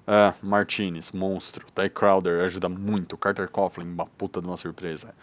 Ah, 0.07 0.33
Martinez, 0.41 1.11
monstro. 1.11 1.67
Ty 1.67 1.87
Crowder 1.87 2.43
ajuda 2.43 2.67
muito. 2.67 3.15
Carter 3.15 3.47
Coughlin, 3.47 3.85
uma 3.85 4.07
puta 4.07 4.41
de 4.41 4.47
uma 4.47 4.57
surpresa. 4.57 5.13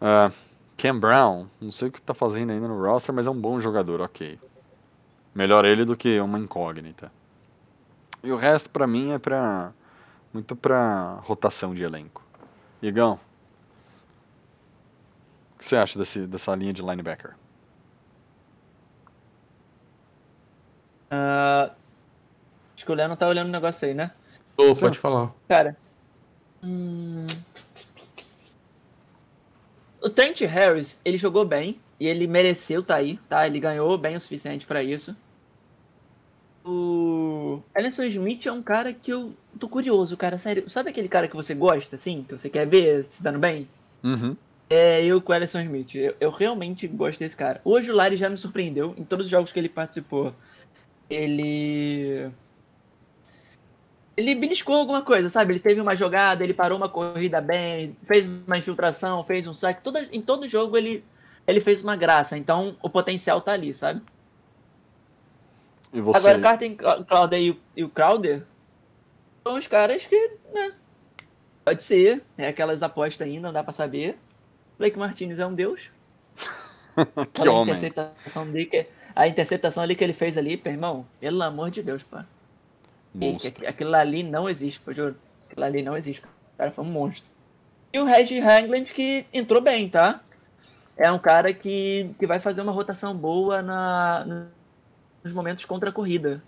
Ah, 0.00 0.30
Cam 0.76 1.00
Brown, 1.00 1.48
não 1.60 1.72
sei 1.72 1.88
o 1.88 1.90
que 1.90 2.00
tá 2.00 2.14
fazendo 2.14 2.52
ainda 2.52 2.68
no 2.68 2.80
roster, 2.80 3.12
mas 3.12 3.26
é 3.26 3.30
um 3.30 3.40
bom 3.40 3.58
jogador, 3.58 4.00
ok. 4.02 4.38
Melhor 5.34 5.64
ele 5.64 5.84
do 5.84 5.96
que 5.96 6.20
uma 6.20 6.38
incógnita. 6.38 7.10
E 8.22 8.32
o 8.32 8.36
resto 8.36 8.70
pra 8.70 8.86
mim 8.86 9.12
é 9.12 9.18
pra. 9.18 9.72
Muito 10.32 10.54
pra 10.54 11.20
rotação 11.22 11.74
de 11.74 11.82
elenco. 11.82 12.22
Igão. 12.82 13.18
O 15.54 15.58
que 15.58 15.64
você 15.64 15.76
acha 15.76 15.98
desse, 15.98 16.26
dessa 16.26 16.54
linha 16.54 16.72
de 16.72 16.82
linebacker? 16.82 17.34
Ah, 21.10 21.72
acho 22.76 22.84
que 22.84 22.92
o 22.92 22.94
Leandro 22.94 23.16
tá 23.16 23.26
olhando 23.26 23.48
o 23.48 23.52
negócio 23.52 23.88
aí, 23.88 23.94
né? 23.94 24.12
Ô, 24.56 24.74
Sim. 24.74 24.82
pode 24.82 24.98
falar. 24.98 25.32
Cara. 25.48 25.76
hum, 26.62 27.26
O 30.02 30.08
Trent 30.10 30.40
Harris, 30.42 31.00
ele 31.04 31.16
jogou 31.18 31.44
bem 31.44 31.80
e 31.98 32.06
ele 32.06 32.26
mereceu 32.26 32.82
tá 32.82 32.96
aí, 32.96 33.16
tá? 33.28 33.46
Ele 33.46 33.58
ganhou 33.58 33.96
bem 33.98 34.14
o 34.16 34.20
suficiente 34.20 34.66
pra 34.66 34.82
isso. 34.82 35.16
O 37.78 37.80
Ellison 37.80 38.02
Smith 38.02 38.44
é 38.44 38.50
um 38.50 38.60
cara 38.60 38.92
que 38.92 39.12
eu 39.12 39.32
tô 39.56 39.68
curioso, 39.68 40.16
cara, 40.16 40.36
sério. 40.36 40.68
Sabe 40.68 40.90
aquele 40.90 41.08
cara 41.08 41.28
que 41.28 41.36
você 41.36 41.54
gosta, 41.54 41.94
assim, 41.94 42.24
que 42.26 42.36
você 42.36 42.50
quer 42.50 42.66
ver 42.66 43.04
se 43.04 43.22
dando 43.22 43.38
bem? 43.38 43.68
Uhum. 44.02 44.36
É 44.68 45.04
eu 45.04 45.22
com 45.22 45.30
o 45.30 45.34
Ellison 45.36 45.60
Smith. 45.60 45.94
Eu, 45.94 46.16
eu 46.18 46.30
realmente 46.32 46.88
gosto 46.88 47.20
desse 47.20 47.36
cara. 47.36 47.60
Hoje 47.64 47.88
o 47.88 47.94
Larry 47.94 48.16
já 48.16 48.28
me 48.28 48.36
surpreendeu. 48.36 48.96
Em 48.98 49.04
todos 49.04 49.26
os 49.26 49.30
jogos 49.30 49.52
que 49.52 49.60
ele 49.60 49.68
participou, 49.68 50.34
ele. 51.08 52.28
Ele 54.16 54.34
beliscou 54.34 54.74
alguma 54.74 55.02
coisa, 55.02 55.30
sabe? 55.30 55.52
Ele 55.52 55.60
teve 55.60 55.80
uma 55.80 55.94
jogada, 55.94 56.42
ele 56.42 56.54
parou 56.54 56.76
uma 56.76 56.88
corrida 56.88 57.40
bem, 57.40 57.96
fez 58.08 58.26
uma 58.26 58.58
infiltração, 58.58 59.22
fez 59.22 59.46
um 59.46 59.54
saque. 59.54 59.84
Toda, 59.84 60.04
em 60.10 60.20
todo 60.20 60.48
jogo 60.48 60.76
ele, 60.76 61.04
ele 61.46 61.60
fez 61.60 61.80
uma 61.80 61.94
graça. 61.94 62.36
Então 62.36 62.76
o 62.82 62.90
potencial 62.90 63.40
tá 63.40 63.52
ali, 63.52 63.72
sabe? 63.72 64.02
E 65.92 66.00
você? 66.00 66.18
Agora 66.18 66.38
o 66.38 66.42
Carter 66.42 66.76
Crowder 67.06 67.40
e 67.40 67.50
o, 67.50 67.60
e 67.76 67.84
o 67.84 67.88
Crowder 67.88 68.42
são 69.46 69.56
os 69.58 69.66
caras 69.66 70.04
que, 70.06 70.30
né? 70.52 70.72
Pode 71.64 71.82
ser. 71.82 72.22
É 72.36 72.48
aquelas 72.48 72.82
apostas 72.82 73.26
ainda, 73.26 73.48
não 73.48 73.52
dá 73.52 73.62
pra 73.62 73.72
saber. 73.72 74.18
Blake 74.78 74.98
Martinez 74.98 75.38
é 75.38 75.46
um 75.46 75.54
deus. 75.54 75.90
que 77.32 77.46
a 77.48 77.52
homem. 77.52 77.74
interceptação 77.74 78.46
dele 78.50 78.66
que, 78.66 78.86
a 79.14 79.26
interceptação 79.28 79.82
ali 79.82 79.94
que 79.94 80.04
ele 80.04 80.12
fez 80.12 80.36
ali, 80.38 80.56
pô, 80.56 80.68
irmão, 80.68 81.06
pelo 81.20 81.42
amor 81.42 81.70
de 81.70 81.82
Deus, 81.82 82.02
pá. 82.02 82.24
Monstro. 83.14 83.52
que- 83.52 83.66
Aquilo 83.66 83.94
ali 83.94 84.22
não 84.22 84.48
existe, 84.48 84.80
pô, 84.80 84.92
juro. 84.92 85.16
Aquilo 85.48 85.64
ali 85.64 85.82
não 85.82 85.96
existe. 85.96 86.22
O 86.22 86.58
cara 86.58 86.70
foi 86.70 86.84
um 86.84 86.88
monstro. 86.88 87.30
E 87.92 87.98
o 87.98 88.04
Reggie 88.04 88.40
Hangland 88.40 88.92
que 88.92 89.26
entrou 89.32 89.62
bem, 89.62 89.88
tá? 89.88 90.20
É 90.96 91.10
um 91.10 91.18
cara 91.18 91.52
que, 91.54 92.10
que 92.18 92.26
vai 92.26 92.38
fazer 92.38 92.60
uma 92.60 92.72
rotação 92.72 93.16
boa 93.16 93.62
na, 93.62 94.24
nos 95.24 95.32
momentos 95.32 95.64
contra 95.64 95.90
a 95.90 95.92
corrida. 95.92 96.42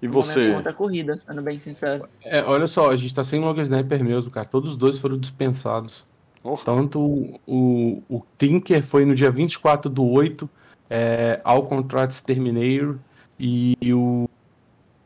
E 0.00 0.06
No 0.06 0.12
você? 0.12 0.52
contra 0.52 0.70
a 0.70 0.74
corrida, 0.74 1.16
sendo 1.16 1.40
bem 1.42 1.58
sincero. 1.58 2.06
É, 2.22 2.42
olha 2.44 2.66
só, 2.66 2.90
a 2.90 2.96
gente 2.96 3.14
tá 3.14 3.22
sem 3.22 3.40
long 3.40 3.56
snapper 3.60 4.04
mesmo, 4.04 4.30
cara. 4.30 4.46
Todos 4.46 4.70
os 4.72 4.76
dois 4.76 4.98
foram 4.98 5.16
dispensados. 5.16 6.04
Oh, 6.42 6.56
Tanto 6.56 7.00
o, 7.46 8.02
o 8.08 8.22
Tinker 8.38 8.82
foi 8.82 9.04
no 9.04 9.14
dia 9.14 9.30
24 9.30 9.90
do 9.90 10.04
8, 10.04 10.48
é, 10.88 11.40
All 11.42 11.64
Contracts 11.64 12.20
Terminator, 12.20 12.96
e 13.38 13.74
o, 13.92 14.28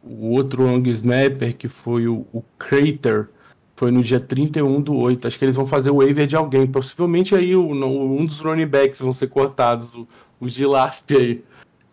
o 0.05 0.31
outro 0.33 0.65
long 0.65 0.83
snapper, 0.89 1.57
que 1.57 1.69
foi 1.69 2.07
o, 2.09 2.27
o 2.33 2.43
Crater, 2.59 3.29
foi 3.77 3.91
no 3.91 4.03
dia 4.03 4.21
31 4.21 4.83
do 4.83 4.95
8. 4.97 5.27
Acho 5.29 5.39
que 5.39 5.45
eles 5.45 5.57
vão 5.57 5.67
fazer 5.67 5.91
o 5.91 5.97
waiver 5.99 6.27
de 6.27 6.37
alguém. 6.37 6.67
Possivelmente 6.67 7.35
aí 7.35 7.57
o, 7.57 7.75
no- 7.75 8.13
um 8.19 8.27
dos 8.27 8.41
running 8.41 8.67
backs 8.67 9.01
vão 9.01 9.13
ser 9.13 9.29
cortados, 9.29 9.95
o, 9.95 10.07
o 10.39 10.47
Gilaspe 10.49 11.17
aí. 11.17 11.45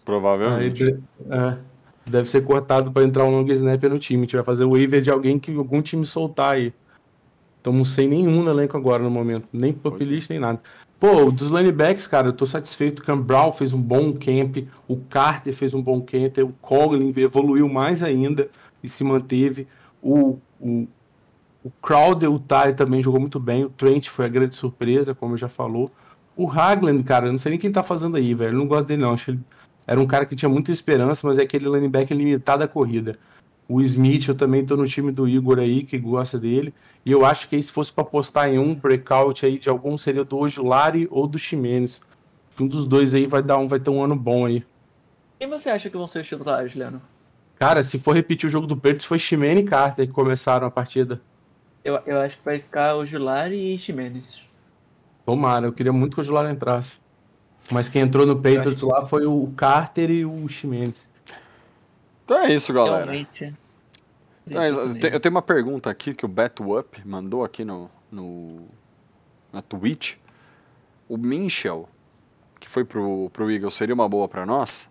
Aí 0.07 0.19
provavelmente. 0.19 0.83
de- 0.83 0.99
é, 1.29 1.57
deve 2.05 2.29
ser 2.29 2.41
cortado 2.41 2.91
para 2.91 3.03
entrar 3.03 3.25
um 3.25 3.31
long 3.31 3.47
snapper 3.47 3.89
no 3.89 3.99
time. 3.99 4.19
A 4.19 4.21
gente 4.21 4.35
vai 4.35 4.45
fazer 4.45 4.63
o 4.63 4.71
waiver 4.71 5.01
de 5.01 5.11
alguém 5.11 5.37
que 5.37 5.53
algum 5.55 5.81
time 5.81 6.05
soltar 6.05 6.55
aí. 6.55 6.73
Estamos 7.57 7.89
sem 7.89 8.07
nenhum 8.07 8.43
no 8.43 8.49
elenco 8.49 8.77
agora 8.77 9.03
no 9.03 9.11
momento. 9.11 9.47
Nem 9.51 9.75
é. 9.83 10.03
list, 10.03 10.29
nem 10.29 10.39
nada. 10.39 10.59
Pô, 10.99 11.29
dos 11.29 11.49
linebacks, 11.49 12.07
cara, 12.07 12.29
eu 12.29 12.33
tô 12.33 12.45
satisfeito. 12.45 12.99
O 12.99 13.03
Cam 13.03 13.19
Brown 13.19 13.51
fez 13.51 13.73
um 13.73 13.81
bom 13.81 14.13
camp. 14.13 14.65
O 14.87 14.97
Carter 14.97 15.53
fez 15.53 15.73
um 15.73 15.81
bom 15.81 16.01
camp. 16.01 16.37
O 16.39 16.53
Coughlin 16.61 17.13
evoluiu 17.17 17.67
mais 17.67 18.01
ainda 18.01 18.49
e 18.81 18.87
se 18.87 19.03
manteve. 19.03 19.67
O, 20.01 20.37
o, 20.59 20.87
o 21.63 21.69
Crowder, 21.81 22.31
o 22.31 22.39
Ty 22.39 22.73
também 22.75 23.03
jogou 23.03 23.19
muito 23.19 23.39
bem. 23.39 23.65
O 23.65 23.69
Trent 23.69 24.07
foi 24.07 24.25
a 24.25 24.29
grande 24.29 24.55
surpresa, 24.55 25.13
como 25.13 25.33
eu 25.33 25.37
já 25.37 25.49
falou. 25.49 25.91
O 26.35 26.49
Hagland, 26.49 27.03
cara, 27.03 27.27
eu 27.27 27.31
não 27.31 27.39
sei 27.39 27.51
nem 27.51 27.59
quem 27.59 27.71
tá 27.71 27.83
fazendo 27.83 28.15
aí, 28.15 28.33
velho. 28.33 28.53
Eu 28.53 28.59
não 28.59 28.67
gosto 28.67 28.87
dele, 28.87 29.01
não. 29.01 29.13
Acho 29.13 29.31
ele 29.31 29.39
era 29.87 29.99
um 29.99 30.05
cara 30.05 30.25
que 30.25 30.35
tinha 30.35 30.49
muita 30.49 30.69
esperança, 30.69 31.25
mas 31.25 31.39
é 31.39 31.43
aquele 31.43 31.69
linebacker 31.69 32.15
limitado 32.15 32.61
à 32.61 32.67
corrida. 32.67 33.17
O 33.69 33.81
Smith, 33.81 34.27
eu 34.27 34.35
também 34.35 34.65
tô 34.65 34.75
no 34.75 34.85
time 34.85 35.11
do 35.11 35.27
Igor 35.27 35.59
aí, 35.59 35.83
que 35.83 35.97
gosta 35.97 36.37
dele. 36.37 36.73
E 37.05 37.11
eu 37.11 37.25
acho 37.25 37.47
que 37.47 37.55
aí, 37.55 37.63
se 37.63 37.71
fosse 37.71 37.91
para 37.91 38.01
apostar 38.01 38.49
em 38.49 38.59
um 38.59 38.75
breakout 38.75 39.45
aí 39.45 39.57
de 39.57 39.69
algum, 39.69 39.97
seria 39.97 40.25
do 40.25 40.37
Ojulari 40.37 41.07
ou 41.09 41.25
do 41.25 41.39
Ximenes. 41.39 42.01
Um 42.59 42.67
dos 42.67 42.85
dois 42.85 43.13
aí 43.13 43.25
vai 43.25 43.41
dar 43.41 43.57
um, 43.57 43.67
vai 43.67 43.79
ter 43.79 43.89
um 43.89 44.03
ano 44.03 44.15
bom 44.15 44.45
aí. 44.45 44.65
Quem 45.39 45.49
você 45.49 45.69
acha 45.69 45.89
que 45.89 45.97
vão 45.97 46.07
ser 46.07 46.19
os 46.19 46.27
titulares, 46.27 46.75
Leandro? 46.75 47.01
Cara, 47.57 47.83
se 47.83 47.97
for 47.97 48.13
repetir 48.13 48.47
o 48.47 48.51
jogo 48.51 48.67
do 48.67 48.75
Pertes, 48.75 49.05
foi 49.05 49.19
Ximene 49.19 49.61
e 49.61 49.63
Carter 49.63 50.05
que 50.05 50.13
começaram 50.13 50.67
a 50.67 50.71
partida. 50.71 51.21
Eu, 51.83 51.99
eu 52.05 52.19
acho 52.19 52.37
que 52.37 52.45
vai 52.45 52.59
ficar 52.59 52.95
o 52.95 53.05
Julari 53.05 53.73
e 53.73 53.77
Ximenes. 53.77 54.43
Tomara, 55.25 55.67
eu 55.67 55.73
queria 55.73 55.93
muito 55.93 56.15
que 56.15 56.19
o 56.19 56.23
Ojulari 56.23 56.51
entrasse. 56.51 56.99
Mas 57.69 57.89
quem 57.89 58.01
entrou 58.01 58.25
no 58.25 58.35
Patriots 58.35 58.81
lá 58.81 59.05
foi 59.05 59.25
o 59.25 59.47
Carter 59.55 60.09
e 60.09 60.25
o 60.25 60.47
Ximenes. 60.47 61.07
Então 62.23 62.37
é 62.39 62.53
isso, 62.53 62.73
galera. 62.73 63.03
Realmente. 63.05 63.53
Então 64.45 64.61
é 64.61 64.69
eu, 64.69 65.19
tenho 65.19 65.35
uma 65.35 65.41
pergunta 65.41 65.89
aqui 65.89 66.13
que 66.13 66.25
o 66.25 66.29
Beto 66.29 66.77
Up 66.77 67.01
mandou 67.05 67.43
aqui 67.43 67.65
no, 67.65 67.89
no 68.11 68.65
na 69.51 69.61
Twitch. 69.61 70.15
O 71.09 71.17
Minchel, 71.17 71.89
que 72.59 72.67
foi 72.67 72.83
pro, 72.83 73.29
pro 73.31 73.51
Eagles, 73.51 73.73
seria 73.73 73.95
uma 73.95 74.07
boa 74.07 74.27
pra 74.27 74.45
nós? 74.45 74.89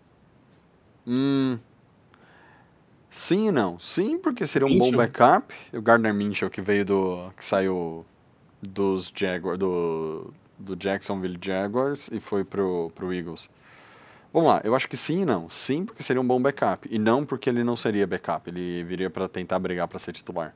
Hum, 1.07 1.59
sim 3.11 3.49
e 3.49 3.53
não. 3.53 3.79
Sim, 3.79 4.19
porque 4.19 4.47
seria 4.47 4.67
um 4.67 4.79
bom 4.79 4.87
Minchel? 4.87 4.99
backup. 4.99 5.55
O 5.73 5.81
Gardner 5.81 6.13
Minchel, 6.13 6.51
que 6.51 6.61
veio 6.61 6.85
do. 6.85 7.31
que 7.37 7.45
saiu 7.45 8.05
dos 8.63 9.13
Jaguars. 9.15 9.59
Do, 9.59 10.33
do 10.59 10.77
Jacksonville 10.77 11.39
Jaguars 11.41 12.09
e 12.13 12.21
foi 12.21 12.45
pro, 12.45 12.91
pro 12.95 13.13
Eagles. 13.13 13.49
Vamos 14.33 14.51
lá, 14.51 14.61
eu 14.65 14.75
acho 14.75 14.89
que 14.89 14.97
sim 14.97 15.23
e 15.23 15.25
não. 15.25 15.49
Sim, 15.49 15.85
porque 15.85 16.03
seria 16.03 16.21
um 16.21 16.27
bom 16.27 16.41
backup. 16.41 16.87
E 16.91 16.99
não 16.99 17.25
porque 17.25 17.49
ele 17.49 17.65
não 17.65 17.77
seria 17.77 18.07
backup. 18.07 18.51
Ele 18.51 18.85
viria 18.85 19.09
pra 19.09 19.29
tentar 19.29 19.59
brigar 19.59 19.89
pra 19.89 19.99
ser 19.99 20.13
titular. 20.13 20.55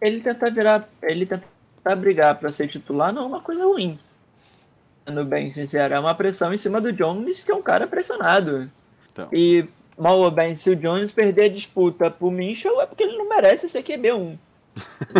Ele 0.00 0.20
tentar 0.20 0.50
virar. 0.50 0.88
Ele 1.02 1.24
tentar 1.24 1.96
brigar 1.96 2.34
pra 2.38 2.50
ser 2.50 2.68
titular 2.68 3.12
não 3.12 3.22
é 3.22 3.26
uma 3.26 3.40
coisa 3.40 3.64
ruim. 3.64 3.98
Sendo 5.06 5.24
bem 5.24 5.52
sincero, 5.52 5.94
é 5.94 6.00
uma 6.00 6.14
pressão 6.14 6.52
em 6.52 6.56
cima 6.56 6.80
do 6.80 6.92
Jones, 6.92 7.44
que 7.44 7.52
é 7.52 7.54
um 7.54 7.62
cara 7.62 7.86
pressionado. 7.86 8.68
Então. 9.12 9.28
E, 9.32 9.68
mal 9.96 10.18
ou 10.18 10.30
bem, 10.32 10.54
se 10.56 10.70
o 10.70 10.76
Jones 10.76 11.12
perder 11.12 11.44
a 11.44 11.48
disputa 11.48 12.10
pro 12.10 12.28
Minchel, 12.28 12.80
é 12.80 12.86
porque 12.86 13.04
ele 13.04 13.16
não 13.16 13.28
merece 13.28 13.68
ser 13.68 13.84
QB1. 13.84 14.36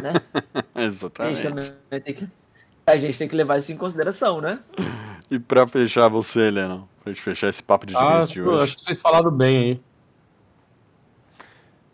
Né? 0.02 0.12
A 0.74 0.84
gente, 0.84 1.46
Exatamente. 1.46 1.72
tem 2.04 2.14
que, 2.14 2.28
a 2.86 2.96
gente 2.96 3.18
tem 3.18 3.28
que 3.28 3.34
levar 3.36 3.58
isso 3.58 3.72
em 3.72 3.76
consideração, 3.76 4.40
né? 4.40 4.60
E 5.30 5.38
pra 5.38 5.66
fechar 5.66 6.08
você, 6.08 6.50
Lennon, 6.50 6.84
pra 7.02 7.12
gente 7.12 7.22
fechar 7.22 7.48
esse 7.48 7.62
papo 7.62 7.86
de 7.86 7.96
Ah, 7.96 8.00
gigantes 8.00 8.28
de 8.30 8.42
hoje. 8.42 8.64
acho 8.64 8.76
que 8.76 8.82
vocês 8.82 9.00
falaram 9.00 9.30
bem 9.30 9.58
aí. 9.58 9.80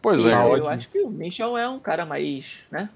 Pois 0.02 0.20
E 0.24 0.28
é, 0.30 0.32
eu 0.32 0.36
ótimo. 0.38 0.68
acho 0.68 0.88
que 0.90 1.00
o 1.00 1.08
Minchel 1.10 1.56
é 1.56 1.68
um 1.68 1.78
cara 1.78 2.04
mais, 2.04 2.58
né? 2.70 2.88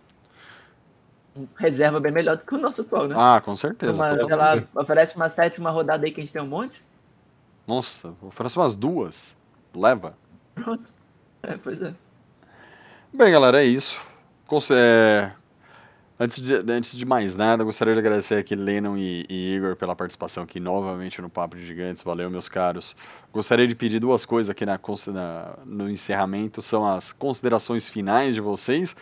reserva 1.57 2.01
bem 2.01 2.11
melhor 2.11 2.39
do 2.39 2.47
que 2.47 2.55
o 2.55 2.59
nosso 2.59 2.81
atual, 2.81 3.09
né? 3.09 3.15
Ah, 3.19 3.43
com 3.45 3.55
certeza. 3.55 3.93
uma, 3.93 4.25
sei 4.25 4.35
lá, 4.37 4.63
oferece 4.75 5.17
uma 5.17 5.29
sétima 5.29 5.71
rodada 5.71 6.07
aí 6.07 6.11
que 6.11 6.19
a 6.21 6.25
gente 6.25 6.33
tem 6.33 6.41
um 6.41 6.47
monte. 6.47 6.83
Nossa, 7.67 8.15
oferece 8.23 8.57
umas 8.59 8.75
duas. 8.75 9.37
Leva. 9.75 10.17
Pronto. 10.55 10.89
É, 11.43 11.57
pois 11.59 11.83
é. 11.83 11.93
Bem, 13.13 13.31
galera, 13.33 13.63
é 13.63 13.67
isso. 13.67 13.99
É, 14.73 15.33
Antes, 16.19 16.41
de, 16.41 16.55
antes 16.73 16.97
de 16.97 17.05
mais 17.05 17.37
nada, 17.37 17.63
gostaria 17.63 17.93
de 17.93 17.99
agradecer 18.01 18.37
aqui 18.37 18.55
Lennon 18.57 18.97
e, 18.97 19.27
e 19.29 19.55
Igor 19.55 19.77
pela 19.77 19.95
participação 19.95 20.45
aqui 20.45 20.59
novamente 20.59 21.21
no 21.21 21.29
Papo 21.29 21.57
de 21.57 21.67
Gigantes. 21.67 22.03
Valeu, 22.03 22.31
meus 22.31 22.49
caros. 22.49 22.97
Gostaria 23.31 23.67
de 23.67 23.75
pedir 23.75 23.99
duas 24.01 24.25
coisas 24.25 24.49
aqui 24.49 24.65
na, 24.65 24.81
na- 25.09 25.55
no 25.67 25.91
encerramento: 25.91 26.63
são 26.63 26.87
as 26.87 27.13
considerações 27.13 27.91
finais 27.91 28.35
de 28.35 28.41
vocês 28.41 28.97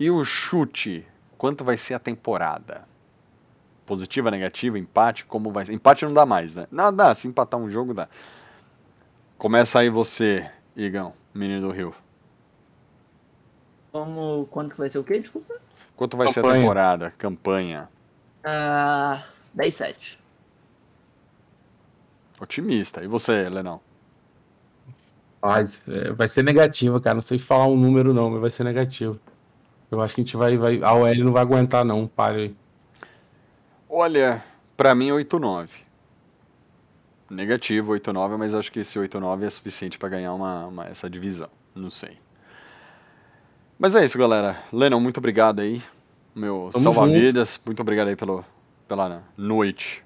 e 0.00 0.10
o 0.10 0.24
chute. 0.24 1.06
Quanto 1.36 1.62
vai 1.62 1.78
ser 1.78 1.94
a 1.94 1.98
temporada? 2.00 2.88
Positiva, 3.86 4.28
negativa, 4.28 4.76
empate? 4.80 5.24
Como 5.26 5.52
vai? 5.52 5.64
Empate 5.70 6.04
não 6.04 6.12
dá 6.12 6.26
mais, 6.26 6.54
né? 6.54 6.66
Não, 6.72 6.92
dá. 6.92 7.14
Se 7.14 7.28
empatar 7.28 7.60
um 7.60 7.70
jogo, 7.70 7.94
dá. 7.94 8.08
Começa 9.38 9.78
aí 9.78 9.88
você, 9.88 10.50
Igão, 10.76 11.14
menino 11.32 11.60
do 11.60 11.70
Rio. 11.70 11.94
Como, 13.92 14.46
quanto 14.50 14.72
que 14.72 14.78
vai 14.78 14.90
ser 14.90 14.98
o 14.98 15.04
quê? 15.04 15.18
Desculpa. 15.20 15.54
Quanto 15.96 16.16
vai 16.16 16.28
ser 16.28 16.40
a 16.40 16.42
Campanha. 16.42 16.60
temporada? 16.60 17.10
Campanha? 17.18 17.88
Ah, 18.44 19.24
10-7. 19.56 20.18
Otimista. 22.40 23.02
E 23.02 23.06
você, 23.06 23.48
Lenão? 23.48 23.80
É, 25.88 26.12
vai 26.12 26.28
ser 26.28 26.42
negativo, 26.44 27.00
cara. 27.00 27.14
Não 27.16 27.22
sei 27.22 27.38
falar 27.38 27.66
um 27.66 27.76
número, 27.76 28.12
não, 28.12 28.30
mas 28.30 28.40
vai 28.40 28.50
ser 28.50 28.64
negativo. 28.64 29.18
Eu 29.90 30.00
acho 30.02 30.14
que 30.14 30.20
a 30.20 30.24
gente 30.24 30.36
vai. 30.36 30.56
vai 30.56 30.82
a 30.82 30.92
OL 30.92 31.14
não 31.24 31.32
vai 31.32 31.42
aguentar, 31.42 31.84
não. 31.84 32.06
Pare 32.06 32.42
aí. 32.42 32.56
Olha, 33.88 34.44
pra 34.76 34.94
mim 34.94 35.08
8-9. 35.10 35.68
Negativo 37.30 37.92
8-9, 37.92 38.36
mas 38.36 38.54
acho 38.54 38.70
que 38.72 38.80
esse 38.80 38.98
8-9 38.98 39.44
é 39.44 39.50
suficiente 39.50 39.98
pra 39.98 40.08
ganhar 40.08 40.32
uma, 40.34 40.66
uma- 40.66 40.86
essa 40.86 41.08
divisão. 41.08 41.48
Não 41.74 41.90
sei. 41.90 42.18
Mas 43.78 43.94
é 43.94 44.04
isso, 44.04 44.18
galera. 44.18 44.64
Lennon, 44.72 44.98
muito 44.98 45.18
obrigado 45.18 45.60
aí. 45.60 45.80
Meu 46.34 46.70
salva-vidas. 46.72 47.60
Muito 47.64 47.80
obrigado 47.80 48.08
aí 48.08 48.16
pelo, 48.16 48.44
pela 48.88 49.22
noite. 49.36 50.04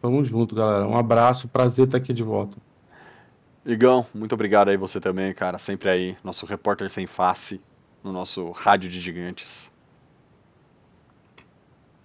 Tamo 0.00 0.24
junto, 0.24 0.54
galera. 0.54 0.88
Um 0.88 0.96
abraço, 0.96 1.48
prazer 1.48 1.84
estar 1.84 1.98
aqui 1.98 2.14
de 2.14 2.22
volta. 2.22 2.56
Igão, 3.66 4.06
muito 4.14 4.34
obrigado 4.34 4.68
aí 4.68 4.76
você 4.78 4.98
também, 4.98 5.34
cara. 5.34 5.58
Sempre 5.58 5.90
aí. 5.90 6.16
Nosso 6.24 6.46
repórter 6.46 6.88
sem 6.88 7.06
face 7.06 7.60
no 8.02 8.10
nosso 8.10 8.50
rádio 8.52 8.88
de 8.88 9.00
gigantes. 9.00 9.70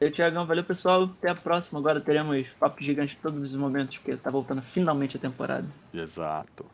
Eu, 0.02 0.12
Thiagão, 0.12 0.46
valeu 0.46 0.66
pessoal. 0.66 1.04
Até 1.04 1.30
a 1.30 1.36
próxima. 1.36 1.80
Agora 1.80 2.02
teremos 2.02 2.50
papo 2.60 2.84
gigante 2.84 3.18
todos 3.22 3.42
os 3.42 3.56
momentos, 3.56 3.98
porque 3.98 4.18
tá 4.18 4.30
voltando 4.30 4.62
finalmente 4.62 5.16
a 5.16 5.20
temporada. 5.20 5.68
Exato. 5.94 6.66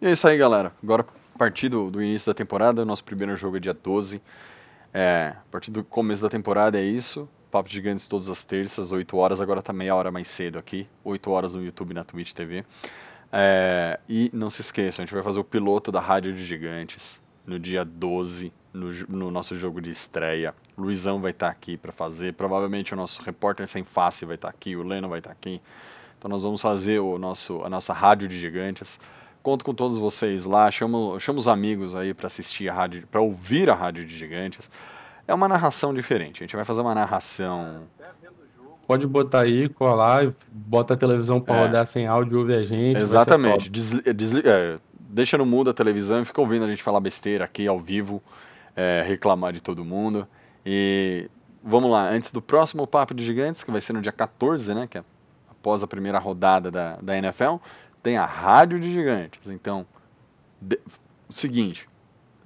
E 0.00 0.06
é 0.06 0.12
isso 0.12 0.28
aí, 0.28 0.38
galera. 0.38 0.72
Agora, 0.80 1.04
partir 1.38 1.68
do, 1.68 1.90
do 1.90 2.02
início 2.02 2.30
da 2.30 2.34
temporada, 2.34 2.84
nosso 2.84 3.04
primeiro 3.04 3.36
jogo 3.36 3.56
é 3.56 3.60
dia 3.60 3.72
12. 3.72 4.20
É, 4.92 5.34
a 5.36 5.50
partir 5.50 5.70
do 5.70 5.84
começo 5.84 6.20
da 6.20 6.28
temporada 6.28 6.78
é 6.78 6.82
isso. 6.82 7.28
Papo 7.50 7.70
Gigantes 7.70 8.06
todas 8.06 8.28
as 8.28 8.44
terças, 8.44 8.92
8 8.92 9.16
horas. 9.16 9.40
Agora 9.40 9.62
tá 9.62 9.72
meia 9.72 9.94
hora 9.94 10.10
mais 10.10 10.28
cedo 10.28 10.58
aqui. 10.58 10.86
8 11.04 11.30
horas 11.30 11.54
no 11.54 11.62
YouTube 11.62 11.94
na 11.94 12.04
Twitch 12.04 12.32
TV. 12.32 12.64
É, 13.32 14.00
e 14.08 14.30
não 14.34 14.50
se 14.50 14.62
esqueçam, 14.62 15.02
a 15.02 15.06
gente 15.06 15.14
vai 15.14 15.22
fazer 15.22 15.38
o 15.38 15.44
piloto 15.44 15.92
da 15.92 16.00
Rádio 16.00 16.34
de 16.34 16.44
Gigantes 16.44 17.20
no 17.46 17.58
dia 17.58 17.84
12, 17.84 18.52
no, 18.72 18.90
no 19.08 19.30
nosso 19.30 19.56
jogo 19.56 19.80
de 19.80 19.90
estreia. 19.90 20.54
Luizão 20.76 21.20
vai 21.20 21.30
estar 21.30 21.48
aqui 21.48 21.76
para 21.76 21.92
fazer. 21.92 22.34
Provavelmente 22.34 22.92
o 22.92 22.96
nosso 22.96 23.22
repórter 23.22 23.68
sem 23.68 23.84
face 23.84 24.24
vai 24.24 24.34
estar 24.34 24.48
aqui, 24.48 24.76
o 24.76 24.82
Leno 24.82 25.08
vai 25.08 25.20
estar 25.20 25.30
aqui. 25.30 25.60
Então 26.18 26.28
nós 26.28 26.42
vamos 26.42 26.60
fazer 26.60 26.98
o 26.98 27.18
nosso, 27.18 27.62
a 27.62 27.70
nossa 27.70 27.92
Rádio 27.92 28.28
de 28.28 28.38
Gigantes. 28.38 28.98
Conto 29.42 29.64
com 29.64 29.72
todos 29.72 29.98
vocês 29.98 30.44
lá, 30.44 30.70
chamo, 30.70 31.18
chamo 31.20 31.38
os 31.38 31.48
amigos 31.48 31.94
aí 31.94 32.12
para 32.12 32.26
assistir 32.26 32.68
a 32.68 32.72
rádio, 32.74 33.06
para 33.10 33.20
ouvir 33.20 33.70
a 33.70 33.74
Rádio 33.74 34.04
de 34.04 34.16
Gigantes. 34.16 34.70
É 35.26 35.32
uma 35.34 35.48
narração 35.48 35.94
diferente. 35.94 36.42
A 36.42 36.44
gente 36.46 36.56
vai 36.56 36.64
fazer 36.64 36.80
uma 36.80 36.94
narração 36.94 37.82
Pode 38.86 39.06
botar 39.06 39.40
aí, 39.40 39.68
colar, 39.68 40.32
bota 40.50 40.94
a 40.94 40.96
televisão 40.96 41.38
pra 41.42 41.54
É. 41.54 41.60
rodar 41.66 41.86
sem 41.86 42.06
áudio, 42.06 42.38
ouve 42.38 42.54
a 42.54 42.62
gente. 42.62 42.98
Exatamente. 42.98 43.64
top. 43.64 43.68
Desli- 43.70 44.14
desli- 44.14 44.42
é, 44.46 44.78
deixa 44.98 45.36
no 45.36 45.44
mudo 45.44 45.68
a 45.68 45.74
televisão 45.74 46.22
e 46.22 46.24
fica 46.24 46.40
ouvindo 46.40 46.64
a 46.64 46.68
gente 46.68 46.82
falar 46.82 46.98
besteira 46.98 47.44
aqui 47.44 47.66
ao 47.68 47.78
vivo, 47.78 48.22
é, 48.74 49.04
reclamar 49.06 49.52
de 49.52 49.60
todo 49.60 49.84
mundo. 49.84 50.26
E 50.64 51.28
vamos 51.62 51.90
lá, 51.90 52.08
antes 52.08 52.32
do 52.32 52.40
próximo 52.40 52.86
Papo 52.86 53.12
de 53.12 53.26
Gigantes, 53.26 53.62
que 53.62 53.70
vai 53.70 53.82
ser 53.82 53.92
no 53.92 54.00
dia 54.00 54.10
14, 54.12 54.72
né? 54.74 54.86
Que 54.90 54.96
é 54.96 55.04
após 55.50 55.82
a 55.82 55.86
primeira 55.86 56.18
rodada 56.18 56.70
da, 56.70 56.96
da 56.96 57.14
NFL, 57.18 57.56
tem 58.08 58.16
a 58.16 58.24
Rádio 58.24 58.80
de 58.80 58.90
Gigantes. 58.90 59.50
Então, 59.50 59.86
de- 60.62 60.80
o 61.28 61.32
seguinte, 61.32 61.86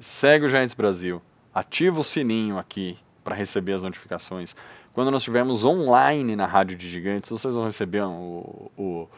segue 0.00 0.44
o 0.44 0.48
Gigantes 0.48 0.74
Brasil, 0.74 1.22
ativa 1.54 2.00
o 2.00 2.02
sininho 2.02 2.58
aqui 2.58 2.98
para 3.22 3.36
receber 3.36 3.74
as 3.74 3.84
notificações. 3.84 4.56
Quando 4.92 5.12
nós 5.12 5.20
estivermos 5.22 5.64
online 5.64 6.34
na 6.34 6.46
Rádio 6.46 6.76
de 6.76 6.90
Gigantes, 6.90 7.30
vocês 7.30 7.54
vão 7.54 7.62
receber 7.62 8.02
o, 8.02 8.72
o, 8.76 9.08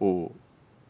o, 0.00 0.32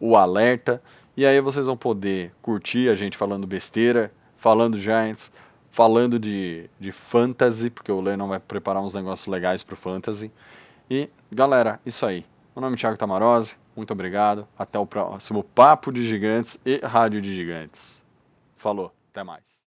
o 0.00 0.16
alerta. 0.16 0.82
E 1.14 1.26
aí 1.26 1.38
vocês 1.38 1.66
vão 1.66 1.76
poder 1.76 2.32
curtir 2.40 2.88
a 2.88 2.96
gente 2.96 3.18
falando 3.18 3.46
besteira, 3.46 4.10
falando 4.38 4.78
Giants, 4.78 5.30
falando 5.70 6.18
de, 6.18 6.70
de 6.80 6.92
fantasy, 6.92 7.68
porque 7.68 7.92
o 7.92 8.00
Lennon 8.00 8.26
vai 8.28 8.40
preparar 8.40 8.82
uns 8.82 8.94
negócios 8.94 9.26
legais 9.26 9.62
pro 9.62 9.76
fantasy. 9.76 10.32
E, 10.90 11.10
galera, 11.30 11.78
isso 11.84 12.06
aí. 12.06 12.24
Meu 12.54 12.60
nome 12.60 12.76
é 12.76 12.78
Thiago 12.78 12.96
Tamarose, 12.96 13.56
muito 13.74 13.92
obrigado. 13.92 14.46
Até 14.56 14.78
o 14.78 14.86
próximo 14.86 15.42
Papo 15.42 15.90
de 15.90 16.06
Gigantes 16.06 16.56
e 16.64 16.76
Rádio 16.76 17.20
de 17.20 17.34
Gigantes. 17.34 18.00
Falou, 18.56 18.94
até 19.10 19.24
mais. 19.24 19.53